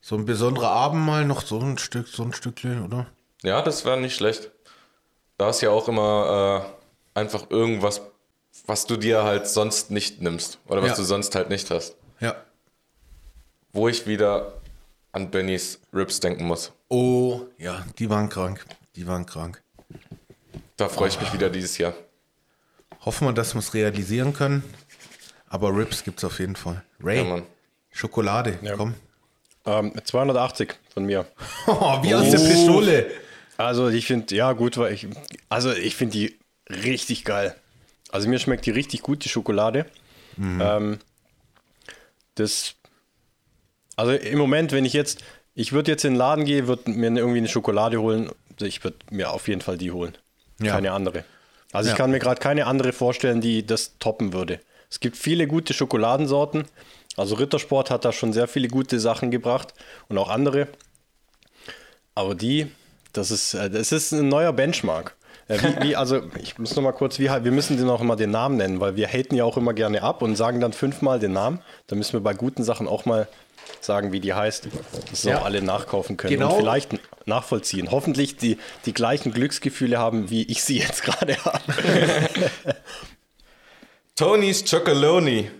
So 0.00 0.16
ein 0.16 0.24
besonderer 0.24 0.70
Abend 0.70 1.04
mal 1.04 1.24
noch 1.24 1.42
so 1.42 1.58
ein 1.60 1.78
Stück, 1.78 2.08
so 2.08 2.22
ein 2.24 2.32
Stückchen, 2.32 2.84
oder? 2.84 3.06
Ja, 3.42 3.62
das 3.62 3.84
wäre 3.84 4.00
nicht 4.00 4.16
schlecht. 4.16 4.50
Da 5.38 5.50
ist 5.50 5.60
ja 5.60 5.70
auch 5.70 5.88
immer 5.88 6.64
äh, 7.14 7.18
einfach 7.20 7.50
irgendwas, 7.50 8.00
was 8.66 8.86
du 8.86 8.96
dir 8.96 9.24
halt 9.24 9.48
sonst 9.48 9.90
nicht 9.90 10.20
nimmst. 10.20 10.58
Oder 10.68 10.82
was 10.82 10.90
Ja. 10.90 10.96
du 10.96 11.02
sonst 11.04 11.34
halt 11.34 11.48
nicht 11.50 11.70
hast. 11.70 11.96
Ja. 12.20 12.36
Wo 13.72 13.88
ich 13.88 14.06
wieder 14.06 14.54
an 15.12 15.30
Bennys 15.30 15.80
Ribs 15.92 16.20
denken 16.20 16.44
muss. 16.44 16.72
Oh, 16.88 17.42
ja, 17.58 17.84
die 17.98 18.08
waren 18.10 18.28
krank. 18.28 18.64
Die 18.96 19.06
waren 19.06 19.24
krank. 19.26 19.62
Da 20.76 20.88
freue 20.88 21.08
ich 21.08 21.20
mich 21.20 21.32
wieder 21.32 21.48
dieses 21.50 21.78
Jahr. 21.78 21.94
Hoffen 23.04 23.26
wir, 23.26 23.32
dass 23.32 23.54
wir 23.54 23.58
es 23.60 23.74
realisieren 23.74 24.32
können. 24.32 24.62
Aber 25.48 25.76
Rips 25.76 26.04
gibt's 26.04 26.24
auf 26.24 26.38
jeden 26.38 26.56
Fall. 26.56 26.82
Ray, 27.02 27.18
Ja, 27.18 27.24
Mann. 27.24 27.42
Schokolade, 27.90 28.58
komm. 28.76 28.94
Ähm, 29.66 29.92
280 30.02 30.74
von 30.94 31.04
mir. 31.04 31.26
Oh, 31.66 31.98
wie 32.02 32.14
aus 32.14 32.30
der 32.30 32.38
Pistole. 32.38 33.10
Also 33.58 33.88
ich 33.88 34.06
finde, 34.06 34.34
ja 34.34 34.52
gut, 34.54 34.78
weil 34.78 34.92
ich, 34.94 35.06
also 35.48 35.72
ich 35.72 35.94
finde 35.94 36.12
die 36.12 36.38
richtig 36.68 37.24
geil. 37.24 37.54
Also 38.10 38.28
mir 38.28 38.38
schmeckt 38.38 38.66
die 38.66 38.70
richtig 38.70 39.02
gut, 39.02 39.24
die 39.24 39.28
Schokolade. 39.28 39.86
Ähm, 40.38 40.98
das. 42.34 42.74
Also 43.96 44.12
im 44.12 44.38
Moment, 44.38 44.72
wenn 44.72 44.84
ich 44.84 44.94
jetzt, 44.94 45.22
ich 45.54 45.72
würde 45.72 45.90
jetzt 45.90 46.04
in 46.04 46.14
den 46.14 46.18
Laden 46.18 46.44
gehen, 46.44 46.66
würde 46.66 46.90
mir 46.90 47.08
irgendwie 47.14 47.38
eine 47.38 47.48
Schokolade 47.48 48.00
holen. 48.00 48.30
Ich 48.60 48.82
würde 48.84 48.96
mir 49.10 49.30
auf 49.30 49.48
jeden 49.48 49.60
Fall 49.60 49.76
die 49.76 49.92
holen. 49.92 50.16
Ja. 50.60 50.72
Keine 50.72 50.92
andere. 50.92 51.24
Also 51.72 51.88
Ja. 51.88 51.94
ich 51.94 51.98
kann 51.98 52.10
mir 52.10 52.18
gerade 52.18 52.40
keine 52.40 52.66
andere 52.66 52.92
vorstellen, 52.92 53.40
die 53.40 53.66
das 53.66 53.98
toppen 53.98 54.32
würde. 54.32 54.60
Es 54.90 55.00
gibt 55.00 55.16
viele 55.16 55.46
gute 55.46 55.72
Schokoladensorten. 55.72 56.64
Also 57.16 57.34
Rittersport 57.34 57.90
hat 57.90 58.04
da 58.04 58.12
schon 58.12 58.32
sehr 58.32 58.46
viele 58.48 58.68
gute 58.68 59.00
Sachen 59.00 59.30
gebracht 59.30 59.74
und 60.08 60.18
auch 60.18 60.28
andere. 60.30 60.68
Aber 62.14 62.34
die, 62.34 62.70
das 63.12 63.30
ist, 63.30 63.54
äh, 63.54 63.70
das 63.70 63.92
ist 63.92 64.12
ein 64.12 64.28
neuer 64.28 64.52
Benchmark. 64.52 65.16
Äh, 65.48 65.58
Wie, 65.60 65.82
wie, 65.88 65.96
also 65.96 66.22
ich 66.40 66.58
muss 66.58 66.76
noch 66.76 66.82
mal 66.82 66.92
kurz, 66.92 67.18
wie, 67.18 67.28
wir 67.28 67.52
müssen 67.52 67.76
den 67.76 67.88
auch 67.90 68.00
immer 68.00 68.16
den 68.16 68.30
Namen 68.30 68.56
nennen, 68.56 68.80
weil 68.80 68.96
wir 68.96 69.08
haten 69.08 69.34
ja 69.34 69.44
auch 69.44 69.56
immer 69.56 69.72
gerne 69.74 70.02
ab 70.02 70.22
und 70.22 70.36
sagen 70.36 70.60
dann 70.60 70.72
fünfmal 70.72 71.18
den 71.18 71.32
Namen. 71.32 71.60
Da 71.88 71.96
müssen 71.96 72.12
wir 72.12 72.20
bei 72.20 72.34
guten 72.34 72.62
Sachen 72.64 72.86
auch 72.86 73.06
mal 73.06 73.28
sagen, 73.80 74.12
wie 74.12 74.20
die 74.20 74.32
heißt, 74.34 74.68
dass 75.10 75.24
Ja. 75.24 75.38
auch 75.38 75.44
alle 75.44 75.60
nachkaufen 75.62 76.16
können 76.16 76.34
Genau. 76.34 76.52
und 76.54 76.60
vielleicht 76.60 76.90
nachvollziehen. 77.26 77.90
Hoffentlich 77.90 78.36
die, 78.36 78.58
die 78.86 78.94
gleichen 78.94 79.32
Glücksgefühle 79.32 79.98
haben, 79.98 80.30
wie 80.30 80.44
ich 80.44 80.62
sie 80.62 80.78
jetzt 80.78 81.02
gerade 81.02 81.36
habe. 81.44 81.62
Tony's 84.16 84.68
Chocoloni 84.68 85.50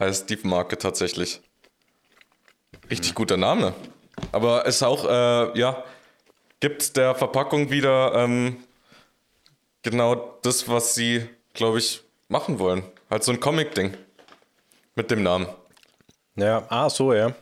heißt 0.00 0.28
die 0.30 0.38
Marke 0.42 0.78
tatsächlich. 0.78 1.40
Richtig 2.90 3.14
guter 3.14 3.36
Name. 3.36 3.74
Aber 4.32 4.66
ist 4.66 4.82
auch, 4.82 5.04
äh, 5.06 5.58
ja, 5.58 5.84
gibt 6.60 6.96
der 6.96 7.14
Verpackung 7.14 7.70
wieder 7.70 8.12
ähm, 8.14 8.56
genau 9.82 10.38
das, 10.42 10.68
was 10.68 10.94
sie, 10.94 11.28
glaube 11.54 11.78
ich, 11.78 12.02
machen 12.28 12.58
wollen. 12.58 12.82
Halt 13.10 13.24
so 13.24 13.32
ein 13.32 13.40
Comic-Ding. 13.40 13.96
Mit 14.94 15.10
dem 15.10 15.22
Namen. 15.22 15.46
Ja, 16.36 16.64
ah, 16.68 16.88
so, 16.88 17.12
ja. 17.12 17.34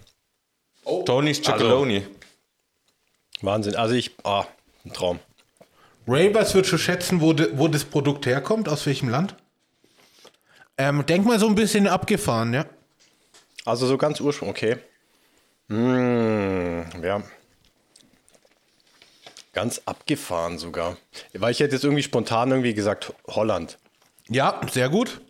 Tony's 1.05 1.41
Chocoloni. 1.43 2.07
Wahnsinn. 3.43 3.77
Also 3.77 3.95
ich, 3.95 4.11
ah, 4.25 4.45
ein 4.85 4.93
Traum. 4.93 5.21
Was 6.07 6.55
würdest 6.55 6.73
du 6.73 6.79
schätzen, 6.79 7.21
wo, 7.21 7.33
de, 7.33 7.51
wo 7.55 7.69
das 7.69 7.85
Produkt 7.85 8.27
herkommt? 8.27 8.69
Aus 8.69 8.87
welchem 8.87 9.09
Land? 9.09 9.37
Ähm, 10.77 11.05
denk 11.07 11.27
mal 11.27 11.39
so 11.39 11.47
ein 11.47 11.55
bisschen 11.55 11.87
abgefahren, 11.87 12.53
ja. 12.53 12.67
Also 13.65 13.87
so 13.87 13.99
ganz 13.99 14.21
ursprünglich, 14.21 14.57
okay. 14.57 14.77
Hm, 15.69 16.85
ja. 17.03 17.23
Ganz 19.53 19.83
abgefahren 19.85 20.59
sogar. 20.59 20.97
Weil 21.35 21.53
ich 21.53 21.61
hätte 21.61 21.75
jetzt 21.75 21.85
irgendwie 21.85 22.03
spontan 22.03 22.51
irgendwie 22.51 22.75
gesagt 22.75 23.13
Holland 23.29 23.79
Ja, 24.29 24.61
sehr 24.71 24.89
gut. 24.89 25.21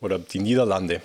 oder 0.00 0.18
die 0.18 0.38
Niederlande. 0.38 1.00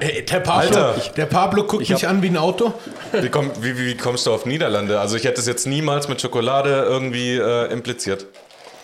Äh, 0.00 0.22
Der 0.24 0.40
Pablo, 0.40 0.60
Alter. 0.60 0.94
der 1.16 1.26
Pablo 1.26 1.64
guckt 1.64 1.82
Ich 1.82 1.90
hab- 1.90 1.96
mich 2.00 2.08
an 2.08 2.22
wie 2.22 2.26
ein 2.28 2.36
Auto. 2.36 2.74
Wie, 3.12 3.28
komm, 3.30 3.50
wie, 3.60 3.78
wie, 3.78 3.96
kommst 3.96 4.26
du 4.26 4.32
auf 4.32 4.44
Niederlande? 4.44 5.00
Also 5.00 5.16
ich 5.16 5.24
hätte 5.24 5.40
es 5.40 5.46
jetzt 5.46 5.66
niemals 5.66 6.06
mit 6.08 6.20
Schokolade 6.20 6.70
irgendwie 6.88 7.36
äh, 7.36 7.72
impliziert. 7.72 8.26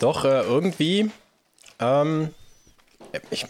Doch, 0.01 0.25
äh, 0.25 0.41
irgendwie. 0.43 1.11
Ähm, 1.81 2.31
ich, 3.31 3.47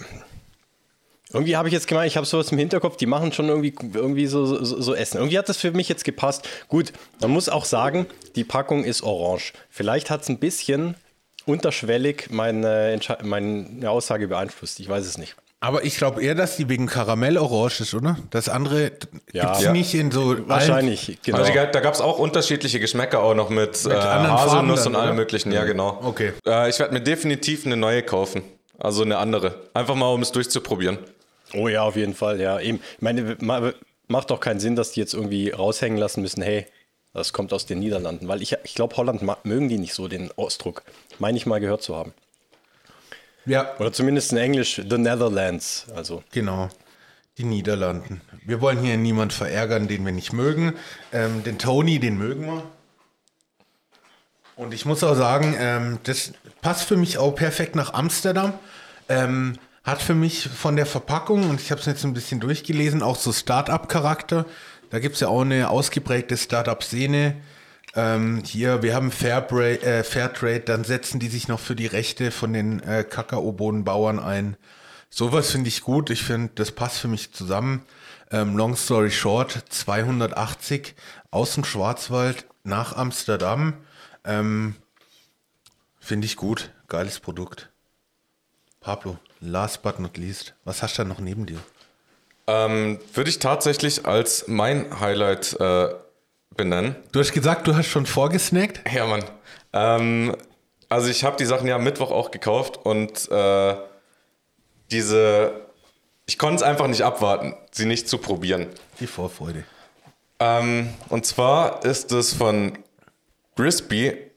irgendwie 1.32 1.56
habe 1.56 1.68
ich 1.68 1.74
jetzt 1.74 1.86
gemeint, 1.86 2.08
ich 2.08 2.16
habe 2.16 2.26
sowas 2.26 2.50
im 2.52 2.58
Hinterkopf, 2.58 2.96
die 2.96 3.06
machen 3.06 3.32
schon 3.32 3.48
irgendwie, 3.48 3.74
irgendwie 3.94 4.26
so, 4.26 4.44
so, 4.44 4.80
so 4.80 4.94
Essen. 4.94 5.18
Irgendwie 5.18 5.38
hat 5.38 5.48
das 5.48 5.56
für 5.56 5.70
mich 5.72 5.88
jetzt 5.88 6.04
gepasst. 6.04 6.48
Gut, 6.68 6.92
man 7.20 7.30
muss 7.30 7.48
auch 7.48 7.64
sagen, 7.64 8.06
die 8.34 8.44
Packung 8.44 8.84
ist 8.84 9.02
orange. 9.02 9.52
Vielleicht 9.70 10.10
hat 10.10 10.22
es 10.22 10.28
ein 10.28 10.38
bisschen 10.38 10.96
unterschwellig 11.46 12.28
meine, 12.30 12.98
meine 13.22 13.88
Aussage 13.90 14.28
beeinflusst. 14.28 14.80
Ich 14.80 14.88
weiß 14.88 15.06
es 15.06 15.16
nicht. 15.18 15.36
Aber 15.64 15.84
ich 15.84 15.96
glaube 15.96 16.22
eher, 16.22 16.34
dass 16.34 16.56
die 16.56 16.68
wegen 16.68 16.86
Karamell 16.86 17.38
orange 17.38 17.80
ist, 17.80 17.94
oder? 17.94 18.18
Das 18.30 18.48
andere 18.48 18.92
Ja. 19.32 19.46
gibt's 19.46 19.62
Ja. 19.62 19.72
nicht 19.72 19.94
in 19.94 20.10
so 20.10 20.30
allen- 20.30 20.48
Wahrscheinlich, 20.48 21.18
genau. 21.24 21.38
Also 21.38 21.52
da 21.54 21.80
gab 21.80 21.94
es 21.94 22.00
auch 22.02 22.18
unterschiedliche 22.18 22.80
Geschmäcker 22.80 23.22
auch 23.22 23.34
noch 23.34 23.48
mit, 23.48 23.84
äh, 23.86 23.88
anderen 23.92 24.36
Farben 24.36 24.50
Haselnuss 24.50 24.84
dann, 24.84 24.94
und 24.94 25.00
allem 25.00 25.16
möglichen. 25.16 25.52
Ja, 25.52 25.64
genau. 25.64 26.00
Okay. 26.02 26.32
Äh, 26.46 26.68
ich 26.68 26.78
werde 26.78 26.92
mir 26.92 27.00
definitiv 27.00 27.64
eine 27.64 27.76
neue 27.78 28.02
kaufen. 28.02 28.42
Also 28.78 29.02
eine 29.04 29.16
andere. 29.16 29.54
Einfach 29.72 29.94
mal, 29.94 30.12
um 30.12 30.20
es 30.20 30.32
durchzuprobieren. 30.32 30.98
Oh 31.54 31.68
ja, 31.68 31.82
auf 31.82 31.96
jeden 31.96 32.14
Fall, 32.14 32.40
ja. 32.40 32.60
Eben. 32.60 32.80
Ich 32.96 33.02
meine, 33.02 33.36
ma- 33.40 33.72
macht 34.08 34.30
doch 34.30 34.40
keinen 34.40 34.60
Sinn, 34.60 34.76
dass 34.76 34.92
die 34.92 35.00
jetzt 35.00 35.14
irgendwie 35.14 35.48
raushängen 35.50 35.96
lassen 35.98 36.20
müssen, 36.20 36.42
hey, 36.42 36.66
das 37.14 37.32
kommt 37.32 37.52
aus 37.52 37.64
den 37.64 37.78
Niederlanden. 37.78 38.28
Weil 38.28 38.42
ich, 38.42 38.54
ich 38.64 38.74
glaube, 38.74 38.96
Holland 38.96 39.22
mögen 39.44 39.68
die 39.68 39.78
nicht 39.78 39.94
so, 39.94 40.08
den 40.08 40.30
Ausdruck. 40.36 40.82
Meine 41.18 41.38
ich 41.38 41.46
mal 41.46 41.60
gehört 41.60 41.82
zu 41.82 41.96
haben. 41.96 42.12
Ja, 43.47 43.74
Oder 43.78 43.92
zumindest 43.92 44.32
in 44.32 44.38
Englisch, 44.38 44.76
The 44.76 44.99
Netherlands. 44.99 45.86
Also, 45.95 46.22
genau. 46.32 46.68
Die 47.36 47.45
Niederlanden. 47.45 48.20
Wir 48.45 48.61
wollen 48.61 48.78
hier 48.78 48.97
niemand 48.97 49.32
verärgern, 49.32 49.88
den 49.88 50.05
wir 50.05 50.12
nicht 50.12 50.32
mögen. 50.32 50.74
Ähm, 51.12 51.42
den 51.42 51.59
Tony, 51.59 51.99
den 51.99 52.16
mögen 52.16 52.47
wir. 52.47 52.62
Und 54.57 54.72
ich 54.72 54.86
muss 54.86 55.03
auch 55.03 55.16
sagen, 55.16 55.57
ähm, 55.59 55.99
das 56.05 56.32
passt 56.62 56.84
für 56.84 56.97
mich 56.97 57.18
auch 57.18 57.32
perfekt 57.32 57.74
nach 57.74 57.92
Amsterdam. 57.92 58.55
Ähm, 59.09 59.59
hat 59.82 60.01
für 60.01 60.14
mich 60.14 60.49
von 60.49 60.76
der 60.76 60.86
Verpackung, 60.86 61.51
und 61.51 61.61
ich 61.61 61.70
habe 61.70 61.80
es 61.80 61.86
jetzt 61.86 62.05
ein 62.05 62.14
bisschen 62.14 62.40
durchgelesen, 62.40 63.03
auch 63.03 63.16
so 63.16 63.32
Start-up-Charakter. 63.32 64.47
Da 64.90 64.99
gibt 65.01 65.16
es 65.16 65.20
ja 65.20 65.28
auch 65.28 65.42
eine 65.42 65.68
ausgeprägte 65.68 66.36
Start-up-Szene. 66.36 67.36
Ähm, 67.97 68.42
hier, 68.45 68.82
wir 68.82 68.95
haben 68.95 69.11
Fairbra 69.11 69.62
äh, 69.62 70.03
Fairtrade, 70.03 70.61
dann 70.61 70.84
setzen 70.84 71.20
die 71.20 71.28
sich 71.28 71.47
noch 71.47 71.61
für 71.61 71.76
die 71.76 71.86
Rechte 71.86 72.30
von 72.30 72.53
den 72.53 72.80
äh, 72.80 73.05
Kakaobohnenbauern 73.05 74.18
ein. 74.18 74.57
Sowas 75.11 75.53
finde 75.53 75.68
ich 75.68 75.82
gut. 75.82 76.11
Ich 76.11 76.24
finde, 76.24 76.53
das 76.57 76.72
passt 76.72 76.99
für 76.99 77.07
mich 77.07 77.32
zusammen. 77.32 77.86
Ähm, 78.32 78.57
long 78.57 78.74
story 78.74 79.12
short, 79.12 79.64
280 79.68 80.97
aus 81.30 81.55
dem 81.55 81.64
Schwarzwald 81.64 82.47
nach 82.64 82.97
Amsterdam. 82.97 83.74
Ähm, 84.24 84.74
finde 86.01 86.26
ich 86.26 86.36
gut. 86.36 86.72
Geiles 86.88 87.20
Produkt. 87.20 87.70
Pablo, 88.80 89.18
last 89.40 89.82
but 89.82 90.01
not 90.01 90.16
least, 90.16 90.55
was 90.64 90.82
hast 90.82 90.99
du 90.99 91.03
da 91.03 91.09
noch 91.09 91.20
neben 91.20 91.47
dir? 91.47 91.59
Ähm, 92.47 92.99
Würde 93.14 93.30
ich 93.30 93.38
tatsächlich 93.38 94.05
als 94.05 94.47
mein 94.48 95.01
Highlight 95.01 95.59
äh, 95.60 95.89
benennen. 96.56 96.97
Du 97.12 97.20
hast 97.20 97.32
gesagt, 97.32 97.66
du 97.66 97.76
hast 97.76 97.86
schon 97.86 98.06
vorgesnackt. 98.06 98.81
Ja, 98.93 99.06
Mann. 99.06 99.24
Ähm, 99.72 100.36
also 100.89 101.09
ich 101.09 101.24
habe 101.24 101.36
die 101.36 101.44
Sachen 101.44 101.66
ja 101.66 101.76
am 101.76 101.85
Mittwoch 101.85 102.10
auch 102.10 102.31
gekauft 102.31 102.78
und 102.85 103.31
äh, 103.31 103.74
diese, 104.90 105.52
ich 106.26 106.39
konnte 106.39 106.56
es 106.56 106.62
einfach 106.62 106.86
nicht 106.86 107.02
abwarten, 107.02 107.55
sie 107.70 107.86
nicht 107.86 108.09
zu 108.09 108.18
probieren. 108.18 108.68
Die 109.01 109.06
Vorfreude. 109.06 109.64
Ähm, 110.39 110.90
und 111.09 111.26
zwar 111.26 111.85
ist 111.85 112.12
es 112.12 112.32
von 112.32 112.78
Crispy, 113.56 114.31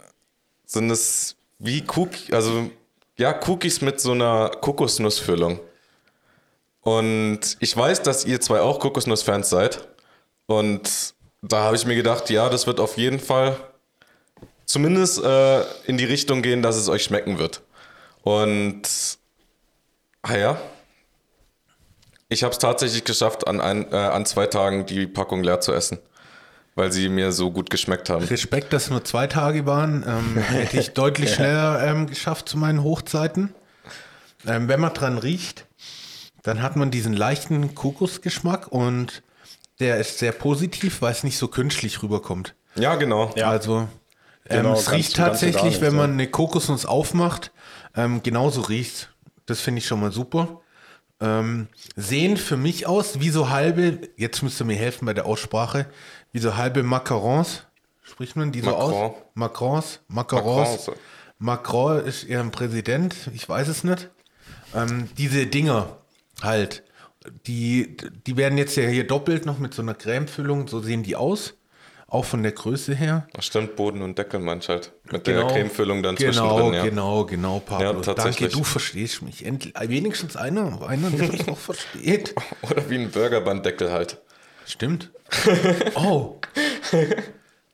sind 0.65 0.89
es 0.89 1.35
wie 1.59 1.83
Cookies, 1.95 2.33
also 2.33 2.69
ja, 3.17 3.39
Cookies 3.47 3.81
mit 3.81 3.99
so 3.99 4.11
einer 4.11 4.49
Kokosnussfüllung. 4.49 5.59
Und 6.81 7.57
ich 7.59 7.75
weiß, 7.75 8.03
dass 8.03 8.25
ihr 8.25 8.39
zwei 8.39 8.61
auch 8.61 8.79
Kokosnussfans 8.79 9.49
seid. 9.49 9.87
Und 10.45 11.15
da 11.41 11.63
habe 11.63 11.75
ich 11.75 11.85
mir 11.85 11.95
gedacht, 11.95 12.29
ja, 12.29 12.49
das 12.49 12.67
wird 12.67 12.79
auf 12.79 12.97
jeden 12.97 13.19
Fall 13.19 13.57
zumindest 14.65 15.23
äh, 15.23 15.61
in 15.85 15.97
die 15.97 16.05
Richtung 16.05 16.41
gehen, 16.41 16.61
dass 16.61 16.75
es 16.75 16.89
euch 16.89 17.03
schmecken 17.03 17.39
wird. 17.39 17.61
Und 18.21 18.81
ah 20.21 20.35
ja, 20.35 20.57
ich 22.29 22.43
habe 22.43 22.51
es 22.51 22.59
tatsächlich 22.59 23.05
geschafft, 23.05 23.47
an, 23.47 23.61
ein, 23.61 23.91
äh, 23.91 23.95
an 23.95 24.25
zwei 24.25 24.47
Tagen 24.47 24.85
die 24.85 25.07
Packung 25.07 25.43
leer 25.43 25.61
zu 25.61 25.73
essen, 25.73 25.99
weil 26.75 26.91
sie 26.91 27.07
mir 27.07 27.31
so 27.31 27.51
gut 27.51 27.69
geschmeckt 27.69 28.09
haben. 28.09 28.25
Respekt, 28.25 28.73
dass 28.73 28.89
nur 28.89 29.05
zwei 29.05 29.27
Tage 29.27 29.65
waren. 29.65 30.03
Ähm, 30.05 30.37
hätte 30.41 30.77
ich 30.77 30.93
deutlich 30.93 31.33
schneller 31.35 31.81
ähm, 31.83 32.07
geschafft 32.07 32.49
zu 32.49 32.57
meinen 32.57 32.83
Hochzeiten. 32.83 33.53
Ähm, 34.45 34.67
wenn 34.67 34.81
man 34.81 34.93
dran 34.93 35.17
riecht, 35.17 35.65
dann 36.43 36.61
hat 36.61 36.75
man 36.75 36.91
diesen 36.91 37.13
leichten 37.13 37.73
Kokosgeschmack 37.75 38.67
und 38.67 39.23
der 39.79 39.97
ist 39.97 40.17
sehr 40.19 40.31
positiv, 40.31 41.01
weil 41.01 41.11
es 41.11 41.23
nicht 41.23 41.37
so 41.37 41.47
künstlich 41.47 42.01
rüberkommt. 42.01 42.55
Ja, 42.75 42.95
genau. 42.95 43.31
Ja. 43.35 43.49
Also 43.49 43.87
ähm, 44.49 44.57
Genau, 44.63 44.73
es 44.73 44.85
ganz- 44.85 44.97
riecht 44.97 45.15
tatsächlich, 45.15 45.63
nicht, 45.63 45.81
wenn 45.81 45.93
ja. 45.93 45.97
man 46.01 46.11
eine 46.13 46.27
Kokosnuss 46.27 46.85
aufmacht, 46.85 47.51
ähm, 47.95 48.21
genauso 48.23 48.61
riecht. 48.61 49.09
Das 49.45 49.61
finde 49.61 49.79
ich 49.79 49.87
schon 49.87 49.99
mal 49.99 50.11
super. 50.11 50.61
Ähm, 51.19 51.67
sehen 51.95 52.37
für 52.37 52.57
mich 52.57 52.85
aus 52.85 53.19
wie 53.19 53.29
so 53.29 53.49
halbe, 53.49 53.99
jetzt 54.17 54.43
müsst 54.43 54.61
ihr 54.61 54.65
mir 54.65 54.75
helfen 54.75 55.05
bei 55.05 55.13
der 55.13 55.25
Aussprache, 55.25 55.87
wie 56.31 56.39
so 56.39 56.55
halbe 56.57 56.83
Macarons. 56.83 57.63
Spricht 58.03 58.35
man 58.35 58.51
die 58.51 58.61
so 58.61 58.69
Macron. 58.71 58.93
aus? 58.93 59.11
Macrons? 59.33 59.99
Macarons. 60.07 60.69
Macrons. 60.87 60.99
Macron 61.39 62.05
ist 62.05 62.23
eher 62.23 62.39
ein 62.41 62.51
Präsident, 62.51 63.15
ich 63.33 63.47
weiß 63.49 63.67
es 63.67 63.83
nicht. 63.83 64.09
Ähm, 64.75 65.09
diese 65.17 65.45
Dinger 65.47 65.97
halt, 66.41 66.83
die, 67.45 67.97
die 68.25 68.37
werden 68.37 68.57
jetzt 68.57 68.75
ja 68.75 68.87
hier 68.87 69.05
doppelt 69.07 69.45
noch 69.45 69.59
mit 69.59 69.73
so 69.73 69.81
einer 69.81 69.93
Cremefüllung, 69.93 70.67
so 70.67 70.79
sehen 70.81 71.03
die 71.03 71.15
aus. 71.15 71.53
auch 72.09 72.23
von 72.23 72.41
der 72.41 72.53
Größe 72.53 72.95
her. 72.95 73.27
Das 73.33 73.45
stimmt, 73.45 73.75
Boden 73.75 74.01
und 74.01 74.17
Deckel 74.17 74.39
meinst 74.39 74.69
halt. 74.69 74.93
Mit 75.11 75.25
Genau. 75.25 75.39
der 75.47 75.47
Cremefüllung 75.47 76.01
dann 76.03 76.15
Genau, 76.15 76.31
zwischendrin, 76.31 76.73
ja. 76.73 76.83
genau, 76.85 77.25
genau, 77.25 77.59
Pablo. 77.59 78.01
Ja, 78.01 78.13
Danke, 78.13 78.47
du 78.47 78.63
verstehst 78.63 79.21
mich. 79.23 79.45
Endlich, 79.45 79.73
wenigstens 79.77 80.37
einer, 80.37 80.87
einer, 80.87 81.09
der 81.09 81.27
mich 81.29 81.45
noch 81.45 81.57
versteht. 81.57 82.33
Oder 82.61 82.89
wie 82.89 82.95
ein 82.97 83.11
Burgerbandeckel 83.11 83.91
halt. 83.91 84.21
Stimmt. 84.65 85.11
Oh. 85.95 86.39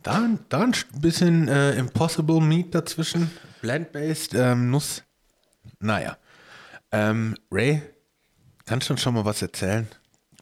Da, 0.02 0.30
da 0.50 0.62
ein 0.62 0.74
bisschen 1.00 1.48
äh, 1.48 1.76
Impossible 1.76 2.42
Meat 2.42 2.74
dazwischen. 2.76 3.30
Blend-based 3.62 4.34
ähm, 4.34 4.70
Nuss. 4.72 5.04
Naja. 5.80 6.18
Ähm, 6.92 7.36
Ray, 7.52 7.82
kannst 8.66 8.90
du 8.90 8.94
uns 8.94 9.02
schon 9.02 9.14
mal 9.14 9.26
was 9.26 9.42
erzählen? 9.42 9.88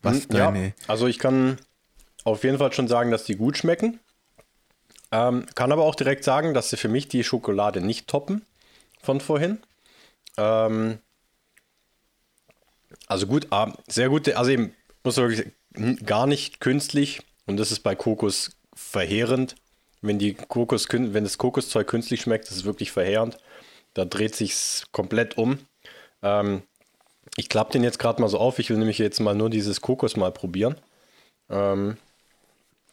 Was 0.02 0.24
Hm, 0.24 0.36
Ja, 0.36 0.46
deine. 0.52 0.74
also 0.88 1.08
ich 1.08 1.20
kann 1.20 1.58
auf 2.24 2.44
jeden 2.44 2.58
Fall 2.58 2.74
schon 2.74 2.88
sagen, 2.88 3.12
dass 3.12 3.24
die 3.24 3.36
gut 3.36 3.58
schmecken. 3.58 4.00
Ähm, 5.12 5.46
kann 5.56 5.72
aber 5.72 5.84
auch 5.84 5.96
direkt 5.96 6.24
sagen, 6.24 6.54
dass 6.54 6.70
sie 6.70 6.78
für 6.78 6.88
mich 6.88 7.08
die 7.08 7.24
Schokolade 7.24 7.82
nicht 7.82 8.08
toppen 8.08 8.46
von 9.02 9.20
vorhin. 9.20 9.60
Ähm, 10.38 11.00
also 13.08 13.28
gut, 13.28 13.48
ah, 13.52 13.74
sehr 13.88 14.10
gute, 14.10 14.38
also 14.38 14.52
eben, 14.52 14.74
muss 15.04 15.18
man 15.18 15.30
wirklich 15.30 15.54
gar 16.06 16.28
nicht 16.28 16.60
künstlich 16.62 17.22
und 17.46 17.58
das 17.58 17.72
ist 17.72 17.82
bei 17.82 17.96
Kokos 17.96 18.52
verheerend. 18.74 19.56
Wenn, 20.02 20.18
die 20.18 20.34
Kokos, 20.34 20.88
wenn 20.90 21.24
das 21.24 21.38
Kokoszeug 21.38 21.88
künstlich 21.88 22.22
schmeckt, 22.22 22.48
das 22.50 22.58
ist 22.58 22.66
wirklich 22.66 22.92
verheerend. 22.92 23.38
Da 23.94 24.06
dreht 24.06 24.36
sich's 24.36 24.86
komplett 24.92 25.38
um. 25.38 25.60
Ähm, 26.24 26.64
ich 27.38 27.50
klappe 27.50 27.72
den 27.74 27.84
jetzt 27.84 28.00
gerade 28.00 28.22
mal 28.22 28.28
so 28.28 28.38
auf. 28.40 28.60
Ich 28.60 28.70
will 28.70 28.78
nämlich 28.78 28.98
jetzt 28.98 29.20
mal 29.20 29.36
nur 29.36 29.50
dieses 29.50 29.82
Kokos 29.82 30.16
mal 30.18 30.32
probieren. 30.32 30.76
Ähm, 31.50 31.98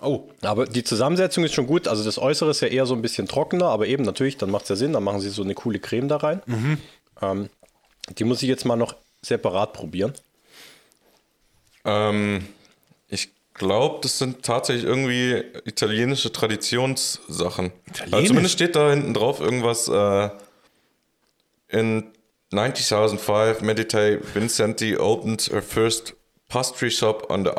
Oh. 0.00 0.28
aber 0.42 0.66
die 0.66 0.84
Zusammensetzung 0.84 1.42
ist 1.42 1.54
schon 1.54 1.66
gut. 1.66 1.88
Also 1.88 2.04
das 2.04 2.18
Äußere 2.18 2.50
ist 2.50 2.60
ja 2.60 2.68
eher 2.68 2.86
so 2.86 2.94
ein 2.94 3.02
bisschen 3.02 3.26
trockener, 3.26 3.66
aber 3.66 3.88
eben 3.88 4.04
natürlich, 4.04 4.36
dann 4.36 4.48
macht 4.48 4.62
es 4.62 4.68
ja 4.68 4.76
Sinn. 4.76 4.92
Dann 4.92 5.02
machen 5.02 5.18
sie 5.20 5.28
so 5.28 5.42
eine 5.42 5.54
coole 5.54 5.80
Creme 5.80 6.06
da 6.06 6.18
rein. 6.18 6.40
Ähm, 7.20 7.50
die 8.16 8.22
muss 8.22 8.40
ich 8.42 8.48
jetzt 8.48 8.64
mal 8.64 8.76
noch 8.76 8.94
separat 9.22 9.72
probieren. 9.72 10.12
Ähm, 11.84 12.46
ich 13.08 13.30
glaube, 13.54 13.98
das 14.02 14.18
sind 14.18 14.44
tatsächlich 14.44 14.84
irgendwie 14.84 15.42
italienische 15.64 16.30
Traditionssachen. 16.32 17.72
Italienisch? 17.88 18.12
Also 18.14 18.26
zumindest 18.28 18.54
steht 18.54 18.76
da 18.76 18.90
hinten 18.90 19.14
drauf 19.14 19.40
irgendwas 19.40 19.88
äh, 19.88 20.30
in 21.68 22.12
9005 22.52 23.62
Meditate 23.62 24.24
Vincenti 24.24 24.96
opened 24.96 25.42
her 25.52 25.60
first 25.60 26.14
pastry 26.48 26.90
shop 26.90 27.26
on 27.30 27.44
the 27.44 27.52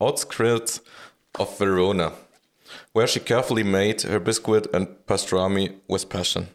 outskirts 0.00 0.80
of 1.38 1.58
Verona, 1.58 2.12
where 2.92 3.06
she 3.06 3.20
carefully 3.20 3.62
made 3.62 4.02
her 4.02 4.18
biscuit 4.18 4.66
and 4.74 4.88
pastrami 5.06 5.74
with 5.88 6.08
passion. 6.08 6.48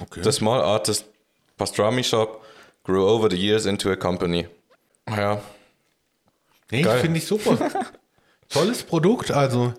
Okay. 0.00 0.22
The 0.22 0.32
small 0.32 0.60
artist 0.60 1.04
pastrami 1.58 2.02
shop 2.02 2.42
grew 2.82 3.06
over 3.06 3.28
the 3.28 3.36
years 3.36 3.66
into 3.66 3.92
a 3.92 3.96
company. 3.96 4.46
Ja, 5.06 5.40
Nee, 6.70 6.84
finde 6.84 7.18
ich 7.18 7.26
super. 7.26 7.58
Tolles 8.48 8.82
Produkt, 8.84 9.30
also. 9.30 9.74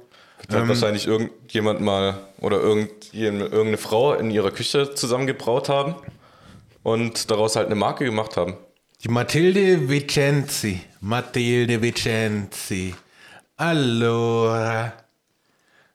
Hat 0.50 0.68
wahrscheinlich 0.68 1.08
irgendjemand 1.08 1.82
mal 1.82 2.16
oder 2.42 2.62
irgendeine 2.62 3.78
Frau 3.78 4.14
in 4.14 4.32
ihrer 4.32 4.52
Küche 4.52 4.94
zusammengebraut 4.96 5.70
haben 5.70 5.96
und 6.84 7.30
daraus 7.32 7.56
halt 7.56 7.68
eine 7.68 7.76
Marke 7.76 8.06
gemacht 8.06 8.38
haben. 8.38 8.56
Die 9.04 9.10
Matilde 9.10 9.90
Vicenzi. 9.90 10.82
Matilde 11.00 11.82
Vicenzi. 11.82 12.94
Allora. 13.58 14.94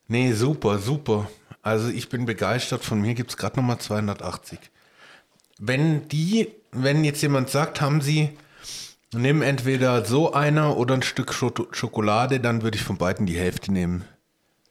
Nee, 0.09 0.33
super, 0.33 0.79
super. 0.79 1.29
Also 1.63 1.89
ich 1.89 2.09
bin 2.09 2.27
begeistert. 2.27 2.85
Von 2.85 3.01
mir 3.01 3.15
gibt 3.15 3.31
es 3.31 3.37
gerade 3.37 3.57
nochmal 3.57 3.79
280. 3.79 4.59
Wenn 5.59 6.07
die, 6.09 6.49
wenn 6.73 7.05
jetzt 7.05 7.23
jemand 7.23 7.51
sagt, 7.51 7.81
haben 7.81 8.01
sie, 8.01 8.31
nimm 9.13 9.43
entweder 9.43 10.05
so 10.05 10.33
einer 10.33 10.77
oder 10.77 10.95
ein 10.95 11.03
Stück 11.03 11.31
Scho- 11.33 11.73
Schokolade, 11.75 12.41
dann 12.41 12.63
würde 12.63 12.77
ich 12.77 12.85
von 12.85 12.99
beiden 12.99 13.27
die 13.27 13.39
Hälfte 13.39 13.73
nehmen. 13.73 14.05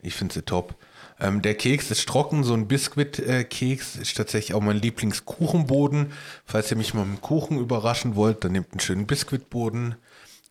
Ich 0.01 0.13
finde 0.13 0.33
sie 0.33 0.43
top. 0.43 0.75
Ähm, 1.19 1.41
der 1.41 1.55
Keks 1.55 1.91
ist 1.91 2.07
trocken, 2.09 2.43
so 2.43 2.53
ein 2.53 2.67
Biskuit-Keks 2.67 3.95
ist 3.95 4.17
tatsächlich 4.17 4.53
auch 4.53 4.61
mein 4.61 4.81
Lieblingskuchenboden. 4.81 6.11
Falls 6.45 6.71
ihr 6.71 6.77
mich 6.77 6.93
mal 6.93 7.05
mit 7.05 7.21
Kuchen 7.21 7.57
überraschen 7.57 8.15
wollt, 8.15 8.43
dann 8.43 8.51
nehmt 8.51 8.71
einen 8.71 8.81
schönen 8.81 9.07
Biskuitboden, 9.07 9.95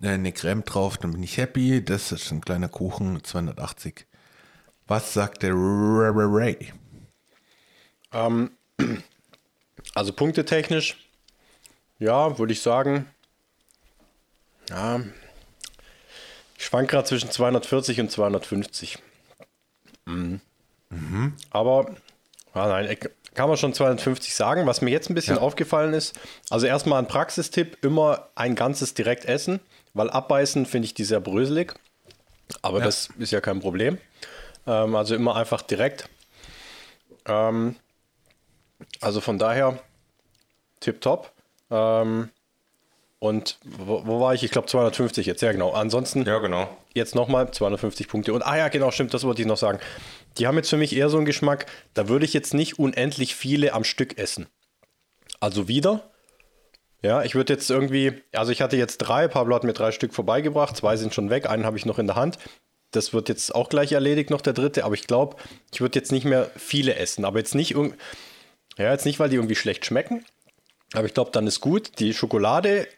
äh, 0.00 0.08
eine 0.08 0.32
Creme 0.32 0.64
drauf, 0.64 0.96
dann 0.96 1.12
bin 1.12 1.22
ich 1.22 1.36
happy. 1.36 1.84
Das 1.84 2.12
ist 2.12 2.30
ein 2.30 2.40
kleiner 2.40 2.68
Kuchen, 2.68 3.22
280. 3.22 4.06
Was 4.86 5.12
sagt 5.12 5.42
der? 5.42 5.52
Ray? 5.54 6.72
Ähm, 8.12 8.50
also 9.94 10.12
punktetechnisch, 10.12 10.96
ja, 11.98 12.38
würde 12.38 12.52
ich 12.52 12.62
sagen, 12.62 13.06
ja, 14.70 15.00
ich 16.56 16.64
schwank 16.64 16.88
gerade 16.88 17.06
zwischen 17.06 17.30
240 17.30 18.00
und 18.00 18.10
250. 18.10 18.98
Mhm. 20.06 20.40
Aber, 21.50 21.94
ah 22.52 22.68
nein, 22.68 22.90
ich- 22.90 23.10
kann 23.34 23.48
man 23.48 23.56
schon 23.58 23.74
250 23.74 24.34
sagen. 24.34 24.66
Was 24.66 24.80
mir 24.80 24.90
jetzt 24.90 25.10
ein 25.10 25.14
bisschen 25.14 25.36
aufgefallen 25.42 25.92
ist, 25.92 26.14
also 26.50 26.66
erstmal 26.66 27.00
ein 27.00 27.08
Praxistipp, 27.08 27.84
immer 27.84 28.28
ein 28.36 28.54
ganzes 28.54 28.94
direkt 28.94 29.24
essen, 29.24 29.58
weil 29.92 30.08
abbeißen 30.08 30.66
finde 30.66 30.86
ich 30.86 30.94
die 30.94 31.02
sehr 31.04 31.18
bröselig. 31.20 31.74
Aber 32.62 32.78
das 32.80 33.08
ist 33.18 33.32
ja 33.32 33.40
kein 33.40 33.58
Problem. 33.60 33.98
Ähm, 34.66 34.94
also 34.94 35.14
immer 35.16 35.34
einfach 35.34 35.62
direkt. 35.62 36.08
Ähm, 37.26 37.74
also 39.00 39.20
von 39.20 39.38
daher, 39.38 39.78
tipptopp. 40.80 41.32
Ähm, 41.70 42.30
und 43.18 43.58
wo, 43.64 44.06
wo 44.06 44.20
war 44.20 44.34
ich? 44.34 44.44
Ich 44.44 44.50
glaube 44.50 44.68
250 44.68 45.26
jetzt, 45.26 45.40
ja 45.42 45.50
genau. 45.52 45.72
Ansonsten 45.72 46.24
Ja, 46.24 46.38
genau. 46.38 46.68
Jetzt 46.94 47.14
nochmal 47.14 47.50
250 47.50 48.08
Punkte. 48.08 48.32
Und 48.32 48.42
ah 48.42 48.56
ja, 48.56 48.68
genau, 48.68 48.90
stimmt, 48.90 49.12
das 49.12 49.24
wollte 49.24 49.42
ich 49.42 49.48
noch 49.48 49.56
sagen. 49.56 49.80
Die 50.38 50.46
haben 50.46 50.56
jetzt 50.56 50.70
für 50.70 50.76
mich 50.76 50.96
eher 50.96 51.10
so 51.10 51.16
einen 51.16 51.26
Geschmack, 51.26 51.66
da 51.92 52.08
würde 52.08 52.24
ich 52.24 52.32
jetzt 52.32 52.54
nicht 52.54 52.78
unendlich 52.78 53.34
viele 53.34 53.72
am 53.72 53.84
Stück 53.84 54.16
essen. 54.18 54.46
Also 55.40 55.68
wieder. 55.68 56.10
Ja, 57.02 57.22
ich 57.22 57.34
würde 57.34 57.52
jetzt 57.52 57.68
irgendwie, 57.68 58.22
also 58.32 58.50
ich 58.50 58.62
hatte 58.62 58.78
jetzt 58.78 58.98
drei, 58.98 59.28
Pablo 59.28 59.54
hat 59.54 59.64
mir 59.64 59.74
drei 59.74 59.92
Stück 59.92 60.14
vorbeigebracht, 60.14 60.76
zwei 60.76 60.96
sind 60.96 61.12
schon 61.12 61.28
weg, 61.28 61.50
einen 61.50 61.66
habe 61.66 61.76
ich 61.76 61.84
noch 61.84 61.98
in 61.98 62.06
der 62.06 62.16
Hand. 62.16 62.38
Das 62.92 63.12
wird 63.12 63.28
jetzt 63.28 63.54
auch 63.54 63.68
gleich 63.68 63.92
erledigt, 63.92 64.30
noch 64.30 64.40
der 64.40 64.54
dritte, 64.54 64.84
aber 64.84 64.94
ich 64.94 65.06
glaube, 65.06 65.36
ich 65.72 65.80
würde 65.80 65.98
jetzt 65.98 66.12
nicht 66.12 66.24
mehr 66.24 66.50
viele 66.56 66.94
essen, 66.94 67.24
aber 67.26 67.38
jetzt 67.38 67.54
nicht 67.54 67.74
ja, 68.76 68.90
jetzt 68.90 69.04
nicht, 69.04 69.20
weil 69.20 69.28
die 69.28 69.36
irgendwie 69.36 69.54
schlecht 69.54 69.84
schmecken, 69.84 70.24
aber 70.94 71.06
ich 71.06 71.14
glaube, 71.14 71.30
dann 71.30 71.46
ist 71.46 71.60
gut. 71.60 71.98
Die 71.98 72.14
Schokolade, 72.14 72.88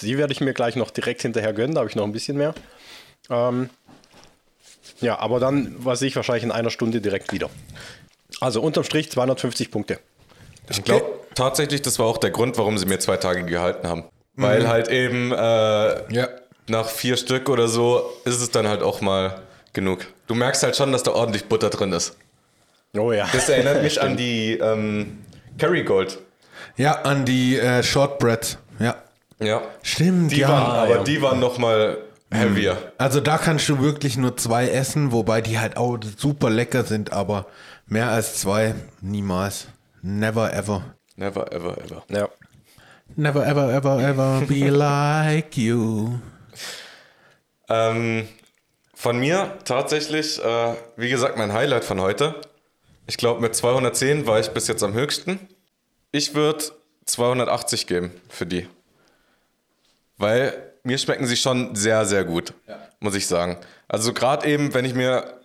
die 0.00 0.18
werde 0.18 0.32
ich 0.32 0.40
mir 0.40 0.52
gleich 0.52 0.74
noch 0.74 0.90
direkt 0.90 1.22
hinterher 1.22 1.52
gönnen, 1.52 1.74
da 1.74 1.80
habe 1.80 1.90
ich 1.90 1.96
noch 1.96 2.04
ein 2.04 2.12
bisschen 2.12 2.36
mehr. 2.36 2.54
Ähm, 3.30 3.70
ja, 5.00 5.18
aber 5.18 5.40
dann 5.40 5.74
was 5.78 6.02
ich 6.02 6.14
wahrscheinlich 6.16 6.44
in 6.44 6.52
einer 6.52 6.70
Stunde 6.70 7.00
direkt 7.00 7.32
wieder. 7.32 7.50
Also 8.40 8.60
unterm 8.60 8.84
Strich 8.84 9.10
250 9.10 9.70
Punkte. 9.70 9.98
Ich 10.70 10.82
glaube 10.84 11.06
tatsächlich, 11.34 11.82
das 11.82 11.98
war 11.98 12.06
auch 12.06 12.18
der 12.18 12.30
Grund, 12.30 12.56
warum 12.58 12.78
sie 12.78 12.86
mir 12.86 12.98
zwei 12.98 13.16
Tage 13.16 13.44
gehalten 13.44 13.86
haben. 13.86 14.04
Weil 14.36 14.66
halt 14.68 14.88
eben 14.88 15.30
äh, 15.32 15.36
Ja. 16.14 16.28
nach 16.68 16.88
vier 16.88 17.16
Stück 17.16 17.48
oder 17.48 17.68
so 17.68 18.02
ist 18.24 18.40
es 18.40 18.50
dann 18.50 18.66
halt 18.66 18.82
auch 18.82 19.00
mal 19.00 19.42
genug. 19.72 20.06
Du 20.26 20.34
merkst 20.34 20.62
halt 20.62 20.76
schon, 20.76 20.90
dass 20.92 21.02
da 21.02 21.12
ordentlich 21.12 21.44
Butter 21.46 21.70
drin 21.70 21.92
ist. 21.92 22.16
Oh 22.96 23.12
ja. 23.12 23.28
Das 23.32 23.48
erinnert 23.48 23.82
mich 23.82 24.00
an 24.02 24.16
die 24.16 24.52
ähm, 24.54 25.18
Kerrygold. 25.58 26.18
Ja, 26.76 27.02
an 27.02 27.24
die 27.24 27.58
äh, 27.58 27.82
Shortbreads. 27.82 28.58
Ja. 28.80 28.96
Ja. 29.40 29.62
Stimmt, 29.82 30.32
Die 30.32 30.38
ja. 30.40 30.48
waren, 30.48 30.70
aber 30.78 30.96
ja. 30.96 31.02
die 31.04 31.20
waren 31.22 31.38
noch 31.40 31.58
mal 31.58 31.98
heavier. 32.34 32.92
Also 32.98 33.20
da 33.20 33.38
kannst 33.38 33.68
du 33.68 33.80
wirklich 33.80 34.16
nur 34.16 34.36
zwei 34.36 34.68
essen, 34.68 35.12
wobei 35.12 35.40
die 35.40 35.58
halt 35.58 35.76
auch 35.76 35.98
super 36.16 36.50
lecker 36.50 36.84
sind, 36.84 37.12
aber 37.12 37.46
mehr 37.86 38.08
als 38.10 38.40
zwei 38.40 38.74
niemals. 39.00 39.68
Never 40.02 40.52
ever. 40.52 40.94
Never, 41.16 41.52
ever, 41.52 41.78
ever. 41.78 42.04
ja. 42.08 42.28
Never 43.16 43.46
ever 43.46 43.72
ever 43.72 44.00
ever 44.00 44.42
be 44.48 44.68
like 44.70 45.56
you. 45.56 46.18
Ähm, 47.68 48.28
von 48.94 49.18
mir 49.18 49.58
tatsächlich, 49.64 50.42
äh, 50.42 50.74
wie 50.96 51.08
gesagt, 51.08 51.36
mein 51.36 51.52
Highlight 51.52 51.84
von 51.84 52.00
heute. 52.00 52.40
Ich 53.06 53.16
glaube, 53.16 53.40
mit 53.40 53.54
210 53.54 54.26
war 54.26 54.40
ich 54.40 54.50
bis 54.50 54.66
jetzt 54.66 54.82
am 54.82 54.94
höchsten. 54.94 55.38
Ich 56.10 56.34
würde 56.34 56.64
280 57.04 57.86
geben 57.86 58.12
für 58.28 58.46
die. 58.46 58.68
Weil 60.16 60.73
mir 60.84 60.98
schmecken 60.98 61.26
sie 61.26 61.36
schon 61.36 61.74
sehr, 61.74 62.04
sehr 62.06 62.24
gut, 62.24 62.54
muss 63.00 63.14
ich 63.14 63.26
sagen. 63.26 63.58
Also 63.88 64.12
gerade 64.12 64.46
eben, 64.46 64.72
wenn 64.74 64.84
ich 64.84 64.94
mir, 64.94 65.40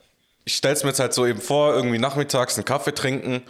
ich 0.46 0.56
stelle 0.56 0.74
es 0.76 0.84
mir 0.84 0.90
jetzt 0.90 1.00
halt 1.00 1.14
so 1.14 1.26
eben 1.26 1.42
vor, 1.42 1.74
irgendwie 1.74 1.98
nachmittags 1.98 2.56
einen 2.58 2.66
Kaffee 2.66 2.94
trinken, 2.94 3.42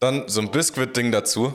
dann 0.00 0.24
so 0.28 0.40
ein 0.40 0.50
Biscuit-Ding 0.50 1.10
dazu. 1.12 1.54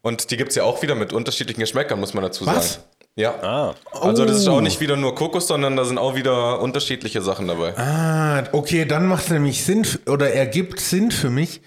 Und 0.00 0.30
die 0.30 0.36
gibt 0.36 0.50
es 0.50 0.56
ja 0.56 0.64
auch 0.64 0.82
wieder 0.82 0.94
mit 0.94 1.12
unterschiedlichen 1.12 1.60
Geschmäckern, 1.60 1.98
muss 2.00 2.14
man 2.14 2.22
dazu 2.24 2.46
Was? 2.46 2.74
sagen. 2.74 2.84
Ja. 3.14 3.34
Ah. 3.42 3.74
Also 4.00 4.24
das 4.24 4.38
ist 4.38 4.48
Oh. 4.48 4.52
auch 4.52 4.60
nicht 4.60 4.80
wieder 4.80 4.96
nur 4.96 5.14
Kokos, 5.14 5.46
sondern 5.46 5.76
da 5.76 5.84
sind 5.84 5.98
auch 5.98 6.14
wieder 6.14 6.60
unterschiedliche 6.60 7.20
Sachen 7.20 7.46
dabei. 7.46 7.76
Ah, 7.76 8.44
okay, 8.52 8.84
dann 8.86 9.06
macht 9.06 9.24
es 9.24 9.30
nämlich 9.30 9.64
Sinn 9.64 9.86
oder 10.06 10.32
ergibt 10.32 10.80
Sinn 10.80 11.10
für 11.10 11.28
mich, 11.30 11.60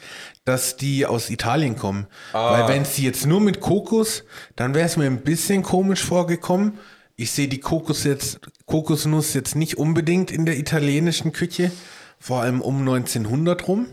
dass 0.45 0.77
die 0.77 1.05
aus 1.05 1.29
Italien 1.29 1.75
kommen. 1.75 2.07
Weil 2.31 2.67
wenn 2.67 2.83
es 2.83 2.95
die 2.95 3.03
jetzt 3.03 3.25
nur 3.25 3.41
mit 3.41 3.59
Kokos, 3.59 4.23
dann 4.55 4.73
wäre 4.73 4.85
es 4.85 4.95
mir 4.95 5.05
ein 5.05 5.21
bisschen 5.21 5.63
komisch 5.63 6.03
vorgekommen. 6.03 6.77
Ich 7.15 7.31
sehe 7.31 7.47
die 7.47 7.59
Kokos 7.59 8.03
jetzt, 8.03 8.39
Kokosnuss 8.65 9.33
jetzt 9.33 9.55
nicht 9.55 9.77
unbedingt 9.77 10.31
in 10.31 10.45
der 10.45 10.57
italienischen 10.57 11.33
Küche, 11.33 11.71
vor 12.19 12.41
allem 12.41 12.61
um 12.61 12.79
1900 12.79 13.67
rum. 13.67 13.87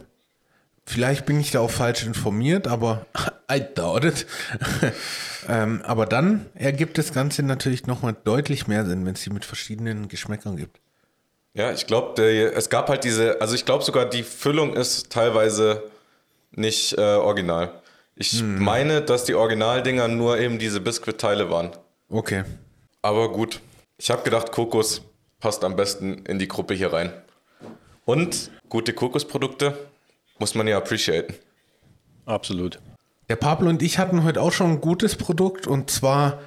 Vielleicht 0.85 1.27
bin 1.27 1.41
ich 1.41 1.53
da 1.53 1.61
auch 1.61 1.70
falsch 1.70 2.05
informiert, 2.05 2.66
aber 2.66 3.07
I 3.51 3.62
doubt 3.74 4.05
it. 4.05 4.27
ähm, 5.49 5.81
aber 5.85 6.07
dann 6.07 6.47
ergibt 6.55 6.99
das 6.99 7.12
Ganze 7.15 7.43
natürlich 7.43 7.87
nochmal 7.87 8.16
deutlich 8.24 8.66
mehr 8.66 8.85
Sinn, 8.85 9.07
wenn 9.07 9.15
es 9.15 9.23
die 9.23 9.31
mit 9.31 9.45
verschiedenen 9.45 10.09
Geschmäckern 10.09 10.57
gibt. 10.57 10.81
Ja, 11.55 11.70
ich 11.70 11.87
glaube, 11.87 12.23
es 12.23 12.70
gab 12.70 12.89
halt 12.89 13.05
diese, 13.05 13.41
also 13.41 13.55
ich 13.55 13.65
glaube 13.65 13.85
sogar, 13.85 14.07
die 14.07 14.23
Füllung 14.23 14.74
ist 14.74 15.11
teilweise 15.11 15.83
nicht 16.53 16.97
äh, 16.99 17.01
original. 17.01 17.83
Ich 18.15 18.43
meine, 18.43 19.01
dass 19.01 19.24
die 19.24 19.35
Originaldinger 19.35 20.07
nur 20.07 20.39
eben 20.39 20.59
diese 20.59 20.81
Biskuitteile 20.81 21.51
waren. 21.51 21.70
Okay. 22.09 22.45
Aber 23.01 23.33
gut, 23.33 23.61
ich 23.97 24.11
habe 24.11 24.23
gedacht, 24.23 24.53
Kokos 24.53 25.03
passt 25.41 25.65
am 25.65 25.77
besten 25.77 26.24
in 26.27 26.39
die 26.39 26.49
Gruppe 26.49 26.74
hier 26.74 26.93
rein. 26.93 27.12
Und 28.05 28.51
gute 28.69 28.93
Kokosprodukte 28.93 29.77
muss 30.39 30.55
man 30.55 30.69
ja 30.69 30.77
appreciaten. 30.77 31.35
Absolut. 32.27 32.79
Der 33.29 33.37
Pablo 33.37 33.70
und 33.70 33.83
ich 33.83 33.99
hatten 33.99 34.24
heute 34.24 34.41
auch 34.43 34.53
schon 34.53 34.73
ein 34.73 34.81
gutes 34.81 35.16
Produkt 35.16 35.66
und 35.66 35.91
zwar 35.91 36.41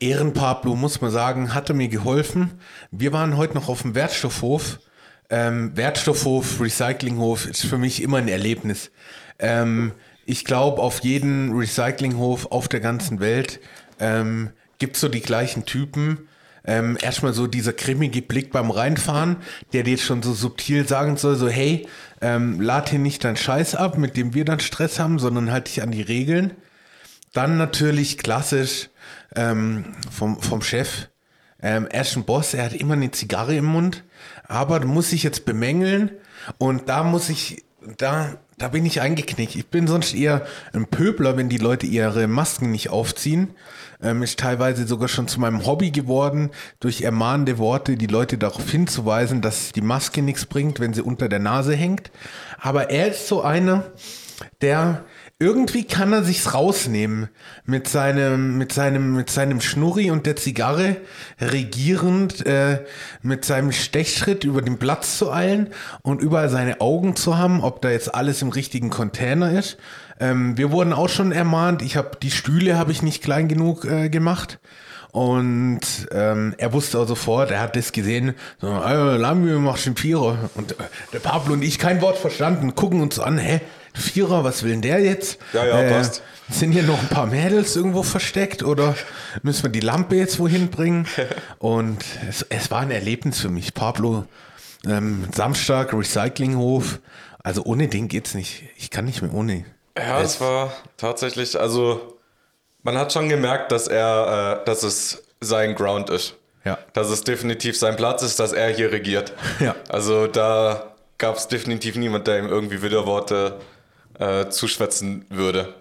Ehrenpablo, 0.00 0.74
muss 0.74 1.00
man 1.00 1.10
sagen, 1.10 1.54
hatte 1.54 1.74
mir 1.74 1.88
geholfen. 1.88 2.52
Wir 2.90 3.12
waren 3.12 3.36
heute 3.36 3.54
noch 3.54 3.68
auf 3.68 3.82
dem 3.82 3.94
Wertstoffhof. 3.94 4.80
Ähm, 5.28 5.76
Wertstoffhof, 5.76 6.60
Recyclinghof 6.60 7.46
ist 7.46 7.66
für 7.66 7.78
mich 7.78 8.02
immer 8.02 8.16
ein 8.16 8.28
Erlebnis. 8.28 8.90
Ähm, 9.40 9.92
ich 10.26 10.44
glaube, 10.44 10.80
auf 10.80 11.00
jeden 11.00 11.56
Recyclinghof 11.56 12.46
auf 12.46 12.68
der 12.68 12.80
ganzen 12.80 13.20
Welt 13.20 13.60
ähm, 13.98 14.50
gibt 14.78 14.96
es 14.96 15.00
so 15.00 15.08
die 15.08 15.22
gleichen 15.22 15.64
Typen. 15.64 16.28
Ähm, 16.64 16.98
erstmal 17.00 17.32
so 17.32 17.46
dieser 17.46 17.72
grimmige 17.72 18.20
Blick 18.20 18.52
beim 18.52 18.70
Reinfahren, 18.70 19.36
der 19.72 19.82
dir 19.82 19.96
schon 19.96 20.22
so 20.22 20.34
subtil 20.34 20.86
sagen 20.86 21.16
soll, 21.16 21.36
so 21.36 21.48
hey, 21.48 21.88
ähm, 22.20 22.60
lad 22.60 22.90
hier 22.90 22.98
nicht 22.98 23.24
deinen 23.24 23.36
Scheiß 23.36 23.74
ab, 23.74 23.96
mit 23.96 24.16
dem 24.16 24.34
wir 24.34 24.44
dann 24.44 24.60
Stress 24.60 24.98
haben, 24.98 25.18
sondern 25.18 25.50
halt 25.50 25.68
dich 25.68 25.82
an 25.82 25.90
die 25.90 26.02
Regeln. 26.02 26.52
Dann 27.32 27.56
natürlich 27.56 28.18
klassisch 28.18 28.90
ähm, 29.34 29.84
vom, 30.10 30.40
vom 30.40 30.62
Chef. 30.62 31.08
Ähm, 31.62 31.88
ein 31.92 32.24
Boss, 32.24 32.54
er 32.54 32.64
hat 32.64 32.74
immer 32.74 32.94
eine 32.94 33.10
Zigarre 33.10 33.56
im 33.56 33.66
Mund, 33.66 34.04
aber 34.46 34.84
muss 34.84 35.12
ich 35.12 35.22
jetzt 35.22 35.44
bemängeln 35.44 36.10
und 36.58 36.88
da 36.88 37.04
muss 37.04 37.28
ich, 37.28 37.64
da, 37.98 38.38
da 38.60 38.68
bin 38.68 38.84
ich 38.84 39.00
eingeknickt. 39.00 39.56
Ich 39.56 39.66
bin 39.68 39.86
sonst 39.86 40.14
eher 40.14 40.46
ein 40.74 40.86
Pöbler, 40.86 41.36
wenn 41.38 41.48
die 41.48 41.56
Leute 41.56 41.86
ihre 41.86 42.26
Masken 42.26 42.70
nicht 42.70 42.90
aufziehen. 42.90 43.48
Ähm, 44.02 44.22
ist 44.22 44.38
teilweise 44.38 44.86
sogar 44.86 45.08
schon 45.08 45.28
zu 45.28 45.40
meinem 45.40 45.64
Hobby 45.64 45.90
geworden, 45.90 46.50
durch 46.78 47.00
ermahnende 47.00 47.56
Worte 47.56 47.96
die 47.96 48.06
Leute 48.06 48.36
darauf 48.36 48.70
hinzuweisen, 48.70 49.40
dass 49.40 49.72
die 49.72 49.80
Maske 49.80 50.20
nichts 50.20 50.44
bringt, 50.44 50.78
wenn 50.78 50.92
sie 50.92 51.02
unter 51.02 51.30
der 51.30 51.38
Nase 51.38 51.74
hängt. 51.74 52.10
Aber 52.60 52.90
er 52.90 53.08
ist 53.08 53.28
so 53.28 53.42
einer, 53.42 53.84
der 54.60 55.04
irgendwie 55.40 55.84
kann 55.84 56.12
er 56.12 56.22
sich's 56.22 56.52
rausnehmen 56.52 57.30
mit 57.64 57.88
seinem 57.88 58.58
mit 58.58 58.72
seinem 58.72 59.16
mit 59.16 59.30
seinem 59.30 59.62
Schnurri 59.62 60.10
und 60.10 60.26
der 60.26 60.36
Zigarre 60.36 60.98
regierend 61.40 62.44
äh, 62.44 62.84
mit 63.22 63.46
seinem 63.46 63.72
Stechschritt 63.72 64.44
über 64.44 64.60
den 64.60 64.78
Platz 64.78 65.16
zu 65.16 65.32
eilen 65.32 65.70
und 66.02 66.20
überall 66.20 66.50
seine 66.50 66.82
Augen 66.82 67.16
zu 67.16 67.38
haben, 67.38 67.62
ob 67.62 67.80
da 67.80 67.90
jetzt 67.90 68.14
alles 68.14 68.42
im 68.42 68.50
richtigen 68.50 68.90
Container 68.90 69.58
ist. 69.58 69.78
Ähm, 70.20 70.58
wir 70.58 70.70
wurden 70.72 70.92
auch 70.92 71.08
schon 71.08 71.32
ermahnt. 71.32 71.80
Ich 71.80 71.96
habe 71.96 72.18
die 72.22 72.30
Stühle 72.30 72.76
habe 72.76 72.92
ich 72.92 73.00
nicht 73.00 73.22
klein 73.24 73.48
genug 73.48 73.86
äh, 73.86 74.10
gemacht. 74.10 74.60
Und 75.10 75.80
ähm, 76.12 76.54
er 76.58 76.72
wusste 76.72 76.98
auch 77.00 77.08
sofort, 77.08 77.50
er 77.50 77.60
hat 77.60 77.74
das 77.74 77.90
gesehen, 77.90 78.34
so, 78.60 78.68
äh, 78.68 79.16
Lambi 79.16 79.50
machst 79.58 79.86
einen 79.86 79.96
Vierer. 79.96 80.50
Und 80.54 80.72
äh, 80.72 80.84
der 81.12 81.18
Pablo 81.18 81.54
und 81.54 81.62
ich 81.62 81.80
kein 81.80 82.00
Wort 82.00 82.16
verstanden, 82.16 82.76
gucken 82.76 83.00
uns 83.00 83.18
an, 83.18 83.36
hä, 83.36 83.60
Vierer, 83.94 84.44
was 84.44 84.62
will 84.62 84.70
denn 84.70 84.82
der 84.82 85.00
jetzt? 85.00 85.38
Ja, 85.52 85.64
ja, 85.64 85.80
äh, 85.80 85.90
passt. 85.90 86.22
Sind 86.50 86.72
hier 86.72 86.82
noch 86.82 86.98
ein 86.98 87.08
paar 87.08 87.26
Mädels 87.26 87.76
irgendwo 87.76 88.02
versteckt 88.02 88.62
oder 88.62 88.96
müssen 89.42 89.62
wir 89.64 89.70
die 89.70 89.80
Lampe 89.80 90.16
jetzt 90.16 90.38
wohin 90.38 90.68
bringen? 90.68 91.06
Und 91.58 92.04
es, 92.28 92.44
es 92.48 92.70
war 92.70 92.80
ein 92.80 92.90
Erlebnis 92.90 93.40
für 93.40 93.50
mich. 93.50 93.72
Pablo, 93.72 94.24
ähm, 94.86 95.28
Samstag, 95.32 95.92
Recyclinghof. 95.92 96.98
Also 97.42 97.62
ohne 97.64 97.88
den 97.88 98.08
geht's 98.08 98.34
nicht. 98.34 98.64
Ich 98.76 98.90
kann 98.90 99.04
nicht 99.04 99.22
mehr 99.22 99.32
ohne. 99.32 99.64
Ja, 99.96 100.20
es 100.20 100.40
war 100.40 100.72
tatsächlich, 100.96 101.58
also 101.58 102.18
man 102.82 102.98
hat 102.98 103.12
schon 103.12 103.28
gemerkt, 103.28 103.72
dass 103.72 103.86
er, 103.86 104.60
äh, 104.60 104.64
dass 104.64 104.82
es 104.82 105.22
sein 105.40 105.74
Ground 105.74 106.10
ist. 106.10 106.34
Ja. 106.64 106.78
Dass 106.92 107.08
es 107.08 107.22
definitiv 107.22 107.78
sein 107.78 107.96
Platz 107.96 108.22
ist, 108.22 108.38
dass 108.38 108.52
er 108.52 108.68
hier 108.68 108.92
regiert. 108.92 109.32
Ja. 109.60 109.74
Also 109.88 110.26
da 110.26 110.94
gab 111.16 111.36
es 111.36 111.48
definitiv 111.48 111.96
niemand, 111.96 112.26
der 112.26 112.38
ihm 112.38 112.48
irgendwie 112.48 112.82
Widerworte 112.82 113.60
äh, 114.20 114.48
zuschwätzen 114.48 115.24
würde. 115.30 115.74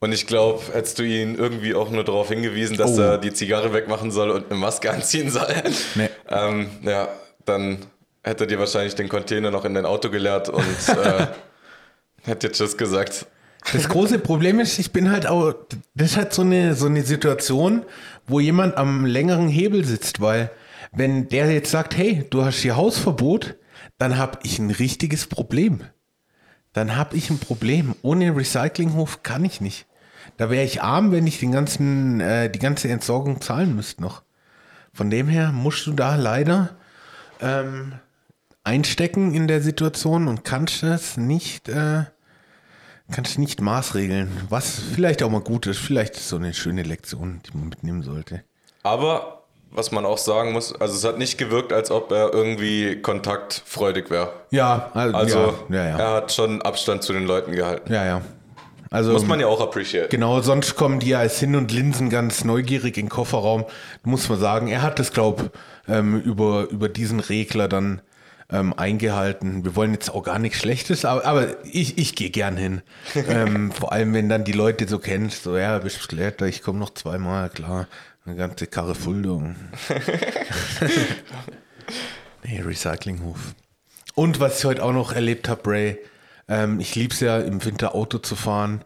Und 0.00 0.12
ich 0.12 0.26
glaube, 0.26 0.62
hättest 0.74 0.98
du 0.98 1.02
ihn 1.02 1.34
irgendwie 1.34 1.74
auch 1.74 1.90
nur 1.90 2.04
darauf 2.04 2.28
hingewiesen, 2.28 2.76
dass 2.76 2.96
Oh. 2.98 3.00
er 3.02 3.18
die 3.18 3.32
Zigarre 3.32 3.72
wegmachen 3.72 4.10
soll 4.10 4.30
und 4.30 4.50
eine 4.50 4.58
Maske 4.58 4.90
anziehen 4.92 5.30
soll, 5.30 5.48
Nee. 5.96 6.08
ähm, 6.28 6.68
ja, 6.82 7.08
dann 7.44 7.78
hätte 8.22 8.44
er 8.44 8.46
dir 8.48 8.58
wahrscheinlich 8.58 8.94
den 8.94 9.08
Container 9.08 9.50
noch 9.50 9.64
in 9.64 9.74
dein 9.74 9.86
Auto 9.86 10.10
geleert 10.10 10.48
und 10.50 10.62
äh, 10.88 11.26
hätte 12.22 12.48
dir 12.48 12.52
Tschüss 12.52 12.76
gesagt. 12.76 13.26
Das 13.72 13.88
große 13.88 14.20
Problem 14.20 14.60
ist, 14.60 14.78
ich 14.78 14.92
bin 14.92 15.10
halt 15.10 15.26
auch, 15.26 15.52
das 15.94 16.10
ist 16.12 16.16
halt 16.16 16.32
so 16.32 16.42
eine, 16.42 16.74
so 16.74 16.86
eine 16.86 17.02
Situation, 17.02 17.84
wo 18.26 18.38
jemand 18.40 18.76
am 18.76 19.04
längeren 19.04 19.48
Hebel 19.48 19.84
sitzt, 19.84 20.20
weil 20.20 20.50
wenn 20.92 21.28
der 21.28 21.50
jetzt 21.52 21.70
sagt, 21.72 21.96
hey, 21.96 22.24
du 22.30 22.44
hast 22.44 22.58
hier 22.60 22.76
Hausverbot, 22.76 23.56
dann 23.98 24.16
habe 24.16 24.38
ich 24.44 24.58
ein 24.60 24.70
richtiges 24.70 25.26
Problem. 25.26 25.80
Dann 26.78 26.94
habe 26.94 27.16
ich 27.16 27.28
ein 27.28 27.40
Problem. 27.40 27.96
Ohne 28.02 28.36
Recyclinghof 28.36 29.24
kann 29.24 29.44
ich 29.44 29.60
nicht. 29.60 29.86
Da 30.36 30.48
wäre 30.48 30.64
ich 30.64 30.80
arm, 30.80 31.10
wenn 31.10 31.26
ich 31.26 31.40
den 31.40 31.50
ganzen, 31.50 32.20
äh, 32.20 32.48
die 32.48 32.60
ganze 32.60 32.88
Entsorgung 32.88 33.40
zahlen 33.40 33.74
müsste 33.74 34.00
noch. 34.00 34.22
Von 34.94 35.10
dem 35.10 35.26
her 35.26 35.50
musst 35.50 35.88
du 35.88 35.92
da 35.92 36.14
leider 36.14 36.76
ähm, 37.40 37.94
einstecken 38.62 39.34
in 39.34 39.48
der 39.48 39.60
Situation 39.60 40.28
und 40.28 40.44
kannst 40.44 40.84
das 40.84 41.16
nicht, 41.16 41.68
äh, 41.68 42.04
kannst 43.10 43.40
nicht 43.40 43.60
maßregeln. 43.60 44.30
Was 44.48 44.78
vielleicht 44.78 45.24
auch 45.24 45.30
mal 45.30 45.40
gut 45.40 45.66
ist. 45.66 45.78
Vielleicht 45.78 46.14
ist 46.14 46.28
so 46.28 46.36
eine 46.36 46.54
schöne 46.54 46.84
Lektion, 46.84 47.40
die 47.44 47.58
man 47.58 47.70
mitnehmen 47.70 48.04
sollte. 48.04 48.44
Aber 48.84 49.37
was 49.70 49.92
man 49.92 50.06
auch 50.06 50.18
sagen 50.18 50.52
muss, 50.52 50.74
also 50.80 50.94
es 50.94 51.04
hat 51.04 51.18
nicht 51.18 51.38
gewirkt, 51.38 51.72
als 51.72 51.90
ob 51.90 52.10
er 52.10 52.32
irgendwie 52.32 53.00
kontaktfreudig 53.00 54.10
wäre. 54.10 54.32
Ja, 54.50 54.90
Also 54.94 55.54
ja, 55.68 55.76
ja, 55.76 55.88
ja. 55.88 55.98
er 55.98 56.10
hat 56.14 56.32
schon 56.32 56.62
Abstand 56.62 57.02
zu 57.02 57.12
den 57.12 57.26
Leuten 57.26 57.52
gehalten. 57.52 57.92
ja, 57.92 58.04
ja. 58.04 58.22
Also, 58.90 59.12
Muss 59.12 59.26
man 59.26 59.38
ja 59.38 59.46
auch 59.46 59.60
appreciate. 59.60 60.08
Genau, 60.08 60.40
sonst 60.40 60.74
kommen 60.74 60.98
die 60.98 61.10
ja 61.10 61.18
als 61.18 61.38
Hin 61.38 61.56
und 61.56 61.70
Linsen 61.72 62.08
ganz 62.08 62.44
neugierig 62.44 62.96
in 62.96 63.04
den 63.04 63.10
Kofferraum. 63.10 63.66
Muss 64.02 64.28
man 64.30 64.38
sagen, 64.40 64.68
er 64.68 64.80
hat 64.80 64.98
das, 64.98 65.12
glaube 65.12 65.50
ähm, 65.86 66.20
über, 66.20 66.68
über 66.70 66.88
diesen 66.88 67.20
Regler 67.20 67.68
dann 67.68 68.00
ähm, 68.50 68.72
eingehalten. 68.74 69.64
Wir 69.64 69.76
wollen 69.76 69.92
jetzt 69.92 70.10
auch 70.10 70.22
gar 70.22 70.38
nichts 70.38 70.58
Schlechtes, 70.58 71.04
aber, 71.04 71.24
aber 71.26 71.46
ich, 71.66 71.98
ich 71.98 72.14
gehe 72.14 72.30
gern 72.30 72.56
hin. 72.56 72.80
ähm, 73.28 73.72
vor 73.72 73.92
allem, 73.92 74.14
wenn 74.14 74.28
dann 74.28 74.44
die 74.44 74.52
Leute 74.52 74.88
so 74.88 74.98
kennst, 74.98 75.42
so, 75.42 75.56
ja, 75.58 75.78
bist 75.78 76.10
du 76.10 76.44
ich 76.46 76.62
komme 76.62 76.78
noch 76.78 76.94
zweimal, 76.94 77.50
klar. 77.50 77.88
Eine 78.28 78.36
ganze 78.36 78.66
Karre 78.66 78.94
Fulldung. 78.94 79.56
nee, 82.44 82.60
Recyclinghof. 82.60 83.54
Und 84.14 84.38
was 84.38 84.58
ich 84.58 84.66
heute 84.66 84.84
auch 84.84 84.92
noch 84.92 85.12
erlebt 85.12 85.48
habe, 85.48 85.70
Ray, 85.70 85.98
ähm, 86.46 86.78
ich 86.78 86.94
liebe 86.94 87.14
es 87.14 87.20
ja 87.20 87.38
im 87.38 87.64
Winter 87.64 87.94
Auto 87.94 88.18
zu 88.18 88.36
fahren. 88.36 88.84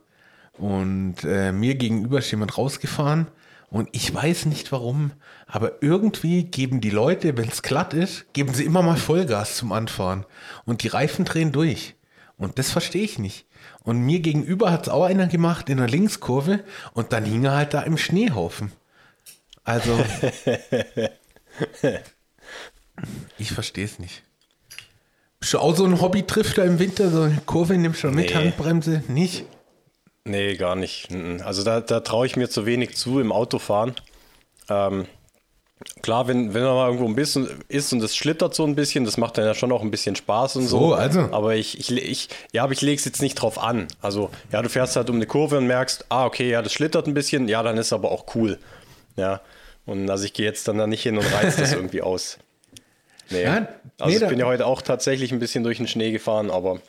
Und 0.53 1.25
äh, 1.25 1.51
mir 1.51 1.75
gegenüber 1.75 2.21
ist 2.21 2.31
jemand 2.31 2.57
rausgefahren. 2.57 3.27
Und 3.69 3.89
ich 3.91 4.15
weiß 4.15 4.47
nicht 4.47 4.71
warum, 4.71 5.11
aber 5.49 5.83
irgendwie 5.83 6.45
geben 6.45 6.81
die 6.81 6.91
Leute, 6.91 7.37
wenn 7.37 7.49
es 7.49 7.63
glatt 7.63 7.95
ist, 7.95 8.33
geben 8.35 8.55
sie 8.55 8.65
immer 8.65 8.83
mal 8.83 8.97
Vollgas 8.97 9.57
zum 9.57 9.73
Anfahren. 9.73 10.25
Und 10.67 10.85
die 10.85 10.89
Reifen 10.89 11.25
drehen 11.25 11.51
durch. 11.51 11.97
Und 12.37 12.61
das 12.61 12.71
verstehe 12.71 13.03
ich 13.03 13.19
nicht. 13.19 13.47
Und 13.83 14.03
mir 14.03 14.21
gegenüber 14.21 14.71
hat 14.71 14.87
es 14.87 14.89
auch 14.89 15.03
einer 15.03 15.27
gemacht 15.27 15.69
in 15.69 15.79
der 15.79 15.89
Linkskurve 15.89 16.63
und 16.93 17.13
dann 17.13 17.25
hing 17.25 17.45
er 17.45 17.57
halt 17.57 17.75
da 17.75 17.83
im 17.83 17.99
Schneehaufen. 17.99 18.71
Also. 19.65 19.99
ich 23.39 23.53
verstehe 23.53 23.85
es 23.85 23.99
nicht. 23.99 24.23
Bist 25.41 25.55
du 25.55 25.59
auch 25.59 25.77
so 25.77 25.85
ein 25.85 26.01
Hobby-Drifter 26.01 26.65
im 26.65 26.79
Winter? 26.79 27.11
So 27.11 27.23
eine 27.23 27.41
Kurve 27.47 27.77
nimmst 27.77 28.05
du 28.05 28.09
mit 28.09 28.31
Nee. 28.31 28.35
Handbremse? 28.35 29.03
Nicht? 29.09 29.45
Nee, 30.25 30.57
gar 30.57 30.77
nicht. 30.77 31.09
Also 31.45 31.65
da, 31.65 31.81
da 31.81 32.01
traue 32.01 32.27
ich 32.27 32.37
mir 32.37 32.49
zu 32.49 32.65
wenig 32.65 32.97
zu 32.97 33.19
im 33.19 33.33
Autofahren. 33.33 33.95
Ähm, 34.69 35.07
Klar, 36.03 36.29
wenn, 36.29 36.55
wenn 36.55 36.63
man 36.63 36.75
mal 36.75 36.87
irgendwo 36.87 37.07
ein 37.07 37.15
bisschen 37.15 37.49
ist 37.69 37.93
und 37.93 38.01
das 38.01 38.15
schlittert 38.15 38.55
so 38.55 38.65
ein 38.65 38.75
bisschen, 38.75 39.05
das 39.05 39.17
macht 39.17 39.39
dann 39.39 39.45
ja 39.45 39.55
schon 39.55 39.73
auch 39.73 39.83
ein 39.83 39.91
bisschen 39.91 40.17
Spaß 40.17 40.57
und 40.57 40.67
so. 40.67 40.79
So, 40.79 40.95
also. 40.95 41.21
Aber 41.33 41.55
ich, 41.57 41.79
ich, 41.79 41.91
ich 41.91 42.29
ja, 42.53 42.65
aber 42.65 42.73
ich 42.73 42.83
lege 42.83 42.99
es 42.99 43.05
jetzt 43.05 43.23
nicht 43.23 43.35
drauf 43.35 43.59
an. 43.61 43.89
Also, 44.01 44.31
ja, 44.53 44.63
du 44.63 44.69
fährst 44.69 44.97
halt 44.97 45.11
um 45.11 45.17
eine 45.17 45.27
Kurve 45.27 45.59
und 45.59 45.67
merkst, 45.67 46.07
ah, 46.09 46.27
okay, 46.27 46.51
ja, 46.51 46.63
das 46.63 46.73
schlittert 46.73 47.07
ein 47.07 47.15
bisschen, 47.15 47.49
ja, 47.49 47.63
dann 47.63 47.77
ist 47.79 47.93
aber 47.93 48.11
auch 48.11 48.27
cool. 48.35 48.59
Ja. 49.17 49.41
Und 49.85 50.09
also 50.11 50.25
ich 50.25 50.33
gehe 50.33 50.47
jetzt 50.47 50.69
dann 50.69 50.79
da 50.79 50.87
nicht 50.87 51.03
hin 51.03 51.19
und 51.19 51.25
reiz 51.33 51.57
das 51.57 51.73
irgendwie 51.73 52.03
aus. 52.03 52.39
Nee. 53.31 53.45
Ja, 53.45 53.69
also 53.99 54.19
nee, 54.19 54.23
ich 54.25 54.29
bin 54.29 54.39
ja 54.39 54.47
heute 54.47 54.67
auch 54.67 54.83
tatsächlich 54.83 55.33
ein 55.33 55.39
bisschen 55.39 55.65
durch 55.65 55.79
den 55.79 55.89
Schnee 55.89 56.13
gefahren, 56.13 56.51
aber 56.51 56.81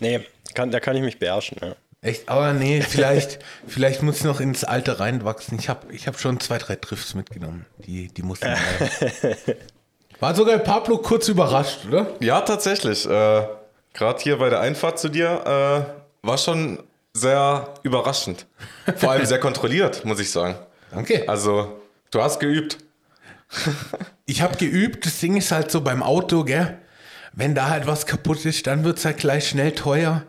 nee, 0.00 0.20
kann, 0.54 0.70
da 0.70 0.80
kann 0.80 0.96
ich 0.96 1.02
mich 1.02 1.18
beherrschen. 1.18 1.58
Ja. 1.60 1.76
Echt? 2.02 2.28
Aber 2.28 2.52
nee, 2.54 2.80
vielleicht, 2.80 3.40
vielleicht 3.66 4.02
muss 4.02 4.18
ich 4.18 4.24
noch 4.24 4.40
ins 4.40 4.64
Alter 4.64 5.00
reinwachsen. 5.00 5.58
Ich 5.58 5.68
habe 5.68 5.92
ich 5.92 6.06
hab 6.06 6.18
schon 6.18 6.40
zwei, 6.40 6.58
drei 6.58 6.76
Drifts 6.76 7.14
mitgenommen. 7.14 7.66
Die, 7.86 8.08
die 8.08 8.22
mussten. 8.22 8.48
War 10.20 10.34
sogar 10.34 10.58
Pablo 10.58 10.98
kurz 10.98 11.28
überrascht, 11.28 11.86
oder? 11.86 12.14
Ja, 12.20 12.40
tatsächlich. 12.40 13.06
Äh, 13.06 13.46
Gerade 13.92 14.22
hier 14.22 14.38
bei 14.38 14.50
der 14.50 14.60
Einfahrt 14.60 14.98
zu 14.98 15.08
dir 15.08 15.86
äh, 16.22 16.26
war 16.26 16.38
schon 16.38 16.82
sehr 17.12 17.74
überraschend. 17.82 18.46
Vor 18.96 19.10
allem 19.10 19.26
sehr 19.26 19.40
kontrolliert, 19.40 20.04
muss 20.04 20.20
ich 20.20 20.30
sagen. 20.30 20.56
Danke. 20.90 21.28
Also, 21.28 21.80
du 22.10 22.22
hast 22.22 22.40
geübt. 22.40 22.78
Ich 24.26 24.42
habe 24.42 24.56
geübt, 24.56 25.06
das 25.06 25.18
Ding 25.18 25.36
ist 25.36 25.50
halt 25.50 25.70
so 25.70 25.80
beim 25.80 26.02
Auto, 26.02 26.44
gell? 26.44 26.78
Wenn 27.32 27.54
da 27.54 27.68
halt 27.68 27.86
was 27.86 28.06
kaputt 28.06 28.44
ist, 28.44 28.66
dann 28.66 28.84
wird's 28.84 29.04
halt 29.04 29.18
gleich 29.18 29.48
schnell 29.48 29.72
teuer. 29.72 30.24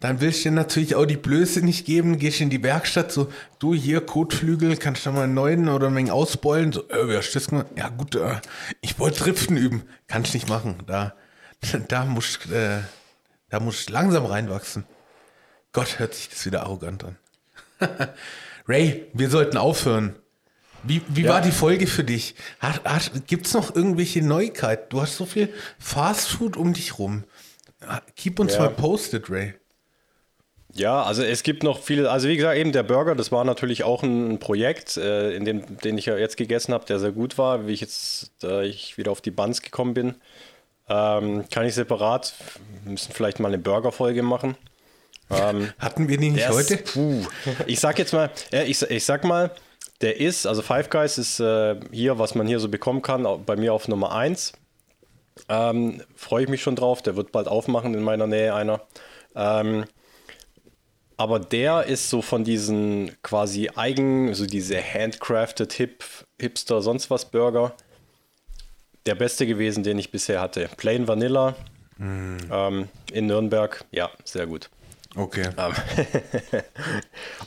Dann 0.00 0.20
willst 0.20 0.40
du 0.40 0.50
dir 0.50 0.54
natürlich 0.54 0.94
auch 0.94 1.06
die 1.06 1.16
Blöße 1.16 1.62
nicht 1.62 1.86
geben, 1.86 2.18
gehst 2.18 2.42
in 2.42 2.50
die 2.50 2.62
Werkstatt, 2.62 3.10
so, 3.12 3.32
du 3.58 3.72
hier, 3.72 4.02
Kotflügel, 4.02 4.76
kannst 4.76 5.06
du 5.06 5.10
mal 5.10 5.24
einen 5.24 5.34
neuen 5.34 5.68
oder 5.70 5.86
einen 5.86 6.10
ausbeulen? 6.10 6.72
So, 6.72 6.82
äh, 6.90 7.08
wer 7.08 7.20
das 7.20 7.48
gemacht? 7.48 7.68
Ja 7.76 7.88
gut, 7.88 8.14
äh, 8.14 8.40
ich 8.82 8.98
wollte 8.98 9.20
Driften 9.20 9.56
üben. 9.56 9.84
Kannst 10.06 10.34
nicht 10.34 10.48
machen. 10.48 10.82
Da, 10.86 11.14
da 11.88 12.04
musst 12.04 12.50
äh, 12.50 12.80
da 13.48 13.60
musst 13.60 13.90
langsam 13.90 14.26
reinwachsen. 14.26 14.84
Gott, 15.72 15.98
hört 15.98 16.14
sich 16.14 16.28
das 16.28 16.44
wieder 16.46 16.62
arrogant 16.62 17.04
an. 17.04 17.16
Ray, 18.68 19.06
wir 19.12 19.30
sollten 19.30 19.56
aufhören. 19.56 20.16
Wie, 20.82 21.02
wie 21.08 21.22
Ja. 21.22 21.30
war 21.34 21.40
die 21.40 21.50
Folge 21.50 21.86
für 21.86 22.04
dich? 22.04 22.34
Hat, 22.60 22.84
hat, 22.84 23.26
Gibt 23.26 23.46
es 23.46 23.54
noch 23.54 23.74
irgendwelche 23.74 24.22
Neuigkeiten? 24.22 24.86
Du 24.88 25.00
hast 25.00 25.16
so 25.16 25.26
viel 25.26 25.52
Fastfood 25.78 26.56
um 26.56 26.72
dich 26.72 26.98
rum. 26.98 27.24
Keep 28.16 28.38
uns 28.40 28.54
Ja. 28.54 28.60
mal 28.60 28.70
posted, 28.70 29.30
Ray. 29.30 29.54
Ja, 30.74 31.02
also 31.02 31.22
es 31.22 31.42
gibt 31.42 31.62
noch 31.62 31.80
viele, 31.80 32.10
also 32.10 32.28
wie 32.28 32.36
gesagt, 32.36 32.58
eben 32.58 32.72
der 32.72 32.82
Burger, 32.82 33.14
das 33.14 33.32
war 33.32 33.44
natürlich 33.44 33.82
auch 33.84 34.02
ein 34.02 34.38
Projekt, 34.38 34.96
äh, 34.98 35.30
in 35.34 35.44
dem, 35.44 35.78
den 35.78 35.96
ich 35.96 36.06
ja 36.06 36.18
jetzt 36.18 36.36
gegessen 36.36 36.74
habe, 36.74 36.84
der 36.84 36.98
sehr 36.98 37.12
gut 37.12 37.38
war, 37.38 37.66
wie 37.66 37.72
ich 37.72 37.80
jetzt 37.80 38.32
da 38.40 38.60
ich 38.62 38.98
wieder 38.98 39.10
auf 39.10 39.22
die 39.22 39.30
Buns 39.30 39.62
gekommen 39.62 39.94
bin. 39.94 40.16
Ähm, 40.88 41.44
kann 41.50 41.64
ich 41.66 41.74
separat, 41.74 42.34
wir 42.84 42.92
müssen 42.92 43.12
vielleicht 43.12 43.40
mal 43.40 43.48
eine 43.48 43.58
Burger-Folge 43.58 44.22
machen. 44.22 44.56
Ähm, 45.30 45.72
Hatten 45.78 46.08
wir 46.08 46.18
die 46.18 46.30
nicht 46.30 46.48
heute? 46.48 46.74
Ist, 46.74 46.94
puh. 46.94 47.22
Ich 47.66 47.80
sag 47.80 47.98
jetzt 47.98 48.12
mal, 48.12 48.30
ich, 48.52 48.82
ich 48.82 49.04
sag 49.04 49.24
mal, 49.24 49.50
der 50.00 50.20
ist, 50.20 50.46
also 50.46 50.62
Five 50.62 50.90
Guys 50.90 51.18
ist 51.18 51.40
äh, 51.40 51.76
hier, 51.90 52.18
was 52.18 52.34
man 52.34 52.46
hier 52.46 52.60
so 52.60 52.68
bekommen 52.68 53.02
kann, 53.02 53.26
bei 53.44 53.56
mir 53.56 53.72
auf 53.72 53.88
Nummer 53.88 54.12
1. 54.12 54.52
Ähm, 55.48 56.02
Freue 56.14 56.44
ich 56.44 56.48
mich 56.48 56.62
schon 56.62 56.76
drauf, 56.76 57.02
der 57.02 57.16
wird 57.16 57.32
bald 57.32 57.48
aufmachen 57.48 57.94
in 57.94 58.02
meiner 58.02 58.26
Nähe 58.26 58.54
einer. 58.54 58.82
Ähm, 59.34 59.84
aber 61.16 61.40
der 61.40 61.84
ist 61.84 62.10
so 62.10 62.20
von 62.20 62.44
diesen 62.44 63.10
quasi 63.22 63.70
eigen, 63.74 64.34
so 64.34 64.46
diese 64.46 64.78
handcrafted 64.82 65.72
Hip, 65.72 66.04
Hipster, 66.38 66.82
sonst 66.82 67.10
was 67.10 67.30
Burger, 67.30 67.74
der 69.06 69.14
beste 69.14 69.46
gewesen, 69.46 69.82
den 69.82 69.98
ich 69.98 70.10
bisher 70.10 70.40
hatte. 70.40 70.68
Plain 70.76 71.08
Vanilla 71.08 71.54
ähm, 71.98 72.88
in 73.12 73.26
Nürnberg, 73.26 73.84
ja, 73.92 74.10
sehr 74.24 74.46
gut. 74.46 74.68
Okay. 75.16 75.48
Ähm, 75.56 75.72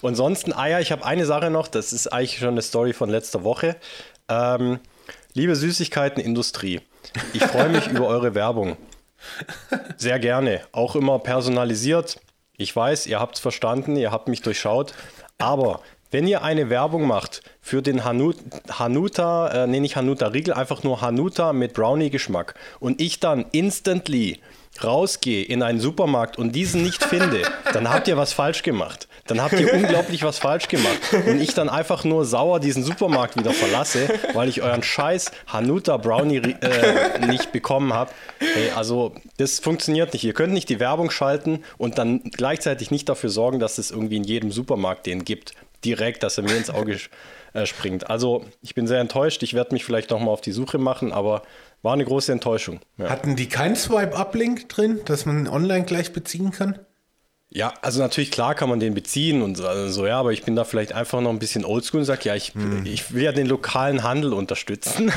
Und 0.01 0.15
sonst 0.15 0.47
ein 0.47 0.53
Eier. 0.53 0.81
Ich 0.81 0.91
habe 0.91 1.05
eine 1.05 1.25
Sache 1.25 1.49
noch, 1.49 1.67
das 1.67 1.93
ist 1.93 2.07
eigentlich 2.07 2.39
schon 2.39 2.49
eine 2.49 2.61
Story 2.61 2.93
von 2.93 3.09
letzter 3.09 3.43
Woche. 3.43 3.75
Ähm, 4.27 4.79
liebe 5.33 5.55
Süßigkeitenindustrie, 5.55 6.81
ich 7.33 7.43
freue 7.43 7.69
mich 7.69 7.87
über 7.91 8.07
eure 8.07 8.33
Werbung. 8.33 8.77
Sehr 9.97 10.19
gerne. 10.19 10.61
Auch 10.71 10.95
immer 10.95 11.19
personalisiert. 11.19 12.19
Ich 12.57 12.75
weiß, 12.75 13.07
ihr 13.07 13.19
habt 13.19 13.35
es 13.35 13.41
verstanden, 13.41 13.95
ihr 13.95 14.11
habt 14.11 14.27
mich 14.27 14.41
durchschaut. 14.41 14.93
Aber 15.37 15.81
wenn 16.11 16.27
ihr 16.27 16.43
eine 16.43 16.69
Werbung 16.69 17.05
macht 17.05 17.43
für 17.61 17.81
den 17.81 18.03
Hanu 18.03 18.33
Hanuta, 18.71 19.63
äh, 19.65 19.67
nee, 19.67 19.79
nicht 19.79 19.95
Hanuta 19.95 20.27
Riegel, 20.27 20.55
einfach 20.55 20.83
nur 20.83 21.01
Hanuta 21.01 21.53
mit 21.53 21.73
Brownie-Geschmack 21.73 22.55
und 22.79 22.99
ich 22.99 23.19
dann 23.19 23.45
instantly 23.51 24.39
rausgehe 24.83 25.43
in 25.43 25.61
einen 25.61 25.79
Supermarkt 25.79 26.37
und 26.37 26.53
diesen 26.53 26.83
nicht 26.83 27.03
finde, 27.03 27.41
dann 27.73 27.89
habt 27.89 28.07
ihr 28.07 28.17
was 28.17 28.33
falsch 28.33 28.63
gemacht. 28.63 29.07
Dann 29.27 29.41
habt 29.41 29.59
ihr 29.59 29.73
unglaublich 29.73 30.23
was 30.23 30.39
falsch 30.39 30.67
gemacht. 30.67 30.97
Und 31.27 31.39
ich 31.39 31.53
dann 31.53 31.69
einfach 31.69 32.03
nur 32.03 32.25
sauer 32.25 32.59
diesen 32.59 32.83
Supermarkt 32.83 33.37
wieder 33.37 33.51
verlasse, 33.51 34.09
weil 34.33 34.49
ich 34.49 34.61
euren 34.61 34.81
scheiß 34.81 35.31
Hanuta 35.47 35.97
Brownie 35.97 36.37
äh, 36.37 37.25
nicht 37.27 37.51
bekommen 37.51 37.93
habe. 37.93 38.11
Also 38.75 39.13
das 39.37 39.59
funktioniert 39.59 40.13
nicht. 40.13 40.23
Ihr 40.23 40.33
könnt 40.33 40.53
nicht 40.53 40.69
die 40.69 40.79
Werbung 40.79 41.11
schalten 41.11 41.63
und 41.77 41.97
dann 41.97 42.23
gleichzeitig 42.23 42.89
nicht 42.89 43.07
dafür 43.07 43.29
sorgen, 43.29 43.59
dass 43.59 43.77
es 43.77 43.91
irgendwie 43.91 44.17
in 44.17 44.23
jedem 44.23 44.51
Supermarkt 44.51 45.05
den 45.05 45.25
gibt. 45.25 45.53
Direkt, 45.85 46.23
dass 46.23 46.37
er 46.37 46.43
mir 46.43 46.57
ins 46.57 46.69
Auge 46.69 46.97
äh, 47.53 47.65
springt. 47.65 48.09
Also 48.09 48.45
ich 48.61 48.75
bin 48.75 48.85
sehr 48.85 48.99
enttäuscht. 48.99 49.43
Ich 49.43 49.53
werde 49.53 49.73
mich 49.73 49.85
vielleicht 49.85 50.09
nochmal 50.09 50.29
auf 50.29 50.41
die 50.41 50.51
Suche 50.51 50.77
machen, 50.77 51.11
aber 51.11 51.43
war 51.81 51.93
eine 51.93 52.05
große 52.05 52.31
Enttäuschung. 52.31 52.79
Ja. 52.97 53.09
Hatten 53.09 53.35
die 53.35 53.47
keinen 53.47 53.75
Swipe-Up-Link 53.75 54.69
drin, 54.69 55.01
dass 55.05 55.25
man 55.25 55.47
online 55.47 55.85
gleich 55.85 56.13
beziehen 56.13 56.51
kann? 56.51 56.79
Ja, 57.51 57.73
also 57.81 57.99
natürlich 57.99 58.29
klar 58.29 58.53
kann 58.53 58.69
man 58.69 58.79
den 58.79 58.93
beziehen 58.93 59.41
und 59.41 59.55
so, 59.55 59.67
also 59.67 59.89
so, 59.89 60.05
ja, 60.05 60.19
aber 60.19 60.31
ich 60.31 60.43
bin 60.43 60.55
da 60.55 60.65
vielleicht 60.65 60.93
einfach 60.93 61.19
noch 61.19 61.31
ein 61.31 61.39
bisschen 61.39 61.65
oldschool 61.65 62.01
und 62.01 62.05
sage, 62.05 62.21
ja, 62.25 62.35
ich, 62.35 62.53
ich 62.83 63.11
will 63.11 63.23
ja 63.23 63.31
den 63.31 63.47
lokalen 63.47 64.03
Handel 64.03 64.33
unterstützen. 64.33 65.11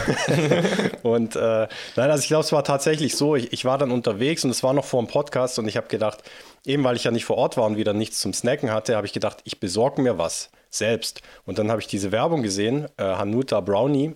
und 1.02 1.36
äh, 1.36 1.68
nein, 1.94 2.10
also 2.10 2.22
ich 2.22 2.28
glaube, 2.28 2.44
es 2.44 2.52
war 2.52 2.64
tatsächlich 2.64 3.16
so, 3.16 3.36
ich, 3.36 3.52
ich 3.52 3.66
war 3.66 3.76
dann 3.76 3.90
unterwegs 3.90 4.44
und 4.46 4.50
es 4.50 4.62
war 4.62 4.72
noch 4.72 4.86
vor 4.86 5.02
dem 5.02 5.08
Podcast 5.08 5.58
und 5.58 5.68
ich 5.68 5.76
habe 5.76 5.88
gedacht, 5.88 6.22
eben 6.64 6.84
weil 6.84 6.96
ich 6.96 7.04
ja 7.04 7.10
nicht 7.10 7.26
vor 7.26 7.36
Ort 7.36 7.58
war 7.58 7.66
und 7.66 7.76
wieder 7.76 7.92
nichts 7.92 8.20
zum 8.20 8.32
Snacken 8.32 8.70
hatte, 8.70 8.96
habe 8.96 9.06
ich 9.06 9.12
gedacht, 9.12 9.40
ich 9.44 9.60
besorge 9.60 10.00
mir 10.00 10.16
was 10.16 10.48
selbst. 10.70 11.20
Und 11.44 11.58
dann 11.58 11.70
habe 11.70 11.82
ich 11.82 11.86
diese 11.86 12.12
Werbung 12.12 12.42
gesehen, 12.42 12.86
äh, 12.96 13.02
Hanuta 13.02 13.60
Brownie 13.60 14.14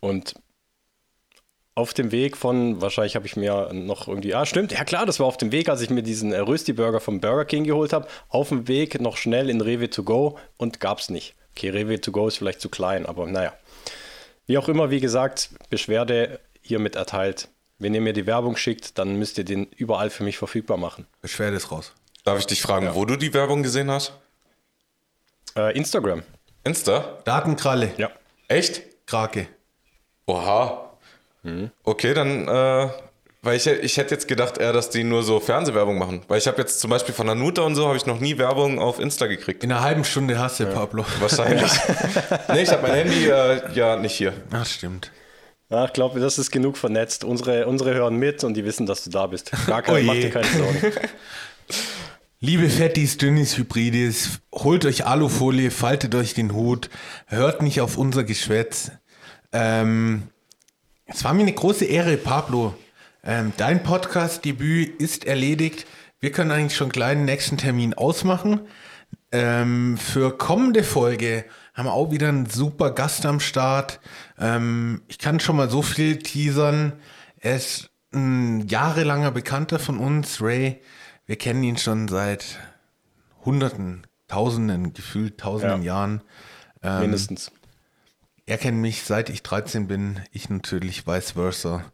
und 0.00 0.34
auf 1.74 1.94
dem 1.94 2.12
Weg 2.12 2.36
von, 2.36 2.80
wahrscheinlich 2.82 3.16
habe 3.16 3.26
ich 3.26 3.36
mir 3.36 3.70
noch 3.72 4.06
irgendwie, 4.08 4.34
ah 4.34 4.44
stimmt, 4.44 4.72
ja 4.72 4.84
klar, 4.84 5.06
das 5.06 5.20
war 5.20 5.26
auf 5.26 5.38
dem 5.38 5.52
Weg, 5.52 5.68
als 5.68 5.80
ich 5.80 5.88
mir 5.90 6.02
diesen 6.02 6.32
äh, 6.32 6.38
Rösti-Burger 6.38 7.00
vom 7.00 7.20
Burger 7.20 7.44
King 7.46 7.64
geholt 7.64 7.92
habe, 7.92 8.06
auf 8.28 8.50
dem 8.50 8.68
Weg 8.68 9.00
noch 9.00 9.16
schnell 9.16 9.48
in 9.48 9.60
Rewe 9.60 9.88
to 9.88 10.02
go 10.02 10.38
und 10.58 10.80
gab 10.80 10.98
es 10.98 11.08
nicht. 11.08 11.34
Okay, 11.56 11.70
Rewe 11.70 12.00
to 12.00 12.12
go 12.12 12.28
ist 12.28 12.36
vielleicht 12.36 12.60
zu 12.60 12.68
klein, 12.68 13.06
aber 13.06 13.26
naja. 13.26 13.54
Wie 14.46 14.58
auch 14.58 14.68
immer, 14.68 14.90
wie 14.90 15.00
gesagt, 15.00 15.50
Beschwerde 15.70 16.40
hiermit 16.60 16.96
erteilt. 16.96 17.48
Wenn 17.78 17.94
ihr 17.94 18.00
mir 18.00 18.12
die 18.12 18.26
Werbung 18.26 18.56
schickt, 18.56 18.98
dann 18.98 19.16
müsst 19.16 19.38
ihr 19.38 19.44
den 19.44 19.64
überall 19.64 20.10
für 20.10 20.24
mich 20.24 20.36
verfügbar 20.38 20.76
machen. 20.76 21.06
Beschwerde 21.20 21.56
ist 21.56 21.70
raus. 21.72 21.92
Darf 22.24 22.38
ich 22.38 22.46
dich 22.46 22.62
fragen, 22.62 22.90
wo 22.94 23.04
du 23.04 23.16
die 23.16 23.34
Werbung 23.34 23.62
gesehen 23.62 23.90
hast? 23.90 24.12
Äh, 25.56 25.76
Instagram. 25.76 26.22
Insta? 26.64 27.18
Datenkralle, 27.24 27.92
Ja. 27.96 28.10
Echt? 28.48 28.82
Krake. 29.06 29.48
Oha. 30.26 30.91
Okay, 31.84 32.14
dann, 32.14 32.46
äh, 32.46 32.88
weil 33.42 33.56
ich, 33.56 33.66
ich 33.66 33.96
hätte 33.96 34.14
jetzt 34.14 34.28
gedacht 34.28 34.58
eher, 34.58 34.72
dass 34.72 34.90
die 34.90 35.02
nur 35.02 35.22
so 35.24 35.40
Fernsehwerbung 35.40 35.98
machen. 35.98 36.22
Weil 36.28 36.38
ich 36.38 36.46
habe 36.46 36.58
jetzt 36.58 36.78
zum 36.78 36.90
Beispiel 36.90 37.14
von 37.14 37.26
Nanuta 37.26 37.62
und 37.62 37.74
so, 37.74 37.86
habe 37.88 37.96
ich 37.96 38.06
noch 38.06 38.20
nie 38.20 38.38
Werbung 38.38 38.78
auf 38.78 39.00
Insta 39.00 39.26
gekriegt. 39.26 39.64
In 39.64 39.72
einer 39.72 39.82
halben 39.82 40.04
Stunde 40.04 40.38
hast 40.38 40.60
du, 40.60 40.66
Pablo. 40.66 41.04
Wahrscheinlich. 41.18 41.72
nee, 42.52 42.62
ich 42.62 42.70
habe 42.70 42.82
mein 42.82 42.92
Handy 42.94 43.26
äh, 43.26 43.72
ja 43.74 43.96
nicht 43.96 44.14
hier. 44.14 44.32
Ach, 44.52 44.64
stimmt. 44.66 45.10
Ja, 45.70 45.86
ich 45.86 45.92
glaube, 45.94 46.20
das 46.20 46.38
ist 46.38 46.50
genug 46.52 46.76
vernetzt. 46.76 47.24
Unsere, 47.24 47.66
unsere 47.66 47.94
hören 47.94 48.16
mit 48.16 48.44
und 48.44 48.54
die 48.54 48.64
wissen, 48.64 48.86
dass 48.86 49.02
du 49.04 49.10
da 49.10 49.26
bist. 49.26 49.50
Gar 49.66 49.80
Oh 49.80 49.82
keine, 49.86 50.00
je. 50.00 50.06
mach 50.06 50.14
dir 50.14 50.30
keine 50.30 50.46
Sorgen. 50.46 50.78
Liebe 52.40 52.68
Fettis, 52.68 53.16
Dünnis, 53.18 53.56
Hybridis, 53.56 54.40
holt 54.52 54.84
euch 54.84 55.06
Alufolie, 55.06 55.70
faltet 55.70 56.14
euch 56.16 56.34
den 56.34 56.52
Hut, 56.52 56.90
hört 57.26 57.62
nicht 57.62 57.80
auf 57.80 57.96
unser 57.96 58.24
Geschwätz. 58.24 58.90
Ähm, 59.52 60.24
es 61.12 61.24
war 61.24 61.34
mir 61.34 61.42
eine 61.42 61.52
große 61.52 61.84
Ehre, 61.84 62.16
Pablo. 62.16 62.74
Ähm, 63.24 63.52
dein 63.56 63.82
Podcast-Debüt 63.82 65.00
ist 65.00 65.24
erledigt. 65.24 65.86
Wir 66.20 66.32
können 66.32 66.50
eigentlich 66.50 66.76
schon 66.76 66.88
gleich 66.90 67.16
den 67.16 67.24
nächsten 67.24 67.56
Termin 67.58 67.94
ausmachen. 67.94 68.60
Ähm, 69.30 69.96
für 69.98 70.36
kommende 70.36 70.82
Folge 70.84 71.44
haben 71.74 71.86
wir 71.86 71.92
auch 71.92 72.10
wieder 72.10 72.28
einen 72.28 72.46
super 72.46 72.90
Gast 72.90 73.24
am 73.26 73.40
Start. 73.40 74.00
Ähm, 74.38 75.02
ich 75.08 75.18
kann 75.18 75.40
schon 75.40 75.56
mal 75.56 75.70
so 75.70 75.82
viel 75.82 76.18
teasern. 76.18 76.94
Er 77.38 77.56
ist 77.56 77.90
ein 78.14 78.66
jahrelanger 78.68 79.30
Bekannter 79.30 79.78
von 79.78 79.98
uns, 79.98 80.40
Ray. 80.42 80.80
Wir 81.26 81.36
kennen 81.36 81.62
ihn 81.62 81.76
schon 81.78 82.08
seit 82.08 82.58
Hunderten, 83.44 84.06
Tausenden, 84.28 84.92
gefühlt 84.92 85.38
Tausenden 85.38 85.82
Ja. 85.82 85.94
Jahren. 85.94 86.22
Mindestens. 87.00 87.52
Er 88.52 88.58
kennt 88.58 88.76
mich 88.76 89.04
seit 89.04 89.30
ich 89.30 89.42
13 89.42 89.88
bin, 89.88 90.20
ich 90.30 90.50
natürlich 90.50 91.06
vice 91.06 91.30
versa. 91.30 91.90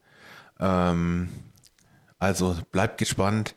Ähm, 0.59 1.29
also 2.19 2.57
bleibt 2.73 2.99
gespannt. 2.99 3.55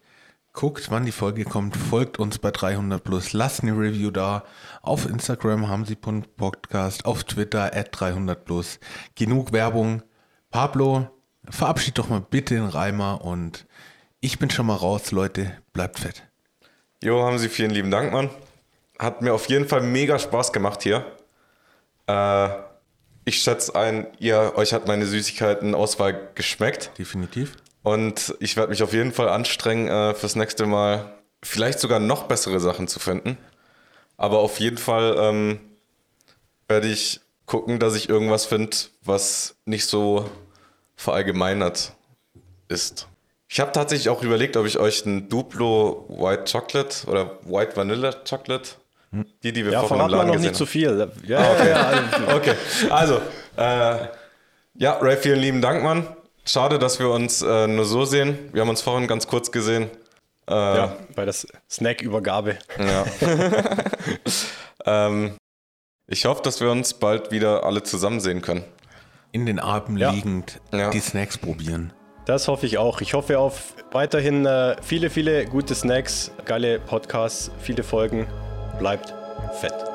Guckt, 0.53 0.91
wann 0.91 1.07
die 1.07 1.11
Folge 1.11 1.44
kommt, 1.44 1.76
folgt 1.76 2.19
uns 2.19 2.38
bei 2.38 2.52
300 2.52 3.03
plus, 3.03 3.34
lasst 3.34 3.64
eine 3.64 3.72
Review 3.72 4.11
da. 4.11 4.44
Auf 4.84 5.07
Instagram 5.07 5.68
haben 5.68 5.86
sie 5.86 5.95
Podcast, 5.95 7.06
auf 7.06 7.23
Twitter 7.23 7.76
at 7.76 7.88
300 7.91 8.45
plus. 8.45 8.80
Genug 9.15 9.52
Werbung. 9.52 10.03
Pablo, 10.52 11.10
verabschied 11.49 11.98
doch 11.98 12.07
mal 12.07 12.22
bitte 12.22 12.53
den 12.53 12.68
Reimer 12.68 13.26
und 13.26 13.65
ich 14.19 14.38
bin 14.38 14.52
schon 14.52 14.68
mal 14.68 14.76
raus, 14.76 15.10
Leute. 15.10 15.57
Bleibt 15.73 15.98
fett. 15.98 16.22
Jo, 17.02 17.23
haben 17.23 17.40
Sie 17.40 17.49
vielen 17.49 17.72
lieben 17.72 17.90
Dank, 17.90 18.14
Mann. 18.14 18.30
Hat 18.99 19.23
mir 19.23 19.34
auf 19.34 19.49
jeden 19.49 19.68
Fall 19.68 19.82
mega 19.82 20.19
Spaß 20.19 20.53
gemacht 20.53 20.84
hier. 20.84 21.03
Äh, 22.06 22.49
ich 23.26 23.41
schätze 23.41 23.76
ein, 23.76 24.07
ihr, 24.19 24.53
euch 24.56 24.73
hat 24.73 24.88
meine 24.88 25.06
Süßigkeiten-Auswahl 25.06 26.30
geschmeckt. 26.35 26.91
Definitiv. 26.98 27.56
Und 27.84 28.35
ich 28.39 28.57
werde 28.57 28.69
mich 28.69 28.84
auf 28.84 28.93
jeden 28.93 29.11
Fall 29.11 29.30
anstrengen, 29.30 29.88
äh, 29.88 30.14
fürs 30.14 30.35
nächste 30.35 30.65
Mal 30.65 31.18
vielleicht 31.43 31.80
sogar 31.80 31.99
noch 31.99 32.23
bessere 32.23 32.60
Sachen 32.60 32.88
zu 32.88 32.99
finden. 32.99 33.38
Aber 34.18 34.39
auf 34.39 34.60
jeden 34.60 34.77
Fall 34.77 35.15
ähm, 35.18 35.60
werde 36.68 36.88
ich 36.88 37.22
gucken, 37.45 37.80
dass 37.80 37.95
ich 37.95 38.07
irgendwas 38.07 38.45
finde, 38.45 38.77
was 39.03 39.56
nicht 39.65 39.88
so 39.88 40.30
verallgemeinert 40.95 41.93
ist. 42.68 43.07
Ich 43.49 43.60
habe 43.60 43.72
tatsächlich 43.72 44.10
auch 44.10 44.23
überlegt, 44.23 44.56
ob 44.56 44.65
ich 44.65 44.77
euch 44.77 45.06
ein 45.06 45.27
Duplo 45.27 46.06
White 46.07 46.45
Chocolate 46.49 47.07
oder 47.07 47.39
White 47.43 47.76
Vanilla 47.76 48.14
Chocolate, 48.14 48.76
die, 49.11 49.51
die 49.51 49.65
wir 49.65 49.71
Ja, 49.73 49.81
vorhin 49.83 50.05
im 50.05 50.11
Laden 50.11 50.27
noch 50.27 50.33
gesehen 50.35 50.47
nicht 50.49 50.55
zu 50.55 50.63
haben. 50.65 50.71
viel. 50.71 51.11
Ja, 51.27 51.51
okay. 51.51 51.69
ja, 51.69 51.88
also, 51.88 52.35
Okay, 52.35 52.55
also, 52.89 53.21
äh, 53.57 54.07
ja, 54.75 54.93
Ray, 55.01 55.17
vielen 55.17 55.39
lieben 55.39 55.61
Dank, 55.61 55.83
Mann. 55.83 56.07
Schade, 56.45 56.79
dass 56.79 56.97
wir 56.99 57.09
uns 57.09 57.41
äh, 57.41 57.67
nur 57.67 57.85
so 57.85 58.05
sehen. 58.05 58.38
Wir 58.53 58.61
haben 58.61 58.69
uns 58.69 58.81
vorhin 58.81 59.07
ganz 59.07 59.27
kurz 59.27 59.51
gesehen. 59.51 59.89
Äh, 60.49 60.53
ja, 60.53 60.95
bei 61.15 61.25
der 61.25 61.33
Snack-Übergabe. 61.69 62.57
Ja. 62.79 63.05
ähm, 64.85 65.33
ich 66.07 66.25
hoffe, 66.25 66.41
dass 66.43 66.59
wir 66.61 66.71
uns 66.71 66.93
bald 66.93 67.31
wieder 67.31 67.63
alle 67.65 67.83
zusammen 67.83 68.19
sehen 68.19 68.41
können. 68.41 68.63
In 69.31 69.45
den 69.45 69.59
Armen 69.59 69.97
Ja. 69.97 70.11
liegend 70.11 70.59
Ja. 70.73 70.89
die 70.89 70.99
Snacks 70.99 71.38
probieren. 71.38 71.93
Das 72.25 72.47
hoffe 72.47 72.65
ich 72.65 72.77
auch. 72.77 73.01
Ich 73.01 73.13
hoffe 73.13 73.39
auf 73.39 73.75
weiterhin 73.91 74.45
äh, 74.45 74.75
viele, 74.81 75.09
viele 75.09 75.45
gute 75.45 75.73
Snacks, 75.75 76.31
geile 76.45 76.79
Podcasts, 76.79 77.51
viele 77.59 77.83
Folgen. 77.83 78.27
Bleibt 78.80 79.14
fett. 79.60 79.90